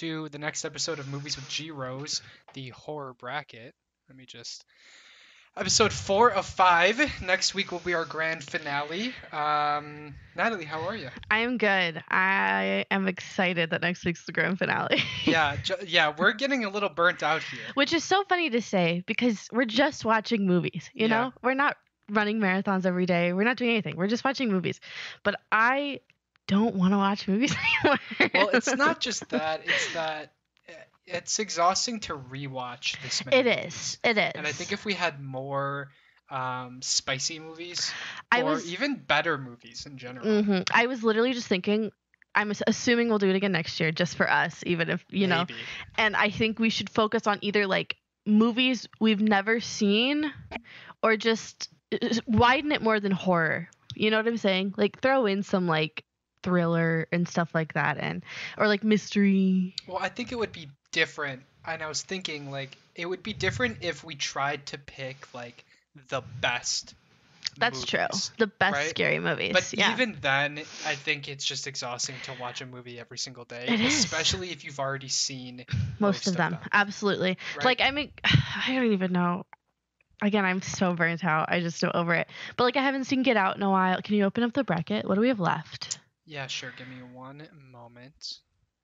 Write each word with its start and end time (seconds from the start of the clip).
to 0.00 0.28
the 0.30 0.38
next 0.38 0.64
episode 0.64 0.98
of 0.98 1.08
Movies 1.08 1.36
with 1.36 1.48
G 1.48 1.70
Rose, 1.70 2.20
the 2.54 2.70
horror 2.70 3.14
bracket. 3.14 3.74
Let 4.08 4.16
me 4.16 4.24
just. 4.26 4.64
Episode 5.56 5.90
four 5.90 6.30
of 6.30 6.44
five. 6.44 7.00
Next 7.22 7.54
week 7.54 7.72
will 7.72 7.78
be 7.78 7.94
our 7.94 8.04
grand 8.04 8.44
finale. 8.44 9.14
Um, 9.32 10.14
Natalie, 10.36 10.66
how 10.66 10.82
are 10.86 10.94
you? 10.94 11.08
I 11.30 11.38
am 11.40 11.56
good. 11.56 12.02
I 12.10 12.84
am 12.90 13.08
excited 13.08 13.70
that 13.70 13.80
next 13.80 14.04
week's 14.04 14.26
the 14.26 14.32
grand 14.32 14.58
finale. 14.58 15.02
Yeah, 15.24 15.56
ju- 15.56 15.74
yeah, 15.86 16.12
we're 16.16 16.32
getting 16.34 16.66
a 16.66 16.68
little 16.70 16.90
burnt 16.90 17.22
out 17.22 17.42
here. 17.42 17.60
Which 17.72 17.94
is 17.94 18.04
so 18.04 18.22
funny 18.28 18.50
to 18.50 18.60
say 18.60 19.02
because 19.06 19.48
we're 19.50 19.64
just 19.64 20.04
watching 20.04 20.46
movies, 20.46 20.90
you 20.92 21.02
Yeah. 21.08 21.16
know? 21.24 21.32
We're 21.42 21.54
not 21.54 21.76
running 22.10 22.38
marathons 22.38 22.84
every 22.84 23.06
day. 23.06 23.32
We're 23.32 23.44
not 23.44 23.56
doing 23.56 23.70
anything. 23.70 23.96
We're 23.96 24.06
just 24.08 24.24
watching 24.24 24.52
movies. 24.52 24.78
But 25.24 25.36
I 25.50 26.00
don't 26.46 26.74
want 26.74 26.92
to 26.92 26.98
watch 26.98 27.28
movies 27.28 27.54
anymore. 27.84 27.98
Well, 28.34 28.48
it's 28.52 28.74
not 28.74 29.00
just 29.00 29.28
that; 29.30 29.62
it's 29.64 29.92
that 29.94 30.32
uh, 30.68 30.72
it's 31.06 31.38
exhausting 31.38 32.00
to 32.00 32.16
rewatch 32.16 33.00
this 33.02 33.24
many. 33.24 33.36
It 33.38 33.46
is. 33.46 33.98
It 34.04 34.18
is. 34.18 34.32
And 34.34 34.46
I 34.46 34.52
think 34.52 34.72
if 34.72 34.84
we 34.84 34.94
had 34.94 35.20
more 35.20 35.88
um, 36.30 36.80
spicy 36.82 37.38
movies, 37.38 37.92
or 38.34 38.44
was 38.44 38.70
even 38.70 38.96
better 38.96 39.38
movies 39.38 39.86
in 39.86 39.98
general, 39.98 40.42
hmm 40.42 40.60
I 40.72 40.86
was 40.86 41.02
literally 41.02 41.32
just 41.32 41.46
thinking 41.46 41.90
I'm 42.36 42.52
assuming 42.66 43.08
we'll 43.08 43.18
do 43.18 43.30
it 43.30 43.36
again 43.36 43.52
next 43.52 43.80
year 43.80 43.90
just 43.90 44.16
for 44.16 44.30
us 44.30 44.62
even 44.66 44.90
if, 44.90 45.04
you 45.08 45.26
know. 45.26 45.46
maybe. 45.48 45.54
and 45.96 46.14
I 46.14 46.28
think 46.28 46.58
we 46.58 46.68
should 46.68 46.90
focus 46.90 47.26
on 47.26 47.38
either 47.40 47.66
like 47.66 47.96
movies 48.26 48.86
we've 49.00 49.22
never 49.22 49.58
seen 49.60 50.30
or 51.02 51.16
just 51.16 51.70
uh, 51.92 52.08
widen 52.26 52.72
it 52.72 52.82
more 52.82 53.00
than 53.00 53.12
horror. 53.12 53.68
You 53.94 54.10
know 54.10 54.18
what 54.18 54.26
I'm 54.26 54.36
saying? 54.36 54.74
Like 54.76 55.00
throw 55.00 55.24
in 55.24 55.42
some 55.42 55.66
like 55.66 56.04
thriller 56.46 57.08
and 57.12 57.28
stuff 57.28 57.54
like 57.54 57.74
that 57.74 57.98
and 57.98 58.22
or 58.56 58.68
like 58.68 58.84
mystery. 58.84 59.74
Well, 59.86 59.98
I 60.00 60.08
think 60.08 60.32
it 60.32 60.38
would 60.38 60.52
be 60.52 60.68
different. 60.92 61.42
And 61.66 61.82
I 61.82 61.88
was 61.88 62.02
thinking, 62.02 62.50
like, 62.50 62.76
it 62.94 63.06
would 63.06 63.22
be 63.22 63.32
different 63.32 63.78
if 63.80 64.04
we 64.04 64.14
tried 64.14 64.64
to 64.66 64.78
pick 64.78 65.28
like 65.34 65.64
the 66.08 66.22
best. 66.40 66.94
That's 67.58 67.84
true. 67.84 68.06
The 68.38 68.46
best 68.46 68.74
right? 68.74 68.88
scary 68.90 69.18
movies. 69.18 69.52
But 69.52 69.72
yeah. 69.72 69.92
even 69.92 70.16
then, 70.20 70.58
I 70.84 70.94
think 70.94 71.28
it's 71.28 71.44
just 71.44 71.66
exhausting 71.66 72.14
to 72.24 72.34
watch 72.40 72.60
a 72.60 72.66
movie 72.66 73.00
every 73.00 73.18
single 73.18 73.44
day, 73.44 73.64
It 73.66 73.80
is. 73.80 73.98
especially 73.98 74.50
if 74.50 74.64
you've 74.64 74.78
already 74.78 75.08
seen. 75.08 75.64
most, 75.98 76.00
most 76.00 76.26
of 76.26 76.32
of 76.34 76.36
them. 76.36 76.52
them. 76.52 76.60
Absolutely. 76.72 77.38
Right? 77.56 77.64
Like 77.64 77.80
I 77.80 77.90
mean 77.90 78.10
I 78.24 78.74
don't 78.74 78.92
even 78.92 79.12
know. 79.12 79.46
Again, 80.22 80.44
I'm 80.44 80.62
so 80.62 80.94
burnt 80.94 81.24
out. 81.24 81.50
I 81.50 81.60
just 81.60 81.82
am 81.84 81.90
over 81.94 82.14
it. 82.14 82.28
But 82.56 82.64
like 82.64 82.76
I 82.76 82.82
haven't 82.82 83.04
seen 83.04 83.22
Get 83.22 83.36
Out 83.36 83.56
in 83.56 83.62
a 83.62 83.70
while. 83.70 84.00
Can 84.02 84.14
you 84.16 84.24
open 84.24 84.44
up 84.44 84.52
the 84.52 84.64
bracket? 84.64 85.06
What 85.06 85.16
do 85.16 85.20
we 85.20 85.28
have 85.28 85.40
left? 85.40 85.98
Yeah, 86.26 86.46
sure. 86.48 86.72
Give 86.76 86.88
me 86.88 86.96
one 87.14 87.48
moment. 87.72 88.38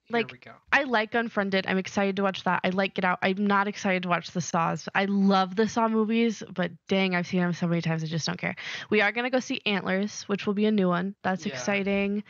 Here 0.05 0.19
Like, 0.19 0.33
we 0.33 0.39
go. 0.39 0.53
I 0.73 0.83
like 0.85 1.15
Unfriended. 1.15 1.67
I'm 1.69 1.79
excited 1.79 2.17
to 2.17 2.23
watch 2.23 2.45
that. 2.45 2.61
I 2.65 2.71
like 2.71 2.95
Get 2.95 3.05
Out. 3.05 3.19
I'm 3.23 3.47
not 3.47 3.69
excited 3.69 4.03
to 4.05 4.09
watch 4.09 4.31
the 4.33 4.41
Saws. 4.41 4.89
I 4.95 5.05
love 5.07 5.55
the 5.57 5.69
Saw 5.69 5.89
movies, 5.89 6.43
but 6.53 6.71
dang, 6.89 7.15
I've 7.15 7.27
seen 7.27 7.41
them 7.41 7.53
so 7.53 7.67
many 7.67 7.83
times. 7.83 8.03
I 8.03 8.07
just 8.07 8.27
don't 8.27 8.39
care. 8.39 8.57
We 8.91 9.01
are 9.01 9.13
gonna 9.13 9.31
go 9.31 9.41
see 9.41 9.61
Antlers, 9.65 10.23
which 10.25 10.47
will 10.47 10.55
be 10.55 10.67
a 10.67 10.73
new 10.73 10.89
one. 10.89 11.15
That's 11.23 11.47
Yeah. 11.47 11.53
exciting. 11.53 12.25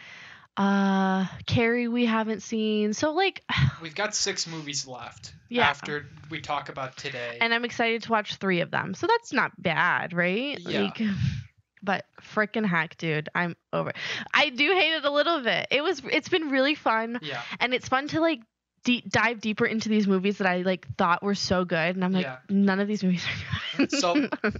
Uh, 0.56 1.26
Carrie, 1.46 1.88
we 1.88 2.04
haven't 2.04 2.42
seen. 2.42 2.92
So 2.92 3.12
like, 3.12 3.42
We've 3.80 3.94
got 3.94 4.14
six 4.14 4.46
movies 4.46 4.86
left 4.86 5.32
Yeah. 5.48 5.66
after 5.68 6.06
we 6.30 6.40
talk 6.42 6.68
about 6.68 6.96
today. 6.98 7.38
and 7.40 7.54
I'm 7.54 7.64
excited 7.64 8.02
to 8.02 8.10
watch 8.12 8.36
three 8.36 8.60
of 8.60 8.70
them. 8.70 8.92
So 8.94 9.06
that's 9.06 9.32
not 9.32 9.52
bad, 9.60 10.12
right? 10.12 10.58
Yeah. 10.60 10.82
Like, 10.82 11.00
but 11.82 12.04
freaking 12.34 12.64
heck, 12.66 12.96
dude, 12.96 13.28
I'm 13.34 13.56
over. 13.72 13.92
I 14.32 14.50
do 14.50 14.72
hate 14.72 14.94
it 14.94 15.04
a 15.04 15.10
little 15.10 15.42
bit. 15.42 15.66
It 15.70 15.82
was. 15.82 16.00
It's 16.10 16.28
been 16.28 16.50
really 16.50 16.74
fun. 16.74 17.18
yeah. 17.22 17.42
and 17.60 17.74
it's 17.74 17.88
fun 17.88 18.08
to 18.08 18.20
like 18.20 18.40
deep, 18.84 19.08
dive 19.10 19.40
deeper 19.40 19.64
into 19.66 19.88
these 19.88 20.06
movies 20.06 20.38
that 20.38 20.46
I 20.46 20.58
like 20.62 20.86
thought 20.96 21.22
were 21.22 21.34
so 21.34 21.64
good, 21.64 21.94
and 21.96 22.04
I'm 22.04 22.12
like, 22.12 22.24
Yeah. 22.24 22.38
none 22.48 22.80
of 22.80 22.88
these 22.88 23.02
movies 23.04 23.24
are 23.24 23.76
good. 23.78 23.92
So- 23.92 24.28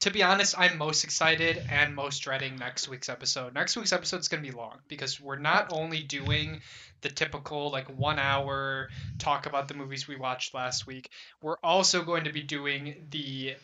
To 0.00 0.10
be 0.10 0.22
honest, 0.22 0.58
I'm 0.58 0.76
most 0.76 1.04
excited 1.04 1.62
and 1.70 1.94
most 1.94 2.18
dreading 2.18 2.56
next 2.56 2.86
week's 2.86 3.08
episode. 3.08 3.54
Next 3.54 3.76
week's 3.76 3.94
episode 3.94 4.18
is 4.20 4.28
going 4.28 4.42
to 4.42 4.50
be 4.50 4.54
long 4.54 4.78
because 4.88 5.18
we're 5.18 5.38
not 5.38 5.68
only 5.72 6.02
doing 6.02 6.60
the 7.00 7.08
typical 7.08 7.70
like 7.70 7.86
one 7.88 8.18
hour 8.18 8.88
talk 9.18 9.46
about 9.46 9.68
the 9.68 9.74
movies 9.74 10.06
we 10.06 10.16
watched 10.16 10.52
last 10.52 10.86
week, 10.86 11.10
we're 11.40 11.56
also 11.62 12.02
going 12.02 12.24
to 12.24 12.32
be 12.32 12.42
doing 12.42 13.06
the 13.10 13.54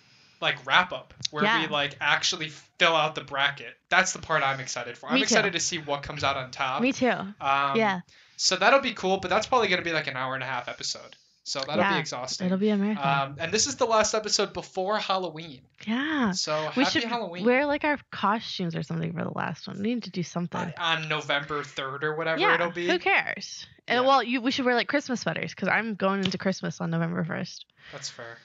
like 0.43 0.67
wrap 0.67 0.93
up 0.93 1.15
where 1.31 1.45
Yeah. 1.45 1.63
we 1.63 1.69
like 1.69 1.97
actually 2.01 2.51
fill 2.79 2.95
out 2.95 3.15
the 3.15 3.23
bracket. 3.25 3.75
That's 3.89 4.13
the 4.13 4.19
part 4.19 4.43
I'm 4.43 4.61
excited 4.61 4.99
for. 4.99 5.07
I'm 5.09 5.15
Me 5.15 5.21
too. 5.21 5.25
excited 5.25 5.55
to 5.55 5.61
see 5.61 5.79
what 5.79 6.03
comes 6.03 6.23
out 6.25 6.37
on 6.37 6.51
top. 6.51 6.83
Me 6.83 6.93
too. 6.93 7.09
Um, 7.09 7.35
yeah, 7.77 8.01
So 8.37 8.57
that'll 8.57 8.81
be 8.81 8.93
cool, 8.93 9.19
but 9.19 9.29
that's 9.31 9.47
probably 9.47 9.69
going 9.69 9.79
to 9.81 9.85
be 9.85 9.93
like 9.93 10.09
an 10.09 10.17
hour 10.17 10.35
and 10.35 10.43
a 10.43 10.47
half 10.47 10.69
episode. 10.69 11.17
So 11.45 11.59
that'll 11.61 11.77
Yeah, 11.79 11.95
be 11.95 11.99
exhausting. 12.01 12.47
it'll 12.47 12.59
be 12.59 12.69
a 12.69 12.77
marathon. 12.77 13.31
Um, 13.33 13.37
and 13.41 13.51
this 13.53 13.67
is 13.67 13.75
the 13.77 13.85
last 13.85 14.15
episode 14.15 14.53
before 14.53 14.99
Halloween. 14.99 15.61
yeah, 15.87 16.31
So 16.33 16.71
we 16.77 16.85
happy 16.85 17.01
should 17.01 17.09
Halloween. 17.09 17.45
wear 17.45 17.67
like 17.67 17.83
our 17.85 17.99
costumes 18.13 18.77
or 18.77 18.83
something 18.85 19.13
for 19.13 19.25
the 19.25 19.33
last 19.35 19.67
one. 19.67 19.77
We 19.83 19.95
need 19.95 20.05
to 20.05 20.11
do 20.11 20.23
something. 20.23 20.61
Uh, 20.61 20.73
on 20.79 21.09
November 21.09 21.63
3rd 21.65 22.05
or 22.05 22.15
whatever 22.17 22.41
yeah, 22.41 22.55
it'll 22.55 22.71
be. 22.71 22.87
who 22.89 22.99
cares? 23.01 23.67
Yeah. 23.89 23.95
And 23.99 24.07
well, 24.07 24.23
you 24.23 24.41
we 24.41 24.53
should 24.53 24.65
wear 24.65 24.77
like 24.77 24.87
Christmas 24.87 25.21
sweaters 25.23 25.53
because 25.53 25.69
I'm 25.69 25.97
going 25.97 26.25
into 26.25 26.39
Christmas 26.39 26.81
on 26.81 26.91
November 26.91 27.25
first. 27.25 27.65
That's 27.91 28.09
fair. 28.09 28.39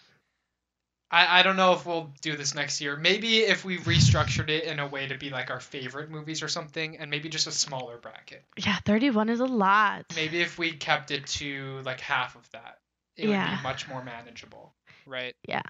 I, 1.10 1.40
I 1.40 1.44
don't 1.44 1.56
know 1.56 1.74
if 1.74 1.86
we'll 1.86 2.14
do 2.22 2.36
this 2.36 2.54
next 2.54 2.82
year. 2.82 2.98
Maybe 2.98 3.40
if 3.40 3.64
we 3.64 3.78
restructured 3.78 4.50
it 4.50 4.66
in 4.66 4.80
a 4.80 4.88
way 4.88 5.08
to 5.08 5.18
be 5.18 5.30
like 5.30 5.50
our 5.50 5.60
favorite 5.60 6.10
movies 6.10 6.44
or 6.44 6.50
something, 6.50 6.98
and 6.98 7.10
maybe 7.10 7.30
just 7.30 7.48
a 7.48 7.52
smaller 7.52 7.98
bracket. 7.98 8.44
Yeah, 8.58 8.78
31 8.86 9.30
is 9.30 9.40
a 9.40 9.46
lot. 9.46 10.06
Maybe 10.16 10.42
if 10.42 10.58
we 10.58 10.72
kept 10.72 11.12
it 11.12 11.26
to 11.28 11.82
like 11.86 12.02
half 12.02 12.36
of 12.36 12.50
that, 12.52 12.80
it 13.16 13.28
would 13.28 13.34
be 13.36 13.64
much 13.64 13.88
more 13.88 14.04
manageable. 14.04 14.74
Right. 15.06 15.36
Yeah. 15.48 15.62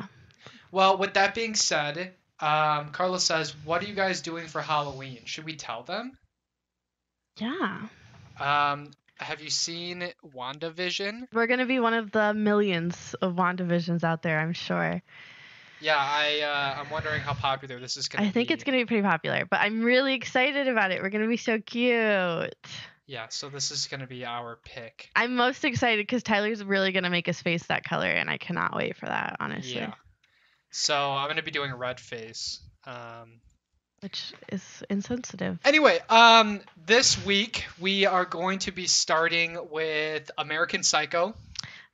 Well, 0.71 0.97
with 0.97 1.13
that 1.13 1.35
being 1.35 1.55
said, 1.55 2.13
um, 2.39 2.89
Carlos 2.91 3.23
says, 3.23 3.53
"What 3.63 3.83
are 3.83 3.85
you 3.85 3.93
guys 3.93 4.21
doing 4.21 4.47
for 4.47 4.61
Halloween? 4.61 5.21
Should 5.25 5.45
we 5.45 5.55
tell 5.55 5.83
them?" 5.83 6.17
Yeah. 7.37 7.87
Um, 8.39 8.91
have 9.19 9.41
you 9.41 9.49
seen 9.49 10.09
WandaVision? 10.35 11.27
We're 11.33 11.47
gonna 11.47 11.65
be 11.65 11.79
one 11.79 11.93
of 11.93 12.11
the 12.11 12.33
millions 12.33 13.15
of 13.21 13.33
WandaVisions 13.35 14.03
out 14.03 14.21
there, 14.21 14.39
I'm 14.39 14.53
sure. 14.53 15.01
Yeah, 15.79 15.97
I 15.97 16.41
uh, 16.41 16.81
I'm 16.81 16.89
wondering 16.89 17.21
how 17.21 17.33
popular 17.33 17.79
this 17.79 17.97
is 17.97 18.07
gonna 18.07 18.23
be. 18.23 18.29
I 18.29 18.31
think 18.31 18.47
be. 18.47 18.53
it's 18.53 18.63
gonna 18.63 18.77
be 18.77 18.85
pretty 18.85 19.03
popular, 19.03 19.45
but 19.45 19.59
I'm 19.59 19.83
really 19.83 20.13
excited 20.15 20.67
about 20.67 20.91
it. 20.91 21.01
We're 21.01 21.09
gonna 21.09 21.27
be 21.27 21.37
so 21.37 21.59
cute. 21.59 22.55
Yeah, 23.05 23.27
so 23.29 23.49
this 23.49 23.71
is 23.71 23.87
gonna 23.87 24.07
be 24.07 24.25
our 24.25 24.59
pick. 24.63 25.09
I'm 25.15 25.35
most 25.35 25.63
excited 25.63 26.03
because 26.03 26.23
Tyler's 26.23 26.63
really 26.63 26.91
gonna 26.91 27.09
make 27.09 27.27
his 27.27 27.41
face 27.41 27.63
that 27.67 27.83
color, 27.83 28.09
and 28.09 28.29
I 28.29 28.37
cannot 28.37 28.75
wait 28.75 28.97
for 28.97 29.05
that. 29.05 29.37
Honestly, 29.39 29.75
Yeah. 29.75 29.93
So 30.71 30.95
I'm 30.95 31.27
gonna 31.27 31.43
be 31.43 31.51
doing 31.51 31.71
a 31.71 31.77
red 31.77 31.99
face. 31.99 32.59
Um, 32.85 33.39
which 34.01 34.33
is 34.49 34.83
insensitive. 34.89 35.57
anyway, 35.65 35.99
um, 36.09 36.59
this 36.85 37.23
week 37.25 37.65
we 37.79 38.05
are 38.05 38.25
going 38.25 38.59
to 38.59 38.71
be 38.71 38.87
starting 38.87 39.57
with 39.71 40.29
American 40.37 40.83
Psycho, 40.83 41.33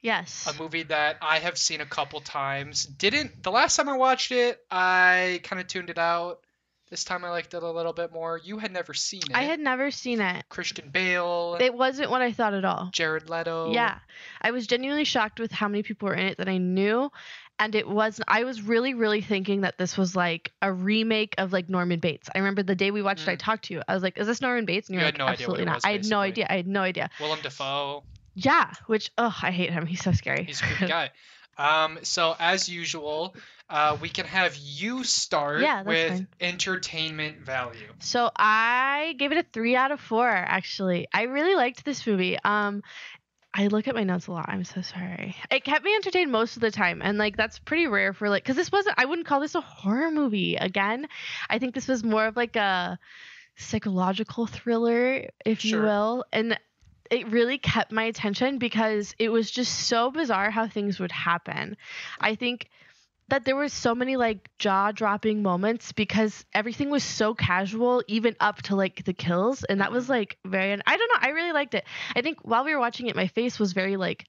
Yes. 0.02 0.46
a 0.54 0.62
movie 0.62 0.84
that 0.84 1.18
I 1.22 1.40
have 1.40 1.58
seen 1.58 1.80
a 1.82 1.86
couple 1.86 2.20
times. 2.20 2.86
Didn't 2.86 3.42
the 3.42 3.52
last 3.52 3.76
time 3.78 3.88
I 3.88 3.96
watched 3.98 4.32
it, 4.32 4.60
I 4.70 5.40
kind 5.44 5.60
of 5.62 5.68
tuned 5.68 5.90
it 5.90 5.98
out. 5.98 6.40
This 6.90 7.06
time 7.06 7.26
I 7.26 7.30
liked 7.32 7.56
it 7.56 7.64
a 7.64 7.72
little 7.72 7.94
bit 7.94 8.12
more. 8.14 8.40
You 8.44 8.60
had 8.60 8.72
never 8.72 8.94
seen 8.94 9.22
it. 9.28 9.36
I 9.36 9.44
had 9.44 9.60
never 9.60 9.90
seen 9.90 10.22
it. 10.22 10.46
Christian 10.50 10.90
Bale, 10.90 11.58
It 11.60 11.74
wasn't 11.74 12.12
what 12.12 12.22
I 12.22 12.34
thought 12.34 12.54
at 12.54 12.66
all. 12.66 12.90
Jared 12.92 13.32
Leto. 13.32 13.74
Yeah. 13.74 13.98
I 14.40 14.52
was 14.52 14.68
genuinely 14.68 15.06
shocked 15.06 15.40
with 15.40 15.52
how 15.52 15.68
many 15.70 15.82
people 15.82 16.10
were 16.10 16.14
in 16.14 16.28
it 16.28 16.38
that 16.38 16.48
I 16.50 16.58
knew. 16.58 17.10
And 17.64 17.76
it 17.76 17.88
was, 17.88 18.20
I 18.28 18.44
was 18.44 18.62
really, 18.62 18.94
really 18.94 19.22
thinking 19.22 19.62
that 19.62 19.78
this 19.78 19.98
was 19.98 20.18
like 20.18 20.52
a 20.62 20.70
remake 20.72 21.36
of 21.38 21.54
like 21.54 21.70
Norman 21.70 22.00
Bates. 22.00 22.30
I 22.36 22.40
remember 22.40 22.62
the 22.62 22.76
day 22.76 22.92
we 22.92 23.02
watched 23.02 23.26
it, 23.26 23.32
I 23.32 23.36
Mm. 23.36 23.40
talked 23.40 23.66
to 23.66 23.74
you. 23.76 23.82
I 23.88 23.94
was 23.94 24.04
like, 24.04 24.18
is 24.18 24.28
this 24.28 24.42
Norman 24.42 24.66
Bates? 24.66 24.90
And 24.90 24.96
You 24.96 25.00
you're 25.00 25.06
had 25.06 25.14
like, 25.14 25.20
no 25.20 25.28
absolutely 25.28 25.64
not. 25.66 25.76
was, 25.76 25.86
I 25.86 25.94
had 25.94 26.06
no 26.06 26.20
idea. 26.20 26.46
I 26.50 26.58
had 26.58 26.68
no 26.68 26.82
idea. 26.82 27.10
Willem 27.22 27.40
Dafoe. 27.42 28.04
Yeah. 28.36 28.70
Which, 28.88 29.12
oh, 29.18 29.34
I 29.42 29.52
hate 29.52 29.70
him. 29.70 29.86
He's 29.86 30.04
so 30.04 30.12
scary. 30.12 30.44
He's 30.44 30.60
a 30.60 30.64
creepy 30.66 30.88
guy. 30.88 31.12
Um, 31.58 32.00
so 32.02 32.36
as 32.38 32.68
usual, 32.68 33.36
uh, 33.70 33.96
we 34.02 34.10
can 34.10 34.26
have 34.26 34.58
you 34.58 35.04
start 35.04 35.62
Yeah, 35.62 35.84
with 35.84 36.10
fine. 36.10 36.28
entertainment 36.42 37.46
value. 37.46 37.94
So 38.00 38.32
I 38.36 39.16
gave 39.20 39.32
it 39.32 39.38
a 39.38 39.46
three 39.54 39.76
out 39.76 39.92
of 39.92 40.00
four. 40.02 40.28
Actually, 40.28 41.08
I 41.14 41.24
really 41.24 41.56
liked 41.56 41.86
this 41.86 42.06
movie. 42.08 42.38
Um, 42.44 42.82
I 43.54 43.68
look 43.68 43.88
at 43.88 43.94
my 43.94 44.04
notes 44.04 44.28
a 44.28 44.32
lot. 44.32 44.46
I'm 44.48 44.64
so 44.64 44.82
sorry. 44.82 45.36
It 45.52 45.64
kept 45.64 45.86
me 45.86 45.94
entertained 45.94 46.32
most 46.32 46.56
of 46.56 46.62
the 46.62 46.72
time, 46.72 47.02
and 47.04 47.18
like 47.18 47.38
that's 47.38 47.60
pretty 47.60 47.88
rare 47.88 48.14
for 48.14 48.30
like 48.30 48.44
because 48.44 48.56
this 48.56 48.72
wasn't. 48.72 48.96
I 48.98 49.06
wouldn't 49.06 49.28
call 49.28 49.40
this 49.40 49.56
a 49.56 49.62
horror 49.62 50.10
movie. 50.10 50.56
Again, 50.56 51.08
I 51.50 51.60
think 51.60 51.76
this 51.76 51.88
was 51.88 52.04
more 52.04 52.26
of 52.26 52.36
like 52.36 52.56
a 52.56 52.98
psychological 53.56 54.48
thriller, 54.48 55.30
if 55.46 55.64
you 55.66 55.82
will, 55.82 56.26
and 56.34 56.58
it 57.12 57.28
really 57.28 57.60
kept 57.60 57.92
my 57.92 58.04
attention 58.06 58.58
because 58.58 59.14
it 59.20 59.30
was 59.30 59.52
just 59.52 59.88
so 59.88 60.10
bizarre 60.10 60.50
how 60.50 60.68
things 60.68 61.00
would 61.00 61.12
happen. 61.12 61.78
I 62.20 62.34
think 62.34 62.70
that 63.30 63.46
there 63.46 63.56
were 63.56 63.70
so 63.70 63.96
many 63.96 64.16
like 64.16 64.50
jaw-dropping 64.60 65.42
moments 65.42 65.92
because 65.92 66.46
everything 66.54 66.90
was 66.90 67.04
so 67.04 67.34
casual 67.34 68.04
even 68.08 68.36
up 68.40 68.62
to 68.62 68.76
like 68.76 69.04
the 69.06 69.14
kills 69.14 69.64
and 69.64 69.82
that 69.82 69.92
was 69.92 70.06
mm-hmm. 70.06 70.14
like 70.14 70.38
very 70.46 70.74
I 70.86 70.98
don't 70.98 71.10
know, 71.10 71.20
I 71.20 71.30
really 71.30 71.52
liked 71.52 71.74
it. 71.74 71.86
I 72.16 72.22
think 72.22 72.40
while 72.42 72.66
we 72.66 72.74
were 72.74 72.80
watching 72.80 73.08
it 73.08 73.16
my 73.16 73.28
face 73.28 73.60
was 73.60 73.74
very 73.74 73.98
like 73.98 74.26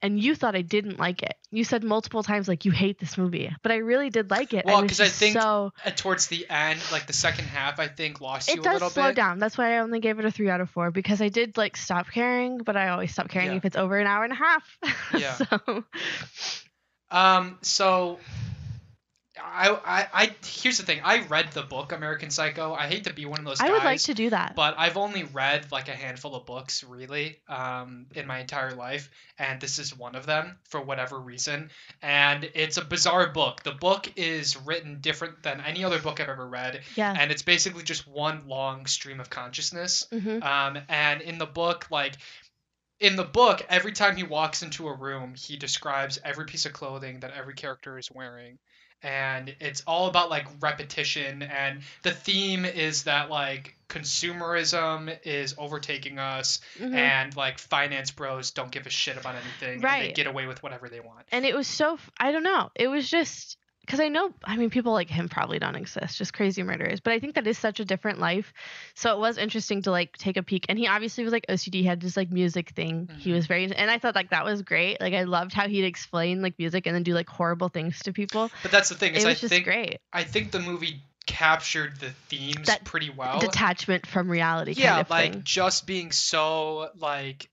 and 0.00 0.20
you 0.20 0.34
thought 0.34 0.54
I 0.54 0.62
didn't 0.62 0.98
like 0.98 1.22
it. 1.22 1.34
You 1.50 1.64
said 1.64 1.82
multiple 1.82 2.22
times 2.22 2.46
like 2.46 2.64
you 2.64 2.70
hate 2.70 2.98
this 2.98 3.18
movie, 3.18 3.52
but 3.62 3.72
I 3.72 3.76
really 3.76 4.10
did 4.10 4.30
like 4.30 4.54
it. 4.54 4.64
Well, 4.64 4.82
because 4.82 5.00
I 5.00 5.08
think 5.08 5.34
so 5.34 5.72
towards 5.96 6.28
the 6.28 6.48
end, 6.48 6.80
like 6.92 7.06
the 7.06 7.12
second 7.12 7.46
half, 7.46 7.80
I 7.80 7.88
think 7.88 8.20
lost 8.20 8.48
you 8.48 8.54
a 8.54 8.62
little 8.62 8.72
bit. 8.72 8.76
it 8.76 8.80
does 8.80 8.92
slow 8.92 9.12
down. 9.12 9.38
That's 9.38 9.58
why 9.58 9.74
I 9.74 9.78
only 9.78 10.00
gave 10.00 10.18
it 10.18 10.24
a 10.24 10.30
three 10.30 10.50
out 10.50 10.60
of 10.60 10.70
four 10.70 10.90
because 10.90 11.20
I 11.20 11.28
did 11.28 11.56
like 11.56 11.76
stop 11.76 12.10
caring, 12.10 12.58
but 12.58 12.76
I 12.76 12.90
always 12.90 13.12
stop 13.12 13.28
caring 13.28 13.50
Yeah. 13.50 13.56
if 13.56 13.64
it's 13.64 13.76
over 13.76 13.98
an 13.98 14.06
hour 14.06 14.24
and 14.24 14.32
a 14.32 14.36
half. 14.36 14.78
Yeah. 15.18 15.34
so 15.34 15.84
Um, 17.10 17.58
so 17.62 18.18
I, 19.40 19.68
I, 19.84 20.06
I, 20.12 20.30
here's 20.44 20.78
the 20.78 20.84
thing. 20.84 21.00
I 21.04 21.22
read 21.26 21.52
the 21.52 21.62
book 21.62 21.92
American 21.92 22.30
Psycho. 22.30 22.74
I 22.74 22.86
hate 22.88 23.04
to 23.04 23.12
be 23.12 23.24
one 23.24 23.38
of 23.38 23.44
those 23.44 23.60
I 23.60 23.64
guys, 23.64 23.72
would 23.72 23.84
like 23.84 24.00
to 24.02 24.14
do 24.14 24.30
that. 24.30 24.54
but 24.56 24.74
I've 24.76 24.96
only 24.96 25.24
read 25.24 25.70
like 25.70 25.88
a 25.88 25.92
handful 25.92 26.34
of 26.34 26.44
books 26.44 26.82
really, 26.84 27.38
um, 27.48 28.06
in 28.14 28.26
my 28.26 28.40
entire 28.40 28.74
life, 28.74 29.10
and 29.38 29.60
this 29.60 29.78
is 29.78 29.96
one 29.96 30.16
of 30.16 30.26
them 30.26 30.56
for 30.68 30.80
whatever 30.80 31.18
reason. 31.18 31.70
And 32.02 32.50
it's 32.54 32.76
a 32.76 32.84
bizarre 32.84 33.28
book. 33.28 33.62
The 33.62 33.72
book 33.72 34.10
is 34.16 34.56
written 34.56 34.98
different 35.00 35.42
than 35.42 35.60
any 35.60 35.84
other 35.84 36.00
book 36.00 36.20
I've 36.20 36.28
ever 36.28 36.46
read, 36.46 36.80
yeah. 36.96 37.14
and 37.16 37.30
it's 37.30 37.42
basically 37.42 37.84
just 37.84 38.06
one 38.08 38.42
long 38.48 38.86
stream 38.86 39.20
of 39.20 39.30
consciousness. 39.30 40.06
hmm 40.10 40.42
Um, 40.42 40.78
and 40.88 41.20
in 41.22 41.38
the 41.38 41.46
book, 41.46 41.86
like 41.90 42.14
in 43.00 43.16
the 43.16 43.24
book, 43.24 43.64
every 43.68 43.92
time 43.92 44.16
he 44.16 44.22
walks 44.24 44.62
into 44.62 44.88
a 44.88 44.94
room, 44.94 45.34
he 45.36 45.56
describes 45.56 46.18
every 46.24 46.46
piece 46.46 46.66
of 46.66 46.72
clothing 46.72 47.20
that 47.20 47.32
every 47.32 47.54
character 47.54 47.98
is 47.98 48.10
wearing. 48.10 48.58
And 49.00 49.54
it's 49.60 49.82
all 49.86 50.08
about 50.08 50.28
like 50.28 50.46
repetition 50.60 51.42
and 51.42 51.82
the 52.02 52.10
theme 52.10 52.64
is 52.64 53.04
that 53.04 53.30
like 53.30 53.76
consumerism 53.88 55.16
is 55.24 55.54
overtaking 55.58 56.18
us 56.18 56.60
hmm 56.76 56.94
and 56.94 57.36
like 57.36 57.58
finance 57.58 58.10
bros 58.10 58.50
don't 58.50 58.70
give 58.72 58.86
a 58.86 58.90
shit 58.90 59.16
about 59.16 59.36
anything 59.36 59.74
and 59.74 59.82
they 59.82 59.84
Right. 59.84 60.14
get 60.14 60.26
away 60.26 60.46
with 60.46 60.62
whatever 60.64 60.88
they 60.88 60.98
want. 61.00 61.26
and 61.30 61.44
it 61.46 61.54
was 61.54 61.66
so 61.68 61.98
I 62.18 62.32
don't 62.32 62.42
know. 62.42 62.70
It 62.74 62.88
was 62.88 63.08
just 63.08 63.56
because 63.88 64.00
I 64.00 64.08
know 64.08 64.30
I 64.44 64.58
mean 64.58 64.68
people 64.68 64.92
like 64.92 65.08
him 65.08 65.30
probably 65.30 65.58
don't 65.58 65.74
exist, 65.74 66.18
just 66.18 66.34
crazy 66.34 66.62
murderers. 66.62 67.00
But 67.00 67.14
I 67.14 67.20
think 67.20 67.36
that 67.36 67.46
is 67.46 67.56
such 67.56 67.80
a 67.80 67.86
different 67.86 68.18
life. 68.20 68.52
So 68.94 69.14
it 69.14 69.18
was 69.18 69.38
interesting 69.38 69.80
to 69.82 69.90
like 69.90 70.14
take 70.18 70.36
a 70.36 70.42
peek. 70.42 70.66
And 70.68 70.78
he 70.78 70.86
obviously 70.86 71.24
was 71.24 71.32
like 71.32 71.46
OCD, 71.48 71.84
had 71.84 71.98
this 72.02 72.14
like 72.14 72.30
music 72.30 72.70
thing. 72.70 73.08
He 73.18 73.30
Mhm. 73.30 73.34
was 73.34 73.46
very 73.46 73.64
and 73.64 73.90
I 73.90 73.98
thought 73.98 74.14
like 74.14 74.28
that 74.30 74.44
was 74.44 74.60
great. 74.60 75.00
Like 75.00 75.14
I 75.14 75.22
loved 75.22 75.54
how 75.54 75.68
he'd 75.68 75.84
explain 75.84 76.42
like 76.42 76.58
music 76.58 76.86
and 76.86 76.94
then 76.94 77.02
do 77.02 77.14
like 77.14 77.30
horrible 77.30 77.70
things 77.70 78.00
to 78.00 78.12
people. 78.12 78.50
But 78.62 78.70
that's 78.72 78.90
the 78.90 78.94
thing 78.94 79.14
It 79.14 79.18
is 79.18 79.24
I 79.24 79.30
just 79.32 79.48
think 79.48 79.64
great. 79.64 80.00
I 80.12 80.24
think 80.24 80.52
the 80.52 80.60
movie 80.60 81.00
captured 81.24 81.98
the 82.00 82.10
themes 82.28 82.66
That 82.66 82.84
pretty 82.84 83.08
well. 83.08 83.38
Detachment 83.38 84.06
from 84.06 84.30
reality 84.30 84.74
yeah 84.76 84.90
kind 84.96 85.00
of 85.00 85.10
like 85.10 85.32
thing. 85.32 85.42
just 85.44 85.86
being 85.86 86.12
so 86.12 86.90
like 86.96 87.48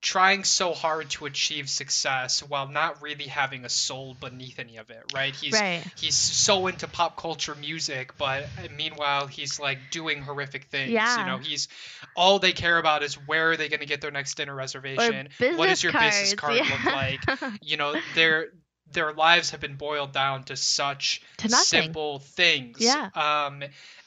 trying 0.00 0.44
so 0.44 0.72
hard 0.72 1.10
to 1.10 1.26
achieve 1.26 1.68
success 1.68 2.40
while 2.40 2.66
not 2.66 3.02
really 3.02 3.26
having 3.26 3.64
a 3.64 3.68
soul 3.68 4.16
beneath 4.18 4.58
any 4.58 4.78
of 4.78 4.90
it 4.90 5.02
right? 5.14 5.34
He's 5.34 5.52
Right. 5.52 5.84
he's 5.96 6.16
so 6.16 6.66
into 6.68 6.88
pop 6.88 7.16
culture 7.16 7.54
music 7.54 8.16
but 8.16 8.44
uh, 8.44 8.68
meanwhile 8.76 9.26
he's 9.26 9.60
like 9.60 9.78
doing 9.90 10.22
horrific 10.22 10.64
things 10.64 10.92
yeah. 10.92 11.20
you 11.20 11.26
know? 11.26 11.38
He's 11.38 11.68
all 12.16 12.38
they 12.38 12.52
care 12.52 12.78
about 12.78 13.02
is 13.02 13.14
where 13.14 13.50
are 13.50 13.56
they 13.56 13.68
going 13.68 13.80
to 13.80 13.86
get 13.86 14.00
their 14.00 14.10
next 14.10 14.36
dinner 14.36 14.54
reservation? 14.54 15.28
Business 15.38 15.58
what 15.58 15.68
does 15.68 15.82
your 15.82 15.92
business 15.92 16.34
cards, 16.34 16.68
card 16.68 16.84
look 16.84 16.94
like? 16.94 17.20
You 17.62 17.76
know 17.76 17.94
their 18.14 18.48
their 18.92 19.12
lives 19.12 19.50
have 19.50 19.60
been 19.60 19.76
boiled 19.76 20.12
down 20.12 20.44
to 20.44 20.56
such 20.56 21.22
to 21.38 21.48
simple 21.48 22.18
things. 22.20 22.78
Yeah. 22.80 23.10
Um, 23.14 23.62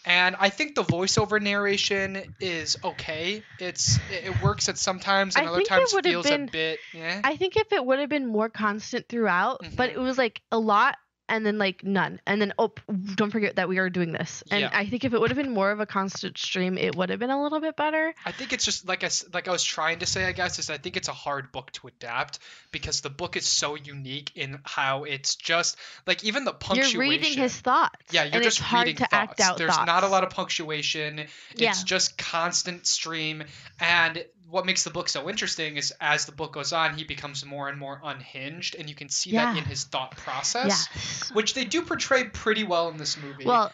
and 0.06 0.35
I 0.38 0.50
think 0.50 0.75
the 0.75 0.83
voiceover 0.83 1.41
narration 1.41 2.21
is 2.41 2.77
okay. 2.83 3.44
It's 3.59 3.97
it 4.12 4.41
works 4.44 4.68
at 4.68 4.77
sometimes, 4.77 5.35
and 5.38 5.47
I 5.47 5.50
other 5.50 5.62
times 5.62 5.94
feels 6.03 6.25
been- 6.25 6.44
a 6.50 6.51
bit. 6.51 6.80
Yeah. 6.94 7.21
I 7.24 7.38
think 7.38 7.56
if 7.56 7.71
it 7.71 7.85
would 7.85 8.00
have 8.00 8.09
been 8.09 8.27
more 8.27 8.50
constant 8.50 9.07
throughout, 9.07 9.62
but 9.75 9.91
Mhm. 9.91 9.94
it 9.94 10.00
was 10.00 10.18
like 10.18 10.41
a 10.51 10.57
lot 10.59 10.97
and 11.33 11.44
then 11.44 11.57
like 11.57 11.83
none. 11.83 12.21
And 12.27 12.39
then 12.39 12.53
oh, 12.59 12.71
don't 13.15 13.31
forget 13.31 13.56
that 13.56 13.68
we 13.68 13.80
are 13.80 13.89
doing 13.89 14.12
this. 14.12 14.44
And 14.51 14.62
Yeah. 14.62 14.69
I 14.71 14.85
think 14.85 15.03
if 15.03 15.13
it 15.13 15.19
would 15.19 15.31
have 15.31 15.38
been 15.38 15.51
more 15.51 15.71
of 15.71 15.80
a 15.80 15.88
constant 15.88 16.38
stream, 16.38 16.77
it 16.77 16.95
would 16.95 17.09
have 17.09 17.18
been 17.19 17.31
a 17.31 17.41
little 17.41 17.59
bit 17.59 17.75
better. 17.75 18.13
I 18.24 18.31
think 18.31 18.53
it's 18.53 18.63
just 18.63 18.88
like 18.88 19.03
I 19.03 19.09
like 19.33 19.47
I 19.47 19.51
was 19.51 19.63
trying 19.63 20.00
to 20.00 20.06
say. 20.06 20.25
I 20.25 20.31
guess 20.31 20.59
is 20.59 20.69
I 20.69 20.77
think 20.77 20.95
it's 20.95 21.07
a 21.07 21.13
hard 21.13 21.51
book 21.51 21.71
to 21.71 21.88
adapt 21.88 22.38
because 22.71 23.01
the 23.01 23.09
book 23.09 23.35
is 23.35 23.47
so 23.47 23.74
unique 23.74 24.31
in 24.35 24.59
how 24.63 25.06
it's 25.06 25.35
just 25.35 25.75
like 26.06 26.24
even 26.24 26.45
the 26.45 26.53
punctuation. 26.53 27.01
You're 27.01 27.09
reading 27.09 27.33
his 27.33 27.59
thoughts. 27.59 27.95
Yeah, 28.12 28.25
you're 28.25 28.44
just 28.44 28.59
it's 28.59 28.68
hard 28.68 28.86
reading 28.86 28.97
to 28.97 29.07
thoughts. 29.07 29.13
act 29.13 29.39
out 29.41 29.57
There's 29.57 29.74
thoughts. 29.75 29.88
not 29.88 30.03
a 30.03 30.07
lot 30.07 30.24
of 30.24 30.29
punctuation. 30.29 31.25
Yeah. 31.56 31.69
It's 31.71 31.83
just 31.83 32.15
constant 32.18 32.86
stream. 32.86 33.44
And 33.79 34.24
what 34.53 34.67
makes 34.67 34.83
the 34.83 34.91
book 34.91 35.09
so 35.09 35.27
interesting 35.31 35.77
is 35.77 35.91
as 36.00 36.27
the 36.27 36.31
book 36.31 36.53
goes 36.53 36.73
on, 36.73 36.95
he 36.95 37.03
becomes 37.03 37.44
more 37.44 37.69
and 37.69 37.79
more 37.79 38.00
unhinged, 38.03 38.75
and 38.75 38.88
you 38.88 38.94
can 38.94 39.09
see 39.09 39.31
that 39.31 39.57
in 39.57 39.63
his 39.63 39.85
thought 39.85 40.15
process, 40.15 40.88
Yes. 40.94 41.31
which 41.33 41.55
they 41.55 41.65
do 41.65 41.81
portray 41.81 42.25
pretty 42.25 42.63
well 42.63 42.89
in 42.89 42.97
this 42.97 43.17
movie. 43.17 43.45
Well, 43.45 43.71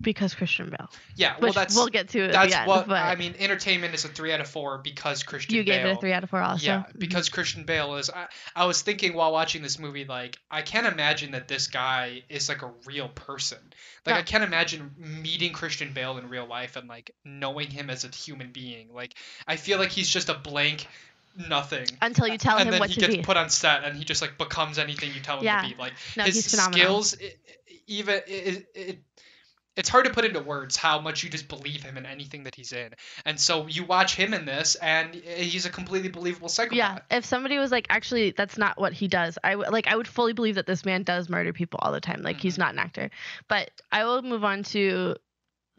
because 0.00 0.34
Christian 0.34 0.70
Bale, 0.70 0.88
yeah, 1.16 1.32
well 1.40 1.48
which 1.48 1.54
that's 1.54 1.74
we'll 1.74 1.88
get 1.88 2.08
to 2.10 2.24
at 2.26 2.32
that's 2.32 2.54
end. 2.54 2.68
what 2.68 2.86
but 2.86 3.02
I 3.02 3.16
mean. 3.16 3.34
Entertainment 3.38 3.94
is 3.94 4.04
a 4.04 4.08
three 4.08 4.32
out 4.32 4.40
of 4.40 4.48
four 4.48 4.78
because 4.78 5.22
Christian 5.24 5.56
you 5.56 5.64
gave 5.64 5.82
Bale. 5.82 5.90
it 5.92 5.96
a 5.96 6.00
three 6.00 6.12
out 6.12 6.22
of 6.22 6.30
four. 6.30 6.40
Also, 6.40 6.64
Yeah, 6.66 6.84
Mhm. 6.84 6.98
because 6.98 7.28
Christian 7.28 7.64
Bale 7.64 7.96
is. 7.96 8.08
I, 8.10 8.26
I 8.54 8.66
was 8.66 8.80
thinking 8.82 9.14
while 9.14 9.32
watching 9.32 9.60
this 9.62 9.78
movie, 9.78 10.04
like, 10.04 10.38
I 10.50 10.62
can't 10.62 10.86
imagine 10.86 11.32
that 11.32 11.48
this 11.48 11.66
guy 11.66 12.22
is 12.28 12.48
like 12.48 12.62
a 12.62 12.70
real 12.86 13.08
person. 13.08 13.58
Like, 14.06 14.14
No. 14.14 14.18
I 14.20 14.22
can't 14.22 14.44
imagine 14.44 14.94
meeting 14.98 15.52
Christian 15.52 15.92
Bale 15.92 16.16
in 16.18 16.28
real 16.28 16.46
life 16.46 16.76
and 16.76 16.88
like 16.88 17.10
knowing 17.24 17.68
him 17.70 17.90
as 17.90 18.04
a 18.04 18.08
human 18.08 18.52
being. 18.52 18.94
Like, 18.94 19.14
I 19.46 19.56
feel 19.56 19.78
like 19.78 19.90
he's 19.90 20.08
just 20.08 20.28
a 20.28 20.34
blank 20.34 20.86
nothing. 21.48 21.86
until 22.00 22.26
you 22.28 22.38
tell 22.38 22.56
and 22.58 22.68
him 22.68 22.72
then 22.72 22.80
what 22.80 22.90
he 22.90 22.94
to 22.96 23.00
gets 23.00 23.16
be. 23.16 23.22
put 23.22 23.36
on 23.36 23.50
set 23.50 23.84
and 23.84 23.96
he 23.96 24.04
just 24.04 24.22
like 24.22 24.38
becomes 24.38 24.78
anything 24.78 25.12
you 25.14 25.20
tell 25.20 25.38
him 25.38 25.44
Yeah. 25.44 25.62
to 25.62 25.68
be. 25.68 25.74
Like 25.74 25.92
no, 26.16 26.24
his 26.24 26.34
he's 26.36 26.50
phenomenal. 26.50 27.02
skills, 27.02 27.16
i 27.20 27.26
i- 27.26 27.74
even 27.86 28.20
it, 28.26 28.66
it, 28.74 28.98
it's 29.78 29.88
hard 29.88 30.04
to 30.04 30.12
put 30.12 30.24
into 30.24 30.40
words 30.40 30.76
how 30.76 31.00
much 31.00 31.22
you 31.22 31.30
just 31.30 31.48
believe 31.48 31.82
him 31.82 31.96
in 31.96 32.04
anything 32.04 32.42
that 32.44 32.54
he's 32.54 32.72
in. 32.72 32.90
And 33.24 33.38
so 33.40 33.66
you 33.66 33.84
watch 33.84 34.14
him 34.16 34.34
in 34.34 34.44
this, 34.44 34.74
and 34.74 35.14
he's 35.14 35.64
a 35.66 35.70
completely 35.70 36.08
believable 36.10 36.48
psychopath. 36.48 36.76
Yeah, 36.76 36.98
if 37.16 37.24
somebody 37.24 37.56
was 37.58 37.70
like, 37.70 37.86
actually, 37.88 38.32
that's 38.32 38.58
not 38.58 38.78
what 38.78 38.92
he 38.92 39.08
does, 39.08 39.38
I 39.42 39.54
would 39.56 39.68
like, 39.70 39.86
I 39.86 39.96
would 39.96 40.08
fully 40.08 40.32
believe 40.32 40.56
that 40.56 40.66
this 40.66 40.84
man 40.84 41.04
does 41.04 41.28
murder 41.30 41.52
people 41.52 41.78
all 41.80 41.92
the 41.92 42.00
time. 42.00 42.22
Like, 42.22 42.38
he's 42.40 42.56
Mhm. 42.56 42.58
not 42.58 42.72
an 42.74 42.80
actor. 42.80 43.10
But 43.48 43.70
I 43.92 44.04
will 44.04 44.20
move 44.22 44.44
on 44.44 44.64
to 44.64 45.16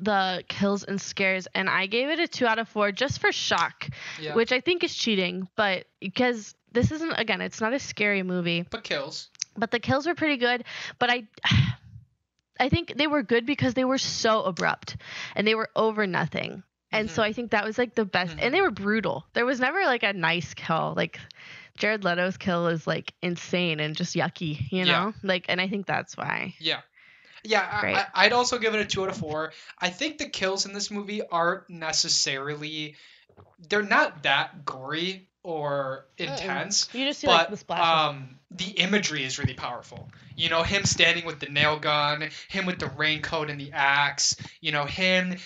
the 0.02 0.46
kills 0.48 0.86
and 0.86 1.00
scares, 1.02 1.48
and 1.54 1.70
I 1.70 1.86
gave 1.88 2.08
it 2.08 2.20
a 2.20 2.28
two 2.28 2.48
out 2.48 2.58
of 2.58 2.70
four 2.70 2.94
just 2.94 3.20
for 3.20 3.34
shock, 3.34 3.90
Yeah. 4.20 4.34
which 4.34 4.54
I 4.54 4.62
think 4.62 4.84
is 4.86 4.96
cheating, 4.96 5.50
but 5.58 5.88
because 6.00 6.56
this 6.72 6.92
isn't 6.92 7.12
again, 7.20 7.42
it's 7.42 7.60
not 7.60 7.74
a 7.74 7.80
scary 7.80 8.24
movie, 8.24 8.62
but 8.70 8.86
kills. 8.86 9.28
but 9.58 9.72
the 9.72 9.80
kills 9.80 10.08
were 10.08 10.16
pretty 10.16 10.38
good. 10.38 10.64
But 11.00 11.10
I. 11.10 11.24
I 12.60 12.70
think 12.70 12.94
they 12.96 13.08
were 13.08 13.24
good 13.24 13.46
because 13.46 13.74
they 13.74 13.86
were 13.86 13.98
so 13.98 14.44
abrupt 14.44 14.98
and 15.36 15.48
they 15.48 15.56
were 15.56 15.70
over 15.76 16.06
nothing. 16.06 16.64
And 16.92 17.10
so 17.12 17.22
I 17.22 17.34
think 17.34 17.52
that 17.52 17.64
was 17.64 17.78
like 17.78 17.94
the 17.94 18.04
best. 18.06 18.36
Mhm. 18.36 18.40
And 18.42 18.54
they 18.54 18.62
were 18.62 18.72
brutal. 18.72 19.26
There 19.34 19.46
was 19.46 19.60
never 19.60 19.86
like 19.86 20.02
a 20.04 20.12
nice 20.14 20.54
kill. 20.56 20.94
Like 20.98 21.20
Jared 21.78 22.04
Leto's 22.04 22.38
kill 22.38 22.68
is 22.68 22.88
like 22.88 23.14
insane 23.22 23.80
and 23.80 23.96
just 23.96 24.16
yucky, 24.16 24.60
you 24.72 24.80
Yeah. 24.80 24.86
know? 24.86 25.14
Like, 25.24 25.46
and 25.50 25.62
I 25.62 25.68
think 25.68 25.86
that's 25.86 26.18
why. 26.18 26.56
Yeah. 26.60 26.82
Yeah, 27.44 27.80
Great. 27.80 27.96
I, 27.96 28.08
I'd 28.16 28.34
also 28.34 28.58
give 28.58 28.74
it 28.76 28.82
a 28.82 28.86
two 28.86 29.04
out 29.04 29.10
of 29.10 29.16
four. 29.18 29.54
I 29.78 29.90
think 29.90 30.18
the 30.18 30.28
kills 30.28 30.66
in 30.66 30.74
this 30.74 30.92
movie 30.92 31.22
aren't 31.22 31.70
necessarily, 31.70 32.96
they're 33.70 33.82
not 33.84 34.24
that 34.24 34.66
gory 34.66 35.29
or 35.44 36.06
intense. 36.18 36.90
You 36.94 37.06
just 37.06 37.20
see 37.20 37.28
but 37.28 37.34
like 37.34 37.50
the 37.50 37.58
splashes. 37.58 38.16
um, 38.16 38.40
the 38.52 38.72
imagery 38.72 39.24
is 39.24 39.40
really 39.40 39.54
powerful. 39.54 40.10
You 40.36 40.50
know, 40.50 40.64
him 40.64 40.86
standing 40.86 41.26
with 41.26 41.40
the 41.40 41.48
nail 41.48 41.80
gun, 41.80 42.30
him 42.50 42.66
with 42.66 42.80
the 42.80 42.88
raincoat 42.88 43.50
and 43.50 43.60
the 43.60 43.72
axe. 43.74 44.36
You 44.62 44.72
know, 44.72 44.86
him 44.86 45.38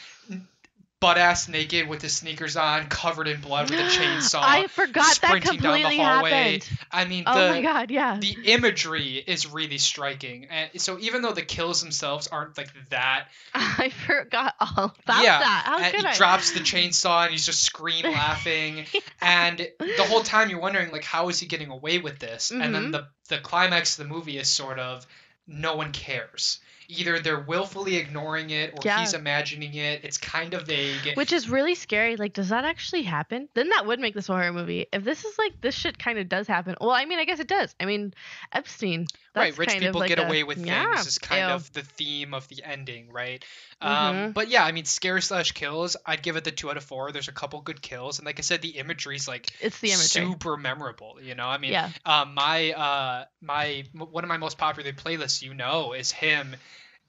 butt 1.04 1.18
ass 1.18 1.50
naked 1.50 1.88
with 1.90 2.02
his 2.02 2.16
sneakers 2.16 2.56
on, 2.56 2.88
covered 2.88 3.28
in 3.28 3.42
blood 3.42 3.70
with 3.70 3.78
a 3.80 3.84
chainsaw. 4.00 4.40
I 4.42 4.68
forgot 4.68 5.04
that 5.04 5.16
sprinting 5.16 5.60
down 5.60 5.74
the 5.74 5.82
completely 5.82 5.98
hallway. 5.98 6.32
happened. 6.32 6.70
I 6.92 7.06
mean, 7.06 7.24
Oh 7.28 7.36
my 7.36 7.58
the 7.62 7.68
god, 7.68 7.92
yeah. 7.92 8.18
the 8.20 8.36
imagery 8.46 9.18
is 9.18 9.46
really 9.48 9.78
striking, 9.80 10.48
and 10.50 10.70
so 10.82 10.98
even 11.00 11.22
though 11.22 11.34
the 11.34 11.42
kills 11.42 11.82
themselves 11.82 12.28
aren't 12.28 12.58
like 12.58 12.70
that, 12.90 13.26
I 13.54 13.90
forgot 13.90 14.56
all 14.62 14.96
about 15.06 15.24
Yeah, 15.24 15.40
that. 15.40 15.64
How 15.66 15.78
and 15.80 15.92
could 15.92 16.00
he 16.00 16.08
I? 16.08 16.16
drops 16.16 16.52
the 16.52 16.60
chainsaw 16.72 17.24
and 17.24 17.32
he's 17.32 17.46
just 17.46 17.64
scream 17.64 18.04
laughing, 18.14 18.86
and 19.22 19.68
the 19.98 20.04
whole 20.04 20.22
time 20.24 20.50
you're 20.50 20.60
wondering 20.62 20.92
like 20.92 21.04
how 21.04 21.28
is 21.30 21.40
he 21.40 21.48
getting 21.48 21.70
away 21.70 21.98
with 21.98 22.20
this? 22.20 22.52
And 22.52 22.74
then 22.74 22.86
Mhm. 22.86 22.92
the 22.94 23.08
the 23.30 23.38
climax 23.40 24.00
of 24.00 24.08
the 24.08 24.14
movie 24.14 24.38
is 24.38 24.48
sort 24.50 24.80
of 24.80 25.06
no 25.48 25.76
one 25.76 25.92
cares. 25.92 26.60
Either 27.00 27.20
they're 27.20 27.40
willfully 27.40 27.96
ignoring 27.98 28.50
it 28.50 28.72
or 28.74 28.80
Yeah. 28.84 29.00
he's 29.00 29.14
imagining 29.14 29.74
it. 29.76 30.02
It's 30.04 30.18
kind 30.18 30.54
of 30.54 30.68
vague. 30.68 31.16
Which 31.16 31.32
is 31.34 31.50
really 31.50 31.76
scary. 31.76 32.16
Like, 32.16 32.34
does 32.34 32.50
that 32.50 32.66
actually 32.66 33.04
happen? 33.04 33.50
Then 33.54 33.70
that 33.70 33.86
would 33.86 34.00
make 34.00 34.14
this 34.14 34.30
a 34.30 34.34
horror 34.34 34.54
movie. 34.54 34.88
If 34.92 35.04
this 35.04 35.26
is 35.26 35.38
like 35.38 35.60
this 35.62 35.76
shit 35.76 35.98
kind 36.00 36.18
of 36.20 36.30
does 36.30 36.48
happen. 36.48 36.76
Well, 36.80 36.92
I 36.92 37.06
mean, 37.06 37.20
I 37.20 37.26
guess 37.26 37.40
it 37.40 37.48
does. 37.48 37.76
I 37.80 37.86
mean, 37.86 38.14
Epstein. 38.52 39.08
right, 39.36 39.58
rich 39.58 39.70
people 39.80 40.00
like 40.00 40.10
get 40.10 40.20
a- 40.20 40.28
away 40.28 40.44
with 40.44 40.60
yeah, 40.64 40.94
things 40.96 41.08
is 41.08 41.18
kind 41.18 41.50
ew. 41.50 41.56
of 41.56 41.74
the 41.74 41.82
theme 41.82 42.34
of 42.36 42.48
the 42.50 42.62
ending, 42.64 43.10
right? 43.12 43.44
Um, 43.82 44.16
Mhm. 44.16 44.34
but 44.34 44.48
yeah, 44.50 44.64
I 44.64 44.72
mean, 44.72 44.86
scare 44.86 45.20
slash 45.22 45.54
kills, 45.54 45.98
I'd 46.06 46.22
give 46.22 46.36
it 46.36 46.44
the 46.44 46.52
two 46.52 46.70
out 46.70 46.78
of 46.78 46.84
four. 46.84 47.12
There's 47.12 47.28
a 47.28 47.32
couple 47.34 47.60
good 47.62 47.82
kills, 47.82 48.20
and 48.20 48.26
like 48.28 48.38
I 48.40 48.44
said, 48.44 48.62
the 48.62 48.78
imagery 48.78 49.16
is 49.16 49.28
like 49.28 49.48
It's 49.60 49.80
the 49.80 49.90
imagery. 49.92 50.08
super 50.32 50.56
memorable. 50.58 51.18
You 51.22 51.34
know, 51.36 51.48
I 51.48 51.58
mean, 51.58 51.72
yeah. 51.72 51.90
um, 52.06 52.36
my 52.36 52.72
uh, 52.74 53.26
my 53.42 53.84
m- 53.96 54.08
one 54.12 54.24
of 54.24 54.28
my 54.28 54.38
most 54.38 54.58
popular 54.58 54.92
playlists, 54.94 55.42
you 55.42 55.54
know, 55.56 55.94
is 55.94 56.12
him. 56.12 56.56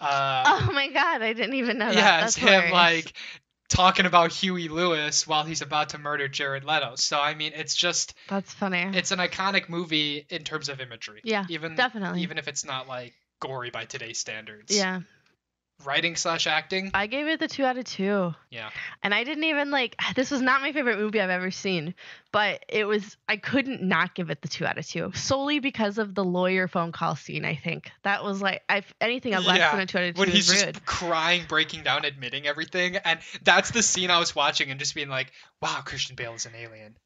Uh, 0.01 0.43
Oh 0.47 0.71
my 0.73 0.89
god, 0.89 1.23
I 1.23 1.33
didn't 1.33 1.55
even 1.55 1.79
know 1.79 1.87
that. 1.87 1.95
yeah, 1.95 2.21
That's 2.21 2.37
it's 2.37 2.47
him 2.47 2.71
like 2.73 3.13
talking 3.69 4.07
about 4.07 4.33
Huey 4.33 4.69
Lewis 4.69 5.27
while 5.27 5.45
he's 5.45 5.63
about 5.63 5.91
to 5.91 5.99
murder 5.99 6.29
Jared 6.29 6.65
Leto. 6.65 6.95
So 6.97 7.19
I 7.21 7.35
mean, 7.35 7.53
it's 7.55 7.75
just 7.75 8.15
That's 8.29 8.53
funny. 8.53 8.83
it's 8.97 9.11
an 9.11 9.19
iconic 9.19 9.69
movie 9.69 10.27
in 10.29 10.45
terms 10.45 10.69
of 10.69 10.81
imagery. 10.81 11.21
Yeah, 11.25 11.47
even 11.49 11.75
definitely. 11.75 12.23
even 12.23 12.39
if 12.39 12.49
it's 12.49 12.65
not 12.65 12.89
like 12.89 13.15
gory 13.41 13.71
by 13.71 13.85
today's 13.85 14.19
standards. 14.19 14.77
yeah. 14.77 15.01
Writing 15.85 16.15
slash 16.17 16.47
acting. 16.47 16.93
I 16.95 17.09
gave 17.09 17.27
it 17.27 17.41
the 17.41 17.49
two 17.49 17.65
out 17.65 17.77
of 17.77 17.85
two. 17.85 18.33
Yeah. 18.49 18.71
And 19.03 19.13
I 19.13 19.25
didn't 19.25 19.45
even 19.45 19.71
like 19.73 19.97
this 20.15 20.31
was 20.31 20.41
not 20.41 20.61
my 20.63 20.73
favorite 20.73 20.99
movie 20.99 21.21
I've 21.21 21.31
ever 21.31 21.51
seen, 21.51 21.95
but 22.33 22.65
it 22.69 22.85
was 22.85 23.17
I 23.29 23.37
couldn't 23.37 23.83
not 23.83 24.15
give 24.15 24.31
it 24.31 24.41
the 24.41 24.49
two 24.49 24.65
out 24.65 24.79
of 24.79 24.87
two 24.87 25.13
solely 25.15 25.59
because 25.59 25.99
of 25.99 26.15
the 26.15 26.25
lawyer 26.25 26.69
phone 26.69 26.93
call 26.93 27.17
scene. 27.17 27.45
I 27.45 27.57
think 27.57 27.91
that 28.05 28.23
was 28.25 28.41
like 28.41 28.63
I 28.69 28.83
anything 29.01 29.33
less 29.33 29.45
Yeah, 29.59 29.73
than 29.73 29.81
a 29.81 29.87
two 29.87 29.99
out 29.99 30.05
of 30.05 30.15
two 30.15 30.21
when 30.21 30.29
he's 30.31 30.49
rude. 30.49 30.75
just 30.75 30.87
crying, 30.87 31.43
breaking 31.49 31.83
down, 31.83 32.05
admitting 32.05 32.47
everything, 32.47 32.97
and 32.97 33.19
that's 33.43 33.73
the 33.73 33.83
scene 33.83 34.11
I 34.11 34.21
was 34.21 34.35
watching 34.35 34.71
and 34.71 34.79
just 34.79 34.95
being 34.95 35.09
like, 35.09 35.33
"Wow, 35.61 35.83
Christian 35.85 36.15
Bale 36.15 36.35
is 36.35 36.47
an 36.47 36.53
alien." 36.57 36.97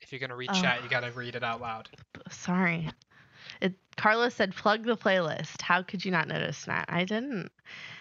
If 0.00 0.12
you're 0.12 0.20
gonna 0.20 0.36
read 0.36 0.50
Oh. 0.50 0.54
chat, 0.62 0.82
you 0.84 0.88
gotta 0.88 1.10
read 1.10 1.34
it 1.34 1.42
out 1.42 1.60
loud. 1.60 1.88
Sorry, 2.30 2.88
Carlos 3.98 4.34
said 4.34 4.54
plug 4.54 4.84
the 4.84 4.96
playlist. 4.96 5.60
How 5.60 5.82
could 5.82 6.04
you 6.04 6.10
not 6.10 6.28
notice 6.28 6.64
that? 6.64 6.86
I 6.88 7.04
didn't. 7.04 7.50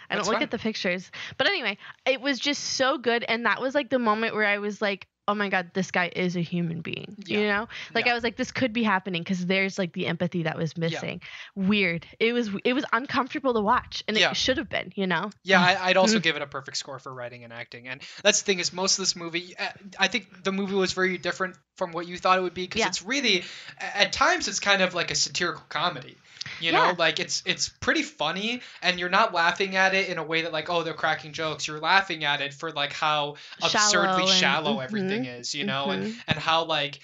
I 0.09 0.15
don't 0.15 0.27
look 0.27 0.41
at 0.41 0.51
the 0.51 0.59
pictures, 0.59 1.11
but 1.37 1.47
anyway, 1.47 1.77
it 2.05 2.21
was 2.21 2.39
just 2.39 2.63
so 2.63 2.97
good, 2.97 3.25
and 3.27 3.45
that 3.45 3.59
was 3.59 3.75
like 3.75 3.89
the 3.89 3.99
moment 3.99 4.33
where 4.33 4.45
I 4.45 4.59
was 4.59 4.81
like. 4.81 5.07
Oh 5.27 5.35
my 5.35 5.49
God, 5.49 5.71
this 5.73 5.91
guy 5.91 6.09
is 6.15 6.35
a 6.37 6.41
human 6.41 6.81
being. 6.81 7.15
You 7.25 7.47
know, 7.47 7.67
like 7.93 8.05
Yeah. 8.05 8.11
I 8.11 8.15
was 8.15 8.23
like, 8.23 8.37
this 8.37 8.51
could 8.51 8.71
be 8.71 8.83
happening 8.83 9.21
because 9.23 9.45
there's 9.45 9.77
like 9.77 9.91
the 9.93 10.07
empathy 10.07 10.43
that 10.43 10.57
was 10.57 10.77
missing. 10.77 11.21
Weird. 11.55 12.05
It 12.19 12.33
was 12.33 12.49
it 12.63 12.73
was 12.73 12.85
uncomfortable 12.93 13.53
to 13.55 13.61
watch, 13.61 14.03
and 14.07 14.17
Yeah. 14.17 14.31
it 14.31 14.37
should 14.37 14.57
have 14.57 14.69
been. 14.69 14.93
You 14.95 15.07
know. 15.07 15.29
Yeah, 15.43 15.61
I, 15.61 15.89
I'd 15.89 15.95
Mm. 15.95 15.99
also 15.99 16.19
give 16.27 16.35
it 16.35 16.41
a 16.41 16.47
perfect 16.47 16.77
score 16.77 16.99
for 16.99 17.13
writing 17.13 17.43
and 17.43 17.51
acting. 17.51 17.87
And 17.87 18.01
that's 18.23 18.41
the 18.41 18.45
thing 18.45 18.59
is, 18.59 18.71
most 18.71 18.97
of 18.99 19.03
this 19.03 19.15
movie, 19.15 19.55
uh, 19.57 19.67
I 19.99 20.07
think 20.07 20.43
the 20.43 20.51
movie 20.51 20.75
was 20.75 20.93
very 20.93 21.17
different 21.17 21.55
from 21.75 21.91
what 21.91 22.07
you 22.07 22.17
thought 22.17 22.37
it 22.39 22.41
would 22.41 22.53
be 22.53 22.63
because 22.63 22.79
Yeah. 22.79 22.87
it's 22.87 23.01
really, 23.03 23.43
at 23.79 24.13
times, 24.13 24.47
it's 24.47 24.59
kind 24.59 24.81
of 24.81 24.93
like 24.93 25.11
a 25.11 25.15
satirical 25.15 25.63
comedy. 25.69 26.15
You 26.59 26.71
Yeah. 26.71 26.87
know, 26.91 26.95
like 26.97 27.19
it's 27.19 27.43
it's 27.45 27.69
pretty 27.69 28.03
funny, 28.03 28.61
and 28.81 28.99
you're 28.99 29.09
not 29.09 29.33
laughing 29.33 29.75
at 29.75 29.93
it 29.93 30.09
in 30.09 30.17
a 30.17 30.23
way 30.23 30.41
that 30.43 30.51
like, 30.53 30.69
oh, 30.69 30.83
they're 30.83 30.93
cracking 30.93 31.33
jokes. 31.33 31.67
You're 31.67 31.79
laughing 31.79 32.23
at 32.23 32.41
it 32.41 32.53
for 32.53 32.71
like 32.71 32.93
how 32.93 33.35
absurdly 33.61 34.23
and- 34.23 34.31
shallow 34.31 34.77
mhm, 34.77 34.83
everything 34.83 35.25
is, 35.25 35.53
you 35.53 35.65
know, 35.65 35.91
and 35.91 36.03
mhm. 36.05 36.15
and 36.27 36.39
how 36.39 36.63
like 36.65 36.99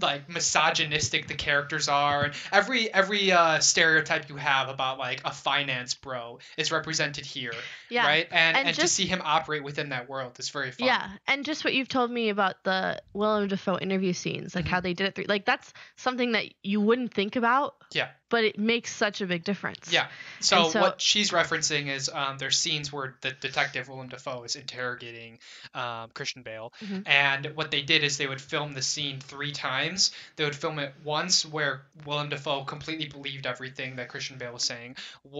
like 0.00 0.28
misogynistic 0.28 1.26
the 1.28 1.34
characters 1.34 1.88
are 1.88 2.24
and 2.24 2.34
every 2.50 2.92
every 2.94 3.30
uh 3.32 3.58
stereotype 3.58 4.28
you 4.30 4.36
have 4.36 4.68
about 4.70 4.98
like 4.98 5.20
a 5.26 5.30
finance 5.32 5.92
bro 5.94 6.38
is 6.56 6.72
represented 6.72 7.26
here 7.26 7.52
Yeah. 7.90 8.06
right 8.06 8.26
and 8.30 8.56
And 8.56 8.68
and, 8.68 8.76
to 8.78 8.88
see 8.88 9.04
him 9.06 9.20
operate 9.22 9.62
within 9.62 9.90
that 9.90 10.08
world 10.08 10.38
is 10.38 10.48
very 10.48 10.70
fun 10.70 10.86
Yeah, 10.86 11.10
and 11.26 11.44
just 11.44 11.62
what 11.64 11.74
you've 11.74 11.88
told 11.88 12.10
me 12.10 12.30
about 12.30 12.64
the 12.64 13.02
Willem 13.12 13.48
Dafoe 13.48 13.78
interview 13.78 14.12
scenes, 14.12 14.54
like 14.54 14.64
Mm-hmm. 14.64 14.70
how 14.74 14.80
they 14.80 14.94
did 14.94 15.08
it 15.08 15.14
through, 15.14 15.24
like 15.28 15.44
that's 15.44 15.72
something 15.96 16.32
that 16.32 16.46
you 16.62 16.80
wouldn't 16.80 17.12
think 17.12 17.36
about. 17.36 17.74
Yeah. 17.92 18.08
But 18.28 18.44
it 18.44 18.58
makes 18.58 18.94
such 18.94 19.20
a 19.20 19.26
big 19.26 19.42
difference. 19.44 19.92
yeah 19.92 20.06
so, 20.38 20.70
so- 20.70 20.80
what 20.80 21.00
she's 21.00 21.32
referencing 21.32 21.88
is 21.88 22.08
um, 22.08 22.38
there's 22.38 22.56
scenes 22.56 22.92
where 22.92 23.16
the 23.20 23.32
detective 23.32 23.88
Willem 23.88 24.08
Dafoe 24.08 24.44
is 24.44 24.54
interrogating 24.56 25.38
um, 25.74 26.10
Christian 26.14 26.42
Bale, 26.42 26.72
Mhm. 26.82 27.02
and 27.06 27.46
what 27.56 27.70
they 27.72 27.82
did 27.82 28.04
is 28.04 28.16
they 28.16 28.26
would 28.28 28.40
film 28.40 28.72
the 28.72 28.82
scene 28.82 29.18
three 29.40 29.52
times. 29.52 30.10
They 30.36 30.44
would 30.44 30.54
film 30.54 30.78
it 30.78 30.92
once 31.02 31.46
where 31.46 31.80
Willem 32.04 32.28
Dafoe 32.28 32.64
completely 32.64 33.06
believed 33.06 33.46
everything 33.46 33.96
that 33.96 34.10
Christian 34.10 34.36
Bale 34.36 34.52
was 34.52 34.64
saying. 34.64 34.96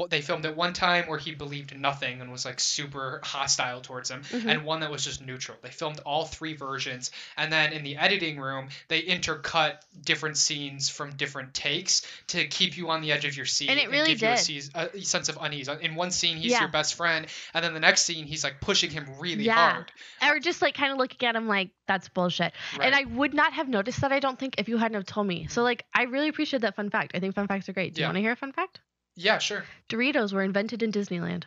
They 0.09 0.23
filmed 0.23 0.47
it 0.47 0.57
one 0.57 0.73
time 0.73 1.07
where 1.07 1.19
he 1.19 1.35
believed 1.35 1.79
nothing 1.79 2.23
and 2.23 2.33
was 2.33 2.47
like 2.47 2.61
super 2.61 3.21
hostile 3.23 3.83
towards 3.83 4.11
him, 4.11 4.23
Mhm. 4.23 4.47
and 4.47 4.65
one 4.65 4.81
that 4.81 4.91
was 4.91 5.05
just 5.05 5.21
neutral. 5.21 5.59
They 5.61 5.69
filmed 5.69 5.99
all 6.07 6.25
three 6.25 6.55
versions, 6.55 7.11
and 7.37 7.53
then 7.53 7.75
in 7.75 7.83
the 7.85 7.99
editing 7.99 8.41
room 8.41 8.71
they 8.89 9.03
intercut 9.03 9.77
different 10.03 10.39
scenes 10.39 10.89
from 10.89 11.11
different 11.17 11.53
takes 11.53 12.01
to 12.29 12.47
keep 12.47 12.79
you 12.79 12.89
on 12.89 13.03
the 13.03 13.13
edge 13.13 13.27
of 13.27 13.37
your 13.37 13.45
seat 13.45 13.69
And 13.69 13.79
it 13.79 13.91
really 13.91 14.15
give 14.15 14.23
you 14.23 14.29
a, 14.29 14.37
did. 14.43 14.95
a 15.01 15.05
sense 15.05 15.29
of 15.29 15.37
unease. 15.39 15.69
In 15.69 15.95
one 15.95 16.11
scene, 16.11 16.39
he's 16.39 16.53
Yeah. 16.53 16.61
your 16.61 16.69
best 16.71 16.95
friend, 16.95 17.27
and 17.53 17.63
then 17.63 17.75
the 17.75 17.81
next 17.81 18.05
scene, 18.05 18.25
he's 18.25 18.45
like 18.45 18.61
pushing 18.63 18.91
him 18.91 19.07
really 19.19 19.45
Yeah. 19.45 19.73
hard. 19.73 19.93
Or 20.23 20.39
just 20.41 20.63
like 20.63 20.75
kind 20.75 20.91
of 20.91 20.97
looking 20.97 21.29
at 21.29 21.37
him 21.37 21.47
like 21.49 21.69
that's 21.91 22.09
bullshit. 22.09 22.53
Right. 22.79 22.87
And 22.87 22.95
I 22.95 23.05
would 23.17 23.35
not 23.35 23.53
have 23.53 23.69
noticed 23.69 24.01
that. 24.03 24.13
I 24.13 24.21
don't 24.21 24.39
think 24.39 24.55
if 24.59 24.69
you 24.69 24.77
hadn't 24.77 24.95
have 24.95 25.07
told 25.07 25.27
me. 25.27 25.49
So 25.49 25.63
like 25.63 25.85
I 25.93 26.05
really 26.05 26.29
appreciate 26.29 26.63
that 26.63 26.77
fun 26.77 26.89
fact. 26.89 27.13
I 27.15 27.21
think 27.21 27.35
fun 27.35 27.49
facts 27.49 27.69
are 27.69 27.73
great. 27.73 27.95
Do 27.95 28.03
you 28.03 28.07
want 28.07 28.17
to 28.17 28.21
hear 28.23 28.33
a 28.33 28.37
fun 28.37 28.53
fact? 28.53 28.81
yeah, 29.17 29.39
sure. 29.39 29.65
Doritos 29.89 30.33
were 30.33 30.43
invented 30.43 30.83
in 30.83 30.93
Disneyland. 30.93 31.45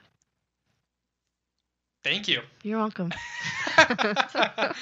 Thank 2.04 2.28
you. 2.28 2.42
You're 2.64 2.80
welcome. 2.80 3.12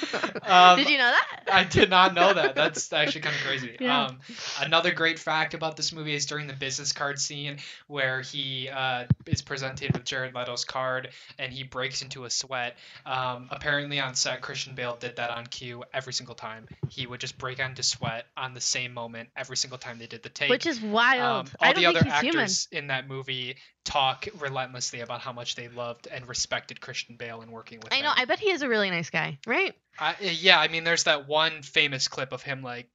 Um, 0.43 0.77
Did 0.77 0.89
you 0.89 0.97
know 0.97 1.09
that? 1.11 1.43
I 1.51 1.63
did 1.63 1.89
not 1.89 2.13
know 2.13 2.33
that. 2.33 2.55
That's 2.55 2.91
actually 2.91 3.21
kind 3.21 3.35
of 3.35 3.41
crazy. 3.43 3.77
Yeah. 3.79 4.07
Um, 4.07 4.19
another 4.59 4.91
great 4.91 5.17
fact 5.17 5.53
about 5.53 5.77
this 5.77 5.93
movie 5.93 6.13
is 6.13 6.25
during 6.25 6.47
the 6.47 6.53
business 6.53 6.91
card 6.91 7.19
scene 7.19 7.57
where 7.87 8.21
he 8.21 8.69
uh, 8.69 9.05
is 9.25 9.41
presented 9.41 9.93
with 9.93 10.03
Jared 10.03 10.35
Leto's 10.35 10.65
card 10.65 11.09
and 11.39 11.53
he 11.53 11.63
breaks 11.63 12.01
into 12.01 12.25
a 12.25 12.29
sweat. 12.29 12.75
Um, 13.05 13.47
apparently 13.49 13.99
on 13.99 14.15
set, 14.15 14.41
Christian 14.41 14.75
Bale 14.75 14.97
did 14.99 15.15
that 15.15 15.29
on 15.31 15.45
cue 15.47 15.83
every 15.93 16.13
single 16.13 16.35
time. 16.35 16.67
He 16.89 17.07
would 17.07 17.19
just 17.21 17.37
break 17.37 17.59
into 17.59 17.81
sweat 17.81 18.25
on 18.35 18.53
the 18.53 18.61
same 18.61 18.93
moment 18.93 19.29
every 19.35 19.57
single 19.57 19.79
time 19.79 19.97
they 19.97 20.07
did 20.07 20.21
the 20.21 20.29
take. 20.29 20.49
Which 20.49 20.65
is 20.65 20.81
wild. 20.81 21.47
Um, 21.47 21.53
I 21.59 21.67
all 21.67 21.73
don't 21.73 21.81
the 21.81 21.89
other 21.89 21.99
think 22.01 22.13
he's 22.13 22.21
human. 22.21 22.39
actors 22.41 22.67
in 22.71 22.87
that 22.87 23.07
movie 23.07 23.55
talk 23.83 24.27
relentlessly 24.39 24.99
about 24.99 25.21
how 25.21 25.31
much 25.31 25.55
they 25.55 25.67
loved 25.69 26.07
and 26.07 26.27
respected 26.27 26.81
Christian 26.81 27.10
Bale 27.17 27.41
and 27.41 27.51
working 27.51 27.79
with 27.79 27.93
I 27.93 27.97
him. 27.97 28.05
know. 28.05 28.13
I 28.15 28.25
bet 28.25 28.39
he 28.39 28.51
is 28.51 28.61
a 28.61 28.69
really 28.69 28.89
nice 28.89 29.09
guy, 29.09 29.37
right? 29.45 29.73
I, 29.99 30.15
yeah, 30.21 30.59
I 30.59 30.67
mean, 30.67 30.83
there's 30.83 31.03
that 31.03 31.27
one 31.27 31.61
famous 31.61 32.07
clip 32.07 32.31
of 32.31 32.41
him 32.41 32.63
like 32.63 32.87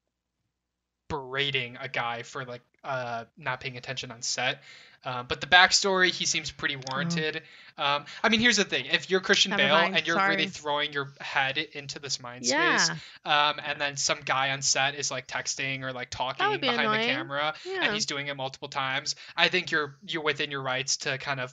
berating 1.08 1.76
a 1.80 1.88
guy 1.88 2.22
for 2.22 2.44
like 2.44 2.62
uh, 2.82 3.24
not 3.36 3.60
paying 3.60 3.76
attention 3.76 4.10
on 4.10 4.22
set. 4.22 4.62
Um, 5.04 5.26
but 5.28 5.40
the 5.40 5.46
backstory, 5.46 6.10
he 6.10 6.26
seems 6.26 6.50
pretty 6.50 6.74
warranted. 6.74 7.42
Um, 7.78 8.06
I 8.24 8.28
mean, 8.28 8.40
here's 8.40 8.56
the 8.56 8.64
thing: 8.64 8.86
if 8.86 9.08
you're 9.08 9.20
Christian 9.20 9.50
Never 9.50 9.62
Bale 9.62 9.74
mind, 9.76 9.96
and 9.96 10.06
you're 10.06 10.16
sorry. 10.16 10.34
really 10.34 10.48
throwing 10.48 10.92
your 10.92 11.12
head 11.20 11.58
into 11.58 12.00
this 12.00 12.20
mind 12.20 12.44
Yeah. 12.44 12.76
space, 12.76 12.98
um, 13.24 13.60
and 13.64 13.80
then 13.80 13.96
some 13.96 14.18
guy 14.24 14.50
on 14.50 14.62
set 14.62 14.96
is 14.96 15.12
like 15.12 15.28
texting 15.28 15.82
or 15.82 15.92
like 15.92 16.10
talking 16.10 16.50
be 16.54 16.58
behind 16.58 16.80
annoying. 16.80 17.02
the 17.02 17.06
camera, 17.06 17.54
Yeah. 17.64 17.84
and 17.84 17.94
he's 17.94 18.06
doing 18.06 18.26
it 18.26 18.36
multiple 18.36 18.68
times, 18.68 19.14
I 19.36 19.46
think 19.48 19.70
you're 19.70 19.94
you're 20.04 20.24
within 20.24 20.50
your 20.50 20.62
rights 20.62 20.96
to 20.98 21.18
kind 21.18 21.38
of 21.38 21.52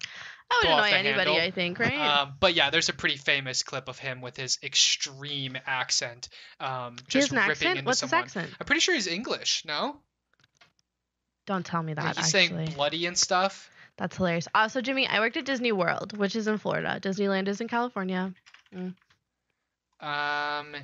I 0.52 0.60
would 0.64 0.72
annoy 0.72 0.98
anybody, 0.98 1.32
handle. 1.32 1.36
I 1.48 1.52
think, 1.52 1.80
right? 1.80 1.98
um, 2.22 2.34
but 2.40 2.54
yeah, 2.54 2.70
there's 2.70 2.90
a 2.90 2.94
pretty 2.94 3.18
famous 3.18 3.64
clip 3.64 3.88
of 3.90 3.98
him 3.98 4.22
with 4.22 4.38
his 4.38 4.60
extreme 4.64 5.58
accent, 5.66 6.30
um, 6.60 6.96
just 7.08 7.32
ripping 7.32 7.50
accent? 7.52 7.78
into 7.80 7.88
What's 7.88 8.02
his 8.02 8.10
someone. 8.10 8.24
accent? 8.26 8.50
I'm 8.60 8.66
pretty 8.66 8.82
sure 8.82 8.94
he's 8.94 9.08
English. 9.08 9.64
No, 9.66 9.98
Don't 11.46 11.66
tell 11.66 11.82
me 11.84 11.94
like 11.96 12.06
that, 12.06 12.18
he's 12.18 12.34
actually. 12.36 12.66
saying 12.66 12.74
bloody 12.76 13.06
and 13.06 13.18
stuff. 13.18 13.70
That's 13.98 14.18
hilarious. 14.18 14.48
Also, 14.56 14.82
Jimmy, 14.82 15.08
I 15.08 15.20
worked 15.20 15.38
at 15.38 15.46
Disney 15.46 15.72
World, 15.72 16.18
which 16.18 16.36
is 16.36 16.48
in 16.48 16.58
Florida. 16.58 17.00
Disneyland 17.02 17.48
is 17.48 17.62
in 17.62 17.68
California. 17.68 18.34
Um, 20.00 20.76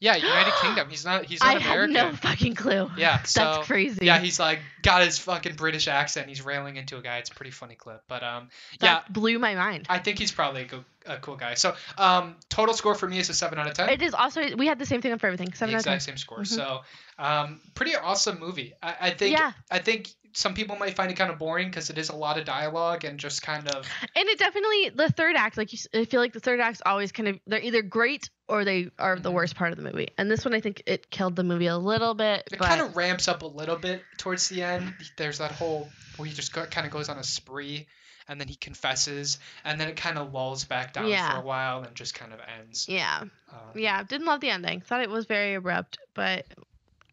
yeah, 0.00 0.16
United 0.16 0.52
Kingdom. 0.60 0.88
He's 0.90 1.04
not. 1.04 1.24
He's 1.24 1.40
not 1.42 1.56
I 1.56 1.58
American. 1.58 1.94
no 1.94 2.12
fucking 2.12 2.54
clue. 2.54 2.90
Yeah, 2.96 3.16
That's 3.18 3.32
so 3.32 3.62
crazy. 3.64 4.04
yeah, 4.06 4.18
he's 4.18 4.38
like 4.38 4.60
got 4.82 5.02
his 5.02 5.18
fucking 5.18 5.56
British 5.56 5.88
accent. 5.88 6.28
He's 6.28 6.44
railing 6.44 6.76
into 6.76 6.96
a 6.96 7.02
guy. 7.02 7.18
It's 7.18 7.30
a 7.30 7.34
pretty 7.34 7.50
funny 7.52 7.74
clip, 7.74 8.02
but 8.08 8.22
um, 8.22 8.48
yeah, 8.80 8.94
that 8.94 9.12
blew 9.12 9.38
my 9.38 9.54
mind. 9.54 9.86
I 9.88 9.98
think 9.98 10.18
he's 10.18 10.32
probably 10.32 10.62
a 10.62 10.66
good, 10.66 10.84
a 11.06 11.16
cool 11.18 11.36
guy. 11.36 11.54
So 11.54 11.74
um, 11.98 12.36
total 12.48 12.74
score 12.74 12.94
for 12.94 13.08
me 13.08 13.18
is 13.18 13.28
a 13.30 13.34
seven 13.34 13.58
out 13.58 13.66
of 13.68 13.74
ten. 13.74 13.88
It 13.90 14.02
is 14.02 14.14
also 14.14 14.42
we 14.56 14.66
had 14.66 14.78
the 14.78 14.86
same 14.86 15.00
thing 15.02 15.16
for 15.18 15.26
everything. 15.26 15.52
Seven 15.52 15.72
the 15.72 15.76
out 15.76 15.80
of 15.80 15.84
ten. 15.84 15.94
exact 15.94 16.02
same 16.04 16.16
score. 16.18 16.40
Mhm. 16.40 16.46
So 16.46 16.80
um, 17.18 17.60
pretty 17.74 17.96
awesome 17.96 18.38
movie. 18.40 18.74
I, 18.82 18.94
I 19.00 19.10
think 19.10 19.36
Yeah, 19.38 19.52
I 19.70 19.78
think 19.78 20.08
some 20.32 20.52
people 20.52 20.76
might 20.76 20.94
find 20.94 21.10
it 21.10 21.14
kind 21.14 21.30
of 21.30 21.38
boring 21.38 21.68
because 21.68 21.88
it 21.88 21.96
is 21.96 22.10
a 22.10 22.14
lot 22.16 22.36
of 22.38 22.44
dialogue 22.44 23.04
and 23.04 23.18
just 23.18 23.40
kind 23.40 23.66
of 23.68 23.86
and 24.14 24.28
it 24.28 24.38
definitely 24.38 24.90
the 24.90 25.08
third 25.10 25.34
act. 25.34 25.56
Like 25.56 25.72
you, 25.72 25.78
I 25.94 26.04
feel 26.04 26.20
like 26.20 26.34
the 26.34 26.40
third 26.40 26.60
act's 26.60 26.82
always 26.84 27.10
kind 27.12 27.28
of 27.28 27.40
they're 27.46 27.60
either 27.62 27.80
great 27.82 28.28
or 28.48 28.64
they 28.64 28.90
are 28.98 29.18
the 29.18 29.30
Mhm. 29.30 29.34
worst 29.34 29.56
part 29.56 29.72
of 29.72 29.78
the 29.78 29.82
movie. 29.84 30.08
And 30.18 30.30
this 30.30 30.44
one, 30.44 30.52
I 30.54 30.60
think 30.60 30.82
it 30.86 31.10
killed 31.10 31.36
the 31.36 31.42
movie 31.42 31.66
a 31.68 31.78
little 31.78 32.12
bit. 32.14 32.48
it 32.52 32.58
but 32.58 32.68
kind 32.68 32.80
of 32.82 32.94
ramps 32.96 33.28
up 33.28 33.42
a 33.42 33.46
little 33.46 33.76
bit 33.76 34.02
towards 34.18 34.48
the 34.50 34.62
end. 34.62 34.92
There's 35.16 35.38
that 35.38 35.52
whole 35.52 35.88
where 36.16 36.28
he 36.28 36.34
just 36.34 36.52
go, 36.52 36.64
kind 36.66 36.86
of 36.86 36.92
goes 36.92 37.08
on 37.08 37.16
a 37.18 37.24
spree 37.24 37.86
and 38.28 38.40
then 38.40 38.48
he 38.48 38.54
confesses 38.56 39.38
and 39.64 39.80
then 39.80 39.88
it 39.88 39.96
kind 39.96 40.18
of 40.18 40.32
lulls 40.34 40.64
back 40.64 40.92
down 40.92 41.08
Yeah. 41.08 41.30
for 41.32 41.38
a 41.38 41.44
while 41.44 41.82
and 41.82 41.94
just 41.94 42.14
kind 42.14 42.32
of 42.32 42.40
ends. 42.60 42.88
yeah, 42.88 43.22
Um, 43.50 43.58
yeah, 43.74 44.02
didn't 44.02 44.26
love 44.26 44.40
the 44.40 44.50
ending. 44.50 44.80
Thought 44.80 45.02
it 45.02 45.10
was 45.10 45.26
very 45.26 45.54
abrupt, 45.54 45.98
but 46.14 46.46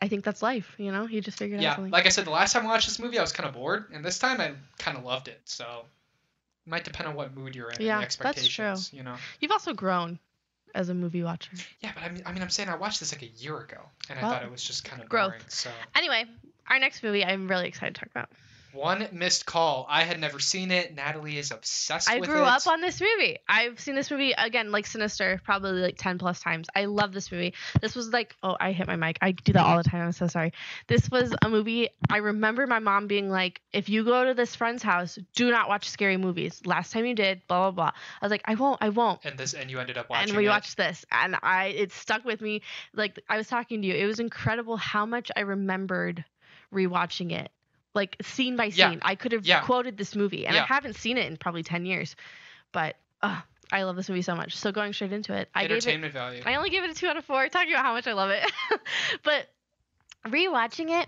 I 0.01 0.08
think 0.08 0.24
that's 0.25 0.41
life. 0.41 0.75
You 0.77 0.91
know, 0.91 1.05
he 1.05 1.22
just 1.22 1.38
figured 1.38 1.60
out 1.60 1.63
yeah, 1.63 1.75
something. 1.75 1.91
like 1.91 2.05
I 2.05 2.10
said, 2.10 2.25
the 2.25 2.32
last 2.32 2.53
time 2.53 2.63
I 2.65 2.70
watched 2.70 2.88
this 2.88 3.00
movie, 3.00 3.17
I 3.17 3.22
was 3.22 3.32
kind 3.32 3.48
of 3.48 3.55
bored, 3.55 3.86
and 3.93 4.03
this 4.03 4.20
time 4.20 4.41
I 4.41 4.53
kind 4.77 4.98
of 4.98 5.05
loved 5.05 5.27
it. 5.27 5.39
So 5.46 5.86
it 6.65 6.70
might 6.70 6.84
depend 6.84 7.08
on 7.08 7.15
what 7.15 7.34
mood 7.36 7.55
you're 7.55 7.70
in 7.70 7.82
Yeah, 7.82 7.96
and 7.96 8.03
that's 8.03 8.15
the 8.15 8.24
true. 8.24 8.29
expectations. 8.32 8.91
You 8.93 9.03
know. 9.03 9.15
You've 9.39 9.51
also 9.51 9.74
grown 9.74 10.20
as 10.75 10.89
a 10.89 10.93
movie 10.93 11.24
watcher. 11.24 11.51
Yeah, 11.82 11.91
but 11.93 12.03
I 12.03 12.10
mean, 12.10 12.24
I 12.25 12.34
mean, 12.34 12.41
I'm 12.41 12.50
saying 12.50 12.67
I 12.67 12.75
watched 12.75 13.00
this 13.00 13.13
like 13.13 13.22
a 13.22 13.27
year 13.27 13.58
ago, 13.60 13.77
and 14.10 14.17
I 14.20 14.24
thought 14.24 14.43
it 14.43 14.51
was 14.51 14.63
just 14.63 14.84
kind 14.84 15.01
of 15.01 15.08
growth. 15.08 15.29
boring. 15.29 15.43
So 15.50 15.70
Anyway, 15.96 16.25
our 16.67 16.79
next 16.79 17.03
movie, 17.03 17.24
I'm 17.24 17.48
really 17.48 17.67
excited 17.67 17.93
to 17.96 18.00
talk 18.01 18.10
about. 18.10 18.29
One 18.74 19.08
missed 19.12 19.46
call. 19.46 19.86
I 19.89 20.03
had 20.03 20.20
never 20.20 20.39
seen 20.39 20.72
it. 20.72 20.96
Natalie 20.96 21.38
is 21.38 21.51
obsessed 21.51 22.10
I 22.10 22.20
with 22.20 22.30
grew 22.30 22.42
it. 22.42 22.48
up 22.48 22.65
on 22.68 22.82
this 22.82 23.00
movie. 23.00 23.38
I've 23.48 23.80
seen 23.80 23.96
this 23.96 24.10
movie 24.10 24.34
again, 24.34 24.72
like 24.72 24.86
Sinister, 24.86 25.42
probably 25.44 25.72
like 25.82 25.96
10 25.98 26.18
plus 26.18 26.39
times. 26.39 26.68
I 26.75 26.86
love 26.86 27.13
this 27.13 27.32
movie. 27.32 27.53
This 27.82 27.96
was 27.96 28.10
like, 28.12 28.36
oh, 28.44 28.56
I 28.60 28.72
hit 28.72 28.88
my 28.88 28.96
mic. 28.96 29.18
I 29.22 29.32
do 29.32 29.53
that 29.53 29.65
all 29.65 29.77
the 29.77 29.84
time. 29.84 30.01
I'm 30.01 30.12
so 30.12 30.27
sorry. 30.27 30.53
This 30.88 31.10
was 31.10 31.34
a 31.42 31.50
movie. 31.50 31.89
I 32.10 32.18
remember 32.18 32.68
my 32.68 32.80
mom 32.80 33.08
being 33.08 33.30
like, 33.30 33.62
if 33.72 33.89
you 33.89 34.03
go 34.03 34.25
to 34.25 34.34
this 34.34 34.56
friend's 34.56 34.84
house, 34.84 35.18
do 35.36 35.51
not 35.51 35.70
watch 35.70 35.89
scary 35.89 36.18
movies. 36.18 36.62
Last 36.65 36.92
time 36.92 37.06
you 37.06 37.15
did, 37.15 37.42
blah, 37.48 37.72
blah, 37.72 37.72
blah. 37.72 37.92
I 38.22 38.25
was 38.25 38.32
like, 38.32 38.44
I 38.46 38.56
won't, 38.56 38.80
I 38.82 38.89
won't. 38.89 39.20
and 39.24 39.38
this, 39.38 39.53
and 39.53 39.70
you 39.70 39.80
ended 39.80 39.98
up 39.98 40.10
watching 40.10 40.24
it. 40.24 40.30
and 40.32 40.38
we 40.38 40.46
it. 40.46 40.50
watched 40.50 40.77
this 40.77 41.06
and 41.12 41.36
i 41.44 41.65
it 41.68 41.92
stuck 41.92 42.24
with 42.25 42.42
me 42.42 42.62
like 42.94 43.20
i 43.30 43.38
was 43.38 43.48
talking 43.48 43.82
to 43.82 43.88
you 43.88 43.94
it 43.94 44.06
was 44.06 44.20
incredible 44.20 44.77
how 44.77 45.06
much 45.06 45.32
i 45.36 45.42
remembered 45.42 46.24
rewatching 46.74 47.32
it 47.32 47.51
like 47.94 48.18
scene 48.22 48.56
by 48.56 48.66
Yeah. 48.66 48.90
scene 48.90 49.00
i 49.04 49.16
could 49.16 49.32
have 49.34 49.46
Yeah. 49.46 49.62
quoted 49.62 49.98
this 49.98 50.16
movie 50.16 50.46
and 50.48 50.58
i 50.58 50.66
haven't 50.66 50.96
seen 50.96 51.18
it 51.18 51.28
in 51.28 51.38
probably 51.38 51.64
10 51.64 51.86
years 51.86 52.16
but 52.72 52.96
uh, 53.22 53.40
i 53.72 53.84
love 53.84 53.96
this 53.96 54.10
movie 54.10 54.22
so 54.22 54.36
much 54.36 54.56
so 54.58 54.72
going 54.72 54.94
straight 54.94 55.14
into 55.14 55.34
it 55.34 55.50
i 55.56 55.66
gave 55.68 55.88
it 55.88 56.12
value. 56.12 56.42
i 56.46 56.56
only 56.56 56.70
gave 56.70 56.84
it 56.84 56.90
a 56.90 56.94
two 56.94 57.08
out 57.08 57.18
of 57.18 57.26
four 57.26 57.48
talking 57.50 57.72
about 57.74 57.86
how 57.86 57.94
much 57.94 58.08
i 58.08 58.14
love 58.14 58.30
it 58.30 58.52
but 59.24 59.48
rewatching 60.26 60.90
it 61.02 61.08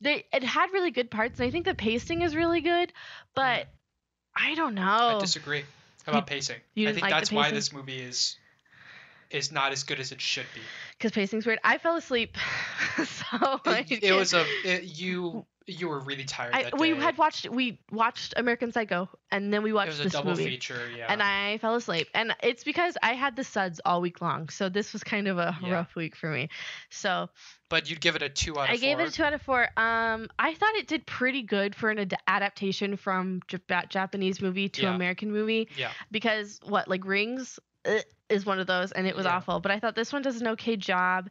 they, 0.00 0.24
it 0.32 0.42
had 0.42 0.70
really 0.72 0.90
good 0.90 1.10
parts 1.10 1.38
and 1.40 1.46
i 1.46 1.50
think 1.50 1.64
the 1.64 1.74
pacing 1.74 2.22
is 2.22 2.34
really 2.34 2.60
good 2.60 2.92
but 3.34 3.66
i 4.36 4.54
don't 4.54 4.74
know 4.74 4.82
I 5.16 5.20
disagree 5.20 5.62
How 6.06 6.12
about 6.12 6.26
pacing. 6.26 6.56
you 6.74 6.88
I 6.88 6.92
think 6.92 7.02
like 7.02 7.10
that's 7.10 7.32
why 7.32 7.50
this 7.50 7.72
movie 7.72 8.00
is 8.00 8.36
is 9.30 9.50
not 9.50 9.72
as 9.72 9.82
good 9.84 9.98
as 10.00 10.12
it 10.12 10.20
should 10.20 10.46
be. 10.54 10.60
because 10.96 11.10
pacing's 11.10 11.44
weird. 11.44 11.58
I 11.64 11.78
fell 11.78 11.96
asleep, 11.96 12.36
so 12.96 13.60
It, 13.66 14.02
it 14.04 14.12
was 14.12 14.32
a 14.34 14.44
it, 14.64 14.84
you 14.84 15.44
you 15.66 15.88
were 15.88 16.00
really 16.00 16.24
tired 16.24 16.54
I, 16.54 16.62
that 16.64 16.78
we 16.78 16.90
had 16.94 17.16
watched 17.16 17.48
we 17.48 17.78
watched 17.90 18.34
American 18.36 18.70
Psycho 18.70 19.08
and 19.30 19.52
then 19.52 19.62
we 19.62 19.70
it 19.70 19.72
watched 19.72 19.88
was 19.92 20.00
a 20.00 20.04
this 20.04 20.12
double 20.12 20.32
movie, 20.32 20.44
feature. 20.44 20.90
Yeah. 20.96 21.06
and 21.08 21.22
I 21.22 21.56
fell 21.58 21.74
asleep. 21.74 22.08
And 22.14 22.36
it's 22.42 22.64
because 22.64 22.98
I 23.02 23.14
had 23.14 23.34
the 23.36 23.44
suds 23.44 23.80
all 23.84 24.00
week 24.02 24.20
long, 24.20 24.50
so 24.50 24.68
this 24.68 24.92
was 24.92 25.02
kind 25.02 25.26
of 25.26 25.38
a 25.38 25.56
Yeah. 25.62 25.72
rough 25.72 25.94
week 25.96 26.16
for 26.16 26.30
me. 26.30 26.50
So 26.90 27.30
but 27.70 27.88
you'd 27.88 28.00
give 28.02 28.14
it 28.14 28.22
a 28.22 28.28
two 28.28 28.58
out 28.58 28.68
of 28.68 28.74
I 28.74 28.76
gave 28.76 29.00
it 29.00 29.08
a 29.08 29.10
two 29.10 29.24
out 29.24 29.32
of 29.32 29.40
four. 29.42 29.62
Um, 29.78 30.28
I 30.38 30.54
thought 30.54 30.74
it 30.76 30.86
did 30.86 31.06
pretty 31.06 31.42
good 31.42 31.74
for 31.74 31.90
an 31.90 31.98
ad- 31.98 32.14
adaptation 32.28 32.96
from 32.96 33.40
Jap- 33.48 33.88
Japanese 33.88 34.42
movie 34.42 34.68
to 34.68 34.82
Yeah. 34.82 34.94
American 34.94 35.32
movie 35.32 35.68
Yeah. 35.76 35.90
because 36.10 36.60
what 36.62 36.88
like 36.88 37.04
Rings 37.06 37.58
uh, 37.86 37.98
is 38.30 38.46
one 38.46 38.58
of 38.58 38.66
those, 38.66 38.92
and 38.92 39.06
it 39.06 39.14
was 39.16 39.26
awful. 39.26 39.60
But 39.60 39.70
I 39.72 39.78
thought 39.80 39.94
this 39.94 40.12
one 40.12 40.22
does 40.22 40.40
an 40.40 40.46
okay 40.48 40.76
job. 40.76 41.28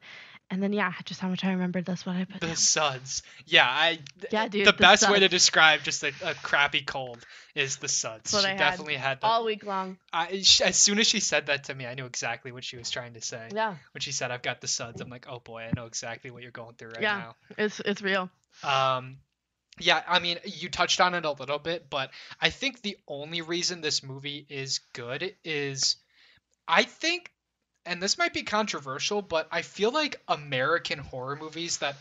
And 0.54 0.62
then 0.62 0.72
yeah, 0.72 0.94
just 1.04 1.20
how 1.20 1.30
much 1.30 1.44
I 1.44 1.52
remembered. 1.52 1.84
That's 1.84 2.06
what 2.06 2.16
I 2.16 2.26
put. 2.26 2.40
The 2.40 2.48
down. 2.48 2.56
suds. 2.56 3.24
Yeah, 3.48 3.66
I. 3.68 3.98
Yeah, 4.32 4.48
dude, 4.48 4.68
The 4.68 4.72
the 4.72 4.78
best 4.78 5.10
way 5.10 5.20
to 5.20 5.28
describe 5.28 5.82
just 5.82 6.04
a, 6.04 6.12
a 6.24 6.36
crappy 6.36 6.82
cold 6.82 7.18
is 7.56 7.78
the 7.78 7.88
suds. 7.88 8.32
That's 8.32 8.34
what 8.34 8.44
she 8.44 8.52
I 8.52 8.58
definitely 8.58 8.96
had. 8.96 9.20
the, 9.22 9.26
all 9.26 9.46
week 9.46 9.66
long. 9.66 9.98
I, 10.14 10.42
sh- 10.44 10.62
as 10.62 10.76
soon 10.76 11.00
as 11.00 11.08
she 11.08 11.20
said 11.20 11.48
that 11.48 11.64
to 11.66 11.74
me, 11.76 11.88
I 11.88 11.96
knew 11.96 12.06
exactly 12.06 12.52
what 12.52 12.64
she 12.64 12.78
was 12.78 12.92
trying 12.92 13.16
to 13.16 13.22
say. 13.22 13.50
Yeah, 13.52 13.76
When 13.94 14.02
she 14.02 14.12
said, 14.12 14.30
"I've 14.30 14.44
got 14.44 14.62
the 14.62 14.68
suds," 14.68 15.02
I'm 15.02 15.10
like, 15.10 15.26
"Oh 15.28 15.40
boy, 15.40 15.64
I 15.64 15.72
know 15.76 15.88
exactly 15.88 16.30
what 16.30 16.44
you're 16.44 16.52
going 16.52 16.76
through 16.76 16.90
right 16.92 17.02
now. 17.02 17.36
Yeah. 17.58 17.66
it's 17.66 17.80
it's 17.80 18.04
real. 18.04 18.30
Um, 18.64 19.18
yeah, 19.80 20.04
I 20.08 20.20
mean, 20.20 20.38
you 20.46 20.70
touched 20.70 21.02
on 21.02 21.16
it 21.16 21.26
a 21.26 21.32
little 21.32 21.58
bit, 21.58 21.90
but 21.90 22.12
I 22.40 22.52
think 22.52 22.84
the 22.84 22.96
only 23.08 23.42
reason 23.42 23.82
this 23.82 24.04
movie 24.04 24.46
is 24.48 24.82
good 24.94 25.34
is, 25.44 25.96
I 26.68 26.84
think, 26.84 27.32
and 27.86 28.02
this 28.02 28.18
might 28.18 28.34
be 28.34 28.44
controversial, 28.44 29.22
but 29.22 29.48
I 29.52 29.62
feel 29.62 29.92
like 29.92 30.22
American 30.28 31.00
horror 31.00 31.36
movies 31.36 31.78
that 31.80 31.96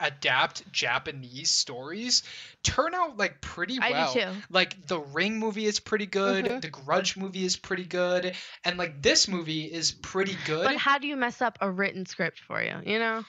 adapt 0.00 0.70
Japanese 0.70 1.50
stories 1.50 2.22
turn 2.62 2.94
out 2.94 3.16
like 3.16 3.40
pretty 3.40 3.80
well. 3.80 4.10
I 4.10 4.14
do 4.14 4.20
too. 4.20 4.30
Like 4.48 4.86
the 4.86 5.00
Ring 5.00 5.40
movie 5.40 5.66
is 5.66 5.80
pretty 5.80 6.06
good, 6.06 6.44
Mhm. 6.44 6.60
the 6.60 6.68
Grudge 6.68 7.16
movie 7.16 7.44
is 7.44 7.56
pretty 7.56 7.84
good, 7.84 8.34
and 8.64 8.78
like 8.78 9.02
this 9.02 9.26
movie 9.26 9.64
is 9.64 9.90
pretty 9.90 10.36
good. 10.46 10.64
But 10.64 10.76
how 10.76 10.98
do 10.98 11.08
you 11.08 11.16
mess 11.16 11.42
up 11.42 11.58
a 11.60 11.68
written 11.68 12.06
script 12.06 12.38
for 12.40 12.62
you? 12.62 12.76
You 12.86 12.98
know? 13.00 13.24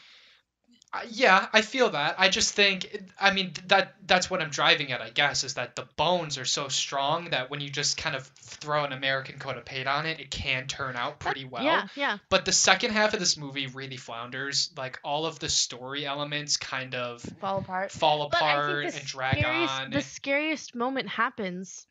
Uh, 0.91 1.01
yeah, 1.11 1.47
I 1.53 1.61
feel 1.61 1.91
that. 1.91 2.15
I 2.17 2.29
just 2.29 2.55
think, 2.55 3.03
I 3.19 3.31
mean, 3.31 3.53
that 3.67 3.93
that's 4.07 4.29
what 4.29 4.41
I'm 4.41 4.49
driving 4.49 4.91
at. 4.91 5.01
I 5.01 5.11
guess 5.11 5.43
is 5.43 5.53
that 5.53 5.75
the 5.75 5.87
bones 5.97 6.39
are 6.39 6.45
so 6.45 6.67
strong 6.67 7.29
that 7.29 7.51
when 7.51 7.61
you 7.61 7.69
just 7.69 7.95
kind 7.95 8.15
of 8.15 8.25
throw 8.41 8.83
an 8.85 8.91
American 8.91 9.37
coat 9.37 9.55
of 9.57 9.65
paint 9.65 9.87
on 9.87 10.07
it, 10.07 10.19
it 10.19 10.31
can 10.31 10.65
turn 10.65 10.95
out 10.95 11.19
pretty 11.19 11.45
well. 11.45 11.63
Yeah, 11.63 11.87
yeah. 11.95 12.17
But 12.29 12.45
the 12.45 12.51
second 12.51 12.91
half 12.91 13.13
of 13.13 13.19
this 13.19 13.37
movie 13.37 13.67
really 13.67 13.97
flounders. 13.97 14.71
Like 14.75 14.99
all 15.03 15.27
of 15.27 15.37
the 15.37 15.49
story 15.49 16.07
elements 16.07 16.57
kind 16.57 16.95
of 16.95 17.21
Fall 17.39 17.59
apart. 17.59 17.91
fall 17.91 18.23
apart 18.23 18.85
and 18.85 19.05
drag 19.05 19.37
scariest, 19.37 19.73
on. 19.81 19.91
the 19.91 20.01
scariest 20.01 20.73
moment 20.73 21.07
happens. 21.07 21.85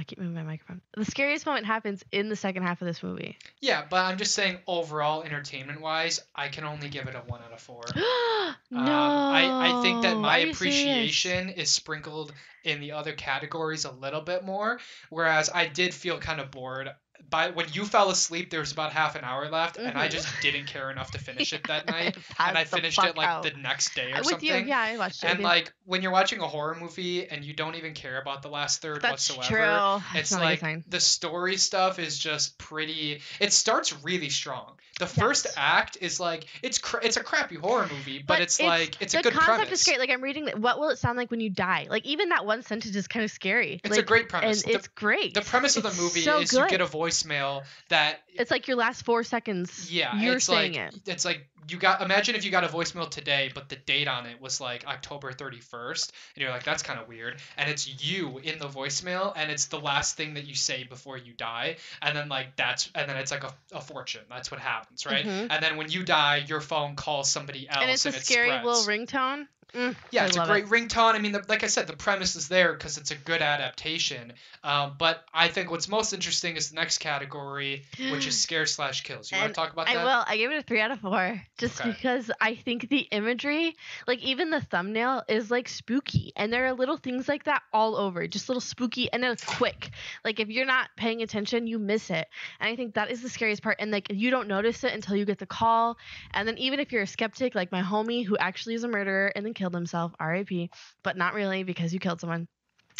I 0.00 0.04
keep 0.04 0.18
moving 0.18 0.34
my 0.34 0.42
microphone. 0.42 0.80
The 0.96 1.04
scariest 1.04 1.44
moment 1.44 1.66
happens 1.66 2.02
in 2.10 2.30
the 2.30 2.36
second 2.36 2.62
half 2.62 2.80
of 2.80 2.86
this 2.86 3.02
movie. 3.02 3.36
Yeah, 3.60 3.84
but 3.88 3.98
I'm 4.06 4.16
just 4.16 4.34
saying 4.34 4.56
overall, 4.66 5.22
entertainment 5.22 5.82
wise, 5.82 6.20
I 6.34 6.48
can 6.48 6.64
only 6.64 6.88
give 6.88 7.06
it 7.06 7.14
a 7.14 7.18
one 7.18 7.42
out 7.42 7.52
of 7.52 7.60
four. 7.60 7.82
no, 7.94 8.80
Um, 8.80 8.80
I, 8.80 9.78
I 9.78 9.82
think 9.82 10.02
that 10.02 10.16
my 10.16 10.38
you 10.38 10.54
serious? 10.54 10.56
appreciation 10.56 11.50
is 11.50 11.70
sprinkled 11.70 12.32
in 12.64 12.80
the 12.80 12.92
other 12.92 13.12
categories 13.12 13.84
a 13.84 13.90
little 13.92 14.22
bit 14.22 14.42
more, 14.42 14.80
whereas 15.10 15.50
I 15.54 15.66
did 15.66 15.92
feel 15.92 16.18
kind 16.18 16.40
of 16.40 16.50
bored. 16.50 16.88
By 17.28 17.50
when 17.50 17.66
you 17.72 17.84
fell 17.84 18.10
asleep, 18.10 18.50
there 18.50 18.60
was 18.60 18.72
about 18.72 18.92
half 18.92 19.14
an 19.16 19.24
hour 19.24 19.48
left, 19.50 19.76
and 19.76 19.96
I 19.98 20.08
Mhm. 20.08 20.12
just 20.12 20.28
didn't 20.40 20.66
care 20.66 20.90
enough 20.90 21.10
to 21.12 21.18
finish 21.18 21.52
it 21.52 21.66
that 21.66 21.86
night. 21.90 22.16
And 22.38 22.56
I 22.58 22.64
finished 22.64 22.98
it 23.02 23.16
like 23.16 23.28
out. 23.28 23.42
the 23.42 23.52
next 23.52 23.94
day 23.94 24.12
or 24.12 24.18
with 24.18 24.26
something. 24.30 24.48
you. 24.48 24.68
Yeah, 24.68 24.80
I 24.80 24.96
watched 24.96 25.22
it. 25.22 25.30
And 25.30 25.40
like 25.42 25.72
when 25.84 26.02
you're 26.02 26.10
watching 26.12 26.40
a 26.40 26.48
horror 26.48 26.74
movie 26.74 27.28
and 27.28 27.44
you 27.44 27.52
don't 27.52 27.74
even 27.76 27.94
care 27.94 28.20
about 28.20 28.42
the 28.42 28.48
last 28.48 28.80
third 28.82 29.02
that's 29.02 29.30
whatsoever, 29.36 30.00
true. 30.12 30.18
it's 30.20 30.30
not 30.32 30.42
a 30.42 30.56
good 30.56 30.62
like 30.62 30.84
the 30.88 31.00
story 31.00 31.56
stuff 31.56 31.98
is 31.98 32.18
just 32.18 32.58
pretty. 32.58 33.20
It 33.38 33.52
starts 33.52 33.92
really 34.02 34.30
strong. 34.30 34.78
The 35.00 35.06
first 35.06 35.46
act 35.56 35.98
is 36.00 36.20
like 36.20 36.46
it's 36.62 36.78
cra- 36.78 37.04
it's 37.04 37.16
a 37.16 37.22
crappy 37.22 37.56
horror 37.56 37.88
movie, 37.90 38.22
but, 38.24 38.40
it's, 38.40 38.60
like 38.60 39.00
it's 39.00 39.14
a 39.14 39.22
good 39.22 39.32
premise. 39.32 39.46
The 39.46 39.50
concept 39.50 39.72
is 39.72 39.84
great. 39.84 39.98
Like 39.98 40.10
I'm 40.10 40.22
reading. 40.22 40.48
What 40.58 40.78
will 40.78 40.90
it 40.90 40.98
sound 40.98 41.16
like 41.16 41.30
when 41.30 41.40
you 41.40 41.50
die? 41.50 41.86
Like 41.90 42.06
even 42.06 42.28
that 42.28 42.46
one 42.46 42.62
sentence 42.62 42.94
is 42.94 43.08
kind 43.08 43.24
of 43.24 43.30
scary. 43.30 43.80
It's 43.82 43.90
like, 43.90 44.00
a 44.00 44.06
great 44.06 44.28
premise. 44.28 44.62
and 44.62 44.72
The- 44.72 44.78
it's 44.78 44.88
great. 44.88 45.34
The 45.34 45.40
premise 45.40 45.76
of 45.76 45.82
the 45.82 45.92
movie 46.00 46.20
so 46.20 46.40
is 46.40 46.52
you 46.52 46.66
get 46.68 46.80
a 46.80 46.86
voicemail 46.86 47.64
that 47.88 48.20
It's 48.34 48.50
like 48.50 48.68
your 48.68 48.76
last 48.76 49.04
four 49.04 49.24
seconds. 49.24 49.90
yeah, 49.90 50.16
you're 50.20 50.36
it's 50.36 50.44
saying 50.44 50.74
like 50.74 50.94
it. 50.94 51.00
it's 51.06 51.24
like 51.24 51.48
you 51.68 51.76
got 51.78 52.02
imagine 52.02 52.34
if 52.34 52.44
you 52.44 52.50
got 52.50 52.64
a 52.64 52.68
voicemail 52.68 53.08
today, 53.08 53.50
but 53.54 53.68
the 53.68 53.76
date 53.76 54.08
on 54.08 54.26
it 54.26 54.40
was 54.40 54.60
like 54.60 54.86
October 54.86 55.32
31st, 55.32 56.10
and 56.34 56.42
you're 56.42 56.50
like 56.50 56.64
that's 56.64 56.82
kind 56.82 56.98
of 57.00 57.08
weird, 57.08 57.36
and 57.56 57.70
it's 57.70 57.86
you 58.04 58.38
in 58.38 58.58
the 58.58 58.68
voicemail, 58.68 59.32
and 59.36 59.50
it's 59.50 59.66
the 59.66 59.78
last 59.80 60.16
thing 60.16 60.34
that 60.34 60.46
you 60.46 60.54
say 60.54 60.84
before 60.84 61.16
you 61.18 61.32
die, 61.32 61.76
and 62.02 62.16
then 62.16 62.28
like 62.28 62.56
that's 62.56 62.90
and 62.94 63.08
then 63.08 63.16
it's 63.16 63.30
like 63.30 63.44
a, 63.44 63.52
a 63.72 63.80
fortune. 63.80 64.22
That's 64.28 64.50
what 64.50 64.60
happens, 64.60 65.06
right? 65.06 65.24
Mhm. 65.24 65.48
And 65.50 65.62
then 65.62 65.76
when 65.76 65.90
you 65.90 66.02
die, 66.04 66.44
your 66.46 66.60
phone 66.60 66.96
calls 66.96 67.30
somebody 67.30 67.68
else, 67.68 67.78
And 67.80 67.90
it's 67.90 68.06
a 68.06 68.12
scary 68.12 68.50
it 68.50 68.64
little 68.64 68.74
spreads. 68.82 69.12
ringtone. 69.12 69.46
Mm, 69.74 69.94
Yeah, 70.10 70.22
I 70.22 70.26
it's 70.26 70.36
a 70.36 70.46
great 70.46 70.64
it. 70.64 70.70
ringtone. 70.70 71.14
I 71.14 71.18
mean, 71.18 71.32
the, 71.32 71.44
like 71.48 71.62
I 71.62 71.68
said, 71.68 71.86
the 71.86 71.96
premise 71.96 72.34
is 72.36 72.48
there 72.48 72.72
because 72.72 72.98
it's 72.98 73.10
a 73.10 73.14
good 73.14 73.40
adaptation. 73.42 74.32
Um, 74.64 74.92
but 74.98 75.24
I 75.32 75.48
think 75.48 75.70
what's 75.70 75.88
most 75.88 76.12
interesting 76.12 76.56
is 76.56 76.70
the 76.70 76.76
next 76.76 76.98
category, 76.98 77.84
which 78.10 78.26
is 78.26 78.38
scare 78.42 78.66
slash 78.66 79.02
kills. 79.02 79.30
You 79.30 79.38
want 79.38 79.50
to 79.50 79.54
talk 79.54 79.72
about 79.72 79.88
I 79.88 79.94
that? 79.94 80.04
will. 80.04 80.24
I 80.26 80.36
gave 80.36 80.50
it 80.50 80.58
a 80.58 80.62
three 80.62 80.80
out 80.80 80.90
of 80.90 81.00
four, 81.00 81.40
just 81.58 81.80
Okay. 81.80 81.90
because 81.90 82.30
I 82.40 82.54
think 82.56 82.88
the 82.88 83.00
imagery, 83.12 83.76
like 84.06 84.20
even 84.22 84.50
the 84.50 84.60
thumbnail, 84.60 85.22
is 85.28 85.50
like 85.50 85.68
spooky, 85.68 86.32
and 86.36 86.52
there 86.52 86.66
are 86.66 86.72
little 86.72 86.96
things 86.96 87.28
like 87.28 87.44
that 87.44 87.62
all 87.72 87.96
over, 87.96 88.26
just 88.26 88.48
little 88.48 88.60
spooky, 88.60 89.10
and 89.12 89.22
then 89.22 89.30
it's 89.32 89.44
quick. 89.44 89.90
Like 90.24 90.40
if 90.40 90.48
you're 90.48 90.66
not 90.66 90.88
paying 90.96 91.22
attention, 91.22 91.66
you 91.66 91.78
miss 91.78 92.10
it, 92.10 92.26
and 92.58 92.68
I 92.68 92.76
think 92.76 92.94
that 92.94 93.10
is 93.10 93.22
the 93.22 93.28
scariest 93.28 93.62
part. 93.62 93.76
And 93.78 93.90
like 93.90 94.08
you 94.10 94.30
don't 94.30 94.48
notice 94.48 94.82
it 94.84 94.92
until 94.92 95.16
you 95.16 95.24
get 95.24 95.38
the 95.38 95.46
call, 95.46 95.96
and 96.34 96.46
then 96.48 96.58
even 96.58 96.80
if 96.80 96.90
you're 96.92 97.02
a 97.02 97.06
skeptic, 97.06 97.54
like 97.54 97.70
my 97.72 97.82
homie 97.82 98.26
who 98.26 98.36
actually 98.36 98.74
is 98.74 98.84
a 98.84 98.88
murderer 98.88 99.30
and 99.34 99.44
then 99.46 99.54
killed 99.60 99.74
himself, 99.74 100.12
R.I.P. 100.18 100.70
But 101.02 101.16
not 101.16 101.34
really 101.34 101.62
because 101.62 101.92
you 101.92 102.00
killed 102.00 102.20
someone. 102.20 102.48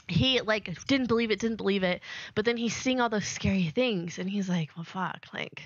He 0.09 0.41
like 0.41 0.69
didn't 0.87 1.07
believe 1.09 1.31
it, 1.31 1.41
didn't 1.41 1.57
believe 1.57 1.83
it, 1.83 2.03
but 2.35 2.45
then 2.45 2.57
he's 2.57 2.75
seeing 2.77 3.01
all 3.01 3.09
those 3.09 3.27
scary 3.27 3.71
things, 3.75 4.19
and 4.19 4.29
he's 4.29 4.49
like, 4.49 4.71
"Well, 4.77 4.85
fuck, 4.85 5.27
like." 5.33 5.63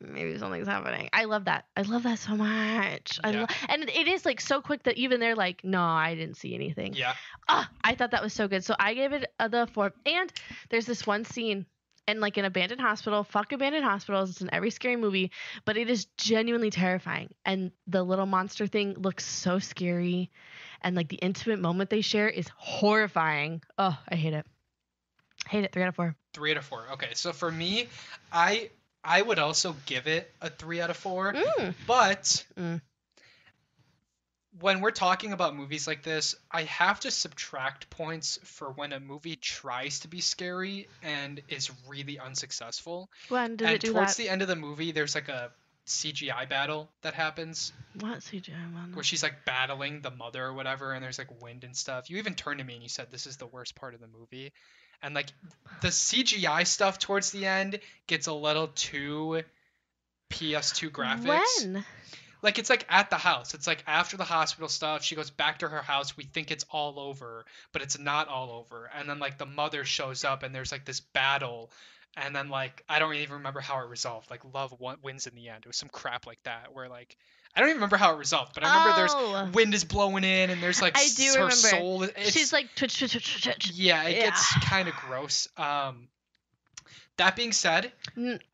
maybe 0.00 0.36
something's 0.38 0.66
happening. 0.66 1.08
I 1.12 1.24
love 1.24 1.44
that. 1.44 1.66
I 1.76 1.82
love 1.82 2.02
that 2.04 2.18
so 2.18 2.34
much. 2.34 3.20
I 3.22 3.30
Yeah. 3.30 3.40
lo- 3.40 3.46
and 3.68 3.88
it 3.88 4.08
is 4.08 4.24
like 4.24 4.40
so 4.40 4.60
quick 4.60 4.82
that 4.84 4.96
even 4.96 5.20
they're 5.20 5.36
like, 5.36 5.62
no, 5.62 5.80
I 5.82 6.14
didn't 6.14 6.38
see 6.38 6.54
anything. 6.54 6.94
Yeah. 6.94 7.14
Ah, 7.48 7.70
I 7.84 7.94
thought 7.94 8.10
that 8.10 8.22
was 8.22 8.32
so 8.32 8.48
good. 8.48 8.64
So 8.64 8.74
I 8.80 8.94
gave 8.94 9.12
it 9.12 9.30
the 9.38 9.68
four. 9.72 9.92
And 10.06 10.32
there's 10.70 10.86
this 10.86 11.06
one 11.06 11.24
scene 11.24 11.66
in 12.08 12.20
like 12.20 12.36
an 12.36 12.44
abandoned 12.44 12.80
hospital. 12.80 13.24
Fuck 13.24 13.52
abandoned 13.52 13.84
hospitals. 13.84 14.30
It's 14.30 14.40
in 14.40 14.52
every 14.52 14.70
scary 14.70 14.96
movie, 14.96 15.30
but 15.64 15.76
it 15.76 15.88
is 15.88 16.06
genuinely 16.16 16.70
terrifying. 16.70 17.30
And 17.44 17.72
the 17.86 18.02
little 18.02 18.26
monster 18.26 18.66
thing 18.66 18.94
looks 18.94 19.24
so 19.24 19.58
scary, 19.58 20.30
and 20.80 20.96
like 20.96 21.08
the 21.08 21.16
intimate 21.16 21.60
moment 21.60 21.90
they 21.90 22.00
share 22.00 22.28
is 22.28 22.48
horrifying. 22.56 23.62
Oh, 23.78 23.96
I 24.08 24.14
hate 24.16 24.34
it. 24.34 24.46
Hate 25.48 25.64
it. 25.64 25.72
Three 25.72 25.82
out 25.82 25.88
of 25.88 25.96
four. 25.96 26.16
Three 26.34 26.52
out 26.52 26.56
of 26.56 26.64
four. 26.64 26.84
Okay, 26.92 27.10
so 27.14 27.32
for 27.32 27.50
me, 27.50 27.88
I 28.32 28.70
I 29.04 29.20
would 29.20 29.38
also 29.38 29.74
give 29.86 30.06
it 30.06 30.30
a 30.40 30.48
three 30.50 30.80
out 30.80 30.90
of 30.90 30.96
four. 30.96 31.32
Mm. 31.32 31.74
But 31.86 32.44
Mm. 32.58 32.80
When 34.60 34.80
we're 34.80 34.90
talking 34.90 35.32
about 35.32 35.56
movies 35.56 35.86
like 35.86 36.02
this, 36.02 36.34
I 36.50 36.64
have 36.64 37.00
to 37.00 37.10
subtract 37.10 37.88
points 37.90 38.38
for 38.44 38.70
when 38.70 38.92
a 38.92 39.00
movie 39.00 39.36
tries 39.36 40.00
to 40.00 40.08
be 40.08 40.20
scary 40.20 40.88
and 41.02 41.40
is 41.48 41.70
really 41.88 42.18
unsuccessful. 42.18 43.10
When 43.28 43.56
did 43.56 43.66
and 43.66 43.74
it 43.76 43.80
do 43.80 43.92
towards 43.92 44.16
that? 44.16 44.22
the 44.22 44.28
end 44.28 44.42
of 44.42 44.48
the 44.48 44.56
movie, 44.56 44.92
there's 44.92 45.14
like 45.14 45.28
a 45.28 45.50
CGI 45.86 46.48
battle 46.48 46.90
that 47.02 47.14
happens 47.14 47.72
What 47.98 48.18
CGI 48.20 48.72
one? 48.72 48.92
where 48.94 49.02
she's 49.02 49.22
like 49.22 49.44
battling 49.44 50.00
the 50.00 50.10
mother 50.10 50.44
or 50.44 50.52
whatever, 50.52 50.92
and 50.92 51.02
there's 51.02 51.18
like 51.18 51.42
wind 51.42 51.64
and 51.64 51.76
stuff. 51.76 52.10
You 52.10 52.18
even 52.18 52.34
turned 52.34 52.58
to 52.58 52.64
me 52.64 52.74
and 52.74 52.82
you 52.82 52.88
said 52.88 53.08
this 53.10 53.26
is 53.26 53.36
the 53.38 53.46
worst 53.46 53.74
part 53.74 53.94
of 53.94 54.00
the 54.00 54.06
movie, 54.06 54.52
and 55.02 55.14
like 55.14 55.26
the 55.80 55.88
CGI 55.88 56.66
stuff 56.66 56.98
towards 56.98 57.32
the 57.32 57.46
end 57.46 57.80
gets 58.06 58.26
a 58.26 58.32
little 58.32 58.68
too 58.68 59.42
PS2 60.30 60.90
graphics. 60.90 61.64
When? 61.64 61.84
Like 62.42 62.58
it's 62.58 62.68
like 62.68 62.84
at 62.88 63.08
the 63.08 63.16
house. 63.16 63.54
It's 63.54 63.66
like 63.66 63.84
after 63.86 64.16
the 64.16 64.24
hospital 64.24 64.68
stuff, 64.68 65.04
she 65.04 65.14
goes 65.14 65.30
back 65.30 65.58
to 65.60 65.68
her 65.68 65.80
house. 65.82 66.16
We 66.16 66.24
think 66.24 66.50
it's 66.50 66.64
all 66.70 66.98
over, 66.98 67.44
but 67.72 67.82
it's 67.82 67.98
not 67.98 68.28
all 68.28 68.50
over. 68.50 68.90
And 68.98 69.08
then 69.08 69.18
like 69.20 69.38
the 69.38 69.46
mother 69.46 69.84
shows 69.84 70.24
up 70.24 70.42
and 70.42 70.54
there's 70.54 70.72
like 70.72 70.84
this 70.84 71.00
battle. 71.00 71.70
And 72.16 72.34
then 72.36 72.48
like 72.50 72.84
I 72.88 72.98
don't 72.98 73.14
even 73.14 73.36
remember 73.36 73.60
how 73.60 73.80
it 73.84 73.88
resolved. 73.88 74.30
Like 74.30 74.40
love 74.52 74.74
wins 75.02 75.26
in 75.26 75.34
the 75.34 75.48
end. 75.48 75.64
It 75.64 75.68
was 75.68 75.76
some 75.76 75.88
crap 75.88 76.26
like 76.26 76.42
that 76.42 76.74
where 76.74 76.88
like 76.88 77.16
I 77.54 77.60
don't 77.60 77.68
even 77.68 77.76
remember 77.78 77.96
how 77.98 78.14
it 78.14 78.18
resolved, 78.18 78.54
but 78.54 78.64
I 78.64 78.68
remember 78.78 78.96
there's 78.96 79.14
Oh. 79.14 79.50
wind 79.52 79.74
is 79.74 79.84
blowing 79.84 80.24
in 80.24 80.50
and 80.50 80.62
there's 80.62 80.80
like 80.82 80.96
I 80.98 81.06
do 81.14 81.24
her 81.24 81.32
remember. 81.32 81.52
soul. 81.54 82.02
It's, 82.02 82.32
She's 82.32 82.52
like 82.52 82.66
twitch, 82.74 82.98
twitch, 82.98 83.12
twitch, 83.12 83.42
twitch, 83.44 83.70
yeah, 83.74 84.04
it 84.04 84.20
gets 84.20 84.54
kind 84.64 84.88
of 84.88 84.94
gross. 84.94 85.48
Um, 85.56 86.08
that 87.16 87.36
being 87.36 87.52
said, 87.52 87.92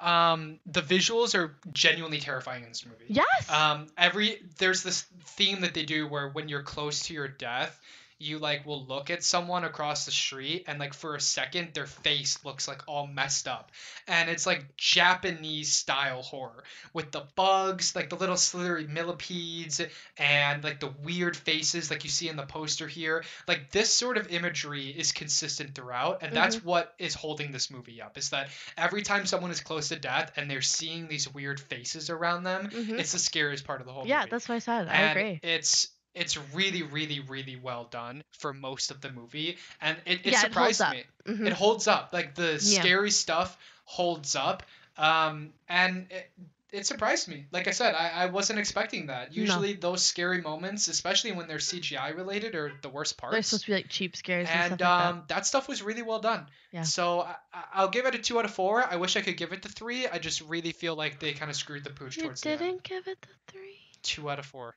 um, 0.00 0.58
the 0.66 0.82
visuals 0.82 1.34
are 1.34 1.56
genuinely 1.72 2.18
terrifying 2.18 2.62
in 2.62 2.68
this 2.68 2.84
movie. 2.84 3.04
Yes. 3.08 3.50
Um, 3.50 3.86
every 3.96 4.40
there's 4.58 4.82
this 4.82 5.06
theme 5.24 5.60
that 5.62 5.74
they 5.74 5.84
do 5.84 6.06
where 6.06 6.28
when 6.28 6.48
you're 6.48 6.62
close 6.62 7.04
to 7.06 7.14
your 7.14 7.28
death, 7.28 7.78
you 8.18 8.38
like 8.38 8.66
will 8.66 8.84
look 8.84 9.10
at 9.10 9.22
someone 9.22 9.64
across 9.64 10.04
the 10.04 10.10
street 10.10 10.64
and 10.66 10.78
like 10.78 10.92
for 10.92 11.14
a 11.14 11.20
second 11.20 11.72
their 11.74 11.86
face 11.86 12.44
looks 12.44 12.66
like 12.66 12.82
all 12.86 13.06
messed 13.06 13.46
up, 13.46 13.70
and 14.06 14.28
it's 14.28 14.46
like 14.46 14.76
Japanese 14.76 15.72
style 15.72 16.22
horror 16.22 16.64
with 16.92 17.10
the 17.12 17.22
bugs, 17.36 17.94
like 17.94 18.10
the 18.10 18.16
little 18.16 18.36
slithery 18.36 18.86
millipedes, 18.86 19.80
and 20.16 20.64
like 20.64 20.80
the 20.80 20.92
weird 21.04 21.36
faces 21.36 21.90
like 21.90 22.04
you 22.04 22.10
see 22.10 22.28
in 22.28 22.36
the 22.36 22.42
poster 22.46 22.88
here. 22.88 23.24
Like 23.46 23.70
this 23.70 23.92
sort 23.92 24.16
of 24.16 24.28
imagery 24.32 24.86
is 24.88 25.12
consistent 25.12 25.74
throughout, 25.74 26.22
and 26.22 26.34
that's 26.34 26.62
what 26.64 26.94
is 26.98 27.14
holding 27.14 27.52
this 27.52 27.70
movie 27.70 28.02
up. 28.02 28.18
Is 28.18 28.30
that 28.30 28.48
every 28.76 29.02
time 29.02 29.26
someone 29.26 29.50
is 29.50 29.60
close 29.60 29.88
to 29.88 29.96
death 29.96 30.32
and 30.36 30.50
they're 30.50 30.60
seeing 30.62 31.08
these 31.08 31.32
weird 31.32 31.60
faces 31.60 32.10
around 32.10 32.42
them, 32.44 32.68
Mhm. 32.70 32.98
it's 32.98 33.12
the 33.12 33.18
scariest 33.18 33.64
part 33.64 33.80
of 33.80 33.86
the 33.86 33.92
whole 33.92 34.06
yeah, 34.06 34.20
movie. 34.20 34.30
that's 34.30 34.48
what 34.48 34.56
I 34.56 34.58
said. 34.58 34.88
I 34.88 34.92
and 34.94 35.18
agree. 35.18 35.40
It's 35.42 35.88
it's 36.14 36.36
really, 36.54 36.82
really, 36.82 37.20
really 37.20 37.56
well 37.56 37.84
done 37.90 38.22
for 38.38 38.52
most 38.52 38.90
of 38.90 39.00
the 39.00 39.10
movie, 39.12 39.56
and 39.80 39.96
it, 40.06 40.20
it 40.24 40.32
Yeah, 40.32 40.40
surprised 40.40 40.80
up. 40.80 40.92
me. 40.92 41.04
Mhm. 41.26 41.46
It 41.46 41.52
holds 41.52 41.86
up. 41.88 42.10
Like 42.12 42.34
the 42.34 42.52
Yeah. 42.62 42.80
scary 42.80 43.10
stuff 43.10 43.56
holds 43.84 44.34
up, 44.36 44.62
um, 44.96 45.52
and 45.68 46.06
it, 46.10 46.30
it 46.70 46.86
surprised 46.86 47.28
me. 47.28 47.46
Like 47.50 47.66
I 47.66 47.70
said, 47.70 47.94
I, 47.94 48.10
I 48.10 48.26
wasn't 48.26 48.58
expecting 48.58 49.06
that. 49.06 49.32
Usually, 49.32 49.72
those 49.72 50.02
scary 50.02 50.42
moments, 50.42 50.88
especially 50.88 51.32
when 51.32 51.48
they're 51.48 51.56
CGI 51.58 52.14
related, 52.14 52.54
are 52.54 52.72
the 52.82 52.90
worst 52.90 53.16
parts 53.16 53.32
They're 53.32 53.42
supposed 53.42 53.64
to 53.64 53.70
be 53.70 53.74
like 53.76 53.88
cheap 53.88 54.14
scares 54.16 54.48
and, 54.50 54.72
and 54.72 54.78
stuff 54.78 55.00
like 55.00 55.06
um, 55.14 55.22
that. 55.28 55.46
stuff 55.46 55.66
was 55.68 55.82
really 55.82 56.02
well 56.02 56.18
done. 56.18 56.46
Yeah. 56.72 56.82
So 56.82 57.20
I, 57.20 57.36
I- 57.54 57.64
I'll 57.74 57.88
give 57.88 58.04
it 58.06 58.14
a 58.14 58.18
two 58.18 58.38
out 58.38 58.44
of 58.44 58.50
four. 58.50 58.84
I 58.84 58.96
wish 58.96 59.16
I 59.16 59.22
could 59.22 59.36
give 59.38 59.52
it 59.54 59.62
the 59.62 59.68
three. 59.70 60.06
I 60.08 60.18
just 60.18 60.42
really 60.42 60.72
feel 60.72 60.94
like 60.94 61.20
they 61.20 61.32
kind 61.32 61.50
of 61.50 61.56
screwed 61.56 61.84
the 61.84 61.90
pooch 61.90 62.16
that. 62.16 62.22
You 62.22 62.22
towards 62.28 62.40
the 62.42 62.50
end. 62.50 62.58
didn't 62.58 62.82
give 62.82 63.06
it 63.08 63.18
the 63.22 63.52
three. 63.52 63.78
Two 64.02 64.28
out 64.28 64.38
of 64.38 64.44
four. 64.44 64.76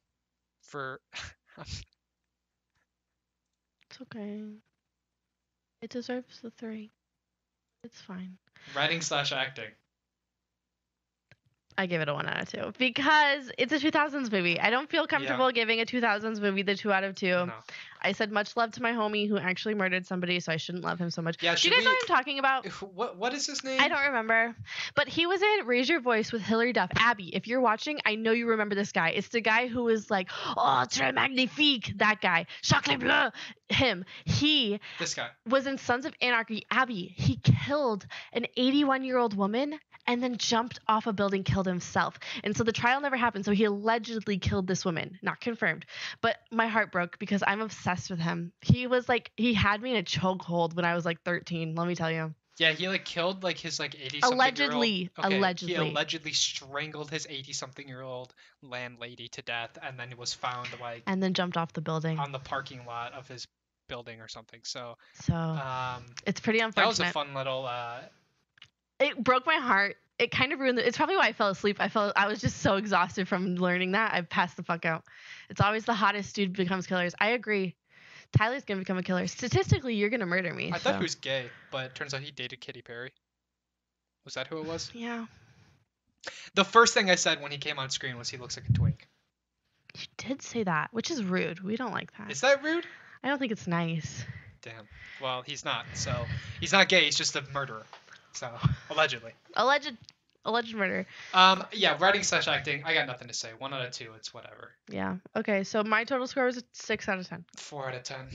For 0.72 1.02
It's 3.90 4.00
okay. 4.04 4.42
It 5.82 5.90
deserves 5.90 6.40
the 6.40 6.50
three. 6.52 6.92
It's 7.84 8.00
fine. 8.00 8.38
writing 8.74 9.02
slash 9.02 9.34
acting. 9.34 9.72
I 11.78 11.88
give 11.88 12.00
it 12.00 12.08
a 12.08 12.14
one 12.14 12.26
out 12.28 12.42
of 12.42 12.50
two 12.50 12.72
because 12.78 13.52
it's 13.58 13.74
a 13.74 13.80
2000s 13.80 14.32
movie. 14.32 14.60
I 14.62 14.70
don't 14.70 14.90
feel 14.90 15.08
comfortable 15.08 15.52
giving 15.52 15.82
a 15.82 15.86
2000s 15.86 16.40
movie 16.40 16.62
the 16.64 16.76
two 16.76 16.94
out 16.94 17.04
of 17.04 17.16
two. 17.16 17.28
No. 17.28 17.54
I 18.02 18.14
said 18.14 18.32
much 18.32 18.56
love 18.58 18.72
to 18.74 18.82
my 18.82 18.92
homie 18.92 19.28
who 19.28 19.38
actually 19.38 19.76
murdered 19.76 20.06
somebody, 20.08 20.40
so 20.40 20.52
I 20.52 20.58
shouldn't 20.58 20.84
love 20.84 21.00
him 21.00 21.10
so 21.12 21.22
much. 21.22 21.38
Yeah, 21.42 21.56
Do 21.56 21.68
you 21.68 21.74
guys 21.74 21.80
we? 21.80 21.86
know 21.86 21.92
what 21.92 22.10
I'm 22.10 22.16
talking 22.18 22.40
about? 22.40 22.66
What 22.96 23.18
what 23.18 23.34
is 23.34 23.46
his 23.46 23.64
name? 23.64 23.80
I 23.80 23.88
don't 23.88 24.06
remember. 24.08 24.56
But 24.96 25.08
he 25.08 25.26
was 25.28 25.42
in 25.42 25.66
Raise 25.68 25.88
Your 25.90 26.00
Voice 26.00 26.32
with 26.32 26.42
Hilary 26.42 26.74
Duff. 26.74 26.90
Abby, 26.96 27.36
if 27.36 27.48
you're 27.48 27.62
watching, 27.62 28.00
I 28.06 28.16
know 28.16 28.32
you 28.32 28.48
remember 28.50 28.76
this 28.76 28.92
guy. 28.92 29.10
It's 29.10 29.28
the 29.30 29.42
guy 29.42 29.68
who 29.68 29.84
was 29.84 30.10
like, 30.10 30.30
oh, 30.58 30.86
très 30.90 31.14
magnifique. 31.14 31.94
That 31.98 32.22
guy. 32.22 32.48
Chocolat 32.62 33.00
bleu. 33.00 33.30
Him. 33.70 34.04
He 34.26 34.80
This 35.00 35.14
guy. 35.14 35.30
was 35.48 35.66
in 35.68 35.78
Sons 35.78 36.06
of 36.06 36.14
Anarchy. 36.22 36.66
Abby, 36.72 37.14
he 37.16 37.38
killed 37.38 38.06
an 38.34 38.46
81 38.58 39.04
year 39.04 39.18
old 39.18 39.36
woman 39.38 39.80
and 40.08 40.22
then 40.22 40.38
jumped 40.38 40.80
off 40.88 41.06
a 41.06 41.14
building, 41.14 41.44
killed 41.44 41.68
himself. 41.68 42.20
And 42.44 42.58
so 42.58 42.64
the 42.64 42.72
trial 42.74 43.00
never 43.02 43.16
happened. 43.16 43.46
So 43.46 43.52
he 43.52 43.66
allegedly 43.66 44.40
killed 44.40 44.66
this 44.68 44.84
woman. 44.84 45.20
Not 45.22 45.40
confirmed. 45.40 45.86
But 46.22 46.38
my 46.52 46.68
heart 46.68 46.92
broke 46.92 47.20
because 47.20 47.44
I'm 47.46 47.62
obsessed 47.62 47.91
with 48.10 48.20
him. 48.20 48.52
He 48.62 48.88
was 48.88 49.08
like, 49.10 49.32
he 49.38 49.54
had 49.54 49.82
me 49.82 49.92
in 49.92 49.98
a 49.98 50.04
chokehold 50.04 50.74
when 50.76 50.86
I 50.86 50.96
was 50.96 51.06
like 51.06 51.22
13, 51.24 51.76
let 51.76 51.88
me 51.88 51.96
tell 51.96 52.12
you. 52.12 52.34
Yeah, 52.58 52.74
he 52.74 52.88
like 52.90 53.06
killed 53.06 53.44
like 53.44 53.58
his 53.58 53.80
like 53.80 53.96
eighty 54.00 54.20
Allegedly. 54.22 55.10
Okay, 55.18 55.38
Allegedly. 55.38 55.74
He 55.74 55.80
allegedly 55.80 56.34
strangled 56.34 57.10
his 57.10 57.26
eighty 57.28 57.54
something 57.54 57.88
year 57.88 58.02
old 58.02 58.36
landlady 58.62 59.30
to 59.30 59.42
death, 59.42 59.80
and 59.82 59.98
then 59.98 60.14
was 60.18 60.34
found 60.34 60.68
like 60.80 61.02
And 61.08 61.24
then 61.24 61.34
jumped 61.34 61.58
off 61.58 61.74
the 61.74 61.82
building. 61.82 62.20
on 62.20 62.32
the 62.32 62.40
parking 62.40 62.86
lot 62.86 63.14
of 63.14 63.28
his 63.28 63.48
building 63.88 64.22
or 64.22 64.28
something. 64.28 64.60
So 64.64 64.98
So 65.24 65.34
um, 65.34 66.04
it's 66.28 66.40
pretty 66.40 66.60
unfortunate. 66.60 66.98
that 66.98 67.04
was 67.06 67.10
a 67.10 67.14
fun 67.14 67.34
little. 67.34 67.66
Uh, 67.66 68.02
it 69.00 69.24
broke 69.24 69.46
my 69.48 69.56
heart. 69.56 69.96
It 70.20 70.30
kind 70.30 70.54
of 70.54 70.60
ruined 70.60 70.78
it. 70.78 70.86
It's 70.86 70.98
probably 70.98 71.16
why 71.16 71.30
I 71.30 71.34
fell 71.34 71.50
asleep. 71.50 71.78
I 71.80 71.90
felt 71.90 72.14
I 72.16 72.28
was 72.28 72.40
just 72.42 72.58
so 72.62 72.76
exhausted 72.76 73.28
from 73.28 73.56
learning 73.56 73.94
that. 73.94 74.14
I 74.14 74.22
passed 74.22 74.56
the 74.56 74.64
fuck 74.64 74.86
out. 74.86 75.04
It's 75.50 75.62
always 75.62 75.86
the 75.86 75.96
hottest 75.96 76.36
dude 76.36 76.54
becomes 76.54 76.86
killers. 76.86 77.16
I 77.20 77.30
agree. 77.30 77.76
Tyler's 78.38 78.64
gonna 78.64 78.80
become 78.80 78.98
a 78.98 79.04
killer. 79.04 79.28
Statistically, 79.28 79.96
you're 79.96 80.10
gonna 80.10 80.26
murder 80.26 80.54
me. 80.54 80.72
I 80.74 80.78
thought 80.78 80.96
he 80.96 81.02
was 81.04 81.16
gay, 81.16 81.46
but 81.72 81.86
it 81.88 81.96
turns 81.96 82.14
out 82.14 82.22
he 82.22 82.32
dated 82.32 82.62
Katy 82.62 82.82
Perry. 82.82 83.12
Was 84.26 84.36
that 84.36 84.48
who 84.48 84.60
it 84.60 84.66
was? 84.66 84.92
Yeah, 84.94 85.26
The 86.54 86.64
first 86.64 86.94
thing 86.94 87.10
I 87.10 87.16
said 87.16 87.42
when 87.42 87.52
he 87.52 87.58
came 87.58 87.80
on 87.80 87.90
screen 87.90 88.18
was 88.18 88.30
he 88.30 88.38
looks 88.38 88.56
like 88.58 88.70
a 88.70 88.74
twink. 88.74 89.08
you 89.98 90.06
did 90.18 90.42
say 90.42 90.64
that, 90.64 90.90
which 90.94 91.10
is 91.12 91.24
rude. 91.24 91.62
We 91.62 91.76
don't 91.76 91.92
like 91.92 92.16
that. 92.18 92.32
Is 92.32 92.42
that 92.42 92.64
rude? 92.64 92.86
I 93.24 93.28
don't 93.30 93.40
think 93.40 93.52
it's 93.52 93.68
nice. 93.68 94.24
Damn. 94.62 94.88
Well, 95.22 95.42
he's 95.42 95.66
not. 95.66 95.86
So 95.96 96.14
he's 96.60 96.72
not 96.72 96.88
gay. 96.88 97.06
He's 97.06 97.18
just 97.18 97.36
a 97.36 97.44
murderer. 97.54 97.84
So 98.34 98.50
allegedly. 98.90 99.34
Alleged. 99.56 99.98
Alleged 100.44 100.76
murder. 100.76 101.06
Um, 101.34 101.64
yeah, 101.72 101.98
writing 102.00 102.24
slash 102.24 102.48
acting. 102.48 102.84
I 102.84 102.94
got 102.94 103.06
nothing 103.06 103.28
to 103.28 103.34
say. 103.34 103.50
One 103.58 103.74
out 103.74 103.86
of 103.86 103.92
two. 103.92 104.12
It's 104.16 104.34
whatever. 104.34 104.72
Yeah. 104.90 105.18
Okay. 105.36 105.64
So 105.64 105.84
my 105.84 106.04
total 106.04 106.26
score 106.26 106.46
was 106.46 106.58
a 106.58 106.64
six 106.74 107.08
out 107.08 107.20
of 107.20 107.28
ten. 107.28 107.46
Four 107.58 107.90
out 107.90 107.96
of 107.96 108.04
ten. 108.04 108.28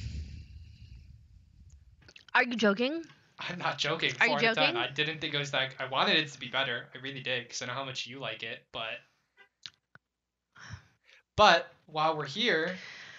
Are 2.35 2.45
you 2.45 2.55
joking? 2.55 3.03
I'm 3.39 3.59
not 3.59 3.79
joking. 3.79 4.13
Are 4.21 4.27
Four 4.27 4.37
you 4.37 4.55
joking? 4.55 4.77
I 4.77 4.89
didn't 4.89 5.21
think 5.21 5.35
it 5.35 5.39
was 5.39 5.51
that. 5.51 5.75
I 5.79 5.87
wanted 5.87 6.17
it 6.17 6.33
to 6.33 6.39
be 6.41 6.49
better. 6.49 6.87
I 6.95 6.99
really 6.99 7.21
did 7.21 7.45
because 7.45 7.61
I 7.63 7.67
know 7.67 7.73
how 7.73 7.85
much 7.85 8.07
you 8.07 8.19
like 8.19 8.43
it. 8.43 8.63
But, 8.73 8.99
but 11.37 11.67
while 11.87 12.17
we're 12.17 12.27
here, 12.27 12.77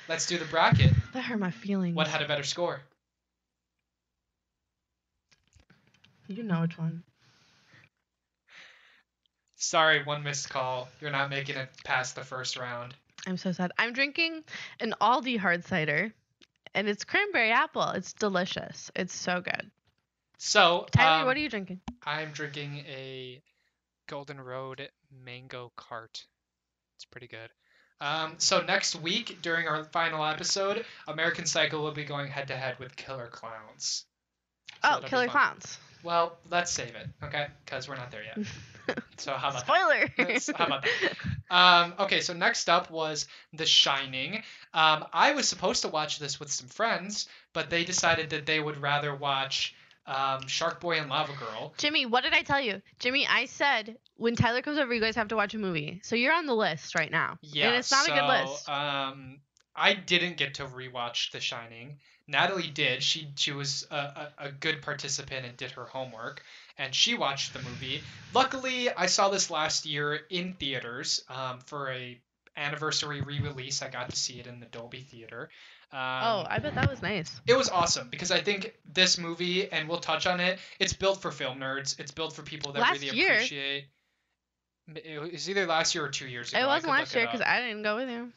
let's 0.07 0.25
do 0.25 0.37
the 0.37 0.45
bracket. 0.45 0.91
That 1.13 1.23
hurt 1.23 1.39
my 1.39 1.51
feelings. 1.51 1.95
What 1.95 2.07
had 2.07 2.21
a 2.21 2.27
better 2.27 2.43
score? 2.43 2.81
You 6.27 6.43
know 6.43 6.61
which 6.61 6.77
one. 6.77 7.03
Sorry, 9.57 10.03
one 10.03 10.23
missed 10.23 10.49
call. 10.49 10.87
You're 11.01 11.11
not 11.11 11.29
making 11.29 11.55
it 11.57 11.69
past 11.83 12.15
the 12.15 12.23
first 12.23 12.57
round. 12.57 12.93
I'm 13.25 13.37
so 13.37 13.51
sad. 13.51 13.71
I'm 13.77 13.91
drinking 13.91 14.43
an 14.79 14.93
Aldi 15.01 15.37
hard 15.37 15.65
cider, 15.65 16.13
and 16.73 16.87
it's 16.87 17.03
cranberry 17.03 17.51
apple. 17.51 17.89
It's 17.89 18.13
delicious. 18.13 18.91
It's 18.95 19.13
so 19.15 19.41
good. 19.41 19.69
So, 20.37 20.85
Tyler, 20.91 21.21
um, 21.21 21.25
what 21.25 21.35
are 21.35 21.39
you 21.39 21.49
drinking? 21.49 21.81
I'm 22.05 22.31
drinking 22.31 22.83
a 22.87 23.41
Golden 24.07 24.39
Road 24.39 24.87
Mango 25.25 25.71
Cart. 25.75 26.23
It's 26.95 27.05
pretty 27.05 27.27
good. 27.27 27.49
Um, 27.99 28.35
so 28.37 28.61
next 28.61 28.95
week 28.95 29.39
during 29.41 29.67
our 29.67 29.83
final 29.85 30.23
episode, 30.23 30.85
American 31.07 31.47
Psycho 31.47 31.81
will 31.81 31.91
be 31.91 32.05
going 32.05 32.27
head 32.27 32.49
to 32.49 32.55
head 32.55 32.77
with 32.77 32.95
Killer 32.95 33.27
Klowns. 33.31 34.03
So 34.83 34.89
Oh, 34.91 34.99
Killer. 35.03 35.27
Clowns. 35.27 35.79
Well, 36.03 36.37
let's 36.51 36.71
save 36.71 36.93
it, 36.93 37.07
okay? 37.23 37.47
Because 37.65 37.89
we're 37.89 37.95
not 37.95 38.11
there 38.11 38.23
yet. 38.23 38.45
So 39.17 39.33
how 39.33 39.49
about 39.49 39.65
that? 39.65 39.75
Spoiler. 39.75 40.09
That's- 40.17 40.49
how 40.55 40.65
about 40.65 40.85
Um, 41.49 41.93
okay, 41.99 42.19
so 42.21 42.33
next 42.33 42.69
up 42.69 42.91
was 42.91 43.25
The 43.53 43.65
Shining. 43.65 44.43
Um, 44.73 45.05
I 45.13 45.31
was 45.31 45.47
supposed 45.47 45.83
to 45.83 45.87
watch 45.87 46.19
this 46.19 46.39
with 46.39 46.51
some 46.51 46.67
friends, 46.67 47.27
but 47.53 47.69
they 47.69 47.83
decided 47.85 48.31
that 48.31 48.45
they 48.45 48.59
would 48.59 48.77
rather 48.81 49.15
watch 49.15 49.73
um, 50.05 50.45
Shark 50.47 50.79
Boy 50.81 50.99
and 50.99 51.09
Lava 51.09 51.33
Girl. 51.33 51.73
Jimmy, 51.77 52.05
what 52.05 52.23
did 52.23 52.33
I 52.33 52.41
tell 52.41 52.59
you? 52.61 52.81
Jimmy, 52.99 53.25
I 53.27 53.45
said 53.45 53.97
when 54.17 54.35
Tyler 54.35 54.61
comes 54.61 54.77
over, 54.77 54.93
you 54.93 55.01
guys 55.01 55.15
have 55.15 55.29
to 55.29 55.35
watch 55.35 55.53
a 55.53 55.57
movie. 55.57 56.01
So 56.03 56.15
you're 56.15 56.33
on 56.33 56.45
the 56.45 56.55
list 56.55 56.95
right 56.95 57.11
now. 57.11 57.37
Yeah, 57.41 57.67
And 57.67 57.75
it's 57.77 57.91
not 57.91 58.07
a 58.07 58.11
good 58.11 58.19
so, 58.19 58.27
list. 58.51 58.69
Um, 58.69 59.39
I 59.75 59.93
didn't 59.93 60.37
get 60.37 60.55
to 60.55 60.65
rewatch 60.65 61.31
The 61.31 61.39
Shining. 61.39 61.99
Natalie 62.27 62.69
did. 62.69 63.01
She 63.01 63.27
she 63.35 63.51
was 63.51 63.87
a, 63.89 63.95
a, 63.95 64.29
a 64.39 64.51
good 64.51 64.81
participant 64.81 65.45
and 65.45 65.55
did 65.55 65.71
her 65.71 65.85
homework, 65.85 66.43
and 66.77 66.93
she 66.93 67.15
watched 67.15 67.53
the 67.53 67.61
movie. 67.61 68.01
Luckily, 68.33 68.89
I 68.91 69.05
saw 69.05 69.29
this 69.29 69.49
last 69.49 69.85
year 69.85 70.19
in 70.29 70.53
theaters 70.53 71.23
um, 71.29 71.59
for 71.59 71.89
a 71.91 72.19
anniversary 72.57 73.21
re-release. 73.21 73.81
I 73.81 73.89
got 73.89 74.09
to 74.09 74.15
see 74.15 74.39
it 74.39 74.47
in 74.47 74.59
the 74.59 74.65
Dolby 74.65 75.01
Theater. 75.01 75.49
Um, 75.91 75.99
oh, 75.99 76.45
I 76.49 76.59
bet 76.59 76.75
that 76.75 76.89
was 76.89 77.01
nice. 77.01 77.39
it 77.47 77.55
was 77.55 77.69
awesome 77.69 78.09
because 78.09 78.29
I 78.29 78.41
think 78.41 78.73
this 78.93 79.17
movie, 79.17 79.71
and 79.71 79.87
we'll 79.87 79.99
touch 79.99 80.27
on 80.27 80.41
it. 80.41 80.59
It's 80.79 80.91
built 80.91 81.21
for 81.21 81.31
film 81.31 81.59
nerds. 81.59 81.97
It's 81.97 82.11
built 82.11 82.33
for 82.33 82.41
people 82.41 82.73
that 82.73 82.81
Last 82.81 83.01
really 83.01 83.17
year. 83.17 83.35
appreciate. 83.35 83.85
It 84.95 85.33
was 85.33 85.49
either 85.49 85.65
last 85.65 85.95
year 85.95 86.03
or 86.03 86.09
two 86.09 86.27
years 86.27 86.51
ago. 86.51 86.61
It 86.61 86.65
wasn't 86.65 86.91
last 86.91 87.15
year 87.15 87.25
because 87.25 87.41
I 87.41 87.61
didn't 87.61 87.83
go 87.83 87.95
with 87.95 88.09
you. 88.09 88.31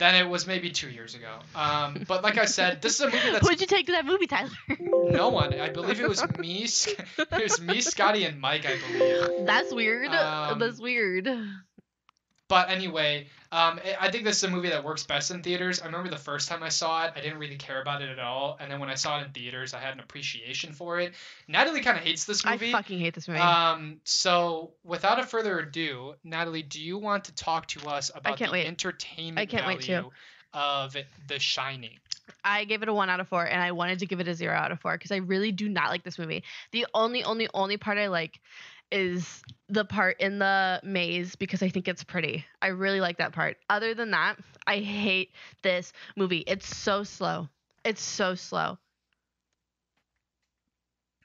Then 0.00 0.14
it 0.14 0.26
was 0.26 0.46
maybe 0.46 0.70
two 0.70 0.88
years 0.88 1.14
ago. 1.14 1.28
Um, 1.54 2.04
but 2.08 2.22
like 2.22 2.38
I 2.38 2.46
said, 2.46 2.80
this 2.80 2.94
is 2.94 3.00
a 3.02 3.04
movie 3.04 3.32
that's 3.32 3.46
Who'd 3.46 3.60
you 3.60 3.66
take 3.66 3.84
to 3.84 3.92
that 3.92 4.06
movie, 4.06 4.26
Tyler? 4.26 4.48
no 4.80 5.28
one. 5.28 5.52
I 5.52 5.68
believe 5.68 6.00
it 6.00 6.08
was 6.08 6.24
me. 6.38 6.62
It 7.18 7.42
was 7.42 7.60
me, 7.60 7.82
Scotty, 7.82 8.24
and 8.24 8.40
Mike. 8.40 8.64
I 8.64 8.78
believe. 8.78 9.46
That's 9.46 9.70
weird. 9.70 10.08
Um, 10.08 10.58
That's 10.58 10.80
weird. 10.80 11.28
But 12.48 12.70
anyway, 12.70 13.28
um, 13.52 13.80
I- 13.84 13.96
I 14.00 14.10
think 14.10 14.24
this 14.24 14.36
is 14.36 14.44
a 14.44 14.48
movie 14.48 14.68
that 14.68 14.84
works 14.84 15.04
best 15.04 15.30
in 15.30 15.42
theaters. 15.42 15.80
I 15.80 15.86
remember 15.86 16.08
the 16.08 16.16
first 16.16 16.48
time 16.48 16.62
I 16.62 16.68
saw 16.68 17.04
it, 17.04 17.12
I 17.16 17.20
didn't 17.20 17.38
really 17.38 17.56
care 17.56 17.80
about 17.80 18.02
it 18.02 18.08
at 18.08 18.18
all, 18.18 18.56
and 18.60 18.70
then 18.70 18.80
when 18.80 18.88
I 18.88 18.94
saw 18.94 19.20
it 19.20 19.26
in 19.26 19.32
theaters, 19.32 19.74
I 19.74 19.80
had 19.80 19.94
an 19.94 20.00
appreciation 20.00 20.72
for 20.72 21.00
it. 21.00 21.14
Natalie 21.48 21.80
kind 21.80 21.96
of 21.98 22.04
hates 22.04 22.24
this 22.24 22.44
movie. 22.44 22.68
I 22.70 22.72
fucking 22.72 22.98
hate 22.98 23.14
this 23.14 23.28
movie. 23.28 23.40
Um, 23.40 24.00
so 24.04 24.72
without 24.84 25.18
a 25.18 25.24
further 25.24 25.58
ado, 25.58 26.14
Natalie, 26.24 26.62
do 26.62 26.80
you 26.80 26.98
want 26.98 27.24
to 27.24 27.34
talk 27.34 27.66
to 27.68 27.88
us 27.88 28.10
about 28.14 28.38
the 28.38 28.48
wait. 28.50 28.66
entertainment 28.66 29.38
I 29.38 29.46
can't 29.46 29.66
wait 29.66 29.80
to. 29.82 29.86
value 29.92 30.10
of 30.52 30.96
The 31.28 31.38
Shining? 31.38 31.98
I 32.44 32.64
gave 32.64 32.82
it 32.82 32.88
a 32.88 32.94
one 32.94 33.10
out 33.10 33.20
of 33.20 33.28
four, 33.28 33.44
and 33.44 33.60
I 33.60 33.72
wanted 33.72 33.98
to 34.00 34.06
give 34.06 34.20
it 34.20 34.28
a 34.28 34.34
zero 34.34 34.54
out 34.54 34.72
of 34.72 34.80
four 34.80 34.92
because 34.92 35.10
I 35.10 35.16
really 35.16 35.52
do 35.52 35.68
not 35.68 35.90
like 35.90 36.04
this 36.04 36.18
movie. 36.18 36.42
The 36.72 36.86
only, 36.94 37.24
only, 37.24 37.48
only 37.54 37.76
part 37.76 37.98
I 37.98 38.08
like 38.08 38.40
is 38.92 39.42
the 39.68 39.84
part 39.84 40.20
in 40.20 40.38
the 40.38 40.80
maze 40.82 41.36
because 41.36 41.62
I 41.62 41.68
think 41.68 41.88
it's 41.88 42.04
pretty. 42.04 42.44
I 42.60 42.68
really 42.68 43.00
like 43.00 43.18
that 43.18 43.32
part. 43.32 43.56
Other 43.68 43.94
than 43.94 44.10
that, 44.10 44.36
I 44.66 44.78
hate 44.78 45.32
this 45.62 45.92
movie. 46.16 46.44
It's 46.46 46.76
so 46.76 47.04
slow. 47.04 47.48
It's 47.84 48.02
so 48.02 48.34
slow. 48.34 48.78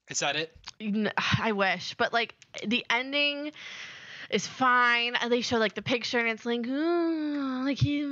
Is 0.10 0.20
that 0.20 0.36
it? 0.36 0.56
I 1.40 1.54
wish, 1.54 1.96
but 1.96 2.14
like 2.14 2.36
the 2.66 2.86
ending 2.90 3.52
is 4.30 4.46
fine. 4.46 5.16
They 5.30 5.42
show 5.42 5.58
like 5.58 5.74
the 5.74 5.82
picture, 5.82 6.20
and 6.20 6.30
it's 6.30 6.46
like, 6.46 6.66
ooh, 6.68 7.64
like 7.66 7.80
he. 7.80 8.12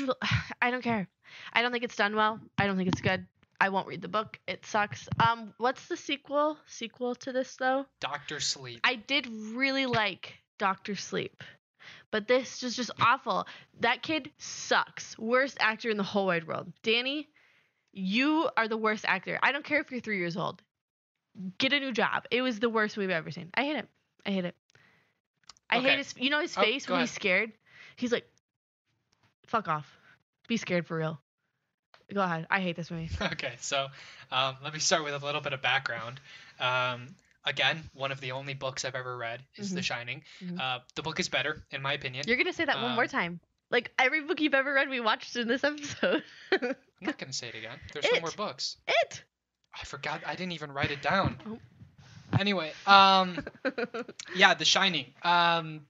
I 0.62 0.72
don't 0.72 0.82
care. 0.82 1.08
I 1.52 1.62
don't 1.62 1.72
think 1.72 1.84
it's 1.84 1.96
done 1.96 2.16
well. 2.16 2.40
I 2.58 2.66
don't 2.66 2.78
think 2.78 2.90
it's 2.90 3.02
good. 3.02 3.26
I 3.64 3.70
won't 3.70 3.88
read 3.88 4.02
the 4.02 4.10
book. 4.10 4.38
It 4.46 4.66
sucks. 4.66 5.08
Um, 5.22 5.54
what's 5.58 5.88
the 5.88 5.96
sequel? 5.96 6.58
Sequel 6.66 7.16
to 7.16 7.32
this 7.32 7.56
though? 7.56 7.86
Doctor 8.02 8.42
Sleep. 8.42 8.82
I 8.84 8.96
did 8.96 9.26
really 9.54 9.86
like 9.86 10.34
Doctor 10.60 10.98
Sleep, 10.98 11.42
but 12.12 12.28
this 12.28 12.62
is 12.62 12.76
just 12.76 12.92
awful. 13.00 13.48
That 13.80 14.04
kid 14.04 14.32
sucks. 14.38 15.18
Worst 15.18 15.56
actor 15.62 15.90
in 15.90 15.96
the 15.96 16.04
whole 16.04 16.26
wide 16.26 16.46
world. 16.46 16.74
Danny, 16.84 17.30
you 17.94 18.50
are 18.58 18.68
the 18.68 18.76
worst 18.76 19.06
actor. 19.08 19.40
I 19.42 19.54
don't 19.54 19.64
care 19.64 19.80
if 19.80 19.92
you're 19.92 20.02
three 20.02 20.18
years 20.18 20.36
old. 20.36 20.62
Get 21.58 21.72
a 21.72 21.80
new 21.80 21.94
job. 21.94 22.26
It 22.32 22.42
was 22.42 22.60
the 22.60 22.70
worst 22.70 22.98
I've 22.98 23.10
ever 23.10 23.32
seen. 23.32 23.50
I 23.54 23.64
hate 23.64 23.78
it. 23.78 23.88
I 24.26 24.32
hate 24.32 24.44
it. 24.44 24.56
I 25.70 25.78
Okay. 25.78 25.88
hate 25.92 25.98
his. 26.00 26.14
You 26.18 26.32
know 26.32 26.42
his 26.42 26.58
Oh, 26.58 26.62
face 26.62 26.86
go 26.86 26.96
when 26.96 27.02
he's 27.02 27.12
scared. 27.12 27.54
He's 27.96 28.12
like, 28.12 28.30
"Fuck 29.46 29.70
off. 29.70 29.90
Be 30.50 30.58
scared 30.58 30.86
for 30.86 30.98
real." 30.98 31.22
Go 32.14 32.22
ahead. 32.22 32.48
I 32.50 32.60
hate 32.62 32.76
this 32.76 32.90
movie. 32.92 33.10
Okay, 33.22 33.54
so 33.60 33.88
um, 34.32 34.56
let 34.64 34.74
me 34.74 34.80
start 34.80 35.04
with 35.04 35.14
a 35.14 35.26
little 35.26 35.42
bit 35.42 35.54
of 35.54 35.62
background. 35.62 36.20
Um, 36.60 37.08
again, 37.46 37.82
one 37.94 38.12
of 38.12 38.20
the 38.22 38.32
only 38.34 38.54
books 38.54 38.86
I've 38.86 38.96
ever 38.96 39.16
read 39.18 39.42
is 39.56 39.72
The 39.74 39.82
Mhm. 39.82 39.84
Shining. 39.84 40.24
Mhm. 40.42 40.60
Uh, 40.60 40.80
the 40.96 41.02
book 41.04 41.20
is 41.20 41.30
better, 41.30 41.62
in 41.72 41.82
my 41.82 41.94
opinion. 41.94 42.26
You're 42.28 42.38
gonna 42.38 42.54
say 42.54 42.66
that 42.66 42.82
one 42.82 42.94
more 42.96 43.04
Um, 43.04 43.10
time. 43.10 43.40
Like 43.70 43.92
every 43.98 44.22
book 44.22 44.40
you've 44.40 44.54
ever 44.54 44.74
read, 44.74 44.90
we 44.90 45.00
watched 45.00 45.36
in 45.36 45.48
this 45.48 45.64
episode. 45.64 46.24
I'm 46.52 46.76
not 47.02 47.18
gonna 47.18 47.34
say 47.34 47.50
it 47.50 47.56
again. 47.56 47.78
There's 47.92 48.06
no 48.14 48.20
more 48.22 48.32
books. 48.32 48.78
it. 48.88 49.24
I 49.80 49.84
forgot. 49.86 50.22
I 50.26 50.36
didn't 50.36 50.52
even 50.54 50.72
write 50.72 50.92
it 50.92 51.02
down. 51.02 51.38
Oh. 51.48 51.60
Anyway, 52.40 52.72
um, 52.88 53.44
yeah, 54.36 54.54
The 54.54 54.66
Shining. 54.66 55.06
Um, 55.24 55.86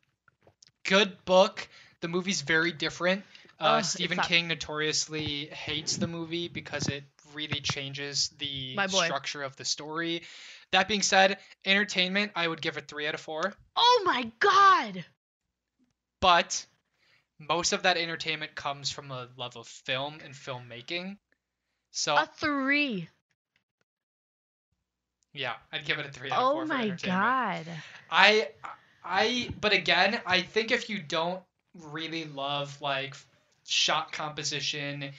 good 0.83 1.23
book. 1.25 1.67
The 2.01 2.07
movie's 2.07 2.41
very 2.41 2.71
different. 2.71 3.23
Oh, 3.63 3.75
Uh, 3.77 3.81
Stephen 3.81 4.17
sucks. 4.17 4.27
King 4.27 4.49
notoriously 4.49 5.45
hates 5.45 5.95
the 5.97 6.07
movie 6.07 6.49
because 6.49 6.87
it 6.89 7.05
really 7.33 7.61
changes 7.61 8.27
the 8.37 8.75
structure 8.89 9.41
of 9.41 9.55
the 9.55 9.63
story. 9.65 10.23
That 10.71 10.87
being 10.87 11.01
said, 11.01 11.37
entertainment, 11.65 12.33
I 12.35 12.47
would 12.47 12.61
give 12.61 12.77
it 12.77 12.87
three 12.87 13.07
out 13.07 13.13
of 13.13 13.21
four. 13.21 13.53
oh 13.75 14.01
my 14.05 14.29
god. 14.39 15.05
But 16.19 16.65
most 17.39 17.73
of 17.73 17.83
that 17.83 17.95
entertainment 17.97 18.53
comes 18.55 18.89
from 18.91 19.11
a 19.11 19.29
love 19.37 19.55
of 19.55 19.67
film 19.67 20.19
and 20.23 20.33
filmmaking. 20.33 21.17
So 21.91 22.15
A 22.15 22.25
three. 22.25 23.07
yeah, 25.33 25.53
I'd 25.71 25.85
give 25.85 25.99
it 25.99 26.05
a 26.05 26.11
three 26.11 26.31
out 26.31 26.37
of 26.39 26.43
Oh 26.43 26.51
four 26.53 26.65
my 26.65 26.89
god. 26.89 27.65
I 28.11 28.49
I 29.03 29.49
but 29.61 29.73
again, 29.73 30.19
I 30.25 30.41
think 30.41 30.71
if 30.71 30.89
you 30.89 30.99
don't 31.01 31.41
really 31.75 32.25
love 32.25 32.81
like 32.81 33.15
shot 33.67 34.11
composition, 34.11 35.11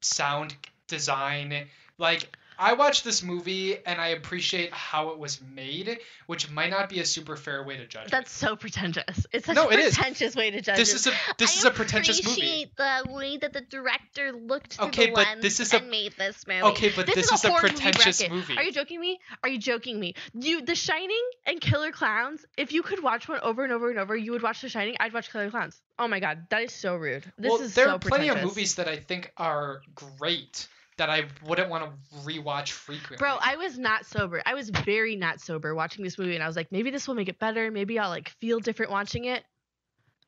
sound 0.00 0.54
design, 0.88 1.66
like 1.98 2.36
I 2.56 2.74
watched 2.74 3.02
this 3.02 3.20
movie 3.24 3.76
and 3.84 4.00
I 4.00 4.08
appreciate 4.08 4.72
how 4.72 5.08
it 5.08 5.18
was 5.18 5.40
made, 5.42 5.98
which 6.28 6.48
might 6.52 6.70
not 6.70 6.88
be 6.88 7.00
a 7.00 7.04
super 7.04 7.34
fair 7.36 7.64
way 7.64 7.78
to 7.78 7.86
judge. 7.86 8.04
it. 8.06 8.10
That's 8.12 8.30
so 8.30 8.54
pretentious. 8.54 9.26
It's 9.32 9.46
such 9.46 9.56
No, 9.56 9.70
a 9.70 9.72
it 9.72 9.80
is. 9.80 9.94
pretentious 9.96 10.36
way 10.36 10.52
to 10.52 10.60
judge 10.60 10.76
This 10.76 10.92
it. 10.92 10.94
is 10.96 11.06
a 11.08 11.12
this 11.36 11.56
I 11.56 11.58
is 11.58 11.64
a 11.64 11.70
pretentious 11.72 12.24
movie. 12.24 12.40
appreciate 12.40 12.76
the 12.76 13.12
way 13.12 13.36
that 13.38 13.52
the 13.54 13.60
director 13.60 14.30
looked 14.32 14.74
through 14.74 14.86
Okay, 14.86 15.06
the 15.06 15.12
but 15.14 15.26
lens 15.26 15.42
this 15.42 15.58
is 15.58 15.72
a- 15.72 15.78
and 15.78 15.90
made 15.90 16.12
this 16.16 16.46
movie. 16.46 16.62
Okay, 16.62 16.92
but 16.94 17.06
this, 17.06 17.16
this, 17.16 17.32
is, 17.32 17.44
a, 17.44 17.48
horror 17.48 17.58
pretentious 17.60 18.20
movie, 18.22 18.32
movie. 18.34 18.56
Are 18.56 18.62
you 18.62 18.70
joking 18.70 19.00
me? 19.00 19.18
Are 19.42 19.48
you 19.48 19.58
joking 19.58 19.98
me? 19.98 20.14
You, 20.34 20.62
The 20.62 20.76
Shining 20.76 21.22
and 21.46 21.60
Killer 21.60 21.90
Klowns. 21.90 22.44
If 22.56 22.72
you 22.72 22.82
could 22.82 23.02
watch 23.02 23.26
one 23.28 23.40
over 23.40 23.64
and 23.64 23.72
over 23.72 23.90
and 23.90 23.98
over, 23.98 24.16
you 24.16 24.30
would 24.30 24.42
watch 24.42 24.60
The 24.60 24.68
Shining. 24.68 24.94
I'd 25.00 25.12
watch 25.12 25.32
Killer 25.32 25.50
Klowns. 25.50 25.76
Oh 25.98 26.08
my 26.08 26.20
god, 26.20 26.46
that 26.50 26.62
is 26.62 26.72
so 26.72 26.96
rude. 26.96 27.24
This 27.38 27.50
well, 27.50 27.60
is 27.60 27.74
there 27.74 27.86
so 27.86 27.92
are 27.92 27.98
plenty 27.98 28.28
of 28.28 28.42
movies 28.42 28.74
that 28.76 28.88
I 28.88 28.96
think 28.96 29.32
are 29.36 29.80
great 29.94 30.68
that 30.96 31.10
I 31.10 31.24
wouldn't 31.46 31.70
want 31.70 31.84
to 31.84 32.18
rewatch 32.18 32.70
frequently. 32.70 33.16
Bro, 33.16 33.38
I 33.40 33.56
was 33.56 33.78
not 33.78 34.06
sober. 34.06 34.42
I 34.46 34.54
was 34.54 34.70
very 34.70 35.16
not 35.16 35.40
sober 35.40 35.74
watching 35.74 36.04
this 36.04 36.18
movie, 36.18 36.34
and 36.34 36.42
I 36.42 36.46
was 36.46 36.56
like, 36.56 36.70
maybe 36.70 36.90
this 36.90 37.08
will 37.08 37.14
make 37.14 37.28
it 37.28 37.38
better. 37.38 37.70
Maybe 37.70 37.98
I'll 37.98 38.10
like 38.10 38.28
feel 38.40 38.60
different 38.60 38.92
watching 38.92 39.24
it. 39.24 39.44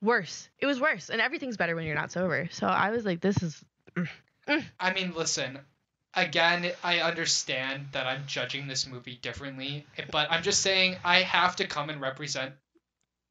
Worse. 0.03 0.49
It 0.59 0.67
was 0.67 0.81
worse, 0.81 1.09
and 1.09 1.21
everything's 1.21 1.57
better 1.57 1.75
when 1.75 1.85
you're 1.85 1.95
not 1.95 2.13
sober. 2.13 2.49
So 2.53 2.67
I 2.67 2.91
was 2.91 3.05
like, 3.05 3.21
this 3.21 3.43
is. 3.43 3.65
Mm, 3.97 4.09
mm. 4.49 4.65
I 4.79 4.93
mean, 4.93 5.15
listen. 5.15 5.59
Again, 6.15 6.71
I 6.83 7.01
understand 7.01 7.89
that 7.93 8.07
I'm 8.07 8.23
judging 8.27 8.67
this 8.67 8.87
movie 8.87 9.19
differently, 9.21 9.85
but 10.11 10.31
I'm 10.31 10.43
just 10.43 10.63
saying 10.63 10.97
I 11.05 11.19
have 11.19 11.57
to 11.57 11.67
come 11.67 11.91
and 11.91 12.01
represent 12.01 12.55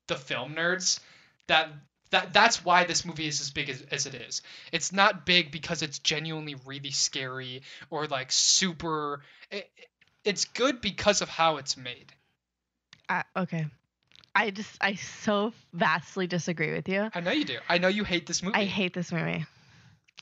the 0.07 0.15
film 0.15 0.53
nerds 0.53 0.99
that 1.47 1.69
that 2.11 2.33
that's 2.33 2.63
why 2.63 2.85
this 2.85 3.05
movie 3.05 3.27
is 3.27 3.41
as 3.41 3.51
big 3.51 3.69
as, 3.69 3.81
as 3.91 4.05
it 4.05 4.15
is. 4.15 4.41
It's 4.71 4.91
not 4.91 5.25
big 5.25 5.51
because 5.51 5.81
it's 5.81 5.99
genuinely 5.99 6.55
really 6.65 6.91
scary 6.91 7.63
or 7.89 8.07
like 8.07 8.31
super 8.31 9.21
it, 9.51 9.69
it's 10.23 10.45
good 10.45 10.81
because 10.81 11.21
of 11.21 11.29
how 11.29 11.57
it's 11.57 11.77
made. 11.77 12.11
Uh, 13.07 13.23
okay. 13.37 13.67
I 14.35 14.51
just, 14.51 14.69
I 14.81 14.95
so 14.95 15.53
vastly 15.71 16.27
disagree 16.27 16.73
with 16.73 16.89
you. 16.89 17.09
I 17.13 17.21
know 17.21 17.31
you 17.31 17.45
do. 17.45 17.57
I 17.69 17.77
know 17.77 17.87
you 17.87 18.03
hate 18.03 18.25
this 18.25 18.43
movie. 18.43 18.55
I 18.55 18.65
hate 18.65 18.93
this 18.93 19.11
movie. 19.11 19.45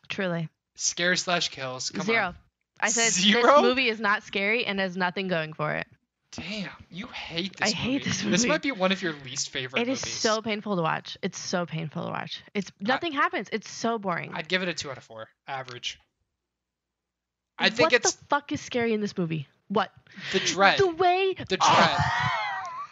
Truly. 0.07 0.49
Scare 0.75 1.15
slash 1.15 1.49
kills. 1.49 1.89
Come 1.89 2.05
Zero. 2.05 2.27
on. 2.27 2.35
I 2.79 2.89
said 2.89 3.11
Zero? 3.13 3.41
this 3.41 3.61
movie 3.61 3.87
is 3.89 3.99
not 3.99 4.23
scary 4.23 4.65
and 4.65 4.79
has 4.79 4.95
nothing 4.95 5.29
going 5.29 5.53
for 5.53 5.73
it. 5.73 5.87
Damn, 6.35 6.69
you 6.89 7.07
hate 7.07 7.55
this 7.57 7.71
hate 7.71 7.93
movie. 7.93 7.97
this 8.03 8.05
This 8.05 8.23
movie. 8.23 8.31
This 8.37 8.45
might 8.47 8.61
be 8.61 8.71
one 8.71 8.91
of 8.91 9.01
your 9.01 9.13
least 9.23 9.49
favorite 9.49 9.79
movies. 9.79 9.89
It 9.89 9.91
is 9.91 10.05
movies. 10.05 10.19
so 10.19 10.41
painful 10.41 10.75
to 10.75 10.81
watch. 10.81 11.17
It's 11.21 11.37
so 11.37 11.65
painful 11.65 12.05
to 12.05 12.09
watch. 12.09 12.43
It's 12.53 12.71
nothing 12.79 13.11
happens. 13.11 13.49
It's 13.51 13.69
so 13.69 13.99
boring. 13.99 14.31
I'd 14.33 14.47
give 14.47 14.61
it 14.63 14.67
a 14.67 14.73
two 14.73 14.89
out 14.89 14.97
of 14.97 15.03
four, 15.03 15.27
average. 15.47 15.99
I 17.59 17.69
think 17.69 17.91
what 17.91 17.93
it's 17.93 18.13
the 18.15 18.25
fuck 18.25 18.51
is 18.51 18.61
scary 18.61 18.93
in 18.93 19.01
this 19.01 19.17
movie? 19.17 19.47
What? 19.67 19.91
the 20.31 20.39
dread, 20.39 20.79
The 20.79 20.87
way 20.87 21.33
The 21.37 21.57
dread. 21.57 21.59
Ah! 21.61 22.42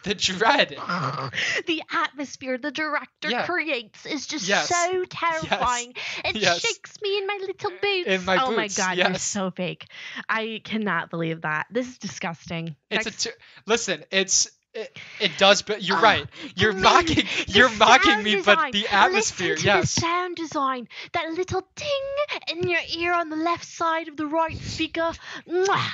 the 0.04 0.16
dread. 0.16 0.70
the 1.68 1.84
atmosphere 1.92 2.58
the 2.58 2.72
director 2.72 3.30
Yeah. 3.30 3.46
creates 3.46 4.06
is 4.06 4.28
just 4.28 4.48
Yes. 4.48 4.68
so 4.70 5.04
terrifying. 5.10 5.94
It 6.26 6.36
Yes. 6.38 6.60
shakes 6.62 7.00
me 7.02 7.18
in 7.18 7.28
my 7.28 7.38
little 7.42 7.72
boots. 7.82 8.08
In 8.08 8.26
my 8.26 8.44
oh 8.44 8.52
my 8.52 8.64
boots, 8.64 8.78
god, 8.78 8.98
you're 8.98 9.14
so 9.16 9.52
fake. 9.52 9.86
I 10.28 10.62
cannot 10.64 11.10
believe 11.10 11.42
that. 11.42 11.68
This 11.72 11.88
is 11.88 11.98
disgusting. 11.98 12.76
It's 12.90 13.06
Next- 13.06 13.26
a 13.26 13.30
two. 13.30 13.36
Listen, 13.66 14.04
it's 14.12 14.50
it, 14.74 14.98
it 15.20 15.32
does, 15.38 15.64
but 15.64 15.84
you're 15.84 15.98
Oh, 15.98 16.02
right. 16.02 16.26
You're 16.56 16.72
mocking. 16.72 17.26
You're 17.48 17.70
mocking 17.76 18.24
me, 18.24 18.36
design. 18.38 18.56
but 18.56 18.72
the 18.72 18.88
atmosphere, 18.88 19.50
Listen 19.56 19.64
to 19.70 19.78
yes. 19.80 19.96
the 19.96 20.00
sound 20.02 20.36
design. 20.38 20.88
That 21.12 21.30
little 21.34 21.68
ting 21.76 22.58
in 22.58 22.70
your 22.70 22.80
ear 22.96 23.14
on 23.14 23.30
the 23.30 23.36
left 23.36 23.66
side 23.66 24.08
of 24.08 24.16
the 24.16 24.26
right 24.28 24.58
speaker. 24.58 25.12
Mwah! 25.46 25.90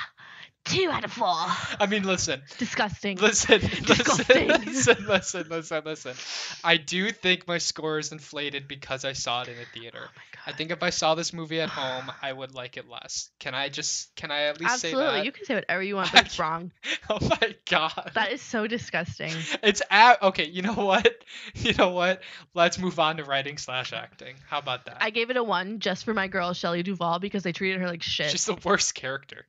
Two 0.68 0.90
out 0.90 1.04
of 1.04 1.12
four. 1.12 1.26
I 1.28 1.86
mean, 1.88 2.04
listen, 2.04 2.42
Disgusting. 2.58 3.16
listen, 3.18 3.60
listen, 3.62 3.84
Disgusting. 3.84 4.48
listen, 4.66 5.06
listen, 5.06 5.46
listen, 5.48 5.82
listen. 5.84 6.14
I 6.62 6.76
do 6.76 7.10
think 7.10 7.48
my 7.48 7.58
score 7.58 7.98
is 7.98 8.12
inflated 8.12 8.68
because 8.68 9.04
I 9.04 9.12
saw 9.12 9.42
it 9.42 9.48
in 9.48 9.54
a 9.58 9.78
theater. 9.78 10.00
Oh 10.02 10.10
my 10.16 10.22
I 10.48 10.52
think 10.52 10.70
if 10.70 10.82
I 10.82 10.88
saw 10.88 11.14
this 11.14 11.34
movie 11.34 11.60
at 11.60 11.68
home, 11.68 12.10
I 12.22 12.32
would 12.32 12.54
like 12.54 12.78
it 12.78 12.88
less. 12.88 13.30
Can 13.38 13.54
I 13.54 13.68
just? 13.68 14.14
Can 14.16 14.30
I 14.30 14.44
at 14.44 14.58
least 14.58 14.72
Absolutely. 14.72 15.04
say 15.04 15.12
that? 15.12 15.24
You 15.26 15.32
can 15.32 15.44
say 15.44 15.54
whatever 15.54 15.82
you 15.82 15.96
want, 15.96 16.10
but 16.12 16.26
it's 16.26 16.38
wrong. 16.38 16.72
Oh 17.10 17.18
my 17.20 17.54
god. 17.68 18.12
That 18.14 18.32
is 18.32 18.40
so 18.40 18.66
disgusting. 18.66 19.32
It's 19.62 19.82
at 19.90 20.22
okay. 20.22 20.46
You 20.46 20.62
know 20.62 20.74
what? 20.74 21.22
You 21.54 21.74
know 21.74 21.90
what? 21.90 22.22
Let's 22.54 22.78
move 22.78 22.98
on 22.98 23.18
to 23.18 23.24
writing 23.24 23.58
slash 23.58 23.92
acting. 23.92 24.36
How 24.48 24.58
about 24.58 24.86
that? 24.86 24.98
I 25.00 25.10
gave 25.10 25.30
it 25.30 25.36
a 25.36 25.44
one 25.44 25.80
just 25.80 26.04
for 26.04 26.14
my 26.14 26.28
girl 26.28 26.52
Shelley 26.54 26.82
Duvall 26.82 27.18
because 27.18 27.42
they 27.42 27.52
treated 27.52 27.80
her 27.80 27.86
like 27.86 28.02
shit. 28.02 28.30
She's 28.30 28.46
the 28.46 28.58
worst 28.64 28.94
character. 28.94 29.46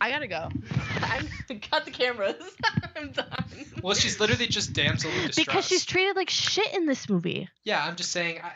I 0.00 0.10
gotta 0.10 0.26
go. 0.26 0.48
I'm 1.02 1.28
cut 1.70 1.84
the 1.84 1.90
cameras. 1.90 2.36
I'm 2.96 3.10
done. 3.10 3.44
Well, 3.82 3.94
she's 3.94 4.20
literally 4.20 4.46
just 4.46 4.72
damsel 4.72 5.10
in 5.10 5.28
distress. 5.28 5.46
because 5.46 5.66
she's 5.66 5.84
treated 5.84 6.16
like 6.16 6.30
shit 6.30 6.74
in 6.74 6.86
this 6.86 7.08
movie. 7.08 7.48
Yeah, 7.64 7.84
I'm 7.84 7.96
just 7.96 8.10
saying. 8.10 8.40
I, 8.42 8.52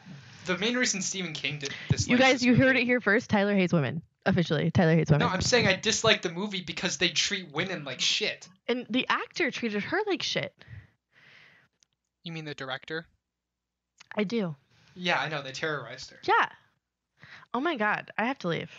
the 0.47 0.59
main 0.59 0.77
reason 0.77 1.03
Stephen 1.03 1.33
King 1.33 1.59
did 1.61 1.73
this. 1.91 2.09
You 2.09 2.19
guys, 2.19 2.45
you 2.45 2.55
heard 2.57 2.77
it 2.77 2.85
here 2.85 3.01
first. 3.01 3.31
Tyler 3.31 3.55
hates 3.55 3.73
women. 3.73 4.03
Officially, 4.25 4.71
Tyler 4.71 4.95
hates 4.95 5.11
women. 5.11 5.27
No, 5.27 5.33
I'm 5.33 5.41
saying 5.41 5.67
I 5.67 5.75
dislike 5.75 6.23
the 6.23 6.31
movie 6.31 6.63
because 6.63 6.97
they 6.97 7.09
treat 7.09 7.53
women 7.53 7.85
like 7.85 8.01
shit. 8.01 8.49
and 8.69 8.87
the 8.89 9.07
actor 9.09 9.51
treated 9.51 9.83
her 9.83 9.99
like 10.07 10.23
shit. 10.23 10.55
You 12.25 12.33
mean 12.33 12.45
the 12.45 12.55
director? 12.55 13.07
I 14.15 14.25
do. 14.25 14.55
Yeah, 14.95 15.19
I 15.19 15.29
know 15.29 15.43
they 15.43 15.53
terrorized 15.53 16.11
her. 16.11 16.19
Yeah. 16.25 16.49
Oh 17.55 17.61
my 17.61 17.77
god, 17.77 18.11
I 18.17 18.27
have 18.27 18.39
to 18.41 18.49
leave. 18.49 18.71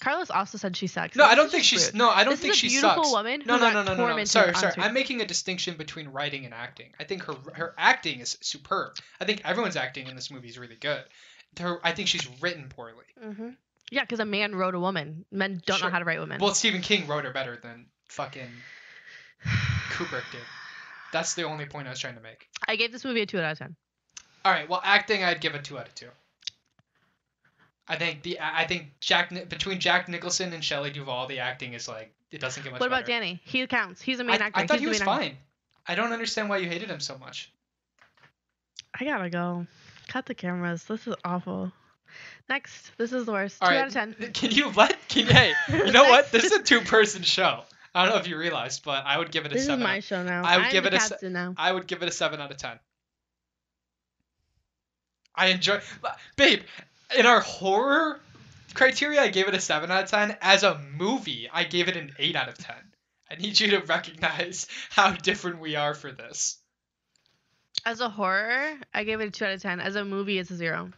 Carlos 0.00 0.30
also 0.30 0.58
said 0.58 0.76
she 0.76 0.86
sucks. 0.86 1.16
No, 1.16 1.24
This 1.24 1.32
I 1.32 1.34
don't 1.36 1.50
think 1.50 1.64
she's. 1.64 1.86
rude. 1.86 1.94
No, 1.94 2.10
I 2.10 2.24
don't 2.24 2.32
This 2.32 2.40
think 2.40 2.52
is 2.54 2.56
a 2.56 2.60
she 2.60 2.68
beautiful 2.68 3.04
sucks. 3.04 3.12
woman 3.14 3.42
No, 3.46 3.54
who 3.54 3.60
no, 3.60 3.66
got 3.66 3.72
no, 3.74 3.82
no, 3.82 3.86
no, 3.92 3.94
no. 3.96 4.06
tormented 4.06 4.28
Sorry, 4.28 4.54
sorry. 4.54 4.74
I'm 4.78 4.92
making 4.94 5.20
a 5.20 5.26
distinction 5.26 5.76
between 5.76 6.08
writing 6.08 6.44
and 6.44 6.52
acting. 6.52 6.92
I 6.98 7.04
think 7.04 7.22
her 7.24 7.34
her 7.54 7.74
acting 7.78 8.20
is 8.20 8.36
superb. 8.40 8.96
I 9.20 9.24
think 9.24 9.42
everyone's 9.44 9.76
acting 9.76 10.08
in 10.08 10.16
this 10.16 10.30
movie 10.30 10.48
is 10.48 10.58
really 10.58 10.76
good. 10.76 11.02
Her, 11.58 11.78
I 11.84 11.92
think 11.92 12.08
she's 12.08 12.26
written 12.42 12.68
poorly. 12.68 13.04
Mm-hmm. 13.24 13.50
Yeah, 13.92 14.00
because 14.02 14.18
a 14.20 14.24
man 14.24 14.54
wrote 14.56 14.74
a 14.74 14.80
woman. 14.80 15.24
Men 15.30 15.62
don't 15.64 15.78
Sure. 15.78 15.86
know 15.88 15.92
how 15.92 16.00
to 16.00 16.04
write 16.04 16.18
women. 16.18 16.40
Well, 16.40 16.54
Stephen 16.54 16.80
King 16.80 17.06
wrote 17.06 17.24
her 17.24 17.32
better 17.32 17.56
than 17.62 17.86
fucking 18.08 18.48
Kubrick 19.90 20.24
did. 20.32 20.40
That's 21.12 21.34
the 21.34 21.44
only 21.44 21.66
point 21.66 21.86
I 21.86 21.90
was 21.90 22.00
trying 22.00 22.16
to 22.16 22.20
make. 22.20 22.48
I 22.68 22.76
gave 22.76 22.92
this 22.92 23.04
movie 23.04 23.22
a 23.22 23.26
two 23.26 23.38
out 23.40 23.52
of 23.52 23.58
ten. 23.58 23.76
All 24.44 24.52
right. 24.52 24.68
Well, 24.68 24.80
acting, 24.84 25.22
I'd 25.24 25.40
give 25.40 25.54
a 25.54 25.62
two 25.62 25.78
out 25.78 25.86
of 25.86 25.94
two. 25.94 26.08
I 27.86 27.96
think 27.96 28.22
the 28.22 28.38
I 28.40 28.66
think 28.66 28.98
Jack 29.00 29.30
between 29.48 29.78
Jack 29.78 30.08
Nicholson 30.08 30.52
and 30.52 30.64
Shelley 30.64 30.90
Duvall, 30.90 31.26
the 31.26 31.40
acting 31.40 31.74
is 31.74 31.86
like 31.86 32.14
it 32.30 32.40
doesn't 32.40 32.62
get 32.62 32.72
much. 32.72 32.80
What 32.80 32.86
about 32.86 33.06
better. 33.06 33.20
Danny? 33.20 33.40
He 33.44 33.66
counts. 33.66 34.00
He's 34.00 34.20
a 34.20 34.24
main 34.24 34.40
I, 34.40 34.46
actor. 34.46 34.60
I 34.60 34.66
thought 34.66 34.78
He's 34.78 34.80
he 34.82 34.86
was 34.88 35.00
main 35.00 35.08
actor. 35.08 35.22
fine. 35.22 35.36
I 35.86 35.94
don't 35.94 36.12
understand 36.12 36.48
why 36.48 36.58
you 36.58 36.68
hated 36.68 36.90
him 36.90 37.00
so 37.00 37.18
much. 37.18 37.52
I 38.98 39.04
gotta 39.04 39.28
go. 39.28 39.66
Cut 40.08 40.26
the 40.26 40.34
cameras. 40.34 40.84
This 40.84 41.06
is 41.06 41.14
awful. 41.24 41.72
Next, 42.48 42.92
this 42.96 43.12
is 43.12 43.26
the 43.26 43.32
worst. 43.32 43.58
All 43.60 43.68
two 43.68 43.74
right. 43.74 43.80
out 43.82 43.88
of 43.88 43.92
ten. 43.92 44.14
Can 44.32 44.50
you 44.50 44.70
let? 44.70 44.96
Can 45.08 45.26
hey? 45.26 45.52
You 45.68 45.92
know 45.92 46.04
what? 46.04 46.30
This 46.32 46.44
is 46.44 46.52
a 46.52 46.62
two-person 46.62 47.22
show. 47.22 47.60
I 47.94 48.04
don't 48.04 48.14
know 48.14 48.20
if 48.20 48.28
you 48.28 48.36
realized, 48.36 48.82
but 48.84 49.04
I 49.06 49.18
would 49.18 49.30
give 49.30 49.44
it 49.44 49.52
a 49.52 49.54
This 49.54 49.62
is 49.62 49.68
seven. 49.68 49.82
my 49.82 50.00
show 50.00 50.22
now. 50.22 50.42
I 50.44 50.56
would 50.56 50.66
I'm 50.66 50.72
give 50.72 50.86
it 50.86 50.94
a 50.94 51.28
now. 51.30 51.54
I 51.56 51.72
would 51.72 51.86
give 51.86 52.02
it 52.02 52.08
a 52.08 52.12
seven 52.12 52.40
out 52.40 52.50
of 52.50 52.56
ten. 52.56 52.78
I 55.34 55.48
enjoy, 55.48 55.80
babe. 56.36 56.62
In 57.16 57.26
our 57.26 57.40
horror 57.40 58.20
criteria, 58.74 59.22
I 59.22 59.28
gave 59.28 59.48
it 59.48 59.54
a 59.54 59.60
seven 59.60 59.90
out 59.90 60.04
of 60.04 60.10
ten. 60.10 60.36
As 60.40 60.62
a 60.62 60.80
movie, 60.96 61.48
I 61.52 61.64
gave 61.64 61.88
it 61.88 61.96
an 61.96 62.12
eight 62.18 62.36
out 62.36 62.48
of 62.48 62.58
ten. 62.58 62.76
I 63.30 63.36
need 63.36 63.58
you 63.58 63.70
to 63.70 63.80
recognize 63.80 64.66
how 64.90 65.12
different 65.12 65.60
we 65.60 65.76
are 65.76 65.94
for 65.94 66.12
this. 66.12 66.58
As 67.86 68.00
a 68.00 68.08
horror, 68.08 68.74
I 68.92 69.04
gave 69.04 69.20
it 69.20 69.28
a 69.28 69.30
two 69.30 69.44
out 69.44 69.52
of 69.52 69.62
ten. 69.62 69.80
As 69.80 69.96
a 69.96 70.04
movie, 70.04 70.38
it's 70.38 70.50
a 70.50 70.56
zero. 70.56 70.90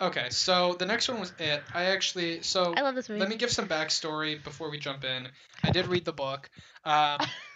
Okay, 0.00 0.28
so 0.30 0.74
the 0.78 0.86
next 0.86 1.08
one 1.08 1.18
was 1.18 1.32
it. 1.40 1.60
I 1.74 1.86
actually 1.86 2.42
so 2.42 2.72
I 2.76 2.82
love 2.82 2.94
this 2.94 3.08
movie. 3.08 3.20
let 3.20 3.28
me 3.28 3.36
give 3.36 3.50
some 3.50 3.66
backstory 3.66 4.42
before 4.42 4.70
we 4.70 4.78
jump 4.78 5.04
in. 5.04 5.28
I 5.64 5.70
did 5.70 5.88
read 5.88 6.04
the 6.04 6.12
book. 6.12 6.48
Um, 6.84 7.18
I 7.20 7.28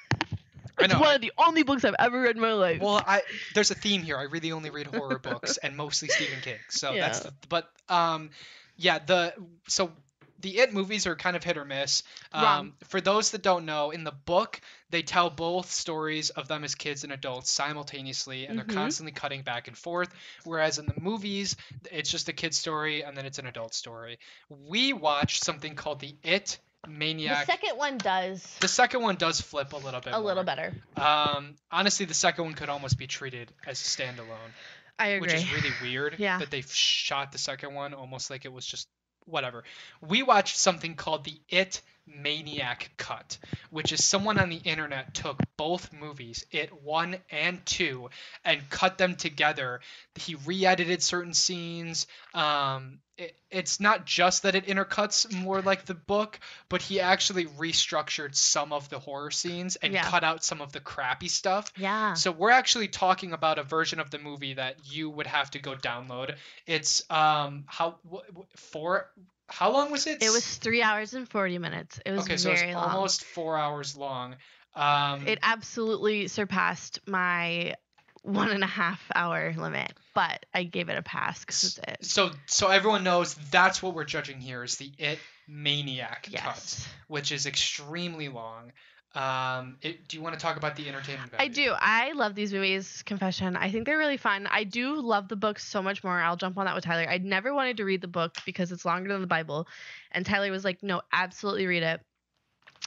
it's 0.80 0.94
one 0.94 1.14
of 1.14 1.20
the 1.20 1.32
only 1.38 1.62
books 1.62 1.84
I've 1.84 1.94
ever 1.98 2.22
read 2.22 2.36
in 2.36 2.42
my 2.42 2.52
life. 2.52 2.80
Well, 2.80 3.02
I 3.06 3.22
there's 3.50 3.70
a 3.70 3.74
theme 3.74 4.02
here. 4.02 4.16
I 4.16 4.22
really 4.22 4.52
only 4.52 4.70
read 4.70 4.86
horror 4.86 5.18
books 5.18 5.56
and 5.58 5.76
mostly 5.76 6.08
Stephen 6.08 6.40
King. 6.40 6.60
So 6.68 6.96
that's 6.98 7.20
the, 7.20 7.32
but 7.48 7.68
um 7.88 8.30
yeah, 8.76 8.98
the 8.98 9.34
so 9.68 9.92
the 10.38 10.58
It 10.58 10.72
movies 10.72 11.06
are 11.06 11.14
kind 11.14 11.36
of 11.36 11.44
hit 11.44 11.56
or 11.56 11.64
miss. 11.64 12.02
Um, 12.32 12.74
For 12.88 13.00
those 13.00 13.30
that 13.30 13.42
don't 13.42 13.64
know, 13.64 13.90
in 13.92 14.02
the 14.02 14.10
book, 14.10 14.60
they 14.90 15.02
tell 15.02 15.30
both 15.30 15.70
stories 15.70 16.30
of 16.30 16.48
them 16.48 16.64
as 16.64 16.74
kids 16.74 17.04
and 17.04 17.12
adults 17.12 17.50
simultaneously, 17.52 18.46
and 18.46 18.54
Mhm. 18.54 18.58
they're 18.58 18.64
constantly 18.64 19.12
cutting 19.12 19.42
back 19.42 19.68
and 19.68 19.78
forth. 19.78 20.12
Whereas 20.42 20.78
in 20.78 20.86
the 20.86 20.94
movies, 20.94 21.56
it's 21.92 22.10
just 22.10 22.28
a 22.28 22.32
kid 22.32 22.54
story 22.54 23.04
and 23.04 23.16
then 23.16 23.24
it's 23.26 23.38
an 23.38 23.46
adult 23.46 23.74
story. 23.74 24.18
We 24.48 24.92
watched 24.94 25.44
something 25.44 25.76
called 25.76 26.00
the 26.00 26.16
It 26.24 26.58
the 26.86 27.44
second 27.46 27.76
one 27.76 27.98
does 27.98 28.56
The 28.60 28.68
second 28.68 29.02
one 29.02 29.16
does 29.16 29.40
flip 29.40 29.72
a 29.72 29.76
little 29.76 30.00
bit. 30.00 30.12
a 30.12 30.18
little 30.18 30.44
better. 30.44 30.72
Um, 30.96 31.54
honestly, 31.70 32.06
the 32.06 32.14
second 32.14 32.44
one 32.44 32.54
could 32.54 32.68
almost 32.68 32.98
be 32.98 33.06
treated 33.06 33.52
as 33.66 33.80
a 33.80 33.84
standalone, 33.84 34.50
I 34.98 35.08
agree. 35.08 35.28
which 35.28 35.34
is 35.34 35.52
really 35.52 35.70
weird. 35.82 36.16
Yeah. 36.18 36.38
That 36.38 36.50
they've 36.50 36.70
shot 36.72 37.32
the 37.32 37.38
second 37.38 37.74
one 37.74 37.94
almost 37.94 38.30
like 38.30 38.44
it 38.44 38.52
was 38.52 38.66
just 38.66 38.88
whatever. 39.26 39.62
We 40.00 40.22
watched 40.24 40.56
something 40.56 40.96
called 40.96 41.24
the 41.24 41.40
It 41.48 41.80
Maniac 42.06 42.90
Cut, 42.96 43.38
which 43.70 43.92
is 43.92 44.02
someone 44.04 44.38
on 44.38 44.48
the 44.50 44.56
internet 44.56 45.14
took 45.14 45.40
both 45.56 45.92
movies, 45.92 46.44
It 46.50 46.82
1 46.82 47.16
and 47.30 47.64
2, 47.64 48.10
and 48.44 48.68
cut 48.68 48.98
them 48.98 49.14
together. 49.14 49.80
He 50.16 50.34
re 50.34 50.66
edited 50.66 51.02
certain 51.04 51.34
scenes. 51.34 52.08
Um, 52.34 52.98
it, 53.22 53.36
it's 53.50 53.80
not 53.80 54.04
just 54.04 54.42
that 54.42 54.54
it 54.54 54.66
intercuts 54.66 55.32
more 55.32 55.62
like 55.62 55.84
the 55.84 55.94
book, 55.94 56.38
but 56.68 56.82
he 56.82 57.00
actually 57.00 57.46
restructured 57.46 58.34
some 58.34 58.72
of 58.72 58.88
the 58.88 58.98
horror 58.98 59.30
scenes 59.30 59.76
and 59.76 59.92
Yeah. 59.92 60.02
cut 60.02 60.24
out 60.24 60.44
some 60.44 60.60
of 60.60 60.72
the 60.72 60.80
crappy 60.80 61.28
stuff. 61.28 61.72
yeah. 61.76 62.14
So 62.14 62.32
we're 62.32 62.50
actually 62.50 62.88
talking 62.88 63.32
about 63.32 63.58
a 63.58 63.62
version 63.62 64.00
of 64.00 64.10
the 64.10 64.18
movie 64.18 64.54
that 64.54 64.76
you 64.84 65.08
would 65.10 65.26
have 65.26 65.50
to 65.52 65.58
go 65.58 65.74
download. 65.74 66.36
It's 66.66 67.02
um 67.10 67.64
how 67.66 67.98
four 68.56 69.10
how 69.48 69.72
long 69.72 69.90
was 69.90 70.06
it? 70.06 70.22
It 70.22 70.30
was 70.30 70.44
three 70.58 70.82
hours 70.82 71.14
and 71.14 71.28
forty 71.28 71.58
minutes. 71.58 72.00
It 72.04 72.10
was 72.10 72.22
okay, 72.22 72.36
so 72.36 72.54
very 72.54 72.68
it's 72.68 72.76
long. 72.76 72.90
almost 72.90 73.24
four 73.24 73.58
hours 73.58 73.96
long. 73.96 74.36
Um, 74.74 75.26
It 75.26 75.38
absolutely 75.42 76.28
surpassed 76.28 77.00
my 77.06 77.74
one 78.22 78.50
and 78.50 78.62
a 78.62 78.68
half 78.68 79.00
hour 79.14 79.52
limit, 79.56 79.92
but 80.14 80.46
I 80.54 80.62
gave 80.62 80.88
it 80.88 80.96
a 80.96 81.02
pass 81.02 81.40
because 81.40 81.64
it's 81.64 81.78
it. 81.78 82.04
so 82.04 82.30
so 82.46 82.68
everyone 82.68 83.04
knows 83.04 83.34
that's 83.50 83.82
what 83.82 83.94
we're 83.94 84.04
judging 84.04 84.40
here 84.40 84.62
is 84.62 84.76
the 84.76 84.90
It 84.98 85.18
Maniac 85.48 86.28
cut, 86.34 86.88
which 87.08 87.32
is 87.32 87.46
extremely 87.46 88.28
long. 88.28 88.72
Um, 89.14 89.76
it, 89.82 90.08
do 90.08 90.16
you 90.16 90.22
want 90.22 90.34
to 90.34 90.40
talk 90.40 90.56
about 90.56 90.74
the 90.76 90.88
entertainment 90.88 91.32
value? 91.32 91.44
I 91.44 91.48
do. 91.48 91.74
I 91.76 92.12
love 92.12 92.34
these 92.34 92.52
movies. 92.52 93.02
Confession. 93.04 93.56
I 93.56 93.70
think 93.70 93.84
they're 93.84 93.98
really 93.98 94.16
fun. 94.16 94.48
I 94.50 94.64
do 94.64 95.00
love 95.02 95.28
the 95.28 95.36
book 95.36 95.58
so 95.58 95.82
much 95.82 96.02
more. 96.02 96.18
I'll 96.18 96.36
jump 96.36 96.56
on 96.56 96.64
that 96.64 96.74
with 96.74 96.84
Tyler. 96.84 97.06
I 97.06 97.18
never 97.18 97.52
wanted 97.52 97.76
to 97.76 97.84
read 97.84 98.00
the 98.00 98.08
book 98.08 98.36
because 98.46 98.72
it's 98.72 98.86
longer 98.86 99.12
than 99.12 99.20
the 99.20 99.26
Bible, 99.26 99.66
and 100.12 100.24
Tyler 100.24 100.50
was 100.50 100.64
like, 100.64 100.82
"No, 100.82 101.02
absolutely 101.12 101.66
read 101.66 101.82
it." 101.82 102.00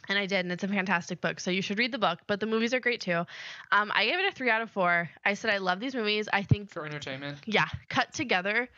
And 0.07 0.17
I 0.19 0.25
did, 0.25 0.39
and 0.45 0.51
it's 0.51 0.63
a 0.63 0.67
fantastic 0.67 1.19
book. 1.21 1.39
So 1.39 1.49
you 1.51 1.61
should 1.61 1.79
read 1.79 1.91
the 1.91 1.97
book. 1.97 2.19
But 2.27 2.39
the 2.39 2.45
movies 2.45 2.73
are 2.73 2.79
great 2.79 3.01
too. 3.01 3.25
Um, 3.71 3.91
I 3.93 4.05
gave 4.05 4.19
it 4.19 4.31
a 4.31 4.35
three 4.35 4.49
out 4.49 4.61
of 4.61 4.69
four. 4.69 5.09
I 5.25 5.33
said 5.33 5.51
I 5.51 5.57
love 5.57 5.79
these 5.79 5.95
movies. 5.95 6.27
I 6.31 6.43
think 6.43 6.69
For 6.71 6.85
entertainment. 6.85 7.39
yeah, 7.45 7.65
cut 7.89 8.13
together. 8.13 8.69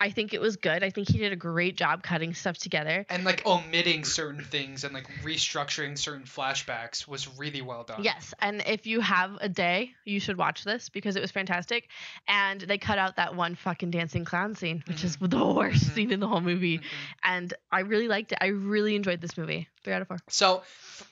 I 0.00 0.10
think 0.10 0.34
it 0.34 0.40
was 0.40 0.56
good. 0.56 0.82
I 0.82 0.90
think 0.90 1.08
he 1.08 1.18
did 1.18 1.32
a 1.32 1.36
great 1.36 1.76
job 1.76 2.02
cutting 2.02 2.34
stuff 2.34 2.58
together. 2.58 3.06
And 3.08 3.22
like 3.24 3.46
omitting 3.46 4.04
certain 4.04 4.42
things 4.42 4.82
and 4.84 4.92
like 4.92 5.06
restructuring 5.22 5.96
certain 5.96 6.24
flashbacks 6.24 7.06
was 7.06 7.28
really 7.38 7.62
well 7.62 7.84
done. 7.84 8.02
Yes, 8.02 8.34
and 8.40 8.62
if 8.66 8.86
you 8.86 9.00
have 9.00 9.38
a 9.40 9.48
day, 9.48 9.92
you 10.04 10.18
should 10.18 10.36
watch 10.36 10.64
this 10.64 10.88
because 10.88 11.14
it 11.16 11.20
was 11.20 11.30
fantastic. 11.30 11.88
And 12.26 12.60
they 12.60 12.78
cut 12.78 12.98
out 12.98 13.16
that 13.16 13.36
one 13.36 13.54
fucking 13.54 13.90
dancing 13.92 14.24
clown 14.24 14.54
scene, 14.56 14.82
which 14.88 15.04
is 15.04 15.16
the 15.16 15.44
worst 15.46 15.84
Mhm. 15.84 15.94
scene 15.94 16.12
in 16.12 16.18
the 16.20 16.26
whole 16.26 16.40
movie. 16.40 16.78
Mhm. 16.78 16.84
And 17.22 17.54
I 17.70 17.80
really 17.80 18.08
liked 18.08 18.32
it. 18.32 18.38
I 18.40 18.46
really 18.46 18.96
enjoyed 18.96 19.20
this 19.20 19.36
movie. 19.38 19.68
Three 19.84 19.92
out 19.94 20.02
of 20.02 20.08
four. 20.08 20.18
So, 20.28 20.62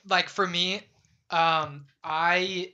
like 0.07 0.29
for 0.29 0.45
me, 0.47 0.81
um, 1.29 1.85
I 2.03 2.73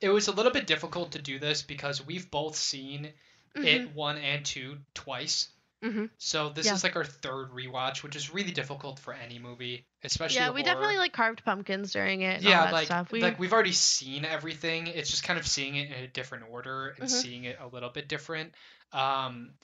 it 0.00 0.08
was 0.08 0.28
a 0.28 0.32
little 0.32 0.52
bit 0.52 0.66
difficult 0.66 1.12
to 1.12 1.20
do 1.22 1.38
this 1.38 1.62
because 1.62 2.04
we've 2.04 2.30
both 2.30 2.56
seen 2.56 3.12
it 3.54 3.94
one 3.94 4.16
and 4.18 4.44
two 4.44 4.78
twice. 4.94 5.48
Mhm. 5.82 6.10
So 6.18 6.50
this 6.50 6.66
Yeah. 6.66 6.74
is 6.74 6.84
like 6.84 6.96
our 6.96 7.04
third 7.04 7.50
rewatch, 7.50 8.02
which 8.02 8.14
is 8.16 8.30
really 8.32 8.50
difficult 8.52 8.98
for 8.98 9.12
any 9.14 9.38
movie, 9.38 9.86
especially. 10.04 10.36
Yeah, 10.36 10.50
we 10.50 10.60
horror. 10.60 10.74
definitely 10.74 10.96
like 10.98 11.12
carved 11.12 11.44
pumpkins 11.44 11.92
during 11.92 12.20
it. 12.22 12.36
And 12.36 12.44
yeah, 12.44 12.70
like 12.70 12.86
stuff. 12.86 13.10
We, 13.10 13.20
like 13.20 13.38
we've 13.38 13.52
already 13.52 13.72
seen 13.72 14.24
everything. 14.24 14.86
It's 14.88 15.10
just 15.10 15.22
kind 15.24 15.38
of 15.38 15.46
seeing 15.46 15.76
it 15.76 15.90
in 15.90 16.04
a 16.04 16.08
different 16.08 16.44
order 16.50 16.90
and 16.90 17.08
Mhm. 17.08 17.10
seeing 17.10 17.44
it 17.44 17.58
a 17.60 17.66
little 17.66 17.88
bit 17.90 18.08
different. 18.08 18.54
Um, 18.92 19.54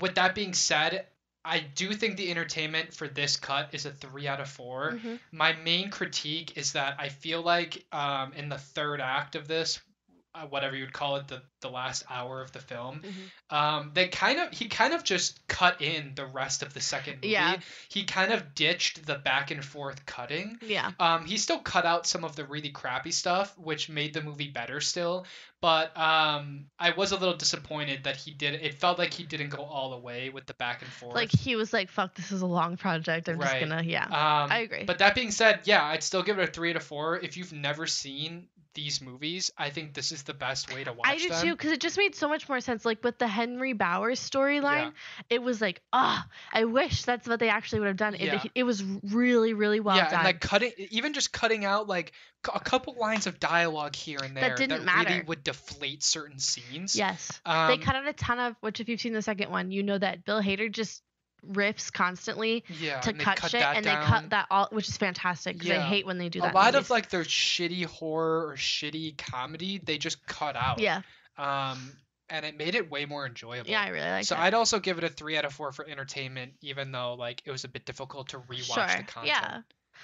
with 0.00 0.14
that 0.16 0.34
being 0.34 0.54
said, 0.54 1.06
I 1.44 1.60
do 1.60 1.92
think 1.92 2.16
the 2.16 2.30
entertainment 2.30 2.94
for 2.94 3.06
this 3.06 3.36
cut 3.36 3.68
is 3.72 3.84
a 3.84 3.92
three 3.92 4.26
out 4.26 4.40
of 4.40 4.48
4 4.48 4.92
Mhm. 4.92 5.20
My 5.32 5.52
main 5.52 5.90
critique 5.90 6.56
is 6.56 6.72
that 6.72 6.96
I 6.98 7.08
feel 7.10 7.42
like 7.42 7.84
um, 7.92 8.32
in 8.32 8.48
the 8.48 8.58
third 8.58 9.00
act 9.00 9.34
of 9.34 9.46
this, 9.46 9.80
uh, 10.34 10.46
whatever 10.46 10.74
you 10.76 10.84
would 10.84 10.92
call 10.92 11.16
it, 11.16 11.28
the 11.28 11.42
the 11.60 11.70
last 11.70 12.04
hour 12.10 12.42
of 12.42 12.52
the 12.52 12.58
film, 12.58 13.00
Mhm. 13.02 13.56
um, 13.56 13.90
they 13.94 14.08
kind 14.08 14.38
of 14.38 14.50
he 14.52 14.68
kind 14.68 14.92
of 14.92 15.02
just 15.02 15.46
cut 15.48 15.80
in 15.80 16.12
the 16.14 16.26
rest 16.26 16.62
of 16.62 16.74
the 16.74 16.80
second 16.80 17.14
movie. 17.16 17.28
Yeah. 17.28 17.56
He 17.88 18.04
kind 18.04 18.32
of 18.32 18.54
ditched 18.54 19.06
the 19.06 19.14
back 19.14 19.50
and 19.50 19.64
forth 19.64 20.04
cutting. 20.04 20.58
yeah. 20.60 20.90
Um, 21.00 21.24
he 21.24 21.38
still 21.38 21.60
cut 21.60 21.86
out 21.86 22.06
some 22.06 22.22
of 22.24 22.36
the 22.36 22.44
really 22.44 22.68
crappy 22.70 23.12
stuff, 23.12 23.56
which 23.58 23.88
made 23.88 24.12
the 24.12 24.22
movie 24.22 24.48
better 24.48 24.80
still. 24.82 25.24
But 25.62 25.96
um, 25.96 26.66
I 26.78 26.90
was 26.90 27.12
a 27.12 27.16
little 27.16 27.36
disappointed 27.36 28.04
that 28.04 28.16
he 28.16 28.32
did. 28.32 28.52
It 28.62 28.74
felt 28.74 28.98
like 28.98 29.14
he 29.14 29.24
didn't 29.24 29.48
go 29.48 29.62
all 29.64 29.92
the 29.92 29.96
way 29.98 30.28
with 30.28 30.44
the 30.44 30.52
back 30.54 30.82
and 30.82 30.90
forth. 30.92 31.14
Like 31.14 31.30
he 31.32 31.56
was 31.56 31.72
like, 31.72 31.88
"Fuck, 31.88 32.14
this 32.16 32.30
is 32.32 32.42
a 32.42 32.46
long 32.46 32.76
project. 32.76 33.30
I'm 33.30 33.38
Right. 33.38 33.60
just 33.60 33.70
gonna 33.70 33.82
yeah." 33.82 34.04
um, 34.04 34.52
I 34.52 34.58
agree. 34.58 34.84
But 34.84 34.98
that 34.98 35.14
being 35.14 35.30
said, 35.30 35.60
yeah, 35.64 35.82
I'd 35.82 36.02
still 36.02 36.22
give 36.22 36.38
it 36.38 36.46
a 36.46 36.52
three 36.52 36.74
to 36.74 36.80
four. 36.80 37.16
If 37.18 37.38
you've 37.38 37.54
never 37.54 37.86
seen 37.86 38.48
these 38.74 39.00
movies, 39.00 39.50
I 39.56 39.70
think 39.70 39.94
this 39.94 40.12
is 40.12 40.24
the 40.24 40.34
best 40.34 40.74
way 40.74 40.84
to 40.84 40.92
watch 40.92 41.08
I 41.08 41.16
do 41.16 41.28
them. 41.28 41.42
too, 41.42 41.52
because 41.52 41.72
it 41.72 41.80
just 41.80 41.96
made 41.96 42.14
so 42.14 42.28
much 42.28 42.48
more 42.48 42.60
sense. 42.60 42.84
Like 42.84 43.02
with 43.02 43.18
the 43.18 43.26
Henry 43.26 43.72
Bowers 43.72 44.20
storyline, 44.20 44.92
it 45.30 45.42
was 45.42 45.60
like, 45.60 45.80
ah, 45.92 46.26
I 46.52 46.64
wish 46.64 47.04
that's 47.04 47.26
what 47.26 47.40
they 47.40 47.48
actually 47.48 47.80
would 47.80 47.88
have 47.88 47.96
done. 47.96 48.16
Yeah. 48.18 48.42
It, 48.42 48.50
it 48.54 48.62
was 48.64 48.82
really, 48.82 49.54
really 49.54 49.80
well 49.80 49.96
yeah, 49.96 50.10
done. 50.10 50.14
and 50.14 50.24
like 50.24 50.40
cutting, 50.40 50.72
even 50.90 51.12
just 51.12 51.32
cutting 51.32 51.64
out 51.64 51.88
like 51.88 52.12
a 52.52 52.60
couple 52.60 52.94
lines 52.98 53.26
of 53.26 53.40
dialogue 53.40 53.96
here 53.96 54.18
and 54.22 54.36
there 54.36 54.50
that 54.50 54.56
didn't 54.56 54.84
really 54.84 54.86
matter. 54.86 55.24
would 55.26 55.44
deflate 55.44 56.02
certain 56.02 56.38
scenes. 56.38 56.96
yes, 56.96 57.40
um, 57.46 57.68
they 57.68 57.78
cut 57.78 57.96
out 57.96 58.06
a 58.06 58.12
ton 58.12 58.38
of. 58.38 58.56
Which, 58.60 58.80
if 58.80 58.88
you've 58.88 59.00
seen 59.00 59.12
the 59.12 59.22
second 59.22 59.50
one, 59.50 59.70
you 59.70 59.82
know 59.82 59.98
that 59.98 60.24
Bill 60.24 60.42
Hader 60.42 60.70
just 60.70 61.02
riffs 61.52 61.92
constantly 61.92 62.64
yeah, 62.80 63.00
to 63.00 63.12
cut, 63.12 63.38
cut 63.38 63.50
shit, 63.50 63.62
and 63.62 63.84
down. 63.84 64.00
they 64.00 64.06
cut 64.06 64.30
that 64.30 64.46
all, 64.50 64.68
which 64.70 64.88
is 64.88 64.96
fantastic. 64.96 65.58
Because 65.58 65.72
I 65.72 65.80
hate 65.80 66.06
when 66.06 66.18
they 66.18 66.28
do 66.28 66.40
that. 66.40 66.48
in 66.48 66.54
lot 66.54 66.74
of 66.74 66.90
like 66.90 67.10
their 67.10 67.24
shitty 67.24 67.84
horror 67.84 68.48
or 68.48 68.56
shitty 68.56 69.16
comedy 69.16 69.80
they 69.82 69.98
just 69.98 70.24
cut 70.26 70.56
out 70.56 70.80
yeah, 70.80 71.02
um 71.38 71.92
and 72.30 72.44
it 72.46 72.56
made 72.56 72.74
it 72.74 72.90
way 72.90 73.04
more 73.06 73.26
enjoyable 73.26 73.68
yeah, 73.68 73.82
I 73.82 73.88
really 73.88 74.08
like 74.08 74.24
so 74.24 74.34
it. 74.34 74.40
i'd 74.40 74.54
also 74.54 74.78
give 74.78 74.98
it 74.98 75.04
a 75.04 75.08
three 75.08 75.36
out 75.36 75.44
of 75.44 75.52
four 75.52 75.72
for 75.72 75.86
entertainment 75.86 76.52
even 76.62 76.92
though 76.92 77.14
like 77.14 77.42
it 77.44 77.50
was 77.50 77.64
a 77.64 77.68
bit 77.68 77.84
difficult 77.84 78.28
to 78.30 78.38
rewatch 78.38 78.74
sure, 78.74 78.86
the 78.86 79.04
content 79.04 79.26
yeah. 79.26 79.60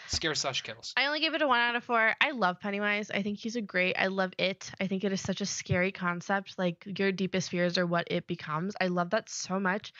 Scare 0.08 0.34
slash 0.34 0.62
kills 0.62 0.92
I 0.96 1.06
only 1.06 1.20
gave 1.20 1.34
it 1.34 1.42
a 1.42 1.46
one 1.46 1.60
out 1.60 1.76
of 1.76 1.84
four. 1.84 2.14
I 2.20 2.30
love 2.32 2.60
Pennywise. 2.60 3.10
I 3.10 3.22
think 3.22 3.38
he's 3.38 3.56
a 3.56 3.60
great. 3.60 3.96
I 3.98 4.08
love 4.08 4.32
it. 4.38 4.70
I 4.80 4.86
think 4.86 5.04
it 5.04 5.12
is 5.12 5.20
such 5.20 5.40
a 5.40 5.46
scary 5.46 5.92
concept. 5.92 6.58
Like 6.58 6.84
your 6.98 7.12
deepest 7.12 7.50
fears 7.50 7.78
are 7.78 7.86
what 7.86 8.08
it 8.10 8.26
becomes. 8.26 8.74
I 8.80 8.88
love 8.88 9.10
that 9.10 9.28
so 9.28 9.60
much. 9.60 9.92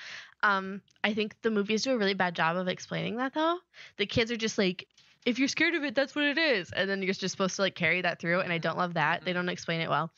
Um, 0.43 0.83
I 1.05 1.15
think 1.15 1.41
the 1.43 1.51
movies 1.51 1.85
do 1.85 1.93
a 1.93 1.99
really 1.99 2.15
bad 2.15 2.35
job 2.35 2.57
of 2.57 2.69
explaining 2.69 3.17
that 3.17 3.35
though. 3.35 3.59
The 3.99 4.07
kids 4.07 4.31
are 4.31 4.37
just 4.37 4.59
like, 4.59 4.87
if 5.27 5.39
you're 5.39 5.49
scared 5.49 5.75
of 5.75 5.85
it, 5.85 5.95
that's 5.95 6.15
what 6.15 6.25
it 6.25 6.39
is, 6.39 6.71
and 6.73 6.89
then 6.89 7.03
you're 7.03 7.13
just 7.13 7.33
supposed 7.33 7.57
to 7.57 7.63
like 7.63 7.75
carry 7.75 8.01
that 8.03 8.21
through. 8.21 8.41
And 8.41 8.53
I 8.53 8.59
don't 8.59 8.79
love 8.79 8.95
that. 8.95 9.25
They 9.25 9.33
don't 9.33 9.49
explain 9.49 9.81
it 9.81 9.91
well. 9.91 10.11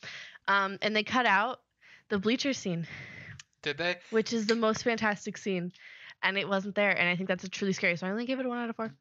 Um, 0.47 0.77
and 0.81 0.95
they 0.95 1.03
cut 1.03 1.25
out 1.25 1.59
the 2.09 2.19
bleacher 2.19 2.53
scene, 2.53 2.87
did 3.61 3.77
they 3.77 3.97
which 4.11 4.33
is 4.33 4.47
the 4.47 4.55
most 4.55 4.83
fantastic 4.83 5.37
scene, 5.37 5.71
and 6.21 6.37
it 6.37 6.47
wasn't 6.47 6.75
there. 6.75 6.91
And 6.91 7.07
I 7.09 7.15
think 7.15 7.29
that's 7.29 7.43
a 7.43 7.49
truly 7.49 7.73
scary. 7.73 7.95
So 7.97 8.07
I 8.07 8.11
only 8.11 8.25
gave 8.25 8.39
it 8.39 8.45
a 8.45 8.49
one 8.49 8.57
out 8.57 8.69
of 8.69 8.75
four. 8.75 8.93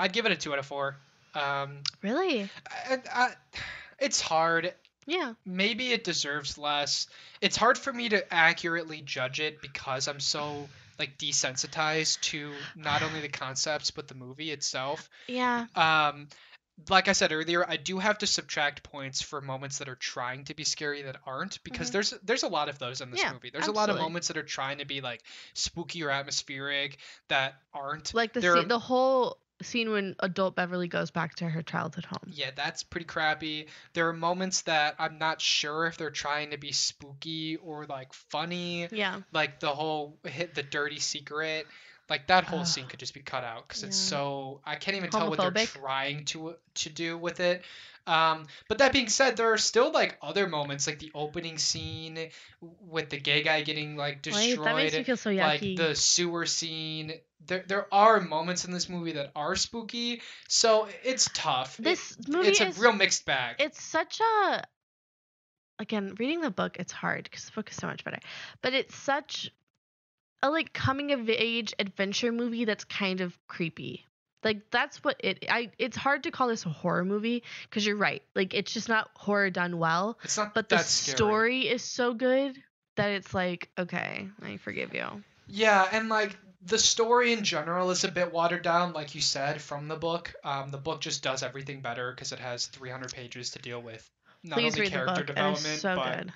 I'd 0.00 0.12
give 0.12 0.26
it 0.26 0.32
a 0.32 0.36
two 0.36 0.52
out 0.52 0.58
of 0.58 0.66
four 0.66 0.96
um 1.34 1.78
Really? 2.02 2.48
I, 2.88 2.98
I, 3.14 3.30
it's 4.00 4.20
hard 4.20 4.74
Yeah. 5.06 5.34
maybe 5.46 5.92
it 5.92 6.02
deserves 6.04 6.58
less. 6.58 7.06
It's 7.40 7.56
hard 7.56 7.78
for 7.78 7.92
me 7.92 8.08
to 8.08 8.34
accurately 8.34 9.00
judge 9.02 9.40
it 9.40 9.60
because 9.62 10.08
I'm 10.08 10.20
so 10.20 10.68
like 10.98 11.18
desensitized 11.18 12.20
to 12.22 12.54
not 12.74 13.02
only 13.02 13.20
the 13.20 13.28
concepts 13.28 13.90
but 13.90 14.08
the 14.08 14.14
movie 14.14 14.50
itself. 14.50 15.08
Yeah. 15.28 15.66
Um 15.76 16.28
like 16.88 17.08
I 17.08 17.12
said 17.12 17.30
earlier, 17.32 17.62
I 17.68 17.76
do 17.76 17.98
have 17.98 18.18
to 18.18 18.26
subtract 18.26 18.82
points 18.82 19.20
for 19.20 19.40
moments 19.42 19.78
that 19.78 19.88
are 19.88 19.96
trying 19.96 20.44
to 20.46 20.54
be 20.54 20.64
scary 20.64 21.02
that 21.02 21.16
aren't 21.26 21.62
because 21.62 21.88
Mhm. 21.88 21.92
there's 21.92 22.10
there's 22.24 22.42
a 22.42 22.48
lot 22.48 22.68
of 22.70 22.78
those 22.78 23.02
in 23.02 23.10
this 23.10 23.20
Yeah, 23.20 23.32
movie. 23.32 23.50
There's 23.50 23.68
a 23.68 23.72
lot 23.72 23.90
of 23.90 23.96
moments 23.98 24.28
that 24.28 24.38
are 24.38 24.42
trying 24.42 24.78
to 24.78 24.86
be 24.86 25.00
like 25.02 25.22
spooky 25.54 26.02
or 26.02 26.10
atmospheric 26.10 26.96
that 27.28 27.54
aren't. 27.74 28.14
Like 28.14 28.32
the 28.32 28.40
There 28.40 28.56
scene, 28.56 28.68
the 28.68 28.78
whole 28.78 29.38
scene 29.62 29.90
when 29.90 30.16
adult 30.20 30.56
Beverly 30.56 30.88
goes 30.88 31.10
back 31.10 31.34
to 31.36 31.48
her 31.48 31.62
childhood 31.62 32.04
home. 32.04 32.32
Yeah, 32.32 32.50
that's 32.54 32.82
pretty 32.82 33.06
crappy. 33.06 33.66
There 33.92 34.08
are 34.08 34.12
moments 34.12 34.62
that 34.62 34.96
I'm 34.98 35.18
not 35.18 35.40
sure 35.40 35.86
if 35.86 35.96
they're 35.96 36.10
trying 36.10 36.50
to 36.50 36.58
be 36.58 36.72
spooky 36.72 37.56
or 37.56 37.86
like 37.86 38.12
funny. 38.12 38.88
Yeah. 38.90 39.20
like 39.32 39.60
the 39.60 39.68
whole 39.68 40.16
hit 40.24 40.54
the 40.54 40.62
dirty 40.62 40.98
secret 40.98 41.66
like 42.10 42.26
that 42.26 42.44
whole 42.44 42.64
scene 42.64 42.86
could 42.86 42.98
just 42.98 43.14
be 43.14 43.20
cut 43.20 43.44
out 43.44 43.66
because 43.66 43.84
it's 43.84 43.96
so 43.96 44.60
i 44.66 44.74
can't 44.74 44.96
even 44.96 45.10
tell 45.10 45.30
what 45.30 45.38
they're 45.54 45.66
trying 45.66 46.24
to 46.24 46.56
to 46.74 46.90
do 46.90 47.16
with 47.16 47.38
it 47.38 47.62
um 48.10 48.44
but 48.68 48.78
that 48.78 48.92
being 48.92 49.08
said 49.08 49.36
there 49.36 49.52
are 49.52 49.58
still 49.58 49.92
like 49.92 50.18
other 50.20 50.46
moments 50.48 50.86
like 50.86 50.98
the 50.98 51.12
opening 51.14 51.58
scene 51.58 52.18
with 52.60 53.08
the 53.10 53.18
gay 53.18 53.42
guy 53.42 53.62
getting 53.62 53.96
like 53.96 54.16
Wait, 54.26 54.58
that 54.64 54.74
makes 54.76 54.92
me 54.92 54.98
destroyed 54.98 55.06
feel 55.06 55.16
so 55.16 55.30
like 55.30 55.60
the 55.76 55.94
sewer 55.94 56.44
scene. 56.46 57.12
There 57.46 57.64
there 57.66 57.86
are 57.94 58.20
moments 58.20 58.64
in 58.64 58.72
this 58.72 58.88
movie 58.88 59.12
that 59.12 59.30
are 59.36 59.56
spooky 59.56 60.20
so 60.48 60.88
it's 61.04 61.30
tough. 61.32 61.78
It- 61.78 61.84
this 61.84 62.16
movie 62.28 62.48
it's 62.48 62.60
a 62.60 62.80
real 62.80 62.92
mixed 62.92 63.24
bag. 63.24 63.56
it's 63.58 63.82
such 63.82 64.20
a 64.20 64.62
again 65.78 66.14
reading 66.18 66.40
the 66.40 66.50
book 66.50 66.76
it's 66.78 66.92
hard 66.92 67.24
because 67.24 67.44
the 67.44 67.52
book 67.52 67.70
is 67.70 67.76
so 67.76 67.86
much 67.86 68.04
better 68.04 68.18
but 68.60 68.74
it's 68.74 68.94
such 68.94 69.50
a 70.42 70.50
like 70.50 70.72
coming 70.72 71.12
of 71.12 71.28
age 71.28 71.72
adventure 71.78 72.32
movie 72.32 72.64
that's 72.64 72.84
kind 72.84 73.20
of 73.20 73.38
creepy 73.46 74.04
like 74.44 74.70
that's 74.70 75.02
what 75.04 75.16
it 75.20 75.44
i 75.50 75.70
it's 75.78 75.96
hard 75.96 76.22
to 76.22 76.30
call 76.30 76.48
this 76.48 76.64
a 76.64 76.68
horror 76.68 77.04
movie 77.04 77.42
because 77.64 77.86
you're 77.86 77.96
right 77.96 78.22
like 78.34 78.54
it's 78.54 78.72
just 78.72 78.88
not 78.88 79.10
horror 79.14 79.50
done 79.50 79.78
well 79.78 80.18
it's 80.22 80.36
not 80.36 80.54
but 80.54 80.68
the 80.68 80.78
scary. 80.78 81.16
story 81.16 81.60
is 81.68 81.82
so 81.82 82.14
good 82.14 82.56
that 82.96 83.10
it's 83.10 83.34
like 83.34 83.68
okay 83.78 84.28
i 84.42 84.56
forgive 84.56 84.94
you 84.94 85.06
Yeah, 85.48 85.86
and 85.92 86.08
like 86.08 86.36
the 86.64 86.78
story 86.78 87.32
in 87.32 87.42
general 87.42 87.90
is 87.90 88.04
a 88.04 88.10
bit 88.10 88.32
watered 88.32 88.62
down, 88.62 88.92
like 88.92 89.14
you 89.14 89.20
said, 89.20 89.60
from 89.60 89.88
the 89.88 89.96
book. 89.96 90.34
Um, 90.44 90.70
the 90.70 90.78
book 90.78 91.00
just 91.00 91.22
does 91.22 91.42
everything 91.42 91.80
better 91.80 92.12
because 92.12 92.32
it 92.32 92.38
has 92.38 92.66
300 92.66 93.12
pages 93.12 93.50
to 93.52 93.58
deal 93.58 93.80
with. 93.80 94.08
Not 94.44 94.58
please 94.58 94.74
only 94.74 94.80
read 94.82 94.92
the 94.92 94.96
character 94.96 95.24
development, 95.24 95.80
so 95.80 95.96
but 95.96 96.18
good 96.18 96.32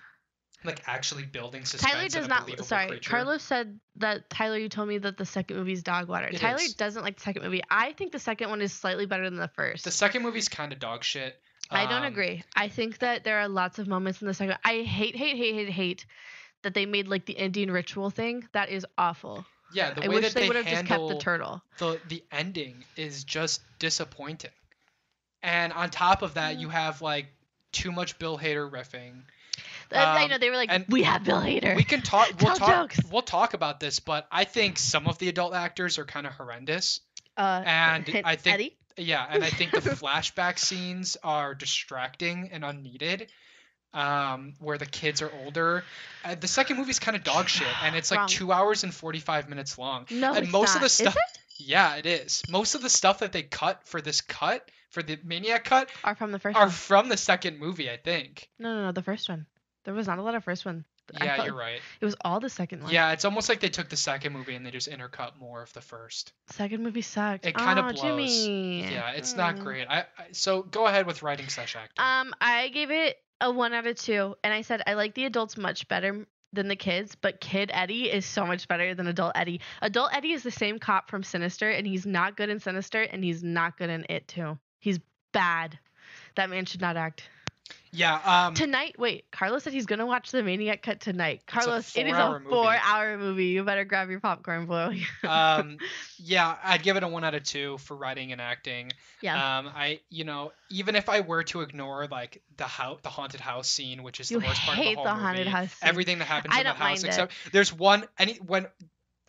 like 0.64 0.82
actually 0.86 1.24
building 1.24 1.64
suspense. 1.64 1.92
Tyler 1.92 2.08
does 2.08 2.28
not. 2.28 2.64
Sorry, 2.64 2.86
creature. 2.88 3.10
Carlos 3.10 3.42
said 3.42 3.78
that 3.96 4.28
Tyler. 4.30 4.58
You 4.58 4.68
told 4.68 4.88
me 4.88 4.98
that 4.98 5.16
the 5.16 5.26
second 5.26 5.56
movie 5.56 5.72
is 5.72 5.82
dog 5.82 6.08
water. 6.08 6.26
It 6.26 6.38
Tyler 6.38 6.60
is. 6.60 6.74
doesn't 6.74 7.02
like 7.02 7.16
the 7.16 7.22
second 7.22 7.42
movie. 7.42 7.62
I 7.70 7.92
think 7.92 8.12
the 8.12 8.18
second 8.18 8.50
one 8.50 8.60
is 8.62 8.72
slightly 8.72 9.06
better 9.06 9.24
than 9.28 9.38
the 9.38 9.48
first. 9.48 9.84
The 9.84 9.90
second 9.90 10.22
movie's 10.22 10.48
kind 10.48 10.72
of 10.72 10.78
dog 10.78 11.04
shit. 11.04 11.36
I 11.70 11.84
don't 11.86 12.02
Um, 12.04 12.12
agree. 12.12 12.44
I 12.54 12.68
think 12.68 12.98
that 12.98 13.24
there 13.24 13.38
are 13.40 13.48
lots 13.48 13.78
of 13.78 13.86
moments 13.88 14.20
in 14.20 14.28
the 14.28 14.34
second. 14.34 14.58
I 14.64 14.82
hate, 14.82 15.16
hate, 15.16 15.36
hate, 15.36 15.54
hate, 15.54 15.68
hate 15.70 16.06
that 16.62 16.74
they 16.74 16.84
made 16.86 17.08
like 17.08 17.24
the 17.26 17.32
Indian 17.32 17.70
ritual 17.70 18.10
thing. 18.10 18.46
That 18.52 18.68
is 18.68 18.86
awful. 18.98 19.44
Yeah, 19.72 19.92
the 19.94 20.04
I 20.04 20.08
way 20.08 20.16
wish 20.16 20.24
that 20.24 20.34
they 20.34 20.40
they 20.42 20.48
would 20.48 20.56
have 20.56 20.66
just 20.66 20.84
kept 20.86 21.08
the 21.08 21.18
turtle. 21.18 21.62
the 21.78 21.98
the 22.08 22.22
ending 22.30 22.84
is 22.96 23.24
just 23.24 23.62
disappointing. 23.78 24.50
And 25.42 25.72
on 25.72 25.90
top 25.90 26.22
of 26.22 26.34
that, 26.34 26.56
Mm. 26.56 26.60
you 26.60 26.68
have 26.68 27.02
like 27.02 27.26
too 27.72 27.90
much 27.92 28.18
Bill 28.18 28.38
Hader 28.38 28.70
riffing. 28.70 29.22
I 29.94 30.24
Um, 30.24 30.30
know 30.30 30.38
they 30.38 30.50
were 30.50 30.56
like, 30.56 30.70
and 30.72 30.84
we 30.88 31.02
have 31.04 31.24
Bill 31.24 31.40
Hader. 31.40 31.76
We 31.76 31.84
can 31.84 32.02
talk. 32.02 32.28
We'll 32.40 32.54
talk. 32.54 32.68
jokes. 32.92 33.00
We'll 33.10 33.22
talk 33.22 33.54
about 33.54 33.80
this, 33.80 34.00
but 34.00 34.26
I 34.30 34.44
think 34.44 34.78
some 34.78 35.06
of 35.06 35.18
the 35.18 35.28
adult 35.28 35.54
actors 35.54 35.98
are 35.98 36.04
kind 36.04 36.26
of 36.26 36.32
horrendous. 36.34 37.00
uh, 37.36 37.62
and 37.64 38.04
I 38.24 38.36
think- 38.36 38.54
Eddie. 38.54 38.76
Yeah, 38.96 39.26
and 39.28 39.42
I 39.42 39.50
think 39.50 39.72
the 39.72 39.80
flashback 39.80 40.56
scenes 40.58 41.16
are 41.24 41.54
distracting 41.54 42.50
and 42.52 42.64
unneeded. 42.64 43.28
Um, 43.92 44.54
where 44.58 44.76
the 44.76 44.86
kids 44.86 45.22
are 45.22 45.30
older. 45.44 45.84
Uh, 46.24 46.34
the 46.34 46.48
second 46.48 46.78
movie's 46.78 46.98
kind 46.98 47.16
of 47.16 47.22
dog 47.22 47.48
shit, 47.48 47.66
and 47.84 47.94
it's 47.94 48.10
like 48.10 48.18
Wrong. 48.18 48.28
two 48.28 48.50
hours 48.50 48.82
and 48.82 48.92
forty 48.92 49.20
five 49.20 49.48
minutes 49.48 49.78
long. 49.78 50.06
No, 50.10 50.34
and 50.34 50.44
it's 50.44 50.52
most 50.52 50.70
of 50.70 50.74
not. 50.76 50.80
the 50.80 50.86
Is 50.86 50.92
stuff. 50.92 51.16
Yeah, 51.58 51.94
it 51.94 52.04
is. 52.06 52.42
Most 52.50 52.74
of 52.74 52.82
the 52.82 52.88
stuff 52.90 53.20
that 53.20 53.30
they 53.30 53.44
cut 53.44 53.86
for 53.86 54.00
this 54.00 54.20
cut, 54.20 54.68
for 54.90 55.00
the 55.00 55.16
Maniac 55.22 55.62
cut, 55.64 55.90
Are 56.02 56.16
from 56.16 56.32
the 56.32 56.40
first 56.40 56.56
are 56.56 56.62
one. 56.64 56.70
from 56.70 57.08
the 57.08 57.16
second 57.16 57.60
movie, 57.60 57.88
I 57.88 57.96
think. 57.96 58.48
No, 58.58 58.74
no, 58.74 58.82
no, 58.86 58.92
the 58.92 59.02
first 59.02 59.28
one. 59.28 59.46
There 59.84 59.94
was 59.94 60.06
not 60.06 60.18
a 60.18 60.22
lot 60.22 60.34
of 60.34 60.44
first 60.44 60.64
one. 60.64 60.84
Yeah, 61.22 61.44
you're 61.44 61.54
right. 61.54 61.80
It 62.00 62.04
was 62.04 62.16
all 62.24 62.40
the 62.40 62.48
second 62.48 62.82
one. 62.82 62.90
Yeah, 62.92 63.12
it's 63.12 63.26
almost 63.26 63.50
like 63.50 63.60
they 63.60 63.68
took 63.68 63.90
the 63.90 63.96
second 63.96 64.32
movie 64.32 64.54
and 64.54 64.64
they 64.64 64.70
just 64.70 64.88
intercut 64.90 65.38
more 65.38 65.62
of 65.62 65.70
the 65.74 65.82
first. 65.82 66.32
Second 66.50 66.82
movie 66.82 67.02
sucked. 67.02 67.44
It 67.44 67.54
kinda 67.56 67.82
Aw, 67.82 67.92
blows. 67.92 68.00
Jimmy. 68.00 68.90
Yeah, 68.90 69.10
it's 69.10 69.34
not 69.36 69.56
Mm. 69.56 69.64
great. 69.64 69.86
I, 69.88 70.00
I 70.18 70.32
so 70.32 70.62
go 70.62 70.86
ahead 70.86 71.06
with 71.06 71.22
writing 71.22 71.48
slash 71.48 71.76
acting. 71.76 72.02
Um, 72.02 72.34
I 72.40 72.68
gave 72.68 72.90
it 72.90 73.18
a 73.42 73.50
one 73.52 73.74
out 73.74 73.86
of 73.86 73.96
two, 73.96 74.34
and 74.42 74.54
I 74.54 74.62
said 74.62 74.82
I 74.86 74.94
like 74.94 75.14
the 75.14 75.26
adults 75.26 75.58
much 75.58 75.86
better 75.88 76.26
than 76.54 76.68
the 76.68 76.76
kids, 76.76 77.16
but 77.20 77.40
Kid 77.40 77.70
Eddie 77.74 78.10
is 78.10 78.24
so 78.24 78.46
much 78.46 78.66
better 78.68 78.94
than 78.94 79.06
Adult 79.06 79.32
Eddie. 79.34 79.60
Adult 79.82 80.14
Eddie 80.14 80.32
is 80.32 80.42
the 80.42 80.50
same 80.52 80.78
cop 80.78 81.10
from 81.10 81.22
Sinister, 81.22 81.68
and 81.68 81.86
he's 81.86 82.06
not 82.06 82.36
good 82.36 82.48
in 82.48 82.60
Sinister, 82.60 83.02
and 83.02 83.22
he's 83.22 83.42
not 83.42 83.76
good 83.76 83.90
in 83.90 84.06
It 84.08 84.26
too. 84.28 84.56
He's 84.78 85.00
bad. 85.32 85.78
That 86.36 86.48
man 86.48 86.64
should 86.64 86.80
not 86.80 86.96
act. 86.96 87.28
Yeah. 87.92 88.46
Um. 88.46 88.54
Tonight, 88.54 88.96
wait, 88.98 89.26
Carlos 89.30 89.62
said 89.62 89.72
he's 89.72 89.86
gonna 89.86 90.06
watch 90.06 90.30
the 90.30 90.42
Maniac 90.42 90.82
cut 90.82 91.00
tonight. 91.00 91.42
Carlos, 91.46 91.96
it 91.96 92.06
is 92.06 92.12
a 92.12 92.40
four-hour 92.48 93.18
movie. 93.18 93.46
You 93.46 93.62
better 93.64 93.84
grab 93.84 94.10
your 94.10 94.20
popcorn, 94.20 94.66
boy. 94.66 95.00
um. 95.28 95.78
Yeah, 96.18 96.56
I'd 96.62 96.82
give 96.82 96.96
it 96.96 97.02
a 97.02 97.08
one 97.08 97.24
out 97.24 97.34
of 97.34 97.44
two 97.44 97.78
for 97.78 97.96
writing 97.96 98.32
and 98.32 98.40
acting. 98.40 98.92
yeah. 99.22 99.58
Um. 99.58 99.68
I, 99.74 100.00
you 100.10 100.24
know, 100.24 100.52
even 100.70 100.96
if 100.96 101.08
I 101.08 101.20
were 101.20 101.44
to 101.44 101.60
ignore 101.60 102.06
like 102.08 102.42
the 102.56 102.64
house, 102.64 102.98
the 103.02 103.10
haunted 103.10 103.40
house 103.40 103.68
scene, 103.68 104.02
which 104.02 104.20
is 104.20 104.30
you 104.30 104.40
the 104.40 104.46
worst 104.46 104.60
part 104.62 104.78
of 104.78 104.84
the 104.84 104.90
the 104.90 104.96
whole 104.96 105.06
haunted 105.08 105.46
movie, 105.46 105.50
house. 105.50 105.72
scene. 105.72 105.88
everything 105.88 106.18
that 106.18 106.26
happens 106.26 106.54
I 106.54 106.60
in 106.60 106.64
the 106.64 106.70
house 106.70 106.78
mind 106.80 107.04
it. 107.04 107.06
except 107.08 107.32
there's 107.52 107.72
one 107.72 108.04
any 108.18 108.34
when 108.36 108.66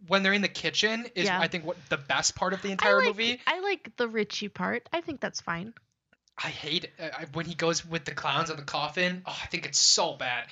when 0.07 0.23
they're 0.23 0.33
in 0.33 0.41
the 0.41 0.47
kitchen 0.47 1.05
is 1.15 1.25
Yeah. 1.25 1.39
I 1.39 1.47
think 1.47 1.65
what 1.65 1.77
the 1.89 1.97
best 1.97 2.35
part 2.35 2.53
of 2.53 2.61
the 2.61 2.69
I 2.69 2.71
entire 2.73 2.97
like, 2.97 3.07
movie. 3.07 3.41
I 3.47 3.59
like 3.61 3.91
the 3.97 4.07
Richie 4.07 4.49
part. 4.49 4.87
I 4.93 5.01
think 5.01 5.19
that's 5.19 5.41
fine. 5.41 5.73
I 6.37 6.49
hate 6.49 6.91
I- 6.99 7.25
when 7.33 7.45
he 7.45 7.55
goes 7.55 7.85
with 7.85 8.05
the 8.05 8.11
clowns 8.13 8.49
on 8.51 8.57
the 8.57 8.63
coffin. 8.63 9.23
Oh, 9.25 9.37
I 9.43 9.47
think 9.47 9.65
it's 9.65 9.79
so 9.79 10.13
bad. 10.13 10.45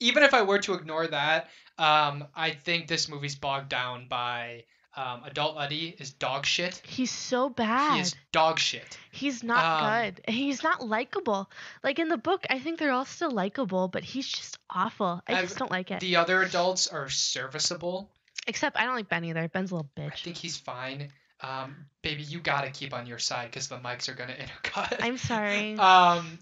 Even 0.00 0.22
if 0.22 0.34
I 0.34 0.42
were 0.42 0.58
to 0.60 0.74
ignore 0.74 1.06
that, 1.06 1.50
um, 1.78 2.26
I 2.34 2.50
think 2.50 2.88
this 2.88 3.08
movie's 3.08 3.34
bogged 3.36 3.68
down 3.68 4.06
by 4.08 4.64
um, 4.96 5.24
Adult 5.24 5.60
Eddie 5.60 5.94
is 5.98 6.12
dog 6.12 6.46
shit. 6.46 6.80
He's 6.84 7.10
so 7.10 7.48
bad. 7.48 7.94
He 7.94 8.00
is 8.00 8.14
dog 8.30 8.60
shit. 8.60 8.96
He's 9.10 9.42
not 9.42 9.64
Um, 9.64 9.90
good. 10.04 10.20
He's 10.32 10.62
not 10.62 10.86
likable. 10.86 11.50
Like 11.82 11.98
in 11.98 12.08
the 12.08 12.16
book, 12.16 12.46
I 12.48 12.60
think 12.60 12.78
they're 12.78 12.92
all 12.92 13.04
still 13.04 13.32
likable, 13.32 13.88
but 13.88 14.04
he's 14.04 14.28
just 14.28 14.56
awful. 14.70 15.20
I 15.26 15.32
I've- 15.34 15.42
just 15.48 15.58
don't 15.58 15.70
like 15.70 15.90
it. 15.90 15.98
The 15.98 16.14
other 16.16 16.42
adults 16.42 16.86
are 16.86 17.08
serviceable. 17.08 18.08
Except 18.46 18.76
I 18.76 18.84
don't 18.84 18.94
like 18.94 19.08
Ben 19.08 19.24
either. 19.24 19.48
Ben's 19.48 19.72
a 19.72 19.76
little 19.76 19.90
bitch. 19.96 20.12
I 20.12 20.16
think 20.16 20.36
he's 20.36 20.56
fine. 20.58 21.10
Um, 21.46 21.76
baby, 22.02 22.22
you 22.22 22.40
gotta 22.40 22.70
keep 22.70 22.94
on 22.94 23.06
your 23.06 23.18
side 23.18 23.50
because 23.50 23.68
the 23.68 23.76
mics 23.78 24.08
are 24.08 24.14
gonna 24.14 24.34
intercut. 24.64 24.96
I'm 25.00 25.18
sorry. 25.18 25.76
um, 25.78 26.38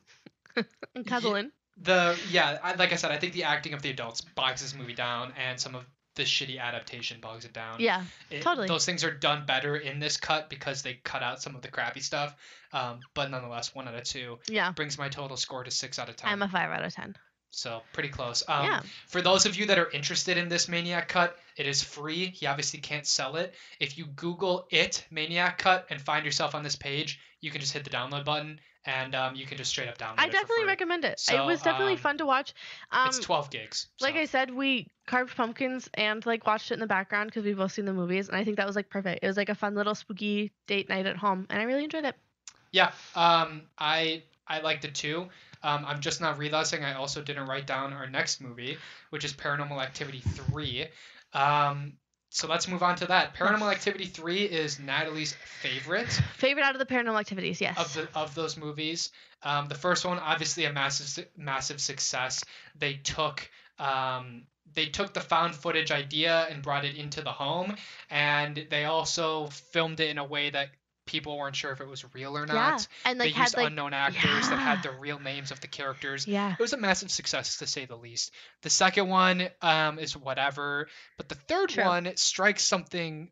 I'm 0.97 1.05
cuddling. 1.05 1.51
the 1.83 2.19
yeah, 2.31 2.59
I, 2.63 2.75
like 2.75 2.93
I 2.93 2.97
said, 2.97 3.11
I 3.11 3.19
think 3.19 3.33
the 3.33 3.45
acting 3.45 3.75
of 3.75 3.83
the 3.83 3.91
adults 3.91 4.21
bogs 4.21 4.61
this 4.63 4.75
movie 4.75 4.95
down, 4.95 5.33
and 5.43 5.59
some 5.59 5.75
of 5.75 5.85
the 6.15 6.25
shitty 6.25 6.61
adaptation 6.61 7.19
bogs 7.23 7.47
it 7.47 7.55
down. 7.55 7.77
Yeah. 7.81 8.05
It- 8.31 8.43
Totally. 8.43 8.69
Those 8.69 8.85
things 8.85 9.03
are 9.03 9.11
done 9.11 9.47
better 9.47 9.77
in 9.77 9.99
this 9.99 10.19
cut 10.19 10.51
because 10.51 10.83
they 10.83 11.01
cut 11.03 11.23
out 11.23 11.41
some 11.41 11.57
of 11.57 11.63
the 11.63 11.69
crappy 11.69 12.01
stuff. 12.01 12.37
Um, 12.75 13.01
but 13.15 13.31
nonetheless, 13.31 13.75
one 13.75 13.89
out 13.89 13.95
of 13.95 14.05
two 14.05 14.39
Yeah. 14.47 14.73
brings 14.73 14.99
my 14.99 15.09
total 15.09 15.39
score 15.39 15.65
to 15.65 15.71
six 15.71 15.99
out 15.99 16.11
of 16.11 16.17
ten. 16.17 16.31
I'm 16.31 16.43
a 16.43 16.49
five 16.49 16.71
out 16.71 16.85
of 16.85 16.95
ten. 16.95 17.17
So 17.53 17.83
pretty 17.93 18.09
close. 18.09 18.43
Um, 18.49 18.65
yeah. 18.65 18.81
For 19.07 19.23
those 19.23 19.47
of 19.47 19.57
you 19.57 19.67
that 19.67 19.79
are 19.79 19.91
interested 19.91 20.37
in 20.37 20.49
this 20.49 20.69
Maniac 20.69 21.09
cut, 21.09 21.37
it 21.57 21.67
is 21.67 21.83
free. 21.83 22.27
He 22.27 22.47
obviously 22.47 22.81
can't 22.81 23.07
sell 23.07 23.37
it. 23.37 23.55
If 23.79 23.99
you 23.99 24.07
Google 24.07 24.67
it 24.71 25.07
Maniac 25.11 25.59
cut 25.59 25.87
and 25.91 26.01
find 26.01 26.25
yourself 26.25 26.55
on 26.55 26.63
this 26.63 26.77
page, 26.77 27.21
you 27.41 27.51
can 27.51 27.61
just 27.61 27.73
hit 27.73 27.85
the 27.85 27.91
download 27.91 28.25
button 28.25 28.59
and 28.85 29.15
um, 29.15 29.37
you 29.37 29.47
can 29.47 29.59
just 29.59 29.71
straight 29.71 29.89
up 29.89 29.99
download 29.99 30.15
I 30.19 30.25
it. 30.25 30.29
for 30.29 30.33
definitely 30.33 30.65
recommend 30.65 31.05
it. 31.05 31.21
So, 31.21 31.41
it 31.41 31.47
was 31.47 31.63
definitely 31.63 31.93
um, 31.93 31.99
fun 31.99 32.19
to 32.19 32.27
watch. 32.27 32.55
Um, 32.91 33.09
it's 33.09 33.19
12 33.21 33.51
gigs. 33.51 33.87
like. 34.01 34.17
I 34.17 34.25
said, 34.25 34.51
we 34.51 34.89
carved 35.07 35.37
pumpkins 35.37 35.89
and 35.95 36.25
like 36.27 36.47
watched 36.47 36.71
it 36.71 36.75
in 36.75 36.81
the 36.81 36.87
background 36.87 37.31
because 37.31 37.45
we've 37.45 37.57
both 37.57 37.73
seen 37.73 37.85
the 37.85 37.93
movies, 37.93 38.29
and 38.29 38.37
I 38.37 38.45
think 38.45 38.57
that 38.57 38.67
was 38.67 38.77
like 38.77 38.91
perfect. 38.91 39.23
It 39.23 39.27
was 39.27 39.37
like 39.37 39.49
a 39.49 39.55
fun 39.55 39.75
little 39.75 39.95
spooky 39.95 40.53
date 40.67 40.89
night 40.89 41.07
at 41.07 41.17
home, 41.17 41.47
and 41.51 41.61
I 41.61 41.65
really 41.65 41.85
enjoyed 41.85 42.05
it. 42.05 42.17
Yeah, 42.73 42.91
um, 43.15 43.63
I 43.79 44.25
I 44.47 44.61
liked 44.61 44.85
it 44.85 44.95
too. 44.95 45.29
Um, 45.63 45.85
I'm 45.87 46.01
just 46.01 46.21
not 46.21 46.39
realizing 46.39 46.85
I 46.85 46.95
also 46.95 47.23
didn't 47.23 47.47
write 47.47 47.67
down 47.67 47.93
our 47.93 48.09
next 48.09 48.41
movie, 48.41 48.79
which 49.11 49.25
is 49.25 49.33
Paranormal 49.33 49.83
Activity 49.83 50.21
3. 50.21 50.87
Um, 51.33 51.95
so 52.31 52.49
let's 52.49 52.67
move 52.67 52.83
on 52.83 52.97
to 52.97 53.07
that. 53.07 53.35
Paranormal 53.35 53.71
Activity 53.73 54.07
3 54.07 54.43
is 54.43 54.79
Natalie's 54.79 55.35
favorite 55.45 56.09
Favorite 56.37 56.65
out 56.65 56.75
of 56.75 56.79
the 56.79 56.87
paranormal 56.87 57.21
activities, 57.21 57.61
yes. 57.61 57.79
of 57.79 57.93
the 57.95 58.19
of 58.19 58.35
those 58.35 58.57
movies. 58.57 59.11
Um, 59.43 59.69
the 59.69 59.75
first 59.75 60.05
one, 60.05 60.19
obviously 60.19 60.65
a 60.65 60.73
massive 60.73 61.27
massive 61.37 61.81
success. 61.81 62.45
They 62.79 62.95
took 62.95 63.49
um, 63.79 64.45
they 64.75 64.87
took 64.87 65.13
the 65.13 65.21
found 65.21 65.55
footage 65.55 65.91
idea 65.91 66.47
and 66.51 66.63
brought 66.63 66.85
it 66.85 66.97
into 66.97 67.23
the 67.23 67.33
home, 67.33 67.77
and 68.11 68.67
they 68.71 68.85
also 68.85 69.49
filmed 69.49 70.01
it 70.01 70.09
in 70.09 70.19
a 70.19 70.25
way 70.25 70.51
that 70.51 70.71
people 71.07 71.37
weren't 71.37 71.57
sure 71.57 71.73
if 71.73 71.81
it 71.81 71.89
was 71.89 72.05
real 72.15 72.37
or 72.37 72.47
not. 72.47 72.55
yeah, 72.55 73.11
and 73.11 73.21
they 73.21 73.27
like 73.27 73.35
had 73.35 73.43
used 73.45 73.57
like 73.57 73.67
unknown 73.69 73.93
actors 73.93 74.49
that 74.49 74.59
had 74.59 74.83
the 74.83 74.91
real 74.91 75.19
names 75.19 75.51
of 75.51 75.61
the 75.61 75.67
characters. 75.67 76.27
yeah. 76.27 76.53
It 76.53 76.59
was 76.59 76.73
a 76.73 76.77
massive 76.77 77.11
success 77.11 77.59
to 77.59 77.67
say 77.67 77.85
the 77.85 77.97
least. 77.97 78.33
The 78.63 78.71
second 78.71 79.09
one 79.09 79.49
um, 79.61 79.99
is 79.99 80.17
whatever, 80.17 80.89
but 81.17 81.29
the 81.29 81.35
third 81.35 81.71
True. 81.71 81.85
one 81.85 82.13
strikes 82.17 82.63
something 82.63 83.31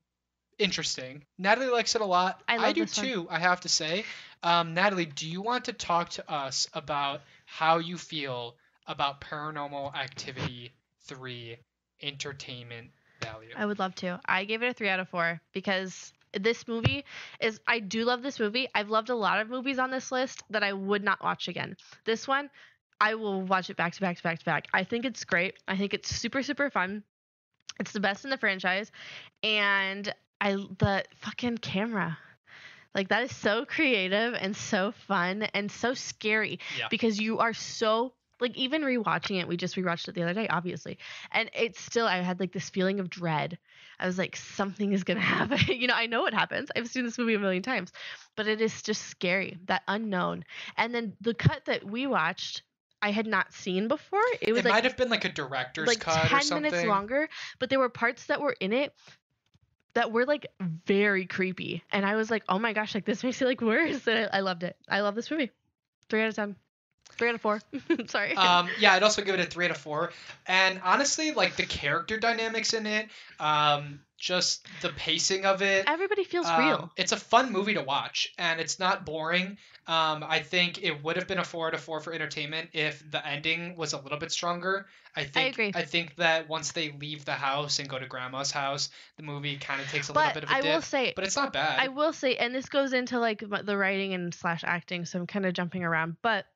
interesting. 0.58 1.24
Natalie 1.38 1.70
likes 1.70 1.94
it 1.94 2.00
a 2.00 2.06
lot. 2.06 2.42
I 2.46 2.58
love 2.58 2.74
do 2.74 2.82
this 2.82 2.96
one. 2.96 3.06
too. 3.06 3.26
I 3.30 3.38
have 3.38 3.60
to 3.60 3.68
say. 3.68 4.04
Um, 4.42 4.74
Natalie, 4.74 5.06
do 5.06 5.28
you 5.28 5.42
want 5.42 5.66
to 5.66 5.72
talk 5.72 6.10
to 6.10 6.30
us 6.30 6.68
about 6.72 7.22
how 7.46 7.78
you 7.78 7.96
feel 7.98 8.56
about 8.86 9.20
Paranormal 9.20 9.94
Activity 9.94 10.72
Three 11.04 11.56
entertainment 12.02 12.90
value? 13.22 13.50
I 13.56 13.66
would 13.66 13.78
love 13.78 13.94
to. 13.96 14.20
I 14.24 14.44
gave 14.44 14.62
it 14.62 14.68
a 14.68 14.74
three 14.74 14.88
out 14.88 15.00
of 15.00 15.08
four 15.08 15.40
because 15.52 16.12
this 16.38 16.66
movie 16.68 17.04
is. 17.40 17.60
I 17.66 17.80
do 17.80 18.04
love 18.04 18.22
this 18.22 18.38
movie. 18.40 18.68
I've 18.74 18.90
loved 18.90 19.10
a 19.10 19.14
lot 19.14 19.40
of 19.40 19.48
movies 19.48 19.78
on 19.78 19.90
this 19.90 20.10
list 20.12 20.42
that 20.50 20.62
I 20.62 20.72
would 20.72 21.02
not 21.02 21.22
watch 21.22 21.48
again. 21.48 21.76
This 22.04 22.28
one, 22.28 22.50
I 23.00 23.14
will 23.14 23.42
watch 23.42 23.70
it 23.70 23.76
back 23.76 23.92
to 23.94 24.00
back 24.00 24.16
to 24.16 24.22
back 24.22 24.38
to 24.38 24.44
back. 24.44 24.66
I 24.72 24.84
think 24.84 25.04
it's 25.04 25.24
great. 25.24 25.54
I 25.66 25.76
think 25.76 25.94
it's 25.94 26.14
super 26.14 26.42
super 26.42 26.70
fun. 26.70 27.02
It's 27.78 27.92
the 27.92 28.00
best 28.00 28.24
in 28.24 28.30
the 28.30 28.36
franchise, 28.38 28.90
and 29.42 30.12
I 30.40 30.52
the 30.78 31.04
fucking 31.20 31.58
camera. 31.58 32.18
Like 32.94 33.08
that 33.08 33.22
is 33.22 33.34
so 33.34 33.64
creative 33.64 34.34
and 34.34 34.56
so 34.56 34.92
fun 35.06 35.44
and 35.54 35.70
so 35.70 35.94
scary 35.94 36.58
Yeah. 36.76 36.88
because 36.90 37.20
you 37.20 37.38
are 37.38 37.52
so 37.54 38.12
like 38.40 38.56
even 38.56 38.82
rewatching 38.82 39.40
it, 39.40 39.48
we 39.48 39.56
just 39.56 39.76
rewatched 39.76 40.08
it 40.08 40.14
the 40.14 40.22
other 40.22 40.34
day, 40.34 40.48
obviously. 40.48 40.98
And 41.32 41.50
it's 41.54 41.80
still 41.80 42.06
I 42.06 42.18
had 42.18 42.40
like 42.40 42.52
this 42.52 42.70
feeling 42.70 43.00
of 43.00 43.10
dread. 43.10 43.58
I 43.98 44.06
was 44.06 44.18
like, 44.18 44.36
something 44.36 44.92
is 44.92 45.04
gonna 45.04 45.20
happen. 45.38 45.58
you 45.68 45.86
know, 45.86 45.94
I 45.94 46.06
know 46.06 46.22
what 46.22 46.34
happens. 46.34 46.70
I've 46.74 46.88
seen 46.88 47.04
this 47.04 47.18
movie 47.18 47.34
a 47.34 47.38
million 47.38 47.62
times. 47.62 47.92
But 48.36 48.46
it 48.46 48.60
is 48.60 48.82
just 48.82 49.02
scary, 49.06 49.58
that 49.66 49.82
unknown. 49.88 50.44
And 50.76 50.94
then 50.94 51.14
the 51.20 51.34
cut 51.34 51.64
that 51.66 51.84
we 51.84 52.06
watched, 52.06 52.62
I 53.02 53.10
had 53.10 53.26
not 53.26 53.52
seen 53.52 53.88
before. 53.88 54.20
It 54.40 54.52
was 54.52 54.60
it 54.60 54.64
like 54.66 54.74
might 54.74 54.84
have 54.84 54.96
been 54.96 55.10
like 55.10 55.24
a 55.24 55.32
director's 55.32 55.88
like 55.88 56.00
cut 56.00 56.24
or 56.24 56.28
10 56.28 56.42
something. 56.42 56.70
minutes 56.70 56.86
longer, 56.86 57.28
but 57.58 57.70
there 57.70 57.78
were 57.78 57.88
parts 57.88 58.26
that 58.26 58.40
were 58.40 58.56
in 58.60 58.72
it 58.72 58.94
that 59.94 60.12
were 60.12 60.24
like 60.24 60.46
very 60.86 61.26
creepy. 61.26 61.82
And 61.90 62.04
I 62.06 62.16
was 62.16 62.30
like, 62.30 62.44
oh 62.48 62.58
my 62.58 62.72
gosh, 62.72 62.94
like 62.94 63.04
this 63.04 63.24
makes 63.24 63.40
it 63.42 63.46
like 63.46 63.60
worse. 63.60 64.06
And 64.06 64.28
I, 64.32 64.38
I 64.38 64.40
loved 64.40 64.62
it. 64.62 64.76
I 64.88 65.00
love 65.00 65.14
this 65.14 65.30
movie. 65.30 65.50
Three 66.08 66.22
out 66.22 66.28
of 66.28 66.36
10. 66.36 66.56
Three 67.20 67.28
out 67.28 67.34
of 67.36 67.40
four. 67.40 67.60
Sorry. 68.08 68.34
um, 68.34 68.68
yeah, 68.80 68.94
I'd 68.94 69.04
also 69.04 69.22
give 69.22 69.34
it 69.36 69.40
a 69.40 69.44
three 69.44 69.66
out 69.66 69.70
of 69.70 69.76
four. 69.76 70.12
And 70.46 70.80
honestly, 70.82 71.30
like 71.30 71.54
the 71.56 71.66
character 71.66 72.18
dynamics 72.18 72.74
in 72.74 72.86
it, 72.86 73.08
um, 73.38 74.00
just 74.18 74.66
the 74.82 74.88
pacing 74.90 75.46
of 75.46 75.62
it. 75.62 75.84
Everybody 75.86 76.24
feels 76.24 76.46
um, 76.46 76.58
real. 76.58 76.90
It's 76.96 77.12
a 77.12 77.16
fun 77.16 77.52
movie 77.52 77.74
to 77.74 77.82
watch, 77.82 78.32
and 78.38 78.60
it's 78.60 78.78
not 78.78 79.06
boring. 79.06 79.56
Um, 79.86 80.24
I 80.26 80.40
think 80.40 80.82
it 80.82 81.02
would 81.04 81.16
have 81.16 81.26
been 81.28 81.38
a 81.38 81.44
four 81.44 81.68
out 81.68 81.74
of 81.74 81.80
four 81.80 82.00
for 82.00 82.12
entertainment 82.12 82.70
if 82.72 83.08
the 83.10 83.26
ending 83.26 83.76
was 83.76 83.92
a 83.92 84.00
little 84.00 84.18
bit 84.18 84.32
stronger. 84.32 84.86
I 85.16 85.24
think 85.24 85.54
agree. 85.54 85.72
I 85.74 85.82
think 85.82 86.16
that 86.16 86.48
once 86.48 86.72
they 86.72 86.92
leave 86.92 87.24
the 87.24 87.32
house 87.32 87.80
and 87.80 87.88
go 87.88 87.98
to 87.98 88.06
grandma's 88.06 88.50
house, 88.52 88.90
the 89.16 89.24
movie 89.24 89.56
kind 89.56 89.80
of 89.80 89.90
takes 89.90 90.08
a 90.08 90.12
But 90.12 90.20
little 90.20 90.34
bit 90.34 90.44
of 90.44 90.50
a 90.50 90.52
I 90.54 90.60
dip. 90.60 90.74
will 90.74 90.82
say, 90.82 91.12
but 91.16 91.24
it's 91.24 91.34
not 91.36 91.52
bad. 91.52 91.80
I 91.80 91.88
will 91.88 92.12
say, 92.12 92.36
and 92.36 92.54
this 92.54 92.68
goes 92.68 92.92
into 92.92 93.18
like 93.18 93.42
the 93.64 93.76
writing 93.76 94.14
and 94.14 94.32
slash 94.32 94.62
acting, 94.64 95.04
so 95.04 95.18
I'm 95.18 95.26
kind 95.26 95.44
of 95.46 95.52
jumping 95.52 95.82
around. 95.82 96.16
But 96.22 96.46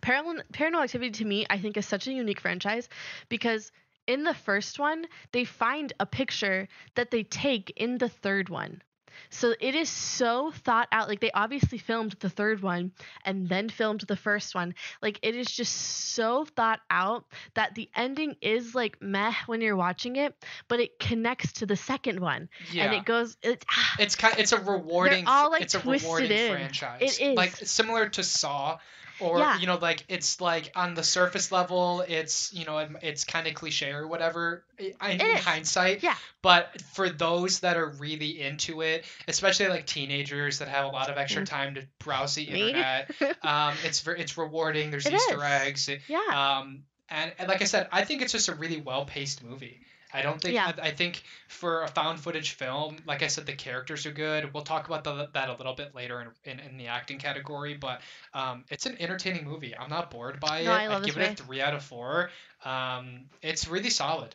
Paranormal, 0.00 0.42
Paranormal 0.52 0.84
Activity 0.84 1.10
to 1.12 1.24
me, 1.24 1.46
I 1.48 1.58
think, 1.58 1.76
is 1.76 1.86
such 1.86 2.06
a 2.06 2.12
unique 2.12 2.40
franchise 2.40 2.88
because 3.28 3.72
in 4.06 4.22
the 4.22 4.34
first 4.34 4.78
one, 4.78 5.06
they 5.32 5.44
find 5.44 5.92
a 5.98 6.06
picture 6.06 6.68
that 6.94 7.10
they 7.10 7.24
take 7.24 7.72
in 7.76 7.98
the 7.98 8.08
third 8.08 8.48
one. 8.48 8.82
So 9.30 9.54
it 9.60 9.74
is 9.74 9.88
so 9.88 10.52
thought 10.52 10.88
out. 10.92 11.08
Like 11.08 11.20
they 11.20 11.30
obviously 11.32 11.78
filmed 11.78 12.16
the 12.20 12.30
third 12.30 12.62
one 12.62 12.92
and 13.24 13.48
then 13.48 13.68
filmed 13.68 14.02
the 14.02 14.16
first 14.16 14.54
one. 14.54 14.74
Like 15.02 15.18
it 15.22 15.34
is 15.34 15.46
just 15.46 15.72
so 15.74 16.44
thought 16.44 16.80
out 16.90 17.24
that 17.54 17.74
the 17.74 17.88
ending 17.94 18.36
is 18.40 18.74
like 18.74 19.00
meh 19.00 19.32
when 19.46 19.60
you're 19.60 19.76
watching 19.76 20.16
it, 20.16 20.34
but 20.68 20.80
it 20.80 20.98
connects 20.98 21.52
to 21.54 21.66
the 21.66 21.76
second 21.76 22.20
one 22.20 22.48
yeah. 22.72 22.84
and 22.84 22.94
it 22.94 23.04
goes. 23.04 23.36
It, 23.42 23.64
ah, 23.70 23.94
it's 23.98 24.16
kind 24.16 24.34
it's 24.38 24.52
a 24.52 24.60
rewarding 24.60 25.26
all, 25.26 25.50
like, 25.50 25.62
it's 25.62 25.74
a 25.74 25.80
rewarding 25.80 26.30
in. 26.30 26.52
franchise 26.52 27.18
It 27.18 27.22
is. 27.22 27.36
like 27.36 27.56
similar 27.56 28.08
to 28.10 28.22
saw 28.22 28.78
or 29.20 29.38
Yeah. 29.38 29.58
you 29.58 29.66
know 29.66 29.78
like 29.80 30.04
it's 30.08 30.40
like 30.40 30.72
on 30.76 30.94
the 30.94 31.02
surface 31.02 31.50
level 31.52 32.02
it's 32.06 32.52
you 32.52 32.64
know 32.64 32.86
it's 33.02 33.24
kind 33.24 33.46
of 33.46 33.54
cliche 33.54 33.90
or 33.92 34.06
whatever 34.06 34.64
i- 35.00 35.12
in 35.12 35.20
is. 35.20 35.40
hindsight 35.44 36.02
Yeah. 36.02 36.14
but 36.42 36.80
for 36.94 37.08
those 37.08 37.60
that 37.60 37.76
are 37.76 37.88
really 37.88 38.40
into 38.42 38.82
it 38.82 39.04
especially 39.28 39.68
like 39.68 39.86
teenagers 39.86 40.58
that 40.58 40.68
have 40.68 40.84
a 40.84 40.88
lot 40.88 41.08
of 41.10 41.16
extra 41.18 41.42
Mm. 41.42 41.46
time 41.46 41.74
to 41.76 41.82
browse 41.98 42.34
the 42.34 42.50
Me? 42.50 42.68
internet 42.68 43.10
um 43.42 43.74
it's 43.84 44.06
it's 44.06 44.36
rewarding 44.38 44.90
there's 44.90 45.06
It 45.06 45.14
easter 45.14 45.36
is. 45.36 45.42
eggs 45.42 45.90
yeah. 46.08 46.58
um 46.60 46.82
and, 47.08 47.32
and 47.38 47.48
like 47.48 47.62
i 47.62 47.64
said 47.66 47.88
i 47.92 48.04
think 48.04 48.22
it's 48.22 48.32
just 48.32 48.48
a 48.48 48.54
really 48.54 48.80
well-paced 48.80 49.42
movie 49.44 49.80
I 50.12 50.22
don't 50.22 50.40
think 50.40 50.54
Yeah. 50.54 50.72
I, 50.80 50.88
I 50.88 50.90
think 50.92 51.22
for 51.48 51.82
a 51.82 51.88
found 51.88 52.20
footage 52.20 52.52
film, 52.52 52.96
like 53.06 53.22
I 53.22 53.26
said, 53.26 53.46
the 53.46 53.52
characters 53.52 54.06
are 54.06 54.12
good. 54.12 54.52
We'll 54.54 54.62
talk 54.62 54.86
about 54.86 55.04
the, 55.04 55.28
that 55.34 55.48
a 55.48 55.54
little 55.54 55.74
bit 55.74 55.94
later 55.94 56.20
in, 56.20 56.50
in, 56.50 56.60
in 56.60 56.76
the 56.76 56.86
acting 56.88 57.18
category, 57.18 57.74
but 57.74 58.00
um, 58.34 58.64
it's 58.70 58.86
an 58.86 58.96
entertaining 59.00 59.44
movie. 59.44 59.74
I'm 59.76 59.90
not 59.90 60.10
bored 60.10 60.40
by 60.40 60.62
No, 60.62 60.72
it. 60.72 60.74
I 60.74 60.86
love 60.88 60.98
I'd 60.98 61.04
this 61.08 61.14
give 61.14 61.22
it 61.22 61.40
a 61.40 61.42
three 61.42 61.60
out 61.60 61.74
of 61.74 61.82
four. 61.82 62.30
Um, 62.64 63.26
it's 63.42 63.68
really 63.68 63.90
solid. 63.90 64.34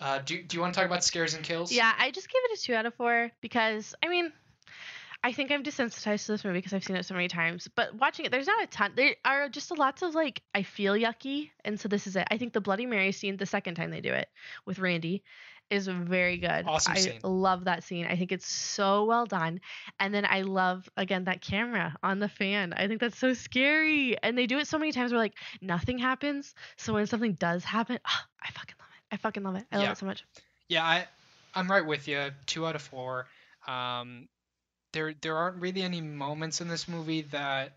Uh, 0.00 0.18
do, 0.18 0.42
do 0.42 0.56
you 0.56 0.60
want 0.60 0.74
to 0.74 0.80
talk 0.80 0.86
about 0.86 1.04
scares 1.04 1.34
and 1.34 1.44
kills? 1.44 1.70
Yeah, 1.70 1.92
I 1.96 2.10
just 2.10 2.28
give 2.28 2.40
it 2.50 2.58
a 2.58 2.62
two 2.62 2.74
out 2.74 2.84
of 2.84 2.94
four 2.94 3.30
because 3.40 3.94
I 4.02 4.08
mean, 4.08 4.32
I 5.24 5.32
think 5.32 5.50
I'm 5.50 5.62
desensitized 5.62 6.26
to 6.26 6.32
this 6.32 6.44
movie 6.44 6.58
because 6.58 6.74
I've 6.74 6.84
seen 6.84 6.96
it 6.96 7.06
so 7.06 7.14
many 7.14 7.28
times. 7.28 7.66
But 7.74 7.94
watching 7.94 8.26
it, 8.26 8.30
there's 8.30 8.46
not 8.46 8.62
a 8.62 8.66
ton. 8.66 8.92
There 8.94 9.16
are 9.24 9.48
just 9.48 9.70
a 9.70 9.74
lots 9.74 10.02
of 10.02 10.14
like 10.14 10.42
I 10.54 10.62
feel 10.62 10.92
yucky, 10.92 11.50
and 11.64 11.80
so 11.80 11.88
this 11.88 12.06
is 12.06 12.14
it. 12.14 12.28
I 12.30 12.36
think 12.36 12.52
the 12.52 12.60
Bloody 12.60 12.84
Mary 12.84 13.10
scene, 13.10 13.38
the 13.38 13.46
second 13.46 13.74
time 13.76 13.90
they 13.90 14.02
do 14.02 14.12
it 14.12 14.28
with 14.66 14.78
Randy, 14.78 15.22
is 15.70 15.86
very 15.88 16.36
good. 16.36 16.66
Awesome 16.66 16.92
I 16.92 16.96
scene. 16.98 17.20
love 17.22 17.64
that 17.64 17.84
scene. 17.84 18.04
I 18.06 18.16
think 18.16 18.32
it's 18.32 18.46
so 18.46 19.06
well 19.06 19.24
done. 19.24 19.60
And 19.98 20.12
then 20.12 20.26
I 20.28 20.42
love 20.42 20.86
again 20.98 21.24
that 21.24 21.40
camera 21.40 21.96
on 22.02 22.18
the 22.18 22.28
fan. 22.28 22.74
I 22.74 22.86
think 22.86 23.00
that's 23.00 23.18
so 23.18 23.32
scary. 23.32 24.22
And 24.22 24.36
they 24.36 24.46
do 24.46 24.58
it 24.58 24.66
so 24.66 24.78
many 24.78 24.92
times 24.92 25.10
where 25.10 25.18
like 25.20 25.34
nothing 25.62 25.96
happens. 25.96 26.54
So 26.76 26.92
when 26.92 27.06
something 27.06 27.32
does 27.32 27.64
happen, 27.64 27.98
I 28.04 28.50
fucking 28.50 28.76
love 28.78 28.88
it. 28.94 29.14
I 29.14 29.16
fucking 29.16 29.42
love 29.42 29.56
it. 29.56 29.64
I 29.72 29.76
love 29.76 29.84
Yeah. 29.86 29.92
it 29.92 29.98
so 29.98 30.04
much. 30.06 30.24
Yeah, 30.68 30.84
I, 30.84 31.06
I'm 31.54 31.70
right 31.70 31.84
with 31.86 32.08
you. 32.08 32.28
Two 32.44 32.66
out 32.66 32.74
of 32.76 32.82
four. 32.82 33.26
Um, 33.66 34.28
there 34.94 35.14
there 35.20 35.36
aren't 35.36 35.60
really 35.60 35.82
any 35.82 36.00
moments 36.00 36.62
in 36.62 36.68
this 36.68 36.88
movie 36.88 37.22
that 37.32 37.76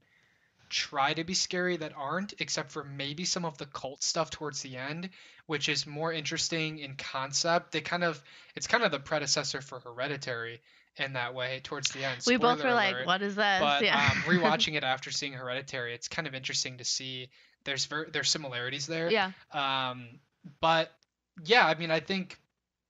try 0.70 1.14
to 1.14 1.24
be 1.24 1.34
scary 1.34 1.78
that 1.78 1.94
aren't, 1.96 2.34
except 2.40 2.72
for 2.72 2.84
maybe 2.84 3.26
some 3.26 3.46
of 3.46 3.58
the 3.58 3.66
cult 3.66 4.04
stuff 4.04 4.30
towards 4.30 4.62
the 4.62 4.78
end, 4.78 5.10
which 5.46 5.70
is 5.70 5.88
more 5.88 6.12
interesting 6.12 6.80
in 6.80 6.96
concept. 6.96 7.72
They 7.72 7.82
kind 7.82 8.04
of 8.04 8.22
it's 8.56 8.68
kind 8.68 8.84
of 8.84 8.92
the 8.92 9.00
predecessor 9.00 9.62
for 9.62 9.80
Hereditary 9.80 10.62
in 10.98 11.14
that 11.14 11.34
way 11.34 11.62
towards 11.64 11.92
the 11.92 12.04
end. 12.04 12.22
we 12.26 12.38
both 12.38 12.64
were 12.64 12.74
like, 12.74 13.06
"What 13.06 13.22
is 13.22 13.36
that?" 13.36 13.62
But 13.62 13.84
yeah. 13.84 13.98
um, 13.98 14.18
rewatching 14.34 14.76
it 14.76 14.84
after 14.84 15.12
seeing 15.12 15.34
Hereditary, 15.34 15.94
it's 15.94 16.08
kind 16.08 16.28
of 16.28 16.34
interesting 16.34 16.78
to 16.78 16.86
see. 16.86 17.30
There's 17.64 17.86
ver- 17.86 18.10
there's 18.10 18.30
similarities 18.30 18.88
there. 18.88 19.12
yeah. 19.12 19.32
Um, 19.52 20.20
but 20.62 20.92
yeah, 21.44 21.66
I 21.66 21.76
mean, 21.76 21.92
I 21.92 22.00
think, 22.00 22.40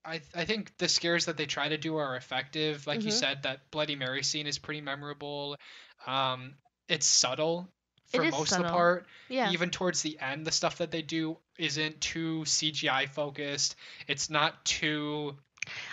I 0.08 0.22
I 0.34 0.46
think 0.46 0.78
the 0.78 0.88
scares 0.88 1.26
that 1.26 1.38
they 1.38 1.46
try 1.46 1.70
to 1.70 1.78
do 1.78 1.98
are 1.98 2.16
effective. 2.16 2.88
Like 2.88 3.04
you 3.04 3.12
Mhm. 3.12 3.20
said, 3.20 3.44
that 3.44 3.70
Bloody 3.72 3.96
Mary 3.96 4.24
scene 4.24 4.48
is 4.48 4.58
pretty 4.58 4.82
memorable. 4.82 5.58
Um, 6.06 6.56
it's 6.88 7.06
subtle 7.06 7.68
for 8.08 8.24
is 8.24 8.32
most 8.32 8.52
of 8.54 8.60
the 8.60 8.64
part. 8.72 9.08
Yeah. 9.30 9.52
Even 9.52 9.70
towards 9.70 10.02
the 10.02 10.18
end, 10.20 10.48
the 10.48 10.52
stuff 10.52 10.78
that 10.78 10.92
they 10.92 11.02
do 11.02 11.38
isn't 11.58 12.00
too 12.00 12.46
CGI 12.46 13.08
focused. 13.08 13.76
It's 14.08 14.30
not 14.30 14.64
too 14.64 15.38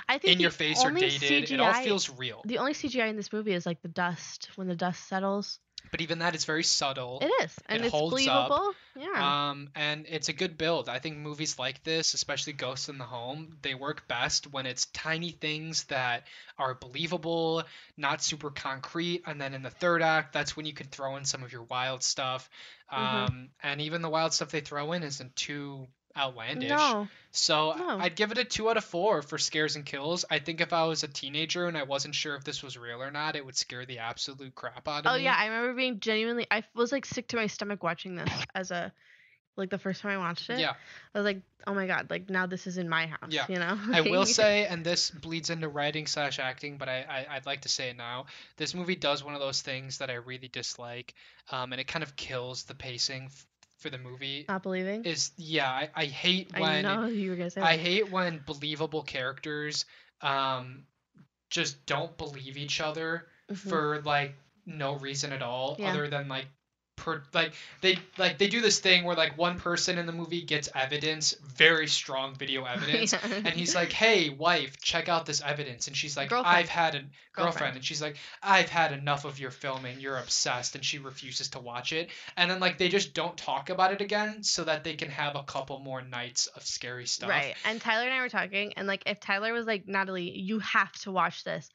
I 0.08 0.18
think 0.18 0.34
in 0.34 0.40
your 0.40 0.50
face 0.50 0.84
or 0.84 0.92
dated. 0.92 1.50
it 1.50 1.60
all 1.60 1.72
feels 1.72 2.08
real. 2.10 2.42
The 2.44 2.58
only 2.58 2.74
CGI 2.74 3.08
in 3.08 3.16
this 3.16 3.32
movie 3.32 3.52
is 3.52 3.66
like 3.66 3.82
the 3.82 3.88
dust 3.88 4.50
when 4.54 4.68
the 4.68 4.76
dust 4.76 5.08
settles. 5.08 5.58
But 5.90 6.00
even 6.00 6.18
that 6.20 6.34
is 6.34 6.44
very 6.44 6.64
subtle. 6.64 7.20
It 7.22 7.32
is, 7.44 7.54
and 7.66 7.82
It 7.82 7.86
it's 7.86 7.92
holds 7.92 8.26
up. 8.26 8.74
Yeah. 8.96 9.50
Um, 9.50 9.68
and 9.74 10.06
it's 10.08 10.28
a 10.28 10.32
good 10.32 10.56
build. 10.56 10.88
I 10.88 10.98
think 10.98 11.18
movies 11.18 11.58
like 11.58 11.82
this, 11.84 12.14
especially 12.14 12.52
Ghosts 12.52 12.88
in 12.88 12.98
the 12.98 13.04
Home, 13.04 13.58
they 13.62 13.74
work 13.74 14.06
best 14.08 14.52
when 14.52 14.66
it's 14.66 14.86
tiny 14.86 15.30
things 15.30 15.84
that 15.84 16.26
are 16.58 16.74
believable, 16.74 17.64
not 17.96 18.22
super 18.22 18.50
concrete. 18.50 19.22
And 19.26 19.40
then 19.40 19.54
in 19.54 19.62
the 19.62 19.70
third 19.70 20.02
act, 20.02 20.32
that's 20.32 20.56
when 20.56 20.66
you 20.66 20.72
can 20.72 20.86
throw 20.88 21.16
in 21.16 21.24
some 21.24 21.42
of 21.42 21.52
your 21.52 21.62
wild 21.62 22.02
stuff. 22.02 22.48
Um, 22.90 23.00
Mhm. 23.00 23.48
and 23.62 23.80
even 23.80 24.02
the 24.02 24.10
wild 24.10 24.32
stuff 24.32 24.50
they 24.50 24.60
throw 24.60 24.92
in 24.92 25.02
isn't 25.02 25.34
too 25.36 25.88
outlandish. 26.16 26.68
no. 26.68 27.08
So 27.32 27.74
No. 27.76 27.98
I'd 27.98 28.14
give 28.14 28.30
it 28.30 28.38
a 28.38 28.44
two 28.44 28.70
out 28.70 28.76
of 28.76 28.84
four 28.84 29.20
for 29.22 29.38
scares 29.38 29.74
and 29.74 29.84
kills. 29.84 30.24
I 30.30 30.38
think 30.38 30.60
if 30.60 30.72
I 30.72 30.84
was 30.84 31.02
a 31.02 31.08
teenager 31.08 31.66
and 31.66 31.76
I 31.76 31.82
wasn't 31.82 32.14
sure 32.14 32.36
if 32.36 32.44
this 32.44 32.62
was 32.62 32.78
real 32.78 33.02
or 33.02 33.10
not, 33.10 33.34
it 33.34 33.44
would 33.44 33.56
scare 33.56 33.84
the 33.86 33.98
absolute 33.98 34.54
crap 34.54 34.86
out 34.86 35.04
of 35.04 35.06
Oh 35.06 35.14
me. 35.16 35.20
Oh 35.20 35.24
yeah, 35.24 35.36
I 35.36 35.46
remember 35.46 35.74
being 35.74 35.98
genuinely. 36.00 36.46
I 36.50 36.62
was 36.74 36.92
like 36.92 37.04
sick 37.04 37.26
to 37.28 37.36
my 37.36 37.48
stomach 37.48 37.82
watching 37.82 38.14
this 38.14 38.30
as 38.54 38.70
a, 38.70 38.92
like 39.56 39.70
the 39.70 39.78
first 39.78 40.00
time 40.02 40.12
I 40.12 40.18
watched 40.18 40.48
it. 40.50 40.58
Yeah. 40.60 40.74
I 41.14 41.18
was 41.18 41.24
like, 41.24 41.40
oh 41.66 41.74
my 41.74 41.86
god, 41.88 42.08
like 42.10 42.30
now 42.30 42.46
this 42.46 42.66
is 42.68 42.76
in 42.78 42.88
my 42.88 43.06
house. 43.06 43.30
Yeah. 43.30 43.46
You 43.48 43.56
know. 43.58 43.78
I 43.92 44.02
will 44.02 44.26
say, 44.26 44.66
and 44.66 44.84
this 44.84 45.10
bleeds 45.10 45.50
into 45.50 45.68
writing 45.68 46.06
slash 46.06 46.38
acting, 46.38 46.76
but 46.76 46.88
I, 46.88 47.04
I 47.08 47.36
I'd 47.36 47.46
like 47.46 47.62
to 47.62 47.68
say 47.68 47.90
it 47.90 47.96
now. 47.96 48.26
This 48.56 48.74
movie 48.74 48.96
does 48.96 49.24
one 49.24 49.34
of 49.34 49.40
those 49.40 49.60
things 49.62 49.98
that 49.98 50.10
I 50.10 50.14
really 50.14 50.48
dislike, 50.48 51.14
um, 51.50 51.72
and 51.72 51.80
it 51.80 51.88
kind 51.88 52.02
of 52.04 52.14
kills 52.16 52.64
the 52.64 52.74
pacing 52.74 53.30
for 53.84 53.90
the 53.90 53.98
movie. 53.98 54.46
not 54.48 54.62
believing. 54.62 55.04
Is 55.04 55.30
yeah, 55.36 55.68
I, 55.70 55.90
I 55.94 56.04
hate 56.06 56.50
I 56.54 56.60
when 56.60 56.82
know 56.82 57.04
you 57.22 57.28
were 57.30 57.36
gonna 57.36 57.50
say. 57.50 57.60
I 57.60 57.76
that. 57.76 57.82
hate 57.82 58.10
when 58.10 58.40
believable 58.46 59.02
characters, 59.02 59.84
um, 60.22 60.86
just 61.50 61.84
don't 61.84 62.16
believe 62.16 62.56
each 62.56 62.80
other 62.80 63.26
Mhm. 63.52 63.56
for 63.58 64.00
like 64.06 64.34
no 64.64 64.94
reason 64.94 65.32
at 65.34 65.42
all 65.42 65.76
Yeah. 65.78 65.90
other 65.90 66.08
than 66.08 66.28
like 66.28 66.46
per 66.96 67.22
like 67.32 67.52
they 67.80 67.98
like 68.18 68.38
they 68.38 68.46
do 68.46 68.60
this 68.60 68.78
thing 68.78 69.04
where 69.04 69.16
like 69.16 69.36
one 69.36 69.58
person 69.58 69.98
in 69.98 70.06
the 70.06 70.12
movie 70.12 70.42
gets 70.42 70.68
evidence 70.76 71.34
very 71.56 71.88
strong 71.88 72.34
video 72.36 72.64
evidence 72.74 73.12
Yeah. 73.12 73.18
and 73.44 73.48
he's 73.48 73.74
like 73.74 73.90
hey 73.92 74.30
wife 74.30 74.80
check 74.80 75.08
out 75.08 75.26
this 75.26 75.42
evidence 75.42 75.88
and 75.88 75.96
she's 75.96 76.16
like 76.16 76.28
Girlfriend. 76.30 76.56
i've 76.56 76.68
had 76.68 76.94
a 76.94 76.98
girlfriend. 76.98 77.10
Girlfriend. 77.34 77.76
and 77.76 77.84
she's 77.84 78.00
like 78.00 78.16
i've 78.42 78.68
had 78.68 78.92
enough 78.92 79.24
of 79.24 79.40
your 79.40 79.50
filming 79.50 79.98
you're 79.98 80.18
obsessed 80.18 80.76
and 80.76 80.84
she 80.84 80.98
refuses 80.98 81.48
to 81.48 81.58
watch 81.58 81.92
it 81.92 82.10
and 82.36 82.48
then 82.48 82.60
like 82.60 82.78
they 82.78 82.88
just 82.88 83.12
don't 83.12 83.36
talk 83.36 83.70
about 83.70 83.92
it 83.92 84.00
again 84.00 84.42
so 84.44 84.62
that 84.62 84.84
they 84.84 84.94
can 84.94 85.10
have 85.10 85.34
a 85.34 85.42
couple 85.42 85.80
more 85.80 86.00
nights 86.00 86.46
of 86.48 86.64
scary 86.64 87.06
stuff 87.06 87.28
Right. 87.28 87.54
And 87.64 87.80
Tyler 87.80 88.04
and 88.04 88.14
I 88.14 88.20
were 88.20 88.28
talking, 88.28 88.74
and 88.76 88.86
like 88.86 89.02
if 89.06 89.18
Tyler 89.18 89.52
was 89.52 89.66
like, 89.66 89.88
Natalie, 89.88 90.30
you 90.38 90.58
have 90.60 90.92
to 91.00 91.10
watch 91.10 91.42
this, 91.42 91.68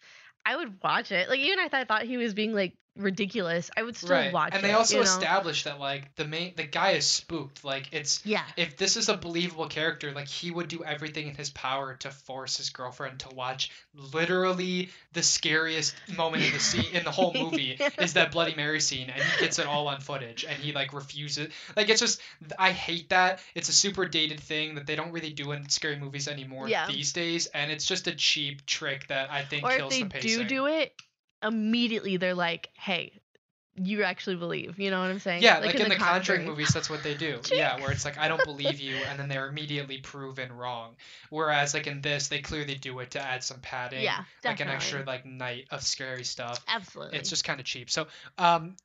I 0.46 0.56
would 0.56 0.82
watch 0.84 1.12
it. 1.12 1.28
Like 1.28 1.40
even 1.40 1.60
if 1.60 1.74
I 1.74 1.84
thought 1.84 2.04
he 2.04 2.18
was 2.18 2.34
being 2.34 2.54
like 2.54 2.76
ridiculous, 3.00 3.72
I 3.76 3.84
would 3.84 3.96
still 3.96 4.10
right 4.12 4.34
watch 4.34 4.50
it. 4.50 4.56
and 4.56 4.64
they 4.64 4.74
also 4.74 4.96
you 4.98 5.04
know? 5.04 5.10
established 5.10 5.64
that 5.66 5.80
like 5.80 6.14
the 6.16 6.26
main 6.26 6.54
the 6.56 6.64
guy 6.66 6.92
is 6.92 7.08
spooked 7.08 7.64
like 7.64 7.88
it's 7.94 8.22
Yeah. 8.26 8.44
if 8.58 8.78
this 8.78 8.98
is 8.98 9.10
a 9.10 9.18
believable 9.18 9.68
character, 9.68 10.12
like 10.12 10.28
he 10.28 10.52
would 10.52 10.68
do 10.68 10.84
everything 10.84 11.28
in 11.28 11.36
his 11.36 11.50
power 11.50 11.96
to 12.02 12.12
force 12.12 12.58
his 12.58 12.70
girlfriend 12.70 13.20
to 13.22 13.30
watch 13.30 13.72
literally 14.14 14.90
the 15.14 15.24
scariest 15.24 15.96
moment 16.16 16.44
in 16.44 16.52
the 16.52 16.60
scene 16.60 16.86
in 16.94 17.04
the 17.04 17.12
whole 17.12 17.34
movie 17.34 17.80
is 18.00 18.14
that 18.14 18.32
Bloody 18.32 18.56
Mary 18.56 18.80
scene, 18.80 19.10
and 19.10 19.24
he 19.24 19.40
gets 19.40 19.60
it 19.60 19.66
all 19.66 19.88
on 19.88 20.02
footage, 20.02 20.44
and 20.48 20.58
he 20.62 20.72
like 20.74 20.94
refuses. 20.94 21.50
Like 21.76 21.90
it's 21.90 22.00
just 22.02 22.22
I 22.58 22.72
hate 22.72 23.10
that. 23.10 23.40
It's 23.56 23.70
a 23.70 23.74
super 23.74 24.06
dated 24.06 24.40
thing 24.40 24.76
that 24.76 24.86
they 24.88 24.96
don't 24.96 25.12
really 25.12 25.32
do 25.32 25.52
in 25.52 25.70
scary 25.70 25.98
movies 25.98 26.28
anymore 26.28 26.68
Yeah. 26.68 26.88
these 26.88 27.14
days, 27.14 27.48
and 27.48 27.72
it's 27.72 27.86
just 27.86 28.08
a 28.08 28.14
cheap 28.16 28.66
trick 28.66 29.08
that 29.08 29.32
I 29.32 29.44
think 29.44 29.64
Or 29.64 29.72
if 29.72 29.78
kills 29.78 29.92
they 29.92 30.04
the 30.04 30.10
pacing. 30.10 30.38
do 30.40 30.44
do 30.46 30.66
it, 30.68 30.94
immediately 31.44 32.18
they're 32.18 32.36
like, 32.36 32.70
hey, 32.74 33.14
you 33.82 34.04
actually 34.04 34.36
believe. 34.36 34.78
You 34.80 34.92
know 34.92 35.00
what 35.00 35.10
I'm 35.10 35.20
saying? 35.20 35.42
Yeah, 35.42 35.60
like, 35.60 35.76
in, 35.76 35.90
the, 35.90 35.96
Conjuring 35.96 36.46
movies, 36.46 36.70
that's 36.70 36.90
what 36.90 37.04
they 37.04 37.14
do. 37.14 37.40
yeah, 37.52 37.80
where 37.80 37.92
it's 37.92 38.06
like 38.06 38.18
I 38.18 38.28
don't 38.28 38.44
believe 38.44 38.80
you, 38.80 38.96
and 38.96 39.20
then 39.20 39.30
they're 39.30 39.48
immediately 39.48 40.00
proven 40.00 40.52
wrong. 40.52 40.96
Whereas 41.30 41.74
like 41.74 41.88
in 41.88 42.02
this, 42.02 42.28
they 42.28 42.40
clearly 42.40 42.76
do 42.76 43.00
it 43.00 43.12
to 43.12 43.22
add 43.22 43.44
some 43.44 43.60
padding, 43.60 44.04
Yeah, 44.04 44.24
like 44.44 44.60
an 44.60 44.68
extra 44.68 45.04
like 45.04 45.26
night 45.26 45.68
of 45.72 45.84
scary 45.84 46.24
stuff. 46.24 46.60
Absolutely. 46.68 47.18
It's 47.18 47.30
just 47.30 47.44
kind 47.44 47.60
of 47.60 47.66
cheap. 47.66 47.90
So, 47.90 48.08
um, 48.38 48.76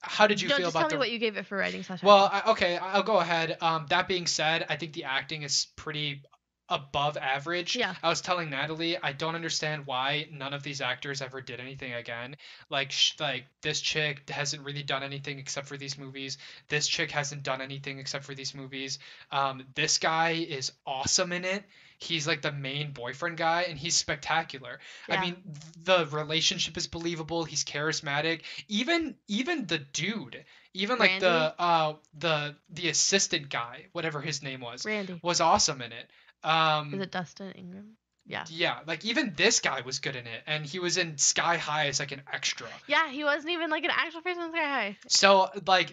how 0.00 0.26
did 0.26 0.40
you 0.40 0.48
no, 0.48 0.56
feel 0.56 0.66
just 0.66 0.76
about 0.76 0.80
tell 0.82 0.88
the? 0.90 0.94
me 0.96 0.98
what 1.00 1.10
you 1.10 1.18
gave 1.18 1.36
it 1.36 1.46
for 1.46 1.56
writing 1.56 1.82
slash. 1.82 2.02
Well. 2.02 2.30
I, 2.32 2.50
okay, 2.52 2.76
I'll 2.76 3.02
go 3.02 3.18
ahead. 3.18 3.56
Um, 3.60 3.86
that 3.88 4.06
being 4.06 4.26
said, 4.26 4.66
I 4.68 4.76
think 4.76 4.92
the 4.92 5.04
acting 5.04 5.42
is 5.42 5.66
pretty 5.76 6.22
above 6.68 7.16
average. 7.16 7.76
Yeah. 7.76 7.94
I 8.02 8.08
was 8.08 8.20
telling 8.20 8.50
Natalie, 8.50 8.98
I 9.00 9.12
don't 9.12 9.34
understand 9.34 9.86
why 9.86 10.28
none 10.32 10.52
of 10.52 10.62
these 10.62 10.80
actors 10.80 11.22
ever 11.22 11.40
did 11.40 11.60
anything 11.60 11.94
again. 11.94 12.36
Like, 12.70 12.90
sh- 12.90 13.14
like 13.20 13.46
this 13.62 13.80
chick 13.80 14.28
hasn't 14.28 14.64
really 14.64 14.82
done 14.82 15.02
anything 15.02 15.38
except 15.38 15.68
for 15.68 15.76
these 15.76 15.96
movies. 15.96 16.38
This 16.68 16.88
chick 16.88 17.10
hasn't 17.10 17.42
done 17.42 17.60
anything 17.60 17.98
except 17.98 18.24
for 18.24 18.34
these 18.34 18.54
movies. 18.54 18.98
Um, 19.30 19.64
this 19.74 19.98
guy 19.98 20.30
is 20.30 20.72
awesome 20.86 21.32
in 21.32 21.44
it. 21.44 21.64
He's 21.98 22.26
like 22.26 22.42
the 22.42 22.52
main 22.52 22.90
boyfriend 22.90 23.38
guy, 23.38 23.62
and 23.68 23.78
he's 23.78 23.96
spectacular. 23.96 24.80
Yeah. 25.08 25.16
I 25.16 25.20
mean, 25.20 25.36
the 25.82 26.06
relationship 26.06 26.76
is 26.76 26.86
believable. 26.86 27.44
He's 27.44 27.64
charismatic. 27.64 28.42
Even 28.68 29.14
even 29.28 29.66
the 29.66 29.78
dude, 29.78 30.44
even 30.74 30.98
like 30.98 31.20
the 31.20 31.54
uh 31.58 31.94
the 32.18 32.54
the 32.68 32.88
assistant 32.88 33.48
guy, 33.48 33.86
whatever 33.92 34.20
his 34.20 34.42
name 34.42 34.60
was, 34.60 34.84
Randy. 34.84 35.18
was 35.22 35.40
awesome 35.40 35.80
in 35.80 35.92
it. 35.92 36.10
Um, 36.44 36.94
Is 36.94 37.00
it 37.00 37.10
Dustin 37.10 37.52
Ingram? 37.52 37.96
Yeah. 38.28 38.44
yeah, 38.48 38.78
like 38.86 39.04
even 39.04 39.34
this 39.36 39.60
guy 39.60 39.82
was 39.82 40.00
good 40.00 40.16
in 40.16 40.26
it, 40.26 40.42
and 40.48 40.66
he 40.66 40.80
was 40.80 40.96
in 40.96 41.16
Sky 41.16 41.58
High 41.58 41.86
as 41.86 42.00
like 42.00 42.10
an 42.10 42.22
extra. 42.32 42.66
Yeah, 42.88 43.08
he 43.08 43.22
wasn't 43.22 43.50
even 43.52 43.70
like 43.70 43.84
an 43.84 43.92
actual 43.92 44.20
person 44.20 44.42
in 44.42 44.50
Sky 44.50 44.64
High. 44.64 44.96
So 45.06 45.48
like, 45.64 45.90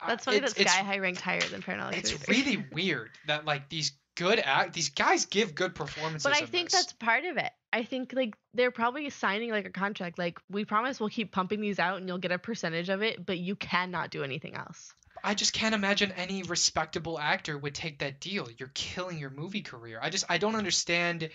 uh, 0.00 0.06
That's 0.08 0.24
funny 0.24 0.40
that 0.40 0.50
Sky 0.50 0.68
High 0.68 0.98
ranked 1.00 1.20
higher 1.20 1.42
than 1.42 1.60
Paranormal 1.60 1.98
It's 1.98 2.12
Activity. 2.14 2.32
really 2.32 2.64
weird 2.72 3.10
that 3.26 3.44
like 3.44 3.68
these 3.68 3.92
good 4.16 4.40
act 4.42 4.74
these 4.74 4.90
guys 4.90 5.26
give 5.26 5.54
good 5.54 5.74
performances. 5.74 6.24
But 6.24 6.34
I 6.34 6.46
think 6.46 6.70
this. 6.70 6.80
that's 6.80 6.92
part 6.94 7.24
of 7.24 7.36
it. 7.36 7.50
I 7.72 7.84
think 7.84 8.12
like 8.14 8.34
they're 8.54 8.70
probably 8.70 9.08
signing 9.10 9.50
like 9.50 9.66
a 9.66 9.70
contract. 9.70 10.18
Like 10.18 10.38
we 10.50 10.64
promise 10.64 10.98
we'll 10.98 11.08
keep 11.10 11.30
pumping 11.30 11.60
these 11.60 11.78
out 11.78 11.98
and 11.98 12.08
you'll 12.08 12.18
get 12.18 12.32
a 12.32 12.38
percentage 12.38 12.88
of 12.88 13.02
it, 13.02 13.24
but 13.24 13.38
you 13.38 13.54
cannot 13.54 14.10
do 14.10 14.22
anything 14.24 14.54
else. 14.54 14.94
I 15.22 15.34
just 15.34 15.52
can't 15.52 15.74
imagine 15.74 16.12
any 16.12 16.42
respectable 16.42 17.18
actor 17.18 17.56
would 17.56 17.74
take 17.74 17.98
that 17.98 18.20
deal. 18.20 18.48
You're 18.58 18.70
killing 18.74 19.18
your 19.18 19.30
movie 19.30 19.62
career. 19.62 19.98
I 20.02 20.10
just 20.10 20.24
I 20.28 20.38
don't 20.38 20.56
understand 20.56 21.30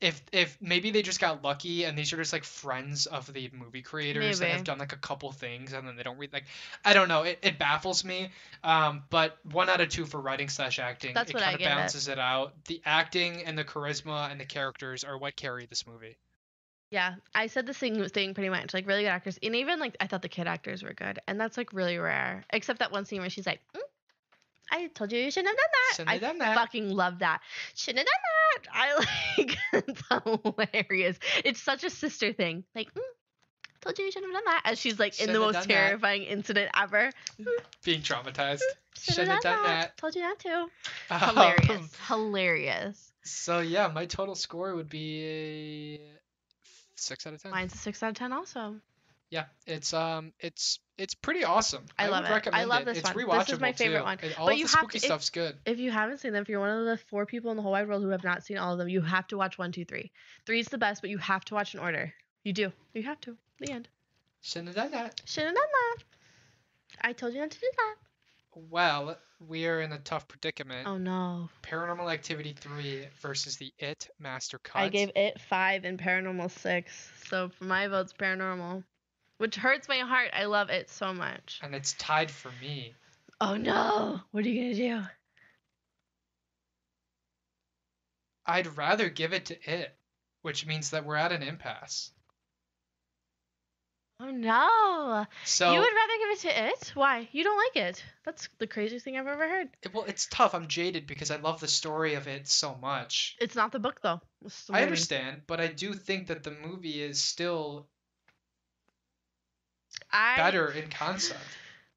if 0.00 0.20
if 0.32 0.58
maybe 0.60 0.90
they 0.90 1.02
just 1.02 1.20
got 1.20 1.44
lucky 1.44 1.84
and 1.84 1.96
these 1.96 2.12
are 2.12 2.16
just 2.16 2.32
like 2.32 2.42
friends 2.42 3.06
of 3.06 3.32
the 3.32 3.50
movie 3.52 3.82
creators 3.82 4.40
that 4.40 4.50
have 4.50 4.64
done 4.64 4.78
like 4.78 4.92
a 4.92 4.96
couple 4.96 5.30
things 5.30 5.72
and 5.72 5.86
then 5.86 5.94
they 5.94 6.02
don't 6.02 6.18
read 6.18 6.32
like 6.32 6.44
I 6.84 6.92
don't 6.92 7.08
know. 7.08 7.22
It, 7.22 7.38
it 7.42 7.58
baffles 7.58 8.04
me. 8.04 8.30
Um, 8.64 9.04
but 9.10 9.38
one 9.50 9.68
out 9.68 9.80
of 9.80 9.88
two 9.88 10.04
for 10.04 10.20
writing 10.20 10.48
slash 10.48 10.80
acting. 10.80 11.14
That's 11.14 11.30
it 11.30 11.34
what 11.34 11.42
I 11.44 11.52
kind 11.52 11.62
of 11.62 11.68
balances 11.68 12.08
it 12.08 12.18
out. 12.18 12.52
The 12.64 12.82
acting 12.84 13.44
and 13.44 13.56
the 13.56 13.64
charisma 13.64 14.30
and 14.30 14.40
the 14.40 14.44
characters 14.44 15.04
are 15.04 15.16
what 15.16 15.36
carry 15.36 15.66
this 15.66 15.86
movie. 15.86 16.16
Yeah, 16.92 17.14
I 17.34 17.46
said 17.46 17.64
the 17.64 17.72
same 17.72 18.06
thing 18.10 18.34
pretty 18.34 18.50
much. 18.50 18.74
Like 18.74 18.86
really 18.86 19.04
good 19.04 19.08
actors, 19.08 19.38
and 19.42 19.56
even 19.56 19.80
like 19.80 19.96
I 19.98 20.06
thought 20.06 20.20
the 20.20 20.28
kid 20.28 20.46
actors 20.46 20.82
were 20.82 20.92
good, 20.92 21.20
and 21.26 21.40
that's 21.40 21.56
like 21.56 21.72
really 21.72 21.96
rare. 21.96 22.44
Except 22.50 22.80
that 22.80 22.92
one 22.92 23.06
scene 23.06 23.20
where 23.22 23.30
she's 23.30 23.46
like, 23.46 23.60
mm, 23.74 23.80
"I 24.70 24.88
told 24.88 25.10
you 25.10 25.18
you 25.18 25.30
shouldn't 25.30 25.48
have 25.48 25.56
done 25.56 25.70
that." 25.72 25.96
Shouldn't 25.96 26.08
I 26.10 26.12
have 26.12 26.20
done 26.20 26.38
that. 26.40 26.54
fucking 26.54 26.90
love 26.90 27.20
that. 27.20 27.40
Shouldn't 27.74 28.06
have 28.06 28.06
done 28.06 28.62
that. 28.62 28.72
I 28.74 28.94
like 29.38 29.58
it's 29.88 30.02
hilarious. 30.52 31.18
It's 31.46 31.62
such 31.62 31.82
a 31.82 31.88
sister 31.88 32.34
thing. 32.34 32.62
Like, 32.74 32.92
mm, 32.92 33.00
told 33.80 33.98
you 33.98 34.04
you 34.04 34.12
shouldn't 34.12 34.34
have 34.34 34.44
done 34.44 34.52
that. 34.52 34.70
As 34.70 34.78
she's 34.78 34.98
like 34.98 35.14
in 35.14 35.28
Shouldn't 35.28 35.34
the 35.34 35.40
most 35.40 35.54
done 35.54 35.68
that. 35.68 35.74
terrifying 35.74 36.24
incident 36.24 36.72
ever. 36.78 37.10
Being 37.84 38.02
traumatized. 38.02 38.60
Shouldn't 38.98 39.28
have 39.28 39.40
done, 39.40 39.62
that. 39.62 39.96
Told 39.96 40.14
you 40.14 40.20
not 40.20 40.38
to. 40.40 40.66
Um, 41.08 41.20
Hilarious. 41.20 41.96
Hilarious. 42.06 43.12
So 43.22 43.60
yeah, 43.60 43.88
my 43.88 44.04
total 44.04 44.34
score 44.34 44.74
would 44.74 44.90
be 44.90 45.24
a 45.24 46.21
six 46.96 47.26
out 47.26 47.34
of 47.34 47.42
ten. 47.42 47.50
Mine's 47.50 47.74
a 47.74 47.78
six 47.78 48.02
out 48.02 48.10
of 48.10 48.16
ten. 48.16 48.32
Also, 48.32 48.76
Yeah, 49.30 49.44
it's 49.66 49.92
um, 49.94 50.32
it's 50.40 50.78
it's 50.98 51.14
pretty 51.14 51.42
awesome. 51.44 51.84
I 51.98 52.08
love 52.08 52.28
would 52.28 52.46
it. 52.46 52.50
I 52.52 52.64
love 52.64 52.82
it. 52.82 52.84
this 52.86 52.98
It's 52.98 53.14
one. 53.14 53.24
rewatchable 53.24 53.46
This 53.46 53.54
is 53.54 53.60
my 53.60 53.72
favorite 53.72 53.98
too. 54.00 54.04
one. 54.04 54.18
And 54.22 54.34
all 54.34 54.46
But 54.46 54.52
of 54.54 54.58
you 54.58 54.66
the 54.66 54.70
have 54.72 54.78
spooky 54.80 54.98
to- 55.00 55.04
if- 55.04 55.08
stuff's 55.08 55.30
good. 55.30 55.56
if 55.66 55.78
you 55.78 55.90
haven't 55.90 56.18
seen 56.18 56.32
them, 56.32 56.42
if 56.42 56.48
you're 56.48 56.60
one 56.60 56.68
of 56.70 56.84
the 56.84 56.96
four 57.08 57.24
people 57.26 57.50
in 57.50 57.56
the 57.56 57.62
whole 57.62 57.72
wide 57.72 57.88
world 57.88 58.02
who 58.02 58.10
have 58.10 58.22
not 58.24 58.44
seen 58.44 58.58
all 58.58 58.72
of 58.72 58.78
them, 58.78 58.88
you 58.88 59.00
have 59.00 59.26
to 59.28 59.36
watch 59.38 59.58
one, 59.58 59.72
two, 59.72 59.84
three. 59.84 60.12
Three's 60.46 60.68
the 60.68 60.78
best, 60.78 61.00
but 61.00 61.10
you 61.10 61.18
have 61.18 61.44
to 61.46 61.54
watch 61.54 61.74
in 61.74 61.80
order. 61.80 62.12
You 62.44 62.52
do. 62.52 62.72
You 62.92 63.02
have 63.04 63.20
to. 63.22 63.36
The 63.58 63.70
end. 63.72 63.88
Shouldn't 64.42 64.68
have 64.68 64.76
done 64.76 64.90
that. 64.92 65.22
Shouldn't 65.24 65.56
have 65.56 65.56
done 65.56 65.72
that. 65.96 66.04
I 67.08 67.12
told 67.12 67.32
you 67.32 67.40
not 67.40 67.50
to 67.52 67.58
do 67.60 67.70
that. 67.76 67.94
Well, 68.54 69.18
we 69.40 69.66
are 69.66 69.80
in 69.80 69.92
a 69.92 69.98
tough 69.98 70.28
predicament. 70.28 70.86
Oh 70.86 70.98
no. 70.98 71.48
Paranormal 71.62 72.12
Activity 72.12 72.54
3 72.58 73.06
versus 73.20 73.56
the 73.56 73.72
It 73.78 74.08
Master 74.18 74.58
Cut. 74.58 74.82
I 74.82 74.88
gave 74.88 75.10
it 75.16 75.40
five 75.40 75.84
and 75.84 75.98
paranormal 75.98 76.50
six. 76.50 77.10
So 77.28 77.48
for 77.48 77.64
my 77.64 77.88
vote's 77.88 78.12
paranormal. 78.12 78.84
Which 79.38 79.56
hurts 79.56 79.88
my 79.88 79.98
heart. 79.98 80.30
I 80.34 80.44
love 80.44 80.70
it 80.70 80.90
so 80.90 81.12
much. 81.12 81.60
and 81.62 81.74
it's 81.74 81.94
tied 81.94 82.30
for 82.30 82.52
me. 82.60 82.94
Oh 83.40 83.56
no. 83.56 84.20
What 84.30 84.44
are 84.44 84.48
you 84.48 84.74
gonna 84.74 85.00
do? 85.02 85.06
I'd 88.46 88.76
rather 88.76 89.08
give 89.08 89.32
it 89.32 89.46
to 89.46 89.72
It, 89.72 89.96
which 90.42 90.66
means 90.66 90.90
that 90.90 91.04
we're 91.04 91.16
at 91.16 91.32
an 91.32 91.42
impasse. 91.42 92.10
Oh 94.24 94.30
no. 94.30 95.26
So 95.44 95.72
you 95.72 95.80
would 95.80 95.88
rather 95.94 96.12
give 96.18 96.30
it 96.30 96.38
to 96.40 96.66
it? 96.68 96.92
Why? 96.94 97.28
You 97.32 97.42
don't 97.42 97.56
like 97.56 97.84
it. 97.88 98.04
That's 98.24 98.48
the 98.58 98.68
craziest 98.68 99.04
thing 99.04 99.18
I've 99.18 99.26
ever 99.26 99.48
heard. 99.48 99.68
it- 99.82 99.92
well, 99.92 100.04
it's 100.06 100.26
tough. 100.26 100.54
I'm 100.54 100.68
jaded 100.68 101.06
because 101.08 101.30
I 101.32 101.36
love 101.36 101.58
the 101.60 101.66
story 101.68 102.14
of 102.14 102.28
it 102.28 102.46
so 102.46 102.76
much. 102.80 103.36
It's 103.40 103.56
not 103.56 103.72
the 103.72 103.80
book 103.80 104.00
though. 104.00 104.20
The 104.42 104.52
I 104.70 104.82
understand, 104.82 105.42
but 105.46 105.60
I 105.60 105.66
do 105.66 105.92
think 105.92 106.28
that 106.28 106.44
the 106.44 106.52
movie 106.52 107.02
is 107.02 107.20
still 107.20 107.88
I 110.10 110.36
better 110.36 110.70
in 110.70 110.88
concept. 110.88 111.40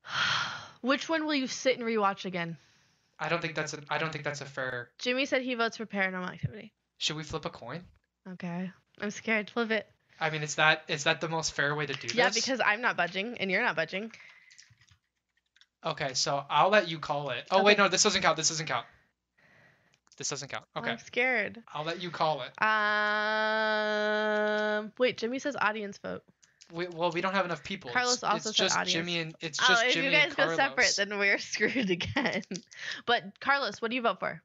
Which 0.81 1.09
one 1.09 1.25
will 1.25 1.35
you 1.35 1.47
sit 1.47 1.77
and 1.77 1.85
rewatch 1.87 2.25
again? 2.25 2.57
I 3.19 3.29
don't 3.29 3.41
think 3.41 3.55
that's 3.55 3.73
a 3.73 3.79
I 3.89 3.97
don't 3.97 4.11
think 4.11 4.23
that's 4.23 4.41
a 4.41 4.45
fair. 4.45 4.89
Jimmy 4.99 5.25
said 5.25 5.41
he 5.41 5.53
votes 5.55 5.77
for 5.77 5.85
Paranormal 5.85 6.29
Activity. 6.31 6.73
Should 6.97 7.15
we 7.17 7.23
flip 7.23 7.45
a 7.45 7.49
coin? 7.49 7.83
Okay. 8.33 8.71
I'm 8.99 9.11
scared. 9.11 9.49
Flip 9.49 9.71
it. 9.71 9.89
I 10.19 10.29
mean, 10.29 10.43
is 10.43 10.55
that 10.55 10.83
is 10.87 11.03
that 11.05 11.21
the 11.21 11.29
most 11.29 11.53
fair 11.53 11.75
way 11.75 11.85
to 11.85 11.93
do 11.93 12.07
Yeah, 12.13 12.29
this? 12.29 12.37
Yeah, 12.37 12.41
because 12.41 12.61
I'm 12.65 12.81
not 12.81 12.97
budging 12.97 13.37
and 13.37 13.51
you're 13.51 13.61
not 13.61 13.75
budging. 13.75 14.11
Okay, 15.85 16.13
so 16.13 16.43
I'll 16.49 16.69
let 16.69 16.87
you 16.89 16.97
call 16.99 17.29
it. 17.29 17.45
Oh 17.51 17.63
wait, 17.63 17.77
no, 17.77 17.87
this 17.89 18.03
doesn't 18.03 18.21
count. 18.21 18.37
This 18.37 18.49
doesn't 18.49 18.65
count. 18.65 18.85
This 20.17 20.29
doesn't 20.29 20.47
count. 20.47 20.63
Okay, 20.77 20.91
I'm 20.91 20.97
scared. 20.99 21.61
I'll 21.73 21.83
let 21.83 22.01
you 22.01 22.09
call 22.09 22.41
it. 22.41 22.51
Um. 23.75 24.91
Wait. 24.97 25.17
Jimmy 25.17 25.39
says 25.39 25.57
audience 25.59 25.97
vote. 25.97 26.23
We, 26.73 26.87
well, 26.87 27.11
we 27.11 27.21
don't 27.21 27.33
have 27.33 27.45
enough 27.45 27.63
people. 27.63 27.91
Carlos 27.91 28.15
it's, 28.15 28.23
also 28.23 28.49
it's 28.49 28.57
said 28.57 28.63
just 28.65 28.77
audience. 28.77 28.93
Jimmy 28.93 29.19
and 29.19 29.35
it's 29.41 29.59
oh, 29.61 29.65
just 29.67 29.85
if 29.85 29.93
Jimmy 29.93 30.07
you 30.07 30.11
guys 30.13 30.33
go 30.33 30.55
separate, 30.55 30.93
then 30.97 31.19
we're 31.19 31.37
screwed 31.39 31.91
again. 31.91 32.41
but 33.05 33.23
Carlos, 33.39 33.81
what 33.81 33.91
do 33.91 33.95
you 33.95 34.01
vote 34.01 34.19
for? 34.19 34.41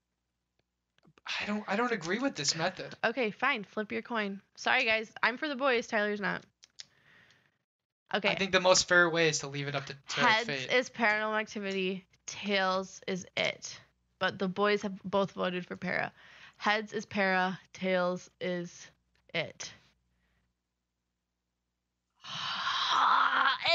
I 1.40 1.46
don't 1.46 1.64
I 1.68 1.76
don't 1.76 1.92
agree 1.92 2.18
with 2.18 2.34
this 2.34 2.56
method. 2.56 2.94
Okay, 3.04 3.30
fine. 3.30 3.64
Flip 3.64 3.90
your 3.92 4.02
coin. 4.02 4.40
Sorry, 4.56 4.84
guys. 4.84 5.10
I'm 5.22 5.36
for 5.38 5.48
the 5.48 5.56
boys. 5.56 5.86
Tyler's 5.86 6.20
not. 6.20 6.42
Okay. 8.12 8.28
I 8.28 8.34
think 8.34 8.52
the 8.52 8.60
most 8.60 8.88
fair 8.88 9.08
way 9.08 9.28
is 9.28 9.40
to 9.40 9.46
leave 9.46 9.68
it 9.68 9.74
up 9.76 9.86
to, 9.86 9.94
to 9.94 10.20
Heads 10.20 10.46
fate. 10.46 10.72
is 10.72 10.90
Paranormal 10.90 11.38
Activity. 11.38 12.04
Tails 12.26 13.00
is 13.06 13.24
it. 13.36 13.78
But 14.18 14.38
the 14.38 14.48
boys 14.48 14.82
have 14.82 15.00
both 15.04 15.32
voted 15.32 15.64
for 15.66 15.76
Para. 15.76 16.12
Heads 16.56 16.92
is 16.92 17.06
Para. 17.06 17.58
Tails 17.72 18.28
is 18.40 18.88
it. 19.32 19.72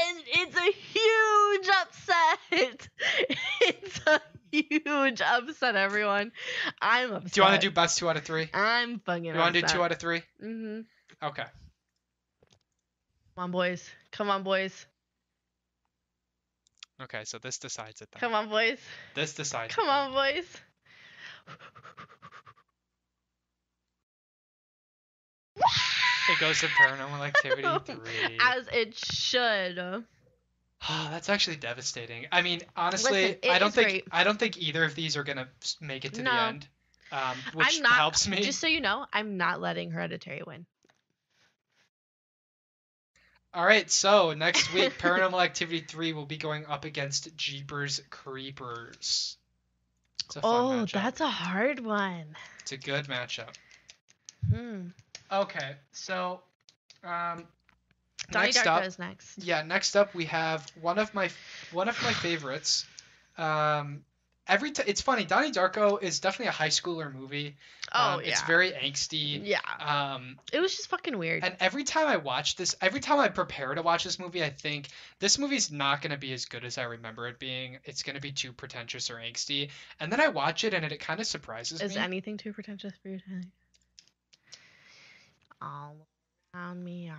And 0.08 0.18
it's 0.26 0.56
a 0.56 0.72
huge 0.72 1.68
upset. 1.80 2.88
It's 3.62 4.00
a 4.06 4.20
huge 4.62 5.20
upset, 5.20 5.76
everyone. 5.76 6.32
I'm 6.80 7.12
upset. 7.12 7.32
do 7.32 7.40
you 7.40 7.44
want 7.44 7.60
to 7.60 7.68
do 7.68 7.74
best 7.74 7.98
two 7.98 8.08
out 8.08 8.16
of 8.16 8.24
three? 8.24 8.48
I'm 8.54 9.00
fucking 9.00 9.24
You 9.24 9.34
want 9.34 9.54
to 9.54 9.60
do 9.60 9.66
two 9.66 9.82
out 9.82 9.92
of 9.92 9.98
three? 9.98 10.22
Mm-hmm. 10.42 10.80
Okay. 11.26 11.44
Come 13.34 13.44
on, 13.44 13.50
boys. 13.50 13.88
Come 14.12 14.30
on, 14.30 14.42
boys. 14.42 14.86
Okay, 17.02 17.24
so 17.24 17.38
this 17.38 17.58
decides 17.58 18.00
it 18.00 18.08
then. 18.12 18.20
Come 18.20 18.34
on, 18.34 18.48
boys. 18.48 18.78
This 19.14 19.34
decides. 19.34 19.74
Come 19.74 19.88
on, 19.88 20.12
boys. 20.12 20.46
It 26.28 26.40
goes 26.40 26.58
to 26.60 26.66
Paranormal 26.66 27.20
Activity 27.26 27.62
three. 27.84 28.38
As 28.40 28.68
it 28.72 28.96
should. 28.96 30.04
That's 30.88 31.28
actually 31.28 31.56
devastating. 31.56 32.26
I 32.30 32.42
mean, 32.42 32.60
honestly, 32.76 33.22
Listen, 33.22 33.50
I 33.50 33.58
don't 33.58 33.74
think 33.74 33.88
great. 33.88 34.04
I 34.12 34.24
don't 34.24 34.38
think 34.38 34.58
either 34.58 34.84
of 34.84 34.94
these 34.94 35.16
are 35.16 35.24
gonna 35.24 35.48
make 35.80 36.04
it 36.04 36.14
to 36.14 36.22
the 36.22 36.32
end, 36.32 36.66
um, 37.12 37.36
which 37.54 37.76
I'm 37.76 37.82
not, 37.82 37.92
helps 37.92 38.28
me. 38.28 38.42
Just 38.42 38.60
so 38.60 38.66
you 38.66 38.80
know, 38.80 39.06
I'm 39.12 39.36
not 39.36 39.60
letting 39.60 39.90
Hereditary 39.90 40.42
win. 40.46 40.66
All 43.54 43.64
right, 43.64 43.90
so 43.90 44.34
next 44.34 44.72
week, 44.74 44.92
Paranormal 44.98 45.42
Activity 45.42 45.80
3 45.80 46.12
will 46.12 46.26
be 46.26 46.36
going 46.36 46.66
up 46.66 46.84
against 46.84 47.34
Jeepers 47.38 48.02
Creepers. 48.10 49.38
It's 50.26 50.36
a 50.36 50.42
fun 50.42 50.50
Oh, 50.52 50.68
matchup. 50.84 50.92
that's 50.92 51.20
a 51.22 51.28
hard 51.28 51.80
one. 51.80 52.36
It's 52.60 52.72
a 52.72 52.76
good 52.76 53.06
matchup. 53.06 53.54
Hmm. 54.52 54.88
Okay, 55.32 55.76
so 55.92 56.42
um, 57.02 57.46
Donnie 58.30 58.46
next 58.46 58.58
Darko 58.58 58.66
up, 58.78 58.84
is 58.84 58.98
next. 58.98 59.38
yeah, 59.38 59.62
next 59.62 59.96
up 59.96 60.14
we 60.14 60.24
have 60.26 60.66
one 60.80 60.98
of 60.98 61.12
my 61.14 61.30
one 61.72 61.88
of 61.88 62.02
my 62.02 62.12
favorites. 62.12 62.84
Um, 63.38 64.02
every 64.48 64.70
t- 64.70 64.82
it's 64.86 65.00
funny. 65.00 65.24
Donnie 65.24 65.52
Darko 65.52 66.02
is 66.02 66.20
definitely 66.20 66.48
a 66.48 66.52
high 66.52 66.68
schooler 66.68 67.12
movie. 67.12 67.56
Oh 67.92 68.14
Um, 68.14 68.20
yeah. 68.22 68.30
It's 68.30 68.42
very 68.42 68.70
angsty. 68.72 69.40
yeah. 69.44 69.60
Um, 69.78 70.38
It 70.52 70.60
was 70.60 70.74
just 70.74 70.88
fucking 70.88 71.16
weird. 71.18 71.44
and 71.44 71.54
every 71.60 71.84
time 71.84 72.06
I 72.08 72.16
watch 72.16 72.56
this, 72.56 72.74
every 72.80 73.00
time 73.00 73.18
I 73.20 73.28
prepare 73.28 73.74
to 73.74 73.82
watch 73.82 74.04
this 74.04 74.18
movie, 74.18 74.42
I 74.42 74.50
think 74.50 74.88
this 75.18 75.38
movie's 75.38 75.70
not 75.70 76.00
going 76.02 76.12
to 76.12 76.16
be 76.16 76.32
as 76.32 76.46
good 76.46 76.64
as 76.64 76.78
I 76.78 76.84
remember 76.84 77.28
it 77.28 77.38
being. 77.38 77.78
It's 77.84 78.02
going 78.02 78.16
to 78.16 78.22
be 78.22 78.32
too 78.32 78.52
pretentious 78.52 79.10
or 79.10 79.16
angsty. 79.16 79.68
And 80.00 80.10
then 80.10 80.20
I 80.20 80.28
watch 80.28 80.64
it 80.64 80.74
and 80.74 80.84
it, 80.84 80.92
it 80.92 81.00
kind 81.00 81.20
of 81.20 81.26
surprises 81.26 81.80
Is 81.80 81.90
me. 81.94 82.00
Is 82.00 82.02
anything 82.04 82.38
too 82.38 82.52
pretentious 82.52 82.92
for 83.02 83.08
you? 83.08 83.20
All 85.62 85.94
around 86.56 86.82
me. 86.82 87.10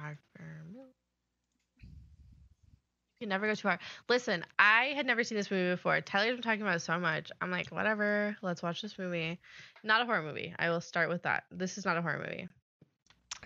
You 3.20 3.26
can 3.26 3.30
never 3.30 3.48
go 3.48 3.56
too 3.56 3.62
far. 3.62 3.80
Listen, 4.10 4.46
I 4.60 4.94
had 4.96 5.06
never 5.06 5.24
seen 5.24 5.38
this 5.38 5.50
movie 5.50 5.72
before. 5.72 6.02
Tyler's 6.02 6.34
been 6.34 6.44
talking 6.44 6.62
about 6.62 6.76
it 6.76 6.82
so 6.82 7.00
much. 7.00 7.32
I'm 7.42 7.50
like, 7.50 7.70
whatever. 7.70 8.38
Let's 8.42 8.62
watch 8.62 8.82
this 8.82 9.00
movie. 9.00 9.40
Not 9.84 10.02
a 10.02 10.06
horror 10.06 10.22
movie. 10.22 10.54
I 10.58 10.70
will 10.70 10.82
start 10.82 11.10
with 11.10 11.24
that. 11.24 11.46
This 11.52 11.78
is 11.78 11.86
not 11.86 11.98
a 11.98 12.02
horror 12.02 12.20
movie. 12.20 12.48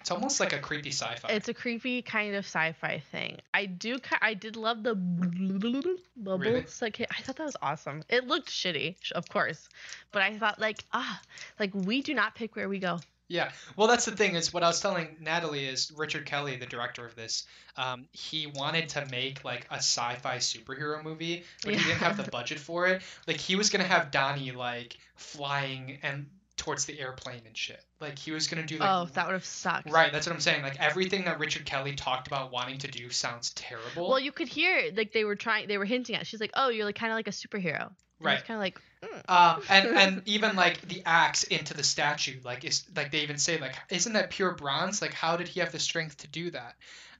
It's 0.01 0.09
almost 0.09 0.39
like 0.39 0.51
a 0.51 0.57
creepy 0.57 0.89
sci-fi. 0.89 1.29
It's 1.29 1.47
a 1.47 1.53
creepy 1.53 2.01
kind 2.01 2.33
of 2.35 2.43
sci-fi 2.43 3.03
thing. 3.11 3.37
I 3.53 3.67
do. 3.67 3.99
I 4.19 4.33
did 4.33 4.55
love 4.55 4.81
the 4.83 4.95
bubbles. 4.95 6.81
Like 6.81 6.99
I 7.01 7.21
thought 7.21 7.35
that 7.35 7.45
was 7.45 7.57
awesome. 7.61 8.01
It 8.09 8.25
looked 8.25 8.49
shitty, 8.49 8.95
of 9.11 9.29
course, 9.29 9.69
but 10.11 10.23
I 10.23 10.39
thought 10.39 10.59
like 10.59 10.83
ah, 10.91 11.21
like 11.59 11.71
we 11.75 12.01
do 12.01 12.15
not 12.15 12.33
pick 12.33 12.55
where 12.55 12.67
we 12.67 12.79
go. 12.79 12.99
Yeah, 13.31 13.51
well, 13.77 13.87
that's 13.87 14.03
the 14.05 14.11
thing 14.11 14.35
is 14.35 14.53
what 14.53 14.61
I 14.61 14.67
was 14.67 14.81
telling 14.81 15.15
Natalie 15.21 15.65
is 15.65 15.91
Richard 15.95 16.25
Kelly, 16.25 16.57
the 16.57 16.65
director 16.65 17.05
of 17.05 17.15
this, 17.15 17.45
um, 17.77 18.05
he 18.11 18.45
wanted 18.45 18.89
to 18.89 19.05
make 19.09 19.45
like 19.45 19.65
a 19.71 19.75
sci-fi 19.77 20.37
superhero 20.37 21.01
movie, 21.01 21.45
but 21.63 21.75
he 21.75 21.81
didn't 21.81 21.99
have 21.99 22.17
the 22.17 22.29
budget 22.29 22.59
for 22.59 22.87
it. 22.87 23.01
Like 23.27 23.37
he 23.37 23.55
was 23.55 23.69
gonna 23.69 23.85
have 23.85 24.11
Donnie 24.11 24.51
like 24.51 24.97
flying 25.15 25.99
and 26.03 26.27
towards 26.57 26.85
the 26.85 26.99
airplane 26.99 27.41
and 27.45 27.55
shit. 27.55 27.81
Like 27.99 28.19
he 28.19 28.31
was 28.31 28.47
gonna 28.47 28.65
do 28.65 28.77
like 28.77 28.89
oh, 28.89 29.05
that 29.13 29.25
would 29.27 29.33
have 29.33 29.45
sucked. 29.45 29.89
right. 29.89 30.11
That's 30.11 30.27
what 30.27 30.33
I'm 30.33 30.41
saying. 30.41 30.61
Like 30.61 30.79
everything 30.79 31.25
that 31.25 31.39
Richard 31.39 31.65
Kelly 31.65 31.93
talked 31.95 32.27
about 32.27 32.51
wanting 32.51 32.79
to 32.79 32.87
do 32.87 33.09
sounds 33.09 33.51
terrible. 33.51 34.09
Well, 34.09 34.19
you 34.19 34.31
could 34.31 34.47
hear 34.47 34.91
like 34.95 35.13
they 35.13 35.23
were 35.23 35.35
trying. 35.35 35.67
They 35.67 35.77
were 35.77 35.85
hinting 35.85 36.15
at. 36.17 36.27
She's 36.27 36.41
like, 36.41 36.51
"Oh, 36.53 36.69
you're 36.69 36.85
like 36.85 36.95
kind 36.95 37.11
of 37.11 37.15
like 37.15 37.27
a 37.27 37.31
superhero." 37.31 37.87
And 37.87 37.95
Right. 38.19 38.37
It's 38.39 38.47
kind 38.47 38.57
of 38.57 38.61
like. 38.61 38.79
Um, 39.27 39.61
and 39.69 39.87
and 39.87 40.21
even 40.25 40.55
like 40.55 40.81
the 40.81 41.03
axe 41.05 41.43
into 41.43 41.73
the 41.73 41.83
statue, 41.83 42.39
like 42.43 42.65
is 42.65 42.83
like 42.95 43.11
they 43.11 43.21
even 43.21 43.37
say 43.37 43.59
like, 43.59 43.75
isn't 43.89 44.13
that 44.13 44.29
pure 44.29 44.51
bronze? 44.51 45.01
Like 45.01 45.13
how 45.13 45.37
did 45.37 45.47
he 45.47 45.59
have 45.61 45.71
the 45.71 45.79
strength 45.79 46.17
to 46.17 46.27
do 46.27 46.51
that? 46.51 46.75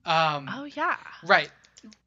Um, 0.05 0.49
Oh 0.51 0.65
yeah. 0.65 0.97
Right. 1.23 1.49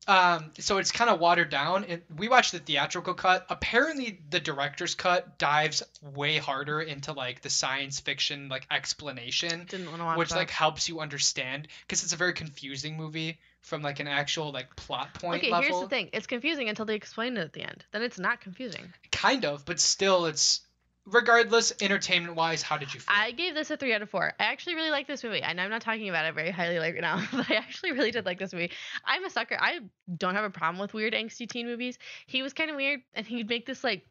Um, 0.07 0.51
so 0.59 0.79
it's 0.79 0.93
kind 0.93 1.09
of 1.11 1.19
watered 1.19 1.49
down. 1.49 1.85
It, 1.85 2.05
we 2.17 2.29
watched 2.29 2.53
the 2.53 2.59
theatrical 2.59 3.15
cut. 3.15 3.47
Apparently, 3.49 4.21
the 4.31 4.39
director's 4.39 4.95
cut 4.95 5.39
dives 5.39 5.83
way 6.03 6.37
harder 6.37 6.81
into 6.81 7.13
like 7.13 7.41
the 7.41 7.51
science 7.51 8.01
fiction 8.01 8.49
like 8.49 8.67
explanation, 8.71 9.67
Didn't 9.69 9.99
watch 9.99 10.19
which 10.19 10.29
that. 10.31 10.37
like 10.37 10.51
helps 10.51 10.89
you 10.89 11.01
understand 11.01 11.69
because 11.83 12.03
it's 12.05 12.13
a 12.13 12.17
very 12.17 12.35
confusing 12.35 12.97
movie 12.97 13.39
from 13.65 13.83
like 13.83 13.99
an 13.99 14.07
actual 14.07 14.53
like 14.53 14.77
plot 14.77 15.15
point 15.15 15.43
okay, 15.43 15.51
level. 15.51 15.69
here's 15.69 15.81
the 15.81 15.89
thing. 15.89 16.11
It's 16.13 16.27
confusing 16.27 16.69
until 16.69 16.85
they 16.85 16.95
explain 16.95 17.37
it 17.37 17.41
at 17.41 17.53
the 17.55 17.63
end. 17.63 17.85
Then 17.93 18.03
it's 18.03 18.19
not 18.19 18.41
confusing. 18.41 18.93
Kind 19.11 19.45
of, 19.47 19.65
but 19.65 19.81
still, 19.81 20.27
it's 20.27 20.61
regardless 21.07 21.73
entertainment 21.81 22.37
wise. 22.37 22.61
How 22.61 22.77
did 22.77 22.93
you 22.93 23.01
feel? 23.01 23.15
I 23.17 23.31
gave 23.31 23.55
this 23.55 23.71
a 23.71 23.79
three 23.79 23.95
out 23.95 24.03
of 24.03 24.11
four. 24.11 24.35
I 24.39 24.45
actually 24.45 24.75
really 24.75 24.91
like 24.91 25.07
this 25.07 25.25
movie, 25.25 25.41
and 25.41 25.59
I'm 25.59 25.71
not 25.71 25.81
talking 25.81 26.11
about 26.11 26.27
it 26.27 26.35
very 26.35 26.51
highly 26.51 26.79
like 26.79 26.93
right 26.93 27.01
now, 27.01 27.23
but 27.33 27.51
I 27.51 27.55
actually 27.55 27.93
really 27.93 28.11
did 28.11 28.27
like 28.27 28.39
this 28.39 28.53
movie. 28.53 28.71
I'm 29.05 29.25
a 29.25 29.31
sucker. 29.31 29.57
I 29.59 29.81
don't 30.15 30.35
have 30.35 30.45
a 30.45 30.51
problem 30.51 30.79
with 30.79 30.93
weird 30.93 31.15
angsty 31.15 31.49
teen 31.49 31.67
movies. 31.67 31.99
He 32.27 32.43
was 32.43 32.53
kind 32.53 32.69
of 32.71 32.77
weird, 32.77 33.01
and 33.15 33.27
he'd 33.27 33.49
make 33.49 33.65
this 33.65 33.83
like 33.83 34.07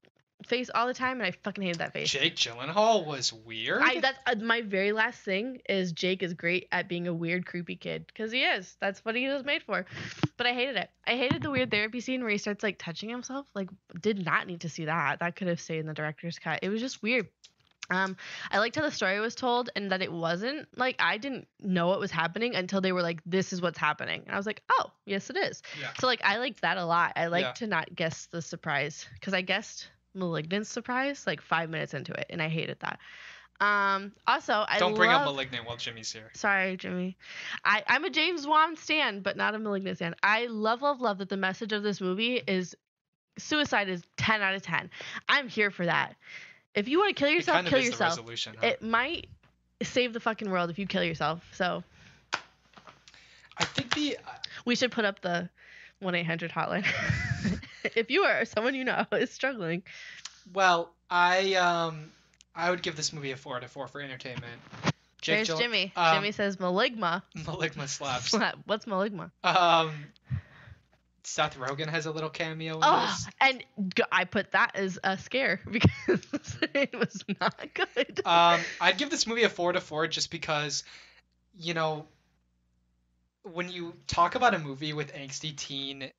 face 0.46 0.70
all 0.74 0.88
the 0.88 0.94
time, 0.94 1.20
and 1.20 1.28
I 1.28 1.32
fucking 1.44 1.64
hated 1.64 1.80
that 1.80 1.94
face. 1.94 2.10
Jake 2.12 2.36
Gyllenhaal 2.36 3.06
was 3.06 3.32
weird. 3.34 3.82
I 3.82 4.00
that's 4.00 4.18
uh, 4.26 4.36
my 4.44 4.62
very 4.62 4.92
last 4.92 5.20
thing 5.20 5.60
is 5.68 5.92
Jake 5.92 6.24
is 6.24 6.34
great 6.34 6.68
at 6.72 6.88
being 6.88 7.08
a 7.08 7.14
weird 7.14 7.46
creepy 7.46 7.76
kid 7.76 8.06
because 8.08 8.32
he 8.32 8.44
is. 8.44 8.76
That's 8.80 9.04
what 9.06 9.16
he 9.16 9.28
was 9.28 9.44
made 9.44 9.64
for. 9.64 9.86
But 10.38 10.48
I 10.48 10.54
hated 10.54 10.76
it. 10.78 10.90
I 11.08 11.16
hated 11.16 11.42
the 11.42 11.50
weird 11.52 11.72
therapy 11.72 12.00
scene 12.00 12.22
where 12.22 12.32
he 12.32 12.38
starts 12.38 12.64
like 12.64 12.78
touching 12.78 13.10
himself. 13.10 13.46
Like 13.56 13.70
did 14.02 14.26
not 14.26 14.48
need 14.48 14.62
to 14.62 14.70
see 14.70 14.86
that. 14.86 15.20
That 15.20 15.36
could 15.36 15.48
have 15.48 15.60
stayed 15.62 15.80
in 15.80 15.86
the 15.88 15.94
director's 15.94 16.40
cut. 16.40 16.60
It 16.62 16.70
was 16.70 16.82
just 16.82 17.02
weird. 17.02 17.28
Um, 17.90 18.16
I 18.50 18.60
liked 18.60 18.78
how 18.78 18.82
the 18.82 18.92
story 18.92 19.20
was 19.20 19.36
told 19.36 19.70
and 19.76 19.92
that 19.92 20.02
it 20.02 20.10
wasn't 20.12 20.70
like 20.78 20.96
I 21.00 21.18
didn't 21.18 21.50
know 21.60 21.88
what 21.88 22.00
was 22.00 22.12
happening 22.12 22.56
until 22.56 22.80
they 22.80 22.94
were 22.94 23.02
like, 23.02 23.20
"This 23.26 23.52
is 23.52 23.62
what's 23.62 23.78
happening," 23.78 24.24
and 24.26 24.34
I 24.34 24.38
was 24.38 24.46
like, 24.46 24.62
"Oh, 24.72 24.90
yes, 25.06 25.30
it 25.30 25.36
is." 25.36 25.62
Yeah. 25.80 25.90
So 26.00 26.08
like 26.08 26.22
I 26.24 26.38
liked 26.38 26.62
that 26.62 26.78
a 26.78 26.86
lot. 26.86 27.12
I 27.18 27.28
like 27.28 27.44
Yeah. 27.44 27.52
to 27.54 27.68
not 27.68 27.94
guess 27.94 28.28
the 28.28 28.42
surprise 28.42 29.06
because 29.16 29.34
I 29.34 29.42
guessed 29.42 29.90
malignant 30.14 30.68
surprise 30.68 31.26
like 31.26 31.42
five 31.42 31.70
minutes 31.70 31.94
into 31.94 32.14
it, 32.14 32.28
and 32.30 32.42
I 32.42 32.50
hated 32.50 32.78
that. 32.82 33.00
Um, 33.60 34.12
also, 34.28 34.66
I 34.68 34.78
Don't 34.80 34.96
bring 34.96 35.12
up 35.12 35.26
malignant 35.26 35.66
while 35.66 35.78
Jimmy's 35.78 36.12
here. 36.12 36.30
Sorry, 36.34 36.76
Jimmy. 36.76 37.18
I, 37.64 37.84
I'm 37.88 38.04
a 38.04 38.10
James 38.10 38.46
Wan 38.46 38.76
stan, 38.76 39.22
but 39.22 39.38
not 39.38 39.56
a 39.56 39.60
malignant 39.60 39.98
stan. 39.98 40.16
I 40.22 40.48
love, 40.48 40.82
love, 40.82 41.00
love 41.00 41.20
that 41.20 41.30
the 41.30 41.38
message 41.38 41.72
of 41.72 41.84
this 41.84 42.02
movie 42.02 42.42
is 42.46 42.76
suicide 43.38 43.90
is 43.90 44.04
10 44.18 44.42
out 44.42 44.56
of 44.56 44.64
10. 44.64 44.90
I'm 45.30 45.48
here 45.48 45.72
for 45.72 45.86
that. 45.86 46.16
If 46.76 46.88
you 46.88 46.98
want 46.98 47.16
to 47.16 47.20
kill 47.20 47.30
yourself, 47.30 47.56
kind 47.56 47.68
of 47.68 47.72
kill 47.72 47.82
yourself. 47.82 48.20
huh? 48.20 48.68
It 48.68 48.82
might 48.82 49.28
save 49.82 50.14
the 50.14 50.20
fucking 50.20 50.50
world 50.50 50.70
if 50.70 50.80
you 50.80 50.88
kill 50.88 51.04
yourself. 51.04 51.44
So 51.54 51.84
I 53.58 53.66
think 53.66 53.94
the 53.94 54.18
we 54.66 54.76
should 54.76 54.92
put 54.92 55.06
up 55.06 55.22
the 55.22 55.50
1 56.00 56.16
800 56.16 56.52
hotline. 56.52 56.86
if 57.96 58.10
you 58.12 58.24
are 58.24 58.46
someone 58.46 58.76
you 58.76 58.84
know 58.86 59.06
is 59.14 59.32
struggling. 59.32 59.84
Well, 60.54 60.92
I 61.10 61.54
um 61.56 62.12
I 62.56 62.70
would 62.70 62.82
give 62.82 62.96
this 62.96 63.14
movie 63.14 63.32
a 63.32 63.38
four 63.38 63.58
out 63.58 63.64
of 63.64 63.72
four 63.72 63.88
for 63.88 64.02
entertainment. 64.02 64.62
Jake 65.22 65.38
There's 65.38 65.48
Gyll- 65.48 65.58
Jimmy. 65.58 65.94
um, 65.96 66.16
Jimmy 66.16 66.32
says 66.34 66.58
maligma. 66.58 67.24
Maligma 67.36 67.88
slaps. 67.88 68.30
Slap. 68.32 68.58
What's 68.66 68.86
maligma? 68.86 69.32
Um, 69.44 69.94
Seth 71.24 71.58
Rogen 71.58 71.88
has 71.88 72.06
a 72.06 72.12
little 72.12 72.30
cameo 72.30 72.76
in 72.76 72.82
Oh, 72.84 73.06
this. 73.08 73.28
and 73.40 73.64
I 74.12 74.26
put 74.26 74.52
that 74.52 74.72
as 74.76 75.00
a 75.02 75.18
scare 75.18 75.62
because 75.72 76.22
it 76.74 76.94
was 76.94 77.24
not 77.40 77.56
good. 77.74 78.20
Um, 78.26 78.60
I'd 78.82 78.98
give 78.98 79.10
this 79.10 79.26
movie 79.26 79.44
a 79.44 79.50
four 79.50 79.72
to 79.72 79.80
four 79.80 80.08
just 80.08 80.30
because, 80.30 80.84
you 81.58 81.74
know, 81.74 82.06
when 83.44 83.70
you 83.72 83.94
talk 84.08 84.36
about 84.36 84.54
a 84.54 84.60
movie 84.60 84.92
with 84.92 85.14
angsty 85.14 85.56
teen 85.56 86.12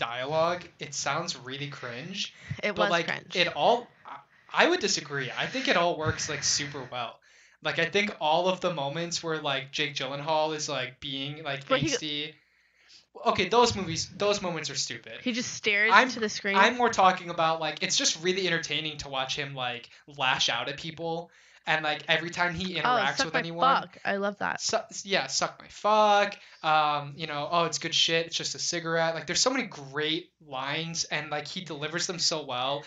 dialogue, 0.00 0.62
it 0.78 0.94
sounds 0.94 1.36
really 1.36 1.68
cringe. 1.68 2.34
it 2.62 2.74
but 2.74 2.78
was 2.78 2.90
like 2.90 3.06
cringe. 3.06 3.36
it 3.36 3.48
all 3.54 3.86
I- 4.52 4.68
would 4.68 4.80
disagree. 4.80 5.30
I 5.38 5.46
think 5.46 5.68
it 5.68 5.76
all 5.76 5.96
works 5.96 6.28
like 6.28 6.42
super 6.42 6.82
well. 6.90 7.16
Like 7.62 7.78
I 7.78 7.84
think 7.84 8.16
all 8.20 8.48
of 8.48 8.60
the 8.60 8.72
moments 8.74 9.22
where 9.22 9.38
like 9.38 9.70
Jake 9.70 9.94
Gyllenhaal 9.94 10.56
is 10.56 10.68
like 10.68 10.98
being 10.98 11.44
like 11.44 11.68
angsty. 11.68 12.32
Okay, 13.26 13.48
those 13.48 13.76
movies, 13.76 14.08
those 14.16 14.40
moments 14.40 14.70
are 14.70 14.74
stupid. 14.74 15.20
he 15.22 15.32
just 15.32 15.52
stares 15.52 15.92
I'm- 15.92 16.08
into 16.08 16.20
the 16.20 16.28
screen. 16.28 16.56
I'm 16.56 16.76
more 16.76 16.90
talking 16.90 17.30
about 17.30 17.60
like 17.60 17.82
it's 17.82 17.96
just 17.96 18.22
really 18.22 18.46
entertaining 18.46 18.98
to 18.98 19.08
watch 19.08 19.36
him 19.36 19.54
like 19.54 19.90
lash 20.06 20.48
out 20.48 20.68
at 20.68 20.76
people 20.78 21.30
and 21.66 21.84
like 21.84 22.02
every 22.08 22.30
time 22.30 22.54
he 22.54 22.78
oh, 22.78 22.82
interacts 22.82 23.16
suck 23.16 23.26
with 23.26 23.34
my 23.34 23.40
anyone. 23.40 23.82
fuck. 23.82 23.98
I 24.04 24.16
love 24.16 24.38
that. 24.38 24.60
Su- 24.60 24.78
yeah, 25.04 25.26
suck 25.26 25.60
my 25.60 25.68
fuck. 25.68 26.36
Um, 26.62 27.14
you 27.16 27.26
know, 27.26 27.48
oh, 27.50 27.64
it's 27.64 27.78
good 27.78 27.94
shit. 27.94 28.26
It's 28.26 28.36
just 28.36 28.54
a 28.54 28.58
cigarette. 28.58 29.14
Like, 29.14 29.26
there's 29.26 29.40
so 29.40 29.50
many 29.50 29.64
great 29.64 30.30
lines, 30.46 31.04
and 31.04 31.30
like 31.30 31.46
he 31.46 31.60
delivers 31.60 32.06
them 32.06 32.18
so 32.18 32.44
well. 32.44 32.84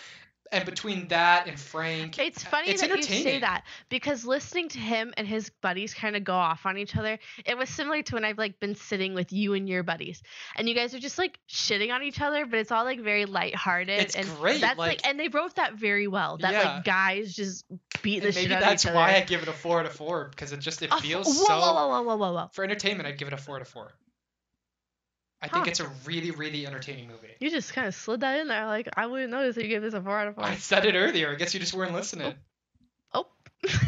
And 0.54 0.66
between 0.66 1.08
that 1.08 1.47
and 1.47 1.60
Frank, 1.60 2.20
It's 2.20 2.45
uh, 2.45 2.49
funny 2.49 2.70
it's 2.70 2.82
that 2.82 2.95
you 2.95 3.01
say 3.01 3.39
that 3.39 3.64
because 3.89 4.24
listening 4.24 4.70
to 4.70 4.78
him 4.78 5.12
and 5.18 5.28
his 5.28 5.49
buddies 5.49 5.95
kind 5.95 6.16
of 6.16 6.24
go 6.24 6.36
off 6.36 6.68
on 6.68 6.78
each 6.78 6.95
other, 6.95 7.18
it 7.43 7.58
was 7.58 7.70
similar 7.70 8.04
to 8.04 8.14
when 8.16 8.24
I've 8.24 8.38
like 8.38 8.60
been 8.60 8.76
sitting 8.76 9.16
with 9.16 9.34
you 9.34 9.56
and 9.56 9.68
your 9.68 9.82
buddies, 9.82 10.22
and 10.56 10.70
you 10.70 10.76
guys 10.76 10.93
are 10.93 10.99
just 10.99 11.18
like 11.18 11.39
shitting 11.49 11.91
on 11.91 12.04
each 12.04 12.22
other, 12.22 12.45
but 12.45 12.60
it's 12.60 12.72
all 12.72 12.84
like 12.84 12.99
very 12.99 13.26
lighthearted. 13.26 13.99
It's 13.99 14.16
and 14.16 14.28
great, 14.38 14.62
That's 14.62 14.78
like, 14.78 15.01
like- 15.04 15.08
and 15.08 15.20
they 15.20 15.28
wrote 15.28 15.56
that 15.56 15.74
very 15.74 16.08
well. 16.08 16.38
That 16.38 16.51
Yeah. 16.54 16.76
like 16.76 16.84
guys 16.84 17.34
just 17.36 17.66
beat 18.04 18.20
the 18.20 18.28
and 18.28 18.36
shit 18.36 18.43
maybe 18.43 18.56
out 18.56 18.62
that's 18.62 18.86
of 18.86 18.91
each 18.91 18.95
why 18.95 19.16
I 19.16 19.22
give 19.22 19.41
it 19.41 19.47
a 19.47 19.54
four 19.54 19.80
out 19.80 19.88
of 19.88 19.93
four 19.93 20.26
because 20.30 20.51
it 20.54 20.60
just 20.60 20.84
it 20.84 20.93
feels 20.95 21.26
whoa, 21.26 21.45
so. 21.45 21.60
whoa, 21.60 21.74
whoa, 21.74 21.88
whoa, 21.88 22.01
whoa, 22.04 22.16
whoa, 22.18 22.34
whoa! 22.34 22.49
For 22.54 22.64
entertainment, 22.64 23.08
I'd 23.08 23.18
give 23.18 23.28
it 23.28 23.34
a 23.34 23.38
four 23.38 23.56
out 23.56 23.62
of 23.64 23.68
four. 23.68 23.91
I 25.44 25.48
think 25.50 25.66
Huh. 25.66 25.70
it's 25.72 25.80
a 25.82 25.91
really, 26.06 26.32
really 26.32 26.66
entertaining 26.66 27.08
movie. 27.10 27.28
You 27.41 27.50
just 27.52 27.74
kind 27.74 27.86
of 27.86 27.94
slid 27.94 28.22
that 28.22 28.39
in 28.39 28.48
there. 28.48 28.66
Like 28.66 28.88
I 28.96 29.08
wouldn't 29.08 29.30
notice 29.30 29.56
that 29.56 29.64
you 29.64 29.68
gave 29.70 29.82
this 29.82 29.94
a 29.94 30.02
four 30.02 30.18
out 30.18 30.28
of 30.30 30.36
four. 30.36 30.46
I 30.46 30.56
said 30.56 30.86
it 30.86 30.96
earlier. 30.96 31.32
I 31.32 31.36
guess 31.36 31.54
you 31.54 31.60
just 31.60 31.74
weren't 31.74 31.94
listening. 31.94 32.34
Oh. 33.14 33.28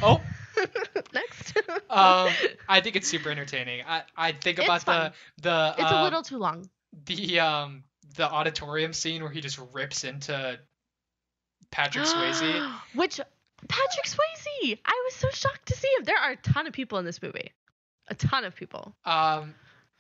Oh. 0.03 0.22
Next. 1.14 1.58
Um, 1.89 2.30
I 2.68 2.82
think 2.82 2.97
it's 2.97 3.08
super 3.08 3.30
entertaining. 3.30 3.84
I, 3.88 4.03
I 4.18 4.32
think 4.34 4.60
about 4.60 4.86
the 4.86 5.14
the 5.41 5.76
it's 5.78 5.91
a 5.91 5.95
um, 5.95 6.03
little 6.03 6.24
too 6.24 6.38
long. 6.38 6.70
the 7.06 7.39
um 7.39 7.84
the 8.18 8.30
auditorium 8.30 8.91
scene 8.91 9.22
where 9.24 9.32
he 9.32 9.39
just 9.39 9.60
rips 9.74 10.03
into 10.03 10.60
Patrick 11.72 12.06
Swayze. 12.06 12.72
Which 12.95 13.20
Patrick 13.68 14.06
Swayze. 14.06 14.78
I 14.86 15.01
was 15.06 15.16
so 15.16 15.30
shocked 15.32 15.68
to 15.68 15.78
see 15.78 15.88
him. 15.97 16.03
There 16.03 16.18
are 16.18 16.32
a 16.32 16.38
ton 16.38 16.68
of 16.68 16.74
people 16.74 16.99
in 16.99 17.06
this 17.06 17.22
movie. 17.22 17.51
A 18.08 18.16
ton 18.16 18.43
of 18.45 18.56
people. 18.56 18.95
Um, 19.06 19.56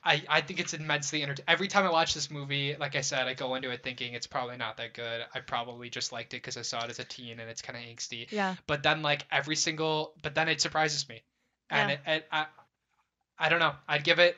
I 0.05 0.21
I 0.29 0.41
think 0.41 0.59
it's 0.59 0.73
immensely 0.73 1.23
entertaining. 1.23 1.45
Every 1.47 1.67
time 1.67 1.83
I 1.83 1.89
watch 1.89 2.13
this 2.13 2.29
movie, 2.29 2.75
like 2.79 2.95
I 2.95 3.01
said, 3.01 3.27
I 3.27 3.33
go 3.33 3.55
into 3.55 3.71
it 3.71 3.81
thinking 3.83 4.13
it's 4.13 4.27
probably 4.27 4.55
not 4.55 4.77
that 4.77 4.93
good. 4.93 5.25
I 5.33 5.39
probably 5.39 5.89
just 5.89 6.11
liked 6.11 6.33
it 6.33 6.37
because 6.37 6.57
I 6.57 6.61
saw 6.61 6.83
it 6.83 6.91
as 6.91 6.99
a 6.99 7.03
teen 7.03 7.39
and 7.39 7.49
it's 7.49 7.63
kind 7.63 7.77
of 7.77 7.83
angsty. 7.83 8.27
Yeah. 8.31 8.55
But 8.67 8.83
then 8.83 9.01
like 9.01 9.25
every 9.31 9.55
single, 9.55 10.13
but 10.21 10.35
then 10.35 10.47
it 10.47 10.61
surprises 10.61 11.09
me, 11.09 11.23
and 11.71 11.89
Yeah. 11.89 11.95
it, 12.13 12.17
it 12.17 12.27
I 12.31 12.45
I 13.39 13.49
don't 13.49 13.59
know. 13.59 13.73
I'd 13.87 14.03
give 14.03 14.19
it 14.19 14.37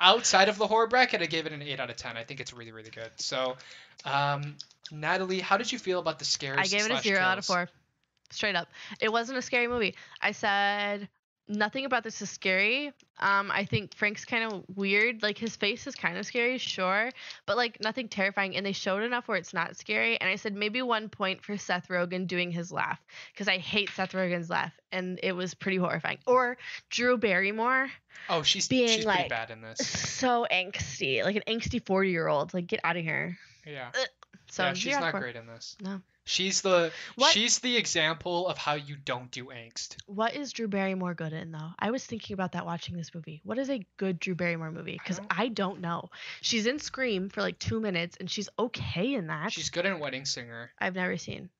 outside 0.00 0.48
of 0.48 0.58
the 0.58 0.66
horror 0.66 0.86
bracket. 0.86 1.22
I 1.22 1.26
gave 1.26 1.46
it 1.46 1.52
an 1.52 1.62
eight 1.62 1.80
out 1.80 1.90
of 1.90 1.96
ten. 1.96 2.16
I 2.16 2.22
think 2.22 2.38
it's 2.38 2.52
really 2.52 2.72
really 2.72 2.90
good. 2.90 3.10
So, 3.16 3.56
um, 4.04 4.56
Natalie, 4.92 5.40
how 5.40 5.56
did 5.56 5.72
you 5.72 5.78
feel 5.78 5.98
about 5.98 6.20
the 6.20 6.24
scares? 6.24 6.58
I 6.58 6.66
gave 6.66 6.86
it 6.86 6.92
a 6.92 7.02
zero 7.02 7.20
out 7.20 7.38
of 7.38 7.44
four. 7.44 7.68
Straight 8.30 8.56
up. 8.56 8.68
It 9.00 9.12
wasn't 9.12 9.38
a 9.38 9.42
scary 9.42 9.68
movie. 9.68 9.94
I 10.20 10.32
said 10.32 11.08
nothing 11.48 11.84
about 11.84 12.04
this 12.04 12.20
is 12.22 12.30
scary. 12.30 12.92
Um, 13.18 13.50
I 13.50 13.64
think 13.64 13.94
Frank's 13.94 14.24
kind 14.24 14.52
of 14.52 14.64
weird. 14.74 15.22
Like 15.22 15.38
his 15.38 15.56
face 15.56 15.86
is 15.86 15.94
kind 15.94 16.16
of 16.16 16.26
scary, 16.26 16.58
sure, 16.58 17.10
but 17.46 17.56
like 17.56 17.80
nothing 17.80 18.08
terrifying. 18.08 18.56
And 18.56 18.64
they 18.64 18.72
showed 18.72 19.02
enough 19.02 19.28
where 19.28 19.36
it's 19.36 19.54
not 19.54 19.76
scary. 19.76 20.20
And 20.20 20.28
I 20.28 20.36
said 20.36 20.54
maybe 20.54 20.82
one 20.82 21.08
point 21.08 21.44
for 21.44 21.56
Seth 21.56 21.88
Rogen 21.88 22.26
doing 22.26 22.50
his 22.50 22.72
laugh 22.72 23.00
because 23.32 23.48
I 23.48 23.58
hate 23.58 23.90
Seth 23.90 24.12
Rogen's 24.12 24.50
laugh, 24.50 24.72
and 24.92 25.20
it 25.22 25.32
was 25.32 25.54
pretty 25.54 25.78
horrifying. 25.78 26.18
Or 26.26 26.56
Drew 26.90 27.16
Barrymore, 27.16 27.90
Oh, 28.28 28.42
she's 28.42 28.68
Being, 28.68 28.88
she's 28.88 29.04
like, 29.06 29.28
bad 29.28 29.50
in 29.50 29.60
this. 29.60 29.78
so 29.86 30.46
angsty, 30.50 31.22
like 31.22 31.36
an 31.36 31.42
angsty 31.46 31.84
forty 31.84 32.10
year 32.10 32.28
old. 32.28 32.54
Like 32.54 32.66
get 32.66 32.80
out 32.84 32.96
of 32.96 33.04
here. 33.04 33.38
Yeah. 33.66 33.90
So 34.46 34.64
yeah, 34.64 34.72
she's 34.74 34.92
zero 34.92 34.96
out 34.96 35.08
of 35.08 35.14
not 35.14 35.20
great 35.20 35.36
in 35.36 35.46
this. 35.46 35.76
No. 35.80 36.00
She's 36.26 36.62
the 36.62 36.90
What- 37.16 37.32
she's 37.32 37.58
the 37.58 37.76
example 37.76 38.48
of 38.48 38.56
how 38.56 38.74
you 38.74 38.96
don't 38.96 39.30
do 39.30 39.46
angst. 39.46 39.96
What 40.06 40.34
is 40.34 40.52
Drew 40.52 40.68
Barrymore 40.68 41.14
good 41.14 41.32
in 41.34 41.52
though? 41.52 41.70
I 41.78 41.90
was 41.90 42.04
thinking 42.04 42.32
about 42.34 42.52
that 42.52 42.64
watching 42.64 42.96
this 42.96 43.14
movie. 43.14 43.40
What 43.44 43.58
is 43.58 43.68
a 43.68 43.86
good 43.98 44.18
Drew 44.18 44.34
Barrymore 44.34 44.70
movie? 44.70 44.92
Because 44.98 45.18
don't- 45.18 45.30
uh-huh. 45.30 45.42
I 45.42 45.48
don't 45.48 45.80
know. 45.80 46.08
She's 46.40 46.66
in 46.66 46.78
Scream 46.78 47.28
for 47.28 47.42
like 47.42 47.58
two 47.58 47.78
minutes 47.78 48.16
and 48.18 48.30
she's 48.30 48.48
okay 48.58 49.14
in 49.14 49.26
that. 49.26 49.52
She's 49.52 49.68
good 49.70 49.84
in 49.84 49.98
Wedding 49.98 50.24
Singer. 50.24 50.72
I've 50.78 50.94
never 50.94 51.18
seen. 51.18 51.50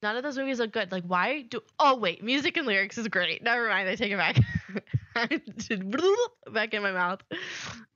None 0.00 0.16
of 0.16 0.22
those 0.22 0.38
movies 0.38 0.58
look 0.58 0.72
good. 0.72 0.90
Like 0.90 1.04
why 1.04 1.42
do? 1.42 1.60
Oh 1.78 1.96
wait, 1.96 2.22
music 2.24 2.56
and 2.56 2.66
lyrics 2.66 2.96
is 2.98 3.08
great. 3.08 3.42
Never 3.42 3.68
mind. 3.68 3.88
I 3.88 3.94
take 3.96 4.12
it 4.12 4.16
back. 4.16 4.38
Back 6.52 6.72
in 6.72 6.82
my 6.82 6.92
mouth. 6.92 7.20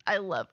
I 0.06 0.16
love. 0.18 0.48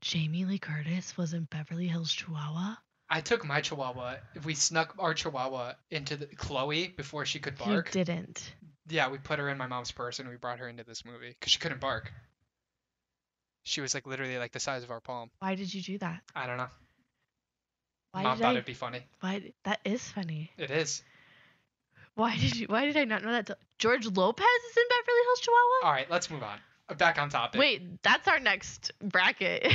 Jamie 0.00 0.44
Lee 0.44 0.58
Curtis 0.58 1.16
was 1.16 1.32
in 1.32 1.44
Beverly 1.44 1.88
Hills 1.88 2.12
Chihuahua. 2.12 2.76
I 3.10 3.20
took 3.20 3.44
my 3.44 3.60
Chihuahua. 3.60 4.16
We 4.44 4.54
snuck 4.54 4.94
our 4.98 5.14
Chihuahua 5.14 5.74
into 5.90 6.16
the 6.16 6.26
Chloe 6.26 6.88
before 6.88 7.24
she 7.24 7.38
could 7.38 7.56
bark. 7.56 7.94
You 7.94 8.04
didn't. 8.04 8.52
Yeah, 8.88 9.10
we 9.10 9.18
put 9.18 9.38
her 9.38 9.48
in 9.48 9.58
my 9.58 9.66
mom's 9.66 9.92
purse 9.92 10.18
and 10.18 10.28
we 10.28 10.36
brought 10.36 10.58
her 10.58 10.68
into 10.68 10.84
this 10.84 11.04
movie 11.04 11.28
because 11.28 11.52
she 11.52 11.58
couldn't 11.58 11.80
bark. 11.80 12.12
She 13.62 13.80
was 13.80 13.94
like 13.94 14.06
literally 14.06 14.38
like 14.38 14.52
the 14.52 14.60
size 14.60 14.82
of 14.82 14.90
our 14.90 15.00
palm. 15.00 15.30
Why 15.40 15.54
did 15.54 15.72
you 15.72 15.82
do 15.82 15.98
that? 15.98 16.20
I 16.34 16.46
don't 16.46 16.56
know. 16.56 16.68
Why 18.12 18.22
Mom 18.22 18.38
thought 18.38 18.48
I? 18.48 18.52
it'd 18.52 18.64
be 18.64 18.74
funny. 18.74 19.02
Why 19.20 19.52
that 19.64 19.80
is 19.84 20.02
funny. 20.08 20.50
It 20.56 20.70
is. 20.70 21.02
Why 22.14 22.36
did 22.36 22.56
you? 22.56 22.66
Why 22.66 22.86
did 22.86 22.96
I 22.96 23.04
not 23.04 23.22
know 23.22 23.32
that? 23.32 23.50
George 23.78 24.06
Lopez 24.06 24.46
is 24.70 24.76
in 24.76 24.82
Beverly 24.88 25.22
Hills 25.24 25.40
Chihuahua. 25.40 25.86
All 25.86 25.92
right, 25.92 26.10
let's 26.10 26.30
move 26.30 26.42
on. 26.42 26.58
Back 26.96 27.18
on 27.18 27.28
topic. 27.28 27.60
Wait, 27.60 28.02
that's 28.02 28.26
our 28.26 28.40
next 28.40 28.92
bracket. 29.02 29.70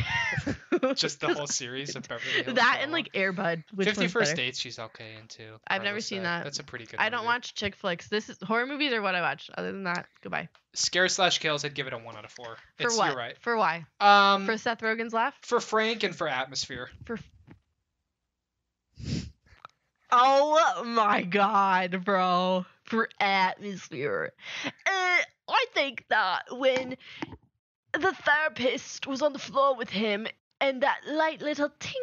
Just 0.96 1.22
the 1.22 1.34
whole 1.34 1.48
series 1.48 1.96
of 1.96 2.08
Beverly 2.08 2.44
Hills. 2.44 2.56
that 2.56 2.80
and 2.82 2.92
like 2.92 3.12
Airbud. 3.14 3.64
Fifty 3.84 4.08
better? 4.08 4.36
Dates. 4.36 4.60
She's 4.60 4.80
okay 4.80 5.16
into. 5.20 5.60
I've 5.68 5.84
never 5.84 6.02
seen 6.02 6.24
that. 6.24 6.44
That's 6.44 6.60
a 6.60 6.64
pretty 6.64 6.86
good. 6.86 7.00
I 7.00 7.10
don't 7.10 7.22
movie. 7.22 7.28
watch 7.28 7.56
chick 7.56 7.76
flicks. 7.76 8.08
This 8.08 8.30
is 8.30 8.38
horror 8.44 8.66
movies 8.66 8.92
are 8.94 9.02
what 9.02 9.16
I 9.16 9.22
watch. 9.22 9.50
Other 9.58 9.72
than 9.72 9.84
that, 9.84 10.08
goodbye. 10.22 10.50
Scare 10.74 11.08
slash 11.08 11.40
kills. 11.40 11.64
I'd 11.64 11.76
give 11.76 11.88
it 11.88 11.94
a 11.94 11.98
one 11.98 12.16
out 12.18 12.26
of 12.26 12.32
four. 12.32 12.58
For 12.78 12.88
it's, 12.88 12.98
what? 12.98 13.08
You're 13.10 13.18
right. 13.18 13.36
For 13.42 13.56
why? 13.56 13.86
Um, 14.00 14.46
For 14.46 14.58
Seth 14.58 14.82
Rogen's 14.82 15.14
laugh? 15.14 15.36
for 15.42 15.60
Frank 15.60 16.04
and 16.04 16.16
for 16.16 16.28
atmosphere. 16.28 16.90
For. 17.06 17.18
Oh 20.12 20.84
my 20.86 21.24
god, 21.24 22.04
bro. 22.06 22.66
For 22.84 23.10
atmosphere. 23.20 24.32
Uh, 24.66 24.70
I 24.86 25.66
think 25.74 26.06
that 26.10 26.44
when 26.52 26.98
the 27.94 28.14
therapist 28.14 29.08
was 29.08 29.22
on 29.22 29.34
the 29.34 29.40
floor 29.40 29.76
with 29.76 29.90
him 29.90 30.28
and 30.64 30.82
that 30.82 31.02
light 31.06 31.42
little 31.42 31.70
ting 31.80 32.02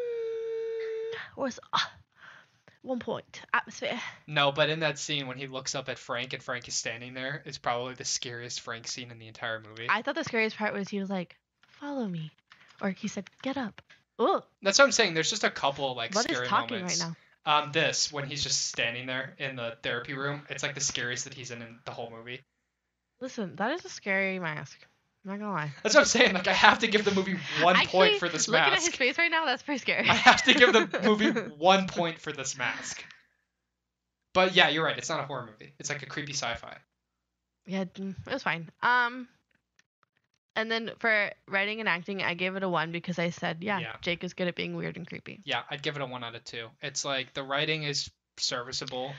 was 1.35 1.59
uh, 1.73 1.79
one 2.83 2.99
point. 2.99 3.41
Atmosphere. 3.55 3.99
No, 4.27 4.53
but 4.53 4.69
in 4.69 4.81
that 4.81 4.99
scene 4.99 5.27
when 5.27 5.39
he 5.39 5.47
looks 5.47 5.75
up 5.75 5.89
at 5.89 5.99
Frank 5.99 6.35
and 6.35 6.43
Frank 6.43 6.69
is 6.69 6.75
standing 6.75 7.15
there, 7.15 7.43
it's 7.47 7.59
probably 7.59 7.95
the 7.95 8.05
scariest 8.05 8.61
Frank 8.61 8.87
scene 8.87 9.11
in 9.11 9.19
the 9.19 9.29
entire 9.29 9.61
movie. 9.67 9.87
I 9.89 10.03
thought 10.03 10.15
the 10.15 10.25
scariest 10.25 10.57
part 10.57 10.75
was 10.75 10.89
he 10.89 11.01
was 11.01 11.09
like, 11.09 11.37
follow 11.69 12.07
me. 12.07 12.31
Or 12.83 12.91
he 12.91 13.09
said, 13.09 13.29
get 13.43 13.57
up. 13.57 13.81
Oh, 14.19 14.43
That's 14.63 14.79
what 14.79 14.85
I'm 14.85 14.93
saying. 14.93 15.15
There's 15.15 15.31
just 15.31 15.45
a 15.45 15.51
couple 15.51 15.95
like 15.95 16.15
what 16.15 16.31
is 16.31 16.37
scary 16.37 16.47
talking 16.47 16.77
moments. 16.79 17.01
right 17.01 17.09
now? 17.09 17.17
Um, 17.47 17.73
this 17.73 18.13
when 18.13 18.27
he's 18.27 18.43
just 18.43 18.67
standing 18.67 19.07
there 19.07 19.35
in 19.39 19.57
the 19.57 19.79
therapy 19.83 20.13
room, 20.13 20.43
it's 20.51 20.63
like 20.63 20.75
the 20.75 20.81
scariest 20.81 21.25
that 21.25 21.33
he's 21.33 21.51
in 21.51 21.63
in 21.63 21.79
the 21.87 21.91
whole 21.91 22.11
movie. 22.11 22.43
Listen, 23.23 23.57
that 23.57 23.73
is 23.73 23.85
a 23.87 23.89
scary 23.89 24.39
mask. 24.39 24.79
I'm 25.25 25.33
not 25.33 25.39
gonna 25.39 25.53
lie. 25.53 25.73
That's 25.83 25.95
what 25.95 26.01
I'm 26.03 26.07
saying. 26.07 26.33
Like 26.33 26.49
I 26.49 26.53
have 26.55 26.79
to 26.79 26.87
give 26.87 27.05
the 27.05 27.11
movie 27.15 27.37
one 27.63 27.77
Actually, 27.77 27.91
point 27.91 28.19
for 28.21 28.29
this 28.29 28.49
looking 28.49 28.65
at 28.65 28.75
his 28.75 28.85
mask. 28.87 28.97
face 28.97 29.19
right 29.19 29.31
now, 29.31 29.45
that's 29.45 29.63
pretty 29.63 29.79
scary. 29.81 30.09
I 30.09 30.15
have 30.15 30.43
to 30.45 30.55
give 30.55 30.73
the 30.73 31.01
movie 31.05 31.31
one 31.31 31.87
point 31.89 32.21
for 32.21 32.33
this 32.33 32.57
mask. 32.57 33.05
But 34.33 34.55
yeah, 34.55 34.69
you're 34.71 34.85
right. 34.85 34.97
It's 34.97 35.09
not 35.11 35.21
a 35.21 35.25
horror 35.25 35.47
movie. 35.51 35.75
It's 35.79 35.91
like 35.91 36.03
a 36.03 36.07
creepy 36.07 36.33
sci-fi. 36.33 36.77
Yeah, 37.67 37.83
it 37.83 38.15
was 38.31 38.43
fine. 38.43 38.71
Um, 38.83 39.29
and 40.57 40.71
then 40.71 40.93
for 41.01 41.31
writing 41.47 41.81
and 41.81 41.89
acting, 41.89 42.23
I 42.23 42.35
gave 42.35 42.57
it 42.57 42.63
a 42.63 42.69
one 42.69 42.91
because 42.93 43.19
I 43.19 43.31
said, 43.31 43.59
yeah, 43.61 43.79
Yeah. 43.79 43.97
Jake 44.01 44.25
is 44.25 44.33
good 44.35 44.49
at 44.49 44.55
being 44.57 44.75
weird 44.77 44.97
and 44.97 45.07
creepy. 45.07 45.41
Yeah, 45.45 45.63
I'd 45.71 45.83
give 45.83 45.97
it 45.97 46.03
a 46.03 46.07
one 46.07 46.25
out 46.25 46.35
of 46.35 46.45
two. 46.45 46.69
It's 46.81 47.05
like 47.05 47.35
the 47.35 47.43
writing 47.43 47.83
is 47.83 48.11
serviceable. 48.39 49.13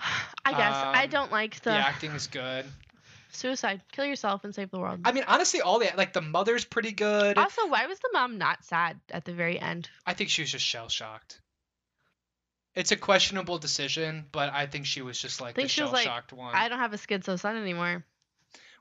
I 0.44 0.52
guess 0.52 0.74
I 0.74 1.04
Um, 1.04 1.10
don't 1.10 1.32
like 1.32 1.56
The 1.60 1.70
the 1.70 1.76
acting 1.76 2.12
is 2.12 2.28
good. 2.28 2.64
Suicide, 3.34 3.82
kill 3.92 4.04
yourself 4.04 4.44
and 4.44 4.54
save 4.54 4.70
the 4.70 4.78
world. 4.78 5.00
I 5.04 5.12
mean, 5.12 5.24
honestly, 5.26 5.60
all 5.60 5.78
the 5.78 5.90
like 5.96 6.12
the 6.12 6.20
mother's 6.20 6.64
pretty 6.64 6.92
good. 6.92 7.38
also, 7.38 7.66
why 7.68 7.86
was 7.86 7.98
the 7.98 8.10
mom 8.12 8.38
not 8.38 8.64
sad 8.64 8.98
at 9.10 9.24
the 9.24 9.32
very 9.32 9.58
end? 9.58 9.88
I 10.06 10.14
think 10.14 10.30
she 10.30 10.42
was 10.42 10.50
just 10.50 10.64
shell 10.64 10.88
shocked. 10.88 11.40
It's 12.74 12.90
a 12.90 12.96
questionable 12.96 13.58
decision, 13.58 14.26
but 14.32 14.52
I 14.52 14.66
think 14.66 14.86
she 14.86 15.02
was 15.02 15.20
just 15.20 15.40
like 15.40 15.54
the 15.54 15.68
shell 15.68 15.92
like, 15.92 16.04
shocked 16.04 16.32
one. 16.32 16.54
I 16.54 16.68
don't 16.68 16.78
have 16.78 16.92
a 16.92 16.96
schizo 16.96 17.38
son 17.38 17.56
anymore. 17.56 18.04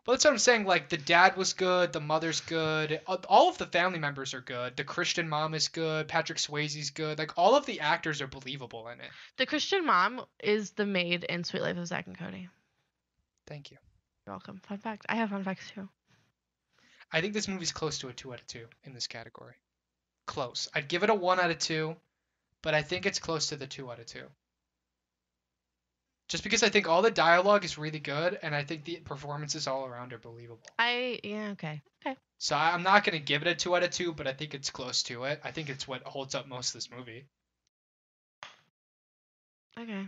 Well, 0.05 0.15
that's 0.15 0.25
what 0.25 0.31
I'm 0.31 0.39
saying. 0.39 0.65
Like 0.65 0.89
the 0.89 0.97
dad 0.97 1.37
was 1.37 1.53
good, 1.53 1.93
the 1.93 2.01
mother's 2.01 2.41
good, 2.41 2.99
all 3.07 3.49
of 3.49 3.57
the 3.57 3.65
family 3.65 3.99
members 3.99 4.33
are 4.33 4.41
good. 4.41 4.75
The 4.75 4.83
Christian 4.83 5.29
mom 5.29 5.53
is 5.53 5.69
good. 5.69 6.09
Patrick 6.09 6.39
Swayze's 6.39 6.89
good. 6.89 7.17
Like 7.19 7.37
all 7.37 7.55
of 7.55 7.65
the 7.65 7.79
actors 7.79 8.21
are 8.21 8.27
believable 8.27 8.87
in 8.89 8.99
it. 8.99 9.09
The 9.37 9.45
Christian 9.45 9.85
mom 9.85 10.25
is 10.41 10.71
the 10.71 10.85
maid 10.85 11.23
in 11.23 11.43
Suite 11.43 11.61
Life 11.61 11.77
of 11.77 11.87
Zack 11.87 12.07
and 12.07 12.17
Cody. 12.17 12.49
Thank 13.47 13.71
you. 13.71 13.77
You're 14.25 14.33
welcome. 14.33 14.61
Fun 14.67 14.77
fact. 14.77 15.05
I 15.09 15.15
have 15.15 15.29
fun 15.29 15.43
facts 15.43 15.69
too. 15.73 15.87
I 17.11 17.21
think 17.21 17.33
this 17.33 17.47
movie's 17.47 17.71
close 17.71 17.99
to 17.99 18.09
a 18.09 18.13
two 18.13 18.33
out 18.33 18.39
of 18.41 18.47
two 18.47 18.65
in 18.83 18.93
this 18.93 19.07
category. 19.07 19.55
Close. 20.25 20.67
I'd 20.73 20.87
give 20.87 21.03
it 21.03 21.09
a 21.09 21.13
one 21.13 21.39
out 21.39 21.51
of 21.51 21.59
two, 21.59 21.95
but 22.61 22.73
I 22.73 22.81
think 22.81 23.05
it's 23.05 23.19
close 23.19 23.47
to 23.49 23.55
the 23.55 23.67
two 23.67 23.91
out 23.91 23.99
of 23.99 24.05
two. 24.05 24.25
Just 26.29 26.43
because 26.43 26.63
I 26.63 26.69
think 26.69 26.87
all 26.87 27.01
the 27.01 27.11
dialogue 27.11 27.65
is 27.65 27.77
really 27.77 27.99
good, 27.99 28.39
and 28.41 28.55
I 28.55 28.63
think 28.63 28.85
the 28.85 28.95
performances 29.03 29.67
all 29.67 29.85
around 29.85 30.13
are 30.13 30.17
believable. 30.17 30.63
I 30.79 31.19
yeah 31.23 31.49
okay 31.51 31.81
okay. 32.05 32.15
So 32.39 32.55
I- 32.55 32.71
I'm 32.73 32.81
not 32.83 33.03
gonna 33.03 33.19
give 33.19 33.41
it 33.41 33.47
a 33.49 33.55
two 33.55 33.75
out 33.75 33.83
of 33.83 33.91
two, 33.91 34.13
but 34.13 34.25
I 34.25 34.33
think 34.33 34.53
it's 34.53 34.69
close 34.69 35.03
to 35.03 35.25
it. 35.25 35.41
I 35.43 35.51
think 35.51 35.69
it's 35.69 35.87
what 35.87 36.01
holds 36.03 36.33
up 36.33 36.47
most 36.47 36.69
of 36.69 36.73
this 36.75 36.89
movie. 36.89 37.25
Okay. 39.77 40.07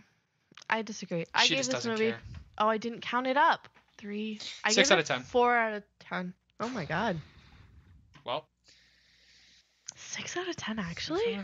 I 0.70 0.82
disagree. 0.82 1.26
I 1.34 1.44
she 1.44 1.50
gave 1.56 1.58
just 1.60 1.72
this 1.72 1.86
movie. 1.86 2.12
care. 2.12 2.22
Oh, 2.58 2.68
I 2.68 2.78
didn't 2.78 3.02
count 3.02 3.28
it 3.28 3.38
up. 3.38 3.68
Three. 3.98 4.40
I 4.64 4.72
Six 4.72 4.92
out 4.92 5.00
of 5.00 5.06
10. 5.06 5.22
Four 5.24 5.56
out 5.56 5.74
of 5.74 5.84
ten. 6.00 6.34
Oh 6.60 6.70
my 6.70 6.86
god. 6.86 7.18
Well, 8.26 8.46
Six 9.96 10.36
out 10.38 10.48
of 10.48 10.56
ten 10.56 10.80
actually. 10.80 11.38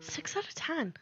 Six 0.00 0.36
out 0.36 0.44
of 0.44 0.54
ten. 0.54 0.94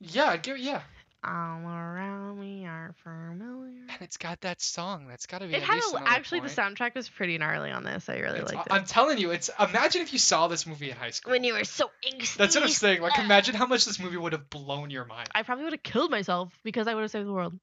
Yeah, 0.00 0.26
I'd 0.30 0.42
give 0.42 0.58
yeah. 0.58 0.82
All 1.24 1.32
around 1.32 2.40
me 2.40 2.66
are 2.66 2.96
familiar. 3.04 3.82
And 3.88 4.00
it's 4.00 4.16
got 4.16 4.40
that 4.40 4.60
song. 4.60 5.06
That's 5.08 5.26
got 5.26 5.38
to 5.38 5.46
be. 5.46 5.54
It 5.54 5.62
had 5.62 5.78
a, 5.78 6.02
actually 6.04 6.40
point. 6.40 6.52
the 6.52 6.60
soundtrack 6.62 6.96
was 6.96 7.08
pretty 7.08 7.38
gnarly 7.38 7.70
on 7.70 7.84
this. 7.84 8.08
I 8.08 8.16
really 8.16 8.40
It's- 8.40 8.52
liked 8.52 8.66
it. 8.66 8.72
I'm 8.72 8.84
telling 8.84 9.18
you, 9.18 9.30
it's 9.30 9.48
imagine 9.60 10.02
if 10.02 10.12
you 10.12 10.18
saw 10.18 10.48
this 10.48 10.66
movie 10.66 10.90
in 10.90 10.96
high 10.96 11.10
school. 11.10 11.30
when 11.30 11.44
you 11.44 11.52
were 11.52 11.62
so 11.62 11.90
angsty. 12.04 12.36
That's 12.36 12.56
what 12.56 12.64
I'm 12.64 12.70
saying. 12.70 13.02
Like, 13.02 13.18
imagine 13.20 13.54
how 13.54 13.66
much 13.66 13.84
this 13.84 14.00
movie 14.00 14.16
would 14.16 14.32
have 14.32 14.50
blown 14.50 14.90
your 14.90 15.04
mind. 15.04 15.28
I 15.32 15.44
probably 15.44 15.62
would 15.64 15.74
have 15.74 15.82
killed 15.84 16.10
myself 16.10 16.52
because 16.64 16.88
I 16.88 16.94
would 16.94 17.02
have 17.02 17.10
saved 17.12 17.28
the 17.28 17.32
world. 17.32 17.56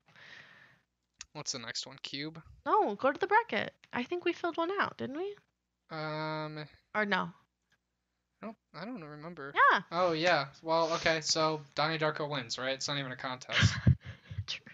What's 1.40 1.54
the 1.54 1.60
next 1.60 1.88
one? 1.88 1.96
Cube. 2.04 2.42
No, 2.66 2.96
go 2.96 3.14
to 3.14 3.18
the 3.18 3.26
bracket. 3.26 3.72
I 3.94 4.04
think 4.04 4.26
we 4.26 4.34
filled 4.34 4.58
one 4.58 4.72
out, 4.78 4.98
didn't 4.98 5.16
we? 5.16 5.36
Um, 5.90 6.66
Or 6.94 7.06
no? 7.06 7.30
I 8.44 8.46
don't, 8.46 8.58
I 8.76 8.84
don't 8.84 9.02
remember. 9.02 9.54
Yeah. 9.56 9.82
Oh 9.90 10.12
yeah. 10.12 10.48
Well, 10.62 10.92
okay. 10.96 11.22
So 11.22 11.62
Donnie 11.76 11.98
Darko 11.98 12.30
wins, 12.30 12.58
right? 12.60 12.74
It's 12.74 12.90
not 12.90 12.98
even 12.98 13.14
a 13.14 13.16
contest, 13.16 13.74
True. 14.48 14.66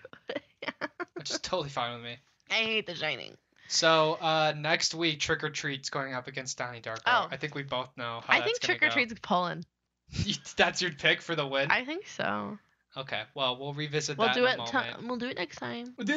Yeah. 0.63 0.87
Which 1.13 1.29
is 1.29 1.37
totally 1.37 1.69
fine 1.69 1.93
with 1.93 2.03
me. 2.03 2.17
I 2.49 2.55
hate 2.55 2.87
The 2.87 2.95
Shining. 2.95 3.37
So 3.67 4.13
uh, 4.13 4.55
next 4.57 4.95
week, 4.95 5.19
Trick 5.19 5.43
or 5.43 5.51
Treat's 5.51 5.91
going 5.91 6.15
up 6.15 6.27
against 6.27 6.57
Donnie 6.57 6.81
Darko. 6.81 7.01
Oh. 7.05 7.27
I 7.29 7.37
think 7.37 7.53
we 7.53 7.61
both 7.61 7.95
know 7.95 8.21
how 8.25 8.39
I 8.39 8.41
think 8.41 8.59
Trick 8.59 8.81
or 8.81 8.87
go. 8.87 8.91
Treat's 8.91 9.13
pulling. 9.21 9.65
that's 10.57 10.81
your 10.81 10.93
pick 10.93 11.21
for 11.21 11.35
the 11.35 11.45
win. 11.45 11.69
I 11.69 11.85
think 11.85 12.07
so. 12.07 12.57
Okay. 12.97 13.21
Well, 13.33 13.57
we'll 13.59 13.73
revisit 13.73 14.17
We'll 14.17 14.27
that 14.27 14.35
do 14.35 14.45
in 14.45 14.59
it. 14.59 14.65
T- 14.65 15.07
we'll 15.07 15.17
do 15.17 15.27
it 15.27 15.37
next 15.37 15.57
time. 15.57 15.95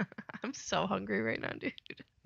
I'm 0.44 0.54
so 0.54 0.86
hungry 0.86 1.20
right 1.20 1.40
now, 1.40 1.52
dude. 1.58 1.72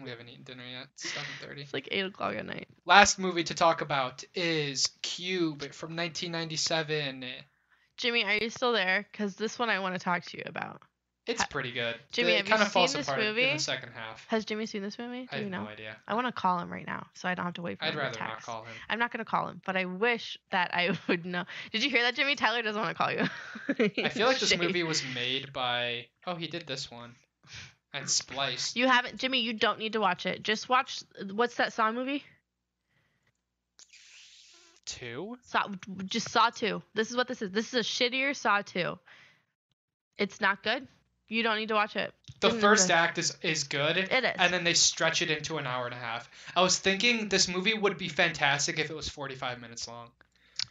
We 0.02 0.10
haven't 0.10 0.28
eaten 0.28 0.44
dinner 0.44 0.64
yet. 0.64 0.88
It's 0.94 1.12
7:30. 1.12 1.62
It's 1.62 1.74
like 1.74 1.88
eight 1.90 2.04
o'clock 2.04 2.34
at 2.34 2.46
night. 2.46 2.68
Last 2.84 3.18
movie 3.18 3.44
to 3.44 3.54
talk 3.54 3.80
about 3.80 4.24
is 4.34 4.90
Cube 5.02 5.62
from 5.72 5.96
1997. 5.96 7.24
Jimmy, 7.98 8.24
are 8.24 8.36
you 8.36 8.50
still 8.50 8.72
there? 8.72 9.06
Because 9.10 9.36
this 9.36 9.58
one 9.58 9.70
I 9.70 9.78
want 9.78 9.94
to 9.94 10.00
talk 10.00 10.24
to 10.24 10.36
you 10.36 10.42
about. 10.46 10.82
It's 11.24 11.44
pretty 11.46 11.70
good. 11.70 11.94
Jimmy, 12.10 12.32
it 12.32 12.38
have 12.38 12.46
you 12.48 12.50
kind 12.50 12.62
of 12.66 12.72
falls 12.72 12.90
seen 12.90 12.98
this 13.00 13.06
apart 13.06 13.20
in 13.22 13.28
movie? 13.28 13.52
the 13.52 13.58
second 13.60 13.90
half. 13.94 14.26
Has 14.26 14.44
Jimmy 14.44 14.66
seen 14.66 14.82
this 14.82 14.98
movie? 14.98 15.28
I 15.30 15.36
Do 15.36 15.36
have 15.36 15.44
you 15.44 15.50
know? 15.50 15.62
no 15.64 15.68
idea. 15.70 15.96
I 16.08 16.14
want 16.14 16.26
to 16.26 16.32
call 16.32 16.58
him 16.58 16.68
right 16.72 16.84
now, 16.86 17.06
so 17.14 17.28
I 17.28 17.36
don't 17.36 17.44
have 17.44 17.54
to 17.54 17.62
wait 17.62 17.78
for 17.78 17.84
I'd 17.84 17.92
him 17.92 17.98
rather 18.00 18.14
to 18.14 18.20
not 18.20 18.28
text. 18.30 18.46
call 18.46 18.62
him. 18.64 18.72
I'm 18.90 18.98
not 18.98 19.12
gonna 19.12 19.24
call 19.24 19.46
him, 19.48 19.60
but 19.64 19.76
I 19.76 19.84
wish 19.84 20.36
that 20.50 20.74
I 20.74 20.98
would 21.08 21.24
know. 21.24 21.44
Did 21.70 21.84
you 21.84 21.90
hear 21.90 22.02
that, 22.02 22.16
Jimmy? 22.16 22.34
Tyler 22.34 22.62
doesn't 22.62 22.80
want 22.82 22.96
to 22.96 23.00
call 23.02 23.12
you. 23.12 23.28
I 24.04 24.08
feel 24.08 24.26
like 24.26 24.40
this 24.40 24.56
movie 24.58 24.82
was 24.82 25.02
made 25.14 25.52
by. 25.52 26.06
Oh, 26.26 26.34
he 26.34 26.48
did 26.48 26.66
this 26.66 26.90
one. 26.90 27.14
And 27.94 28.08
spliced. 28.10 28.74
You 28.76 28.88
haven't, 28.88 29.18
Jimmy. 29.18 29.40
You 29.42 29.52
don't 29.52 29.78
need 29.78 29.92
to 29.92 30.00
watch 30.00 30.26
it. 30.26 30.42
Just 30.42 30.68
watch. 30.68 31.02
What's 31.30 31.56
that 31.56 31.72
Saw 31.72 31.92
movie? 31.92 32.24
Two. 34.86 35.36
Saw. 35.44 35.68
Just 36.06 36.30
Saw 36.30 36.50
Two. 36.50 36.82
This 36.94 37.10
is 37.10 37.16
what 37.16 37.28
this 37.28 37.42
is. 37.42 37.50
This 37.52 37.68
is 37.68 37.74
a 37.74 37.78
shittier 37.80 38.34
Saw 38.34 38.62
Two. 38.62 38.98
It's 40.18 40.40
not 40.40 40.62
good. 40.62 40.88
You 41.32 41.42
don't 41.42 41.56
need 41.56 41.68
to 41.68 41.74
watch 41.74 41.96
it. 41.96 42.12
The 42.40 42.48
Didn't 42.48 42.60
first 42.60 42.86
even- 42.90 42.96
act 42.98 43.18
is 43.18 43.36
is 43.40 43.64
good. 43.64 43.96
It 43.96 44.10
is. 44.12 44.34
And 44.36 44.52
then 44.52 44.64
they 44.64 44.74
stretch 44.74 45.22
it 45.22 45.30
into 45.30 45.56
an 45.58 45.66
hour 45.66 45.86
and 45.86 45.94
a 45.94 45.98
half. 45.98 46.28
I 46.54 46.60
was 46.60 46.78
thinking 46.78 47.28
this 47.28 47.48
movie 47.48 47.72
would 47.72 47.96
be 47.96 48.08
fantastic 48.08 48.78
if 48.78 48.90
it 48.90 48.94
was 48.96 49.08
45 49.08 49.60
minutes 49.60 49.88
long. 49.88 50.10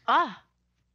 ah, 0.08 0.40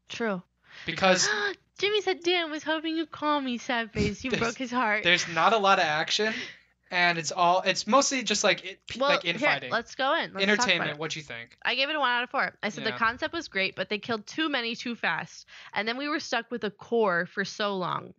true. 0.09 0.43
Because 0.85 1.29
Jimmy 1.79 2.01
said, 2.03 2.23
"Dan 2.23 2.51
was 2.51 2.63
hoping 2.63 2.97
you'd 2.97 3.11
call 3.11 3.41
me, 3.41 3.59
sad 3.59 3.91
face. 3.93 4.23
You 4.23 4.31
broke 4.31 4.57
his 4.57 4.71
heart." 4.71 5.03
there's 5.03 5.27
not 5.29 5.53
a 5.53 5.59
lot 5.59 5.79
of 5.79 5.85
action. 5.85 6.33
And 6.91 7.19
it's 7.19 7.33
all 7.33 7.63
it's 7.63 7.87
mostly 7.87 8.23
just 8.23 8.45
like 8.45 8.65
it, 8.65 8.79
well, 8.97 9.11
like 9.11 9.25
here, 9.25 9.35
infighting. 9.35 9.73
let's 9.73 9.97
go 9.97 10.15
in. 10.15 10.33
Let's 10.35 10.43
Entertainment, 10.45 10.99
what 10.99 11.17
you 11.17 11.23
think? 11.23 11.57
I 11.65 11.75
gave 11.75 11.89
it 11.91 11.97
a 11.97 11.99
one 11.99 12.11
out 12.11 12.23
of 12.23 12.31
four. 12.31 12.55
I 12.63 12.69
said 12.69 12.85
Yeah. 12.85 12.93
the 12.93 12.97
concept 12.97 13.35
was 13.35 13.49
great, 13.49 13.75
but 13.75 13.89
they 13.89 13.99
killed 13.99 14.25
too 14.27 14.49
many 14.49 14.77
too 14.77 14.95
fast, 14.95 15.47
and 15.73 15.89
then 15.89 15.97
we 15.97 16.09
were 16.09 16.21
stuck 16.21 16.49
with 16.51 16.63
a 16.63 16.71
core 16.71 17.27
for 17.27 17.45
so 17.45 17.77
long, 17.77 18.15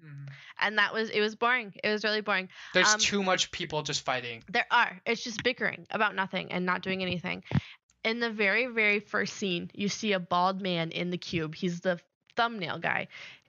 and 0.60 0.78
that 0.80 0.94
was 0.94 1.10
it 1.10 1.22
was 1.22 1.36
boring. 1.36 1.74
It 1.82 1.90
was 1.90 2.04
really 2.04 2.20
boring. 2.22 2.50
There's 2.74 2.94
Um, 2.94 3.00
too 3.00 3.24
much 3.24 3.52
people 3.52 3.84
just 3.84 4.04
fighting. 4.04 4.44
There 4.50 4.68
are. 4.70 5.00
It's 5.06 5.24
just 5.24 5.44
bickering 5.44 5.88
about 5.90 6.14
nothing 6.16 6.52
and 6.52 6.66
not 6.66 6.82
doing 6.82 7.02
anything. 7.02 7.44
In 8.04 8.20
the 8.20 8.30
very, 8.30 8.66
very 8.68 9.00
first 9.00 9.36
scene, 9.36 9.72
you 9.74 9.88
see 9.90 10.12
a 10.12 10.20
bald 10.20 10.62
man 10.62 10.92
in 10.92 11.10
the 11.10 11.18
cube. 11.18 11.56
He's 11.56 11.80
the 11.82 12.00
thumbnail 12.36 12.80
guy. 12.80 13.08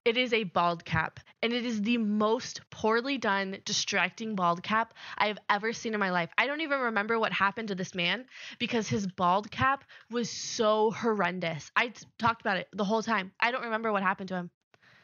It 0.09 0.17
is 0.17 0.33
a 0.33 0.45
bald 0.45 0.87
cap, 0.87 1.21
and 1.43 1.53
it 1.53 1.67
is 1.67 1.83
the 1.83 1.99
most 1.99 2.63
poorly 2.71 3.19
done, 3.19 3.59
distracting 3.67 4.37
bald 4.37 4.63
cap 4.63 4.95
I 5.19 5.27
have 5.27 5.37
ever 5.51 5.75
seen 5.75 5.93
in 5.93 6.01
my 6.01 6.09
life. 6.09 6.31
I 6.39 6.47
don't 6.47 6.63
even 6.63 6.81
remember 6.81 7.19
what 7.19 7.31
happened 7.31 7.69
to 7.69 7.75
this 7.75 7.95
man 7.95 8.25
because 8.59 8.89
his 8.89 9.07
bald 9.07 9.51
cap 9.51 9.85
was 10.11 10.31
so 10.31 10.93
horrendous. 10.93 11.71
I 11.77 11.89
t- 11.89 12.07
talked 12.19 12.41
about 12.41 12.57
it 12.57 12.69
the 12.73 12.85
whole 12.85 13.03
time. 13.03 13.33
I 13.39 13.51
don't 13.51 13.65
remember 13.65 13.93
what 13.93 14.03
happened 14.03 14.29
to 14.31 14.37
him. 14.37 14.51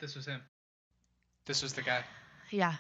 This 0.01 0.15
was 0.15 0.25
him. 0.25 0.41
This 1.45 1.63
was 1.63 1.75
the 1.75 1.83
guy. 1.83 2.03
Yeah. 2.51 2.73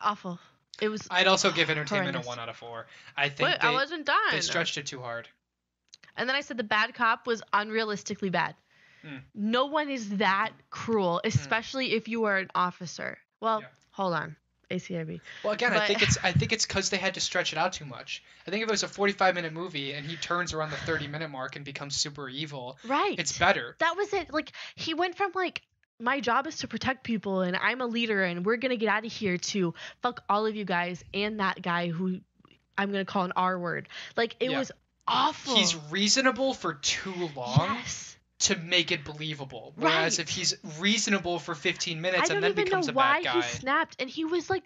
Awful. 0.00 0.38
It 0.80 0.90
was. 0.90 1.08
I'd 1.10 1.26
also 1.26 1.50
give 1.50 1.70
entertainment 1.70 2.10
Horrendous. 2.14 2.24
a 2.24 2.28
one 2.28 2.38
out 2.38 2.48
of 2.48 2.54
four. 2.56 2.86
I 3.16 3.30
think 3.30 3.48
Wait, 3.48 3.60
they, 3.60 3.66
I 3.66 3.72
wasn't 3.72 4.06
done. 4.06 4.16
they 4.30 4.42
stretched 4.42 4.78
it 4.78 4.86
too 4.86 5.00
hard. 5.00 5.28
And 6.16 6.28
then 6.28 6.36
I 6.36 6.40
said 6.42 6.56
the 6.56 6.62
bad 6.62 6.94
cop 6.94 7.26
was 7.26 7.42
unrealistically 7.52 8.30
bad. 8.30 8.54
Mm. 9.06 9.20
No 9.34 9.66
one 9.66 9.88
is 9.90 10.08
that 10.16 10.50
cruel, 10.70 11.20
especially 11.24 11.92
if 11.92 12.08
you 12.08 12.24
are 12.24 12.38
an 12.38 12.50
officer. 12.54 13.18
Well, 13.40 13.60
Yeah. 13.60 13.66
hold 13.92 14.14
on. 14.14 14.36
ACAB. 14.68 15.20
Well, 15.44 15.52
again, 15.52 15.72
I 15.72 15.86
think 15.86 16.02
it's 16.02 16.18
I 16.24 16.32
think 16.38 16.52
it's 16.52 16.66
because 16.66 16.90
they 16.90 16.96
had 16.96 17.14
to 17.14 17.20
stretch 17.20 17.52
it 17.52 17.58
out 17.58 17.72
too 17.74 17.84
much. 17.84 18.22
I 18.46 18.50
think 18.50 18.62
if 18.64 18.68
it 18.68 18.72
was 18.72 18.82
a 18.82 18.88
45 18.88 19.34
minute 19.36 19.52
movie 19.52 19.92
and 19.92 20.04
he 20.04 20.16
turns 20.16 20.52
around 20.52 20.70
the 20.70 20.76
30 20.76 21.06
minute 21.06 21.30
mark 21.30 21.54
and 21.54 21.64
becomes 21.64 21.94
super 21.94 22.28
evil, 22.28 22.76
Right. 22.84 23.16
it's 23.18 23.38
better. 23.38 23.76
that 23.78 23.96
was 23.96 24.12
it. 24.12 24.32
Like 24.32 24.50
he 24.74 24.92
went 24.94 25.16
from 25.16 25.30
like 25.36 25.62
my 26.00 26.18
job 26.20 26.48
is 26.48 26.56
to 26.58 26.68
protect 26.68 27.04
people 27.04 27.42
and 27.42 27.56
I'm 27.56 27.80
a 27.80 27.86
leader 27.86 28.24
and 28.24 28.44
we're 28.44 28.56
gonna 28.56 28.76
get 28.76 28.88
out 28.88 29.06
of 29.06 29.12
here 29.12 29.38
to 29.38 29.72
fuck 30.02 30.24
all 30.28 30.46
of 30.46 30.56
you 30.56 30.64
guys 30.64 31.02
and 31.14 31.38
that 31.38 31.62
guy 31.62 31.88
who 31.88 32.18
I'm 32.76 32.90
gonna 32.90 33.04
call 33.04 33.22
an 33.24 33.32
R 33.36 33.56
word. 33.58 33.88
Like 34.16 34.34
it 34.40 34.50
Yeah. 34.50 34.58
was 34.58 34.72
awful. 35.06 35.54
He's 35.54 35.76
reasonable 35.92 36.54
for 36.54 36.74
too 36.74 37.30
long 37.36 37.76
yes. 37.76 38.15
To 38.38 38.56
make 38.56 38.92
it 38.92 39.02
believable. 39.04 39.72
Whereas 39.76 40.18
if 40.18 40.28
he's 40.28 40.54
reasonable 40.78 41.38
for 41.38 41.54
15 41.54 42.00
minutes 42.00 42.18
I 42.18 42.24
and 42.24 42.28
don't 42.34 42.40
then 42.42 42.50
even 42.50 42.64
becomes 42.64 42.86
know 42.88 42.92
a 42.92 42.96
why 42.96 43.22
bad 43.22 43.34
he 43.34 43.42
snapped, 43.42 43.96
and 43.98 44.10
he 44.10 44.24
was 44.26 44.50
like, 44.50 44.64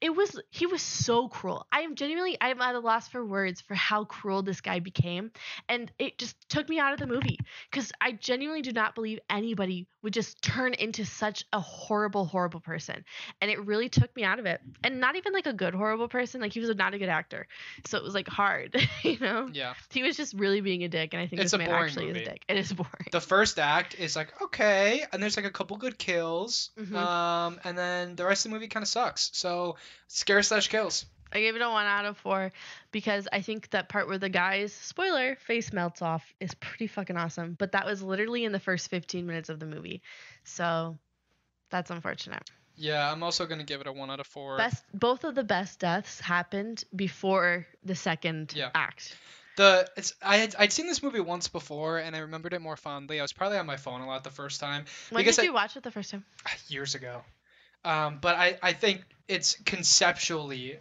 it 0.00 0.10
was 0.14 0.40
he 0.50 0.66
was 0.66 0.82
so 0.82 1.28
cruel. 1.28 1.66
I 1.72 1.80
am 1.80 1.96
genuinely, 1.96 2.36
I 2.40 2.50
am 2.50 2.60
at 2.60 2.76
a 2.76 2.78
loss 2.78 3.08
for 3.08 3.24
words 3.24 3.60
for 3.60 3.74
how 3.74 4.04
cruel 4.04 4.42
this 4.42 4.60
guy 4.60 4.78
became, 4.78 5.32
and 5.68 5.90
it 5.98 6.16
just 6.16 6.36
took 6.48 6.68
me 6.68 6.78
out 6.78 6.92
of 6.92 7.00
the 7.00 7.08
movie 7.08 7.38
because 7.70 7.90
I 8.00 8.12
genuinely 8.12 8.62
do 8.62 8.72
not 8.72 8.94
believe 8.94 9.18
anybody 9.28 9.88
would 10.02 10.12
just 10.12 10.40
turn 10.40 10.74
into 10.74 11.04
such 11.04 11.44
a 11.52 11.60
horrible, 11.60 12.24
horrible 12.24 12.60
person, 12.60 13.04
and 13.40 13.50
it 13.50 13.66
really 13.66 13.88
took 13.88 14.14
me 14.14 14.22
out 14.22 14.38
of 14.38 14.46
it. 14.46 14.60
And 14.84 15.00
not 15.00 15.16
even 15.16 15.32
like 15.32 15.46
a 15.46 15.52
good 15.52 15.74
horrible 15.74 16.08
person, 16.08 16.40
like 16.40 16.52
he 16.52 16.60
was 16.60 16.72
not 16.76 16.94
a 16.94 16.98
good 16.98 17.08
actor, 17.08 17.48
so 17.84 17.98
it 17.98 18.04
was 18.04 18.14
like 18.14 18.28
hard, 18.28 18.76
you 19.02 19.18
know. 19.18 19.48
yeah. 19.52 19.74
He 19.90 20.04
was 20.04 20.16
just 20.16 20.34
really 20.34 20.60
being 20.60 20.84
a 20.84 20.88
dick, 20.88 21.14
and 21.14 21.20
I 21.20 21.26
think 21.26 21.42
It's 21.42 21.50
this 21.50 21.58
man 21.58 21.68
actually 21.68 22.10
is 22.10 22.16
a 22.18 22.24
dick. 22.24 22.44
It 22.48 22.56
is 22.56 22.72
boring. 22.72 22.91
The 23.10 23.20
first 23.20 23.58
act 23.58 23.94
is 23.98 24.16
like 24.16 24.40
okay, 24.42 25.04
and 25.12 25.22
there's 25.22 25.36
like 25.36 25.46
a 25.46 25.50
couple 25.50 25.76
good 25.76 25.98
kills, 25.98 26.70
Mhm. 26.78 26.94
um, 26.96 27.60
and 27.64 27.76
then 27.76 28.16
the 28.16 28.24
rest 28.24 28.44
of 28.46 28.50
the 28.50 28.54
movie 28.56 28.68
kind 28.68 28.82
of 28.82 28.88
sucks. 28.88 29.30
So 29.34 29.76
scare 30.08 30.42
slash 30.42 30.68
kills. 30.68 31.06
I 31.34 31.40
gave 31.40 31.56
it 31.56 31.62
a 31.62 31.68
one 31.70 31.86
out 31.86 32.04
of 32.04 32.18
four 32.18 32.52
because 32.90 33.26
I 33.32 33.40
think 33.40 33.70
that 33.70 33.88
part 33.88 34.06
where 34.06 34.18
the 34.18 34.28
guy's 34.28 34.72
spoiler 34.72 35.36
face 35.36 35.72
melts 35.72 36.02
off 36.02 36.22
is 36.40 36.52
pretty 36.54 36.86
fucking 36.86 37.16
awesome. 37.16 37.54
But 37.58 37.72
that 37.72 37.86
was 37.86 38.02
literally 38.02 38.44
in 38.44 38.52
the 38.52 38.60
first 38.60 38.90
15 38.90 39.26
minutes 39.26 39.48
of 39.48 39.58
the 39.58 39.64
movie, 39.66 40.02
so 40.44 40.98
that's 41.70 41.90
unfortunate. 41.90 42.50
Yeah, 42.76 43.10
I'm 43.10 43.22
also 43.22 43.46
gonna 43.46 43.64
give 43.64 43.80
it 43.80 43.86
a 43.86 43.92
one 43.92 44.10
out 44.10 44.20
of 44.20 44.26
four. 44.26 44.56
Best, 44.58 44.84
both 44.92 45.24
of 45.24 45.34
the 45.34 45.44
best 45.44 45.78
deaths 45.80 46.20
happened 46.20 46.84
before 46.94 47.66
the 47.84 47.94
second 47.94 48.52
Yeah. 48.54 48.70
act. 48.74 49.16
The 49.56 49.88
it's 49.96 50.14
I 50.22 50.38
had 50.38 50.54
I'd 50.58 50.72
seen 50.72 50.86
this 50.86 51.02
movie 51.02 51.20
once 51.20 51.48
before 51.48 51.98
and 51.98 52.16
I 52.16 52.20
remembered 52.20 52.54
it 52.54 52.60
more 52.62 52.76
fondly. 52.76 53.18
I 53.18 53.22
was 53.22 53.32
probably 53.32 53.58
on 53.58 53.66
my 53.66 53.76
phone 53.76 54.00
a 54.00 54.06
lot 54.06 54.24
the 54.24 54.30
first 54.30 54.60
time 54.60 54.86
When 55.10 55.24
did 55.24 55.38
I- 55.38 55.42
you 55.42 55.52
watch 55.52 55.76
it 55.76 55.82
the 55.82 55.90
first 55.90 56.10
time? 56.10 56.24
years 56.68 56.94
ago. 56.94 57.22
Um, 57.84 58.18
but 58.20 58.36
I 58.36 58.58
I 58.62 58.72
think 58.72 59.02
it's 59.28 59.56
conceptually 59.64 60.78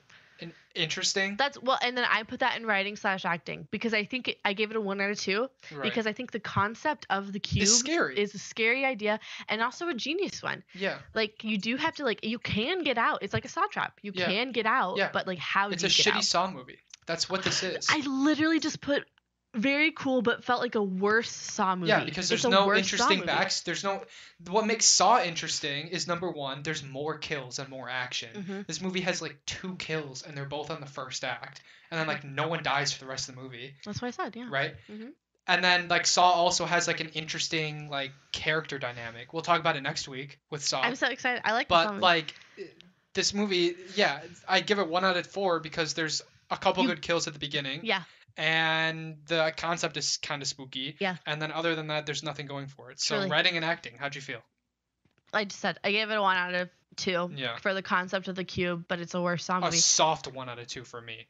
interesting. 0.74 1.36
That's 1.38 1.61
well, 1.61 1.78
and 1.82 1.97
then 1.97 2.05
I 2.09 2.24
put 2.24 2.39
that 2.39 2.57
in 2.57 2.65
writing 2.65 2.95
slash 2.95 3.26
acting 3.26 3.67
because 3.72 3.93
I 3.93 4.05
think 4.05 4.30
it, 4.30 4.39
I 4.45 4.53
gave 4.53 4.72
it 4.72 4.78
a 4.78 4.82
one 4.82 5.01
out 5.01 5.11
of 5.11 5.19
two 5.19 5.49
Right. 5.72 5.84
because 5.84 6.07
I 6.07 6.13
think 6.13 6.32
the 6.32 6.39
concept 6.39 7.05
of 7.09 7.34
the 7.34 7.39
cube 7.39 7.63
it's 7.63 7.76
scary. 7.78 8.17
is 8.17 8.34
a 8.36 8.39
scary 8.39 8.86
idea 8.86 9.19
and 9.49 9.61
also 9.61 9.89
a 9.89 9.93
genius 9.93 10.41
one. 10.41 10.63
yeah, 10.74 10.97
like 11.13 11.43
you 11.43 11.57
do 11.57 11.76
have 11.76 11.95
to 11.95 12.05
like 12.05 12.24
you 12.26 12.39
can 12.39 12.84
get 12.84 12.97
out. 12.97 13.19
It's 13.22 13.34
like 13.34 13.45
a 13.45 13.49
saw 13.49 13.65
trap. 13.67 13.99
You 14.01 14.13
Yeah. 14.15 14.26
can 14.28 14.51
get 14.53 14.65
out, 14.65 14.97
Yeah. 14.97 15.09
but 15.11 15.28
like 15.28 15.39
how 15.39 15.69
it's 15.72 15.82
do 15.84 15.88
a 15.88 15.89
you 15.89 15.95
get 16.03 16.07
out? 16.15 16.19
It's 16.19 16.34
a 16.34 16.38
shitty 16.38 16.45
out? 16.45 16.47
Saw 16.47 16.51
movie. 16.51 16.80
That's 17.05 17.29
what 17.29 17.43
this 17.43 17.63
is. 17.63 17.87
I 17.89 17.99
literally 18.07 18.59
just 18.59 18.81
put 18.81 19.03
very 19.53 19.91
cool, 19.91 20.21
but 20.21 20.45
felt 20.45 20.61
like 20.61 20.75
a 20.75 20.82
worse 20.83 21.29
Saw 21.29 21.75
movie. 21.75 21.89
Yeah, 21.89 22.05
because 22.05 22.29
there's 22.29 22.45
a 22.45 22.49
no 22.49 22.73
interesting 22.73 23.25
backs. 23.25 23.61
There's 23.61 23.83
no. 23.83 24.01
What 24.47 24.65
makes 24.65 24.86
Saw 24.86 25.21
interesting 25.21 25.89
is 25.89 26.07
number 26.07 26.29
one, 26.29 26.63
there's 26.63 26.83
more 26.83 27.17
kills 27.17 27.59
and 27.59 27.67
more 27.67 27.89
action. 27.89 28.29
Mhm. 28.47 28.67
This 28.67 28.82
movie 28.82 29.01
has 29.01 29.21
like 29.21 29.37
two 29.45 29.75
kills, 29.75 30.23
and 30.23 30.37
they're 30.37 30.45
both 30.45 30.71
on 30.71 30.79
the 30.79 30.87
first 30.87 31.23
act, 31.25 31.61
and 31.89 31.99
then 31.99 32.07
like 32.07 32.23
no 32.23 32.47
one 32.47 32.63
dies 32.63 32.93
for 32.93 32.99
the 32.99 33.07
rest 33.07 33.28
of 33.28 33.36
the 33.36 33.41
movie, 33.41 33.75
That's 33.86 34.01
what 34.01 34.07
I 34.07 34.11
said. 34.11 34.36
Yeah. 34.37 34.47
right? 34.49 34.75
Mhm. 34.89 35.11
And 35.47 35.63
then 35.63 35.87
like 35.89 36.07
Saw 36.07 36.29
also 36.32 36.65
has 36.65 36.87
like 36.87 37.01
an 37.01 37.09
interesting 37.09 37.89
like 37.89 38.11
character 38.32 38.79
dynamic. 38.79 39.33
We'll 39.33 39.41
talk 39.41 39.59
about 39.59 39.75
it 39.75 39.82
next 39.82 40.07
week 40.07 40.39
with 40.49 40.63
Saw. 40.63 40.79
I'm 40.82 40.95
so 40.95 41.07
excited. 41.07 41.41
I 41.43 41.51
like 41.51 41.67
but 41.67 41.99
like 41.99 42.33
this 43.13 43.33
movie, 43.33 43.75
yeah, 43.95 44.21
I 44.47 44.61
give 44.61 44.79
it 44.79 44.87
one 44.87 45.03
out 45.03 45.17
of 45.17 45.28
four 45.28 45.59
because 45.59 45.93
there's 45.93 46.21
a 46.51 46.57
couple 46.57 46.83
You- 46.83 46.89
good 46.89 47.01
kills 47.01 47.25
at 47.28 47.33
the 47.33 47.39
beginning 47.39 47.82
yeah, 47.83 48.03
and 48.37 49.17
the 49.28 49.53
concept 49.57 49.97
is 49.97 50.17
kind 50.17 50.41
of 50.41 50.47
spooky. 50.47 50.95
Yeah. 50.99 51.17
And 51.25 51.41
then 51.41 51.51
other 51.51 51.75
than 51.75 51.87
that, 51.87 52.05
there's 52.05 52.23
nothing 52.23 52.45
going 52.45 52.67
for 52.67 52.91
it. 52.91 52.99
So 52.99 53.15
Truly. 53.15 53.29
writing 53.29 53.55
and 53.55 53.65
acting, 53.65 53.97
how'd 53.97 54.15
you 54.15 54.21
feel? 54.21 54.41
I 55.33 55.45
just 55.45 55.59
said 55.59 55.79
I 55.83 55.91
gave 55.91 56.09
it 56.09 56.15
a 56.15 56.21
one 56.21 56.37
out 56.37 56.53
of 56.53 56.69
two 56.97 57.32
Yeah. 57.36 57.57
for 57.57 57.73
the 57.73 57.82
concept 57.82 58.28
of 58.28 58.36
the 58.36 58.43
cube, 58.43 58.86
but 58.87 58.99
it's 58.99 59.13
a 59.13 59.21
worse 59.21 59.45
Saw 59.45 59.65
A 59.65 59.71
soft 59.71 60.28
one 60.28 60.49
out 60.49 60.59
of 60.59 60.67
two 60.67 60.83
for 60.83 61.01
me. 61.01 61.28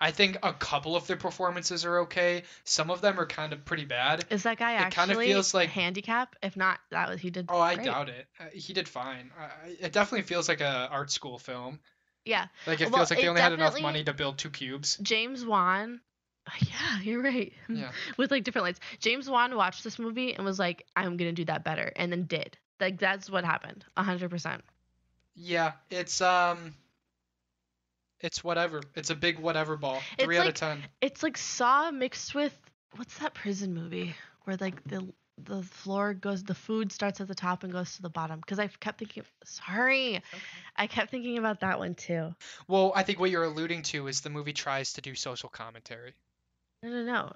I 0.00 0.10
think 0.10 0.38
a 0.42 0.52
couple 0.52 0.96
of 0.96 1.06
their 1.06 1.16
performances 1.16 1.84
are 1.84 2.00
okay. 2.00 2.42
Some 2.64 2.90
of 2.90 3.00
them 3.00 3.20
are 3.20 3.26
kind 3.26 3.52
of 3.52 3.64
pretty 3.64 3.84
bad. 3.84 4.24
Is 4.28 4.42
that 4.42 4.58
guy 4.58 4.72
it 4.72 4.80
actually 4.80 5.26
feels 5.28 5.54
like- 5.54 5.68
handicap? 5.70 6.34
If 6.42 6.56
not, 6.56 6.80
that 6.90 7.08
was 7.08 7.20
he 7.20 7.30
did. 7.30 7.46
Oh, 7.48 7.60
I 7.60 7.76
great. 7.76 7.84
doubt 7.86 8.08
it. 8.08 8.26
Uh, 8.40 8.44
he 8.52 8.72
did 8.72 8.88
fine. 8.88 9.30
It 9.78 9.92
definitely 9.92 10.22
feels 10.22 10.48
like 10.48 10.60
a 10.60 10.88
art 10.90 11.12
school 11.12 11.38
film. 11.38 11.78
Yeah, 12.24 12.46
Like 12.66 12.80
it 12.80 12.90
Well, 12.90 13.00
feels 13.00 13.10
like 13.10 13.20
they 13.20 13.28
only 13.28 13.40
had 13.42 13.52
enough 13.52 13.80
money 13.80 14.02
to 14.04 14.14
build 14.14 14.38
two 14.38 14.50
cubes. 14.50 14.96
James 15.02 15.44
Wan. 15.44 16.00
Yeah, 16.60 17.00
you're 17.02 17.22
right. 17.22 17.52
Yeah. 17.68 17.90
With 18.18 18.30
like 18.30 18.44
different 18.44 18.64
lights. 18.64 18.80
James 18.98 19.28
Wan 19.28 19.56
watched 19.56 19.82
this 19.82 19.98
movie 19.98 20.34
and 20.34 20.44
was 20.44 20.58
like, 20.58 20.84
"I'm 20.94 21.16
gonna 21.16 21.32
do 21.32 21.44
that 21.46 21.64
better," 21.64 21.90
and 21.96 22.12
then 22.12 22.24
did. 22.24 22.58
Like 22.80 22.98
that's 22.98 23.30
what 23.30 23.44
happened. 23.44 23.84
hundred 23.96 24.30
percent. 24.30 24.62
Yeah, 25.34 25.72
it's 25.90 26.20
um, 26.20 26.74
it's 28.20 28.44
whatever. 28.44 28.82
It's 28.94 29.10
a 29.10 29.14
big 29.14 29.38
whatever 29.38 29.76
ball. 29.76 30.00
It's 30.18 30.24
Three 30.24 30.38
out 30.38 30.46
of 30.48 30.54
ten. 30.54 30.82
It's 31.00 31.22
like 31.22 31.36
Saw 31.38 31.90
mixed 31.90 32.34
with 32.34 32.56
what's 32.96 33.18
that 33.18 33.34
prison 33.34 33.74
movie 33.74 34.14
where 34.44 34.56
like 34.60 34.82
the 34.84 35.06
the 35.38 35.62
floor 35.62 36.14
goes, 36.14 36.44
the 36.44 36.54
food 36.54 36.92
starts 36.92 37.20
at 37.20 37.28
the 37.28 37.34
top 37.34 37.64
and 37.64 37.72
goes 37.72 37.96
to 37.96 38.02
the 38.02 38.08
bottom. 38.08 38.40
Because 38.40 38.58
I 38.58 38.68
kept 38.68 38.98
thinking, 38.98 39.24
sorry, 39.44 40.22
I 40.76 40.86
kept 40.86 41.10
thinking 41.10 41.38
about 41.38 41.60
that 41.60 41.78
one 41.78 41.94
too. 41.94 42.34
Well, 42.68 42.92
I 42.94 43.02
think 43.02 43.18
what 43.18 43.30
you're 43.30 43.44
alluding 43.44 43.82
to 43.82 44.06
is 44.06 44.20
the 44.20 44.30
movie 44.30 44.52
tries 44.52 44.92
to 44.94 45.00
do 45.00 45.14
social 45.14 45.48
commentary. 45.48 46.14
No, 46.82 46.90
no, 46.90 47.04
no. 47.04 47.32